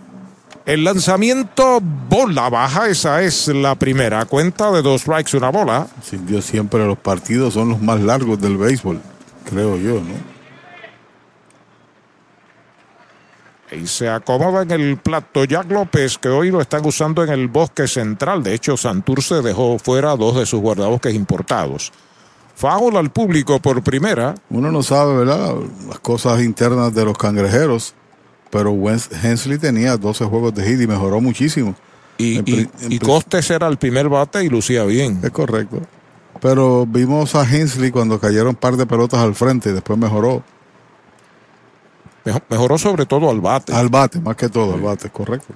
El 0.64 0.84
lanzamiento 0.84 1.80
bola 1.80 2.48
baja, 2.48 2.88
esa 2.88 3.20
es 3.22 3.48
la 3.48 3.74
primera 3.74 4.24
cuenta 4.26 4.70
de 4.70 4.80
dos 4.80 5.00
strikes, 5.00 5.36
una 5.36 5.50
bola. 5.50 5.88
Sin 6.02 6.24
Dios, 6.24 6.44
siempre 6.44 6.86
los 6.86 6.98
partidos 6.98 7.54
son 7.54 7.70
los 7.70 7.80
más 7.80 8.00
largos 8.00 8.40
del 8.40 8.56
béisbol, 8.56 9.00
creo 9.48 9.76
yo, 9.76 9.94
¿no? 9.94 10.32
Y 13.76 13.86
se 13.86 14.08
acomoda 14.08 14.62
en 14.62 14.70
el 14.70 14.98
plato 14.98 15.44
Jack 15.44 15.70
López, 15.70 16.18
que 16.18 16.28
hoy 16.28 16.50
lo 16.50 16.60
están 16.60 16.84
usando 16.84 17.24
en 17.24 17.30
el 17.30 17.48
bosque 17.48 17.88
central. 17.88 18.42
De 18.42 18.54
hecho, 18.54 18.76
Santurce 18.76 19.40
dejó 19.40 19.78
fuera 19.78 20.14
dos 20.14 20.36
de 20.36 20.46
sus 20.46 20.60
guardabosques 20.60 21.14
importados. 21.14 21.90
Foul 22.54 22.96
al 22.98 23.10
público 23.10 23.60
por 23.60 23.82
primera. 23.82 24.34
Uno 24.50 24.70
no 24.70 24.82
sabe, 24.82 25.16
¿verdad? 25.16 25.54
Las 25.88 26.00
cosas 26.00 26.42
internas 26.42 26.94
de 26.94 27.04
los 27.06 27.16
cangrejeros. 27.16 27.94
Pero 28.52 28.70
Hensley 29.22 29.56
tenía 29.56 29.96
12 29.96 30.26
juegos 30.26 30.54
de 30.54 30.62
hit 30.62 30.78
y 30.82 30.86
mejoró 30.86 31.22
muchísimo. 31.22 31.74
Y, 32.18 32.36
En 32.36 32.40
y- 32.40 32.52
pri- 32.52 32.70
en 32.82 32.92
y 32.92 32.98
pri- 32.98 33.08
Costes 33.08 33.50
era 33.50 33.66
el 33.66 33.78
primer 33.78 34.10
bate 34.10 34.44
y 34.44 34.50
lucía 34.50 34.84
bien. 34.84 35.20
Es 35.22 35.30
correcto. 35.30 35.80
Pero 36.38 36.84
vimos 36.86 37.34
a 37.34 37.44
Hensley 37.50 37.90
cuando 37.90 38.20
cayeron 38.20 38.48
un 38.48 38.54
par 38.56 38.76
de 38.76 38.84
pelotas 38.84 39.20
al 39.20 39.34
frente 39.34 39.70
y 39.70 39.72
después 39.72 39.98
mejoró. 39.98 40.42
Mejo- 42.26 42.42
Mejoró 42.50 42.76
sobre 42.76 43.06
todo 43.06 43.30
al 43.30 43.40
bate. 43.40 43.72
Al 43.72 43.88
bate, 43.88 44.20
más 44.20 44.36
que 44.36 44.50
todo, 44.50 44.74
al 44.74 44.80
bate, 44.82 45.08
correcto. 45.08 45.54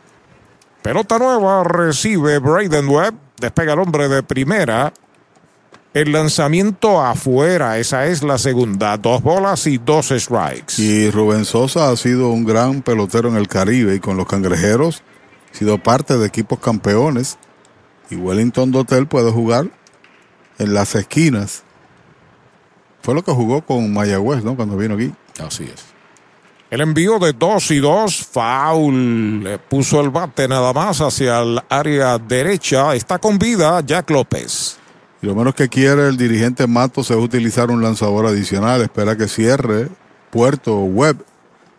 Pelota 0.83 1.19
nueva 1.19 1.65
recibe 1.65 2.39
Braden 2.39 2.89
Webb. 2.89 3.15
Despega 3.39 3.75
el 3.75 3.79
hombre 3.81 4.09
de 4.09 4.23
primera. 4.23 4.91
El 5.97 6.13
lanzamiento 6.13 7.01
afuera. 7.01 7.79
Esa 7.79 8.05
es 8.05 8.23
la 8.23 8.37
segunda. 8.37 8.99
Dos 8.99 9.23
bolas 9.23 9.67
y 9.67 9.79
dos 9.79 10.13
strikes. 10.15 10.75
Y 10.77 11.11
Rubén 11.11 11.47
Sosa 11.47 11.91
ha 11.91 11.97
sido 11.97 12.29
un 12.29 12.45
gran 12.45 12.83
pelotero 12.83 13.31
en 13.31 13.37
el 13.37 13.49
Caribe 13.49 13.95
y 13.95 13.99
con 13.99 14.19
los 14.19 14.27
cangrejeros 14.27 15.03
ha 15.51 15.57
sido 15.57 15.79
parte 15.79 16.19
de 16.19 16.27
equipos 16.27 16.59
campeones. 16.59 17.39
Y 18.11 18.17
Wellington 18.17 18.73
Dotel 18.73 19.07
puede 19.07 19.33
jugar 19.33 19.71
en 20.59 20.75
las 20.75 20.95
esquinas. 20.95 21.63
Fue 23.01 23.15
lo 23.15 23.25
que 23.25 23.33
jugó 23.33 23.63
con 23.63 23.91
Mayagüez, 23.91 24.45
¿no? 24.45 24.55
Cuando 24.55 24.77
vino 24.77 24.97
aquí. 24.97 25.15
Así 25.43 25.65
es. 25.65 25.83
El 26.71 26.83
envío 26.83 27.19
de 27.19 27.33
dos 27.33 27.71
y 27.71 27.79
dos, 27.79 28.19
foul. 28.19 29.45
Le 29.45 29.59
puso 29.59 30.03
el 30.03 30.11
bate 30.11 30.47
nada 30.47 30.75
más 30.75 31.01
hacia 31.01 31.41
el 31.41 31.59
área 31.71 32.19
derecha. 32.19 32.95
Está 32.95 33.19
con 33.19 33.39
vida 33.39 33.81
Jack 33.81 34.11
López. 34.11 34.76
Lo 35.27 35.35
menos 35.35 35.57
que 35.57 35.69
quiere 35.69 36.07
el 36.07 36.17
dirigente 36.17 36.69
Matos 36.69 37.11
es 37.11 37.17
utilizar 37.17 37.73
un 37.73 37.83
lanzador 37.83 38.27
adicional. 38.27 38.81
Espera 38.81 39.17
que 39.17 39.27
cierre 39.27 39.89
Puerto 40.31 40.79
Web, 40.83 41.17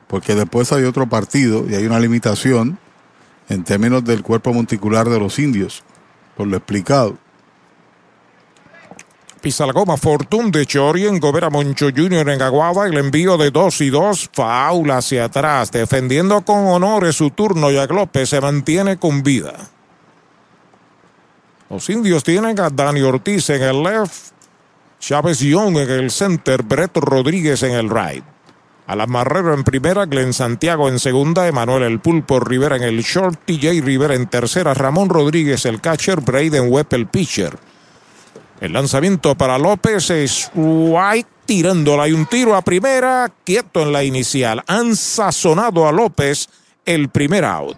porque 0.07 0.35
después 0.35 0.73
hay 0.73 0.83
otro 0.83 1.07
partido 1.07 1.63
y 1.65 1.73
hay 1.75 1.85
una 1.85 1.97
limitación 1.97 2.77
en 3.47 3.63
términos 3.63 4.03
del 4.03 4.21
cuerpo 4.21 4.51
monticular 4.51 5.07
de 5.07 5.17
los 5.17 5.39
indios, 5.39 5.81
por 6.35 6.45
lo 6.45 6.57
explicado. 6.57 7.17
Pisa 9.39 9.65
la 9.65 9.71
goma 9.71 9.95
Fortune 9.95 10.51
de 10.51 10.65
Chori 10.65 11.07
en 11.07 11.17
Gobera 11.17 11.49
Moncho 11.49 11.87
Jr. 11.95 12.27
en 12.27 12.41
Aguada. 12.41 12.85
El 12.85 12.97
envío 12.97 13.37
de 13.37 13.49
2 13.49 13.79
y 13.79 13.89
2. 13.89 14.29
Faula 14.33 14.97
hacia 14.97 15.23
atrás. 15.23 15.71
Defendiendo 15.71 16.41
con 16.41 16.67
honores 16.67 17.15
su 17.15 17.29
turno. 17.29 17.71
Jack 17.71 17.91
López 17.91 18.27
se 18.27 18.41
mantiene 18.41 18.97
con 18.97 19.23
vida. 19.23 19.69
Los 21.69 21.89
indios 21.89 22.23
tienen 22.23 22.59
a 22.59 22.69
Dani 22.69 23.01
Ortiz 23.01 23.49
en 23.49 23.61
el 23.63 23.83
left. 23.83 24.31
Chávez 24.99 25.39
Young 25.39 25.77
en 25.77 25.89
el 25.89 26.11
center. 26.11 26.63
Brett 26.63 26.95
Rodríguez 26.97 27.63
en 27.63 27.73
el 27.73 27.89
right. 27.89 28.23
Alan 28.87 29.09
Marrero 29.09 29.53
en 29.53 29.65
primera, 29.65 30.05
Glenn 30.05 30.31
Santiago 30.31 30.87
en 30.87 30.97
segunda, 30.97 31.45
Emanuel 31.45 31.83
El 31.83 31.99
Pulpo 31.99 32.39
Rivera 32.39 32.77
en 32.77 32.83
el 32.83 33.03
short, 33.03 33.37
TJ 33.45 33.81
Rivera 33.81 34.15
en 34.15 34.27
tercera, 34.27 34.73
Ramón 34.73 35.09
Rodríguez 35.09 35.65
el 35.65 35.81
catcher, 35.81 36.21
Braden 36.21 36.71
Webb 36.71 36.87
el 36.91 37.07
pitcher. 37.07 37.59
El 38.61 38.71
lanzamiento 38.71 39.35
para 39.35 39.57
López 39.57 40.09
es 40.09 40.49
White 40.55 41.29
tirándola 41.45 42.07
y 42.07 42.13
un 42.13 42.27
tiro 42.27 42.55
a 42.55 42.61
primera, 42.61 43.29
quieto 43.43 43.81
en 43.81 43.91
la 43.91 44.05
inicial. 44.05 44.63
Han 44.67 44.95
sazonado 44.95 45.85
a 45.85 45.91
López 45.91 46.47
el 46.85 47.09
primer 47.09 47.43
out. 47.43 47.77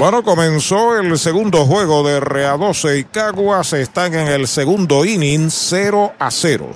Bueno, 0.00 0.22
comenzó 0.22 0.98
el 0.98 1.18
segundo 1.18 1.66
juego 1.66 2.02
de 2.02 2.20
Rea 2.20 2.56
12 2.56 3.00
y 3.00 3.04
Caguas 3.04 3.74
están 3.74 4.14
en 4.14 4.28
el 4.28 4.48
segundo 4.48 5.04
inning 5.04 5.50
0 5.50 6.14
a 6.18 6.30
0. 6.30 6.70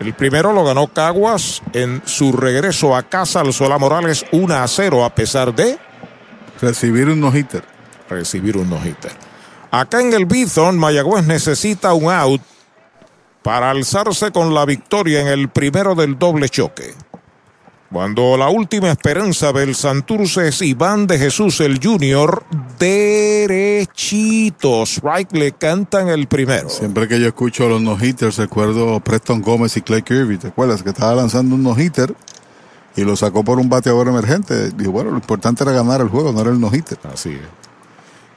El 0.00 0.14
primero 0.14 0.54
lo 0.54 0.64
ganó 0.64 0.86
Caguas 0.86 1.60
en 1.74 2.00
su 2.06 2.32
regreso 2.32 2.96
a 2.96 3.02
casa 3.02 3.40
al 3.40 3.52
Sola 3.52 3.76
Morales 3.76 4.24
1 4.32 4.54
a 4.54 4.66
0 4.66 5.04
a 5.04 5.14
pesar 5.14 5.54
de 5.54 5.78
recibir 6.58 7.10
un 7.10 7.20
no-hitter. 7.20 7.64
Recibir 8.08 8.56
un 8.56 8.70
no-hitter. 8.70 9.12
Acá 9.70 10.00
en 10.00 10.14
el 10.14 10.24
Bithon, 10.24 10.78
Mayagüez 10.78 11.26
necesita 11.26 11.92
un 11.92 12.10
out 12.10 12.40
para 13.42 13.70
alzarse 13.70 14.32
con 14.32 14.54
la 14.54 14.64
victoria 14.64 15.20
en 15.20 15.26
el 15.26 15.50
primero 15.50 15.94
del 15.94 16.18
doble 16.18 16.48
choque. 16.48 16.94
Cuando 17.92 18.36
la 18.38 18.48
última 18.48 18.90
esperanza 18.90 19.52
del 19.52 19.74
Santurce 19.74 20.48
es 20.48 20.62
Iván 20.62 21.06
de 21.06 21.18
Jesús, 21.18 21.60
el 21.60 21.78
Junior, 21.78 22.42
derechitos. 22.78 23.92
Right 25.02 25.30
le 25.32 25.52
cantan 25.52 26.08
el 26.08 26.26
primero. 26.26 26.70
Siempre 26.70 27.06
que 27.06 27.20
yo 27.20 27.26
escucho 27.26 27.68
los 27.68 27.82
no-hitters, 27.82 28.38
recuerdo 28.38 28.98
Preston 29.00 29.42
Gómez 29.42 29.76
y 29.76 29.82
Clay 29.82 30.00
Kirby. 30.00 30.38
¿Te 30.38 30.48
acuerdas? 30.48 30.82
Que 30.82 30.88
estaba 30.88 31.14
lanzando 31.14 31.54
un 31.54 31.62
no-hitter 31.62 32.14
y 32.96 33.02
lo 33.02 33.14
sacó 33.14 33.44
por 33.44 33.58
un 33.58 33.68
bateador 33.68 34.08
emergente. 34.08 34.70
Dijo, 34.70 34.90
bueno, 34.90 35.10
lo 35.10 35.16
importante 35.16 35.62
era 35.62 35.72
ganar 35.72 36.00
el 36.00 36.08
juego, 36.08 36.32
no 36.32 36.40
era 36.40 36.48
el 36.48 36.58
no-hitter. 36.58 36.98
Así 37.12 37.32
es. 37.32 37.40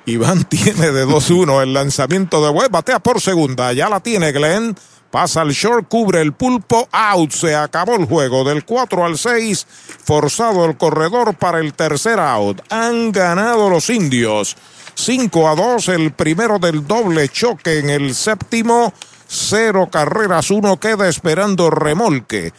Iván 0.05 0.43
tiene 0.49 0.91
de 0.91 1.07
2-1 1.07 1.63
el 1.63 1.73
lanzamiento 1.73 2.43
de 2.43 2.49
Webb, 2.49 2.71
batea 2.71 2.99
por 2.99 3.21
segunda. 3.21 3.71
Ya 3.71 3.87
la 3.87 4.01
tiene 4.01 4.33
Glenn. 4.33 4.75
Pasa 5.15 5.39
al 5.39 5.51
short, 5.51 5.87
cubre 5.87 6.19
el 6.19 6.33
pulpo, 6.33 6.89
out. 6.91 7.31
Se 7.31 7.55
acabó 7.55 7.95
el 7.95 8.03
juego 8.03 8.43
del 8.43 8.65
4 8.65 9.05
al 9.05 9.17
6. 9.17 9.65
Forzado 10.03 10.65
el 10.65 10.75
corredor 10.75 11.35
para 11.35 11.61
el 11.61 11.73
tercer 11.73 12.19
out. 12.19 12.59
Han 12.69 13.13
ganado 13.13 13.69
los 13.69 13.89
indios. 13.89 14.57
5 14.95 15.47
a 15.47 15.55
2, 15.55 15.87
el 15.87 16.11
primero 16.11 16.59
del 16.59 16.85
doble 16.85 17.29
choque 17.29 17.79
en 17.79 17.91
el 17.91 18.13
séptimo. 18.13 18.91
Cero 19.25 19.87
carreras, 19.89 20.51
uno 20.51 20.81
queda 20.81 21.07
esperando 21.07 21.69
remolque. 21.69 22.51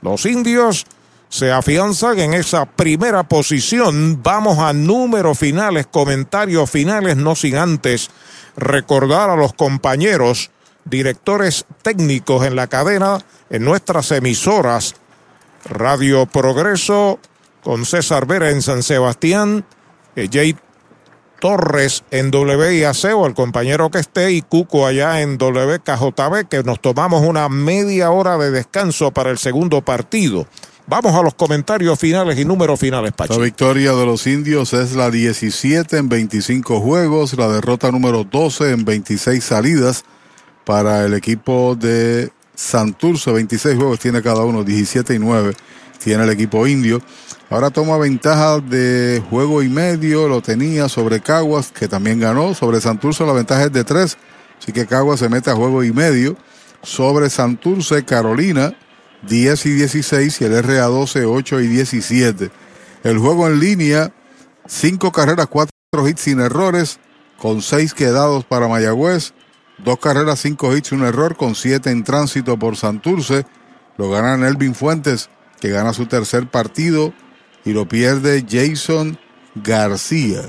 Los 0.00 0.26
indios 0.26 0.86
se 1.28 1.52
afianzan 1.52 2.18
en 2.18 2.34
esa 2.34 2.66
primera 2.66 3.22
posición. 3.22 4.20
Vamos 4.24 4.58
a 4.58 4.72
números 4.72 5.38
finales, 5.38 5.86
comentarios 5.86 6.68
finales, 6.68 7.16
no 7.16 7.36
sin 7.36 7.54
antes 7.54 8.10
recordar 8.56 9.30
a 9.30 9.36
los 9.36 9.52
compañeros 9.52 10.50
directores 10.84 11.64
técnicos 11.82 12.44
en 12.44 12.56
la 12.56 12.66
cadena, 12.66 13.18
en 13.50 13.64
nuestras 13.64 14.10
emisoras, 14.12 14.94
Radio 15.64 16.26
Progreso, 16.26 17.18
con 17.62 17.84
César 17.84 18.26
Vera 18.26 18.50
en 18.50 18.62
San 18.62 18.82
Sebastián, 18.82 19.64
eh, 20.16 20.28
Jay 20.30 20.56
Torres 21.40 22.04
en 22.10 22.32
WIAC 22.32 23.16
o 23.16 23.26
el 23.26 23.34
compañero 23.34 23.90
que 23.90 23.98
esté 23.98 24.32
y 24.32 24.42
Cuco 24.42 24.86
allá 24.86 25.22
en 25.22 25.38
WKJB, 25.38 26.48
que 26.48 26.62
nos 26.64 26.80
tomamos 26.80 27.22
una 27.22 27.48
media 27.48 28.10
hora 28.10 28.38
de 28.38 28.50
descanso 28.50 29.10
para 29.10 29.30
el 29.30 29.38
segundo 29.38 29.82
partido. 29.82 30.46
Vamos 30.86 31.14
a 31.14 31.22
los 31.22 31.34
comentarios 31.34 31.98
finales 31.98 32.38
y 32.38 32.44
números 32.44 32.78
finales, 32.78 33.12
Pachi. 33.12 33.34
La 33.34 33.44
victoria 33.44 33.92
de 33.92 34.04
los 34.04 34.26
indios 34.26 34.72
es 34.72 34.94
la 34.94 35.10
17 35.10 35.96
en 35.96 36.08
25 36.08 36.80
juegos, 36.80 37.36
la 37.36 37.48
derrota 37.48 37.90
número 37.90 38.24
12 38.24 38.70
en 38.70 38.84
26 38.84 39.42
salidas 39.42 40.04
para 40.64 41.04
el 41.04 41.14
equipo 41.14 41.76
de 41.76 42.30
Santurce. 42.54 43.32
26 43.32 43.76
juegos 43.76 43.98
tiene 43.98 44.22
cada 44.22 44.44
uno, 44.44 44.64
17 44.64 45.14
y 45.14 45.18
9 45.18 45.54
tiene 46.02 46.24
el 46.24 46.30
equipo 46.30 46.66
indio. 46.66 47.00
Ahora 47.50 47.70
toma 47.70 47.96
ventaja 47.98 48.58
de 48.60 49.22
juego 49.28 49.62
y 49.62 49.68
medio, 49.68 50.26
lo 50.26 50.40
tenía 50.40 50.88
sobre 50.88 51.20
Caguas, 51.20 51.70
que 51.70 51.86
también 51.86 52.18
ganó. 52.18 52.54
Sobre 52.54 52.80
Santurce 52.80 53.24
la 53.26 53.32
ventaja 53.32 53.64
es 53.64 53.72
de 53.72 53.84
3, 53.84 54.16
así 54.58 54.72
que 54.72 54.86
Caguas 54.86 55.20
se 55.20 55.28
mete 55.28 55.50
a 55.50 55.54
juego 55.54 55.84
y 55.84 55.92
medio. 55.92 56.36
Sobre 56.82 57.30
Santurce, 57.30 58.04
Carolina, 58.04 58.74
10 59.28 59.66
y 59.66 59.70
16 59.74 60.40
y 60.40 60.44
el 60.44 60.64
RA12, 60.64 61.24
8 61.28 61.60
y 61.60 61.68
17. 61.68 62.50
El 63.04 63.18
juego 63.18 63.46
en 63.46 63.60
línea, 63.60 64.12
5 64.66 65.12
carreras, 65.12 65.46
4 65.48 65.70
hits 66.08 66.20
sin 66.22 66.40
errores, 66.40 66.98
con 67.38 67.62
6 67.62 67.94
quedados 67.94 68.44
para 68.44 68.66
Mayagüez. 68.66 69.34
Dos 69.78 69.98
carreras, 69.98 70.40
cinco 70.40 70.74
hits, 70.76 70.92
un 70.92 71.02
error 71.02 71.36
con 71.36 71.54
siete 71.54 71.90
en 71.90 72.04
tránsito 72.04 72.58
por 72.58 72.76
Santurce. 72.76 73.46
Lo 73.96 74.10
gana 74.10 74.36
Nelvin 74.36 74.74
Fuentes, 74.74 75.30
que 75.60 75.70
gana 75.70 75.92
su 75.92 76.06
tercer 76.06 76.48
partido 76.48 77.12
y 77.64 77.72
lo 77.72 77.88
pierde 77.88 78.44
Jason 78.48 79.18
García. 79.54 80.42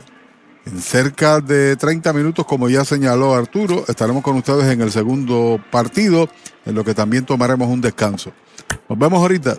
En 0.65 0.81
cerca 0.81 1.41
de 1.41 1.75
30 1.75 2.13
minutos, 2.13 2.45
como 2.45 2.69
ya 2.69 2.85
señaló 2.85 3.33
Arturo, 3.33 3.83
estaremos 3.87 4.23
con 4.23 4.37
ustedes 4.37 4.71
en 4.71 4.81
el 4.81 4.91
segundo 4.91 5.59
partido, 5.71 6.29
en 6.65 6.75
lo 6.75 6.85
que 6.85 6.93
también 6.93 7.25
tomaremos 7.25 7.67
un 7.67 7.81
descanso. 7.81 8.31
Nos 8.87 8.97
vemos 8.97 9.19
ahorita. 9.19 9.57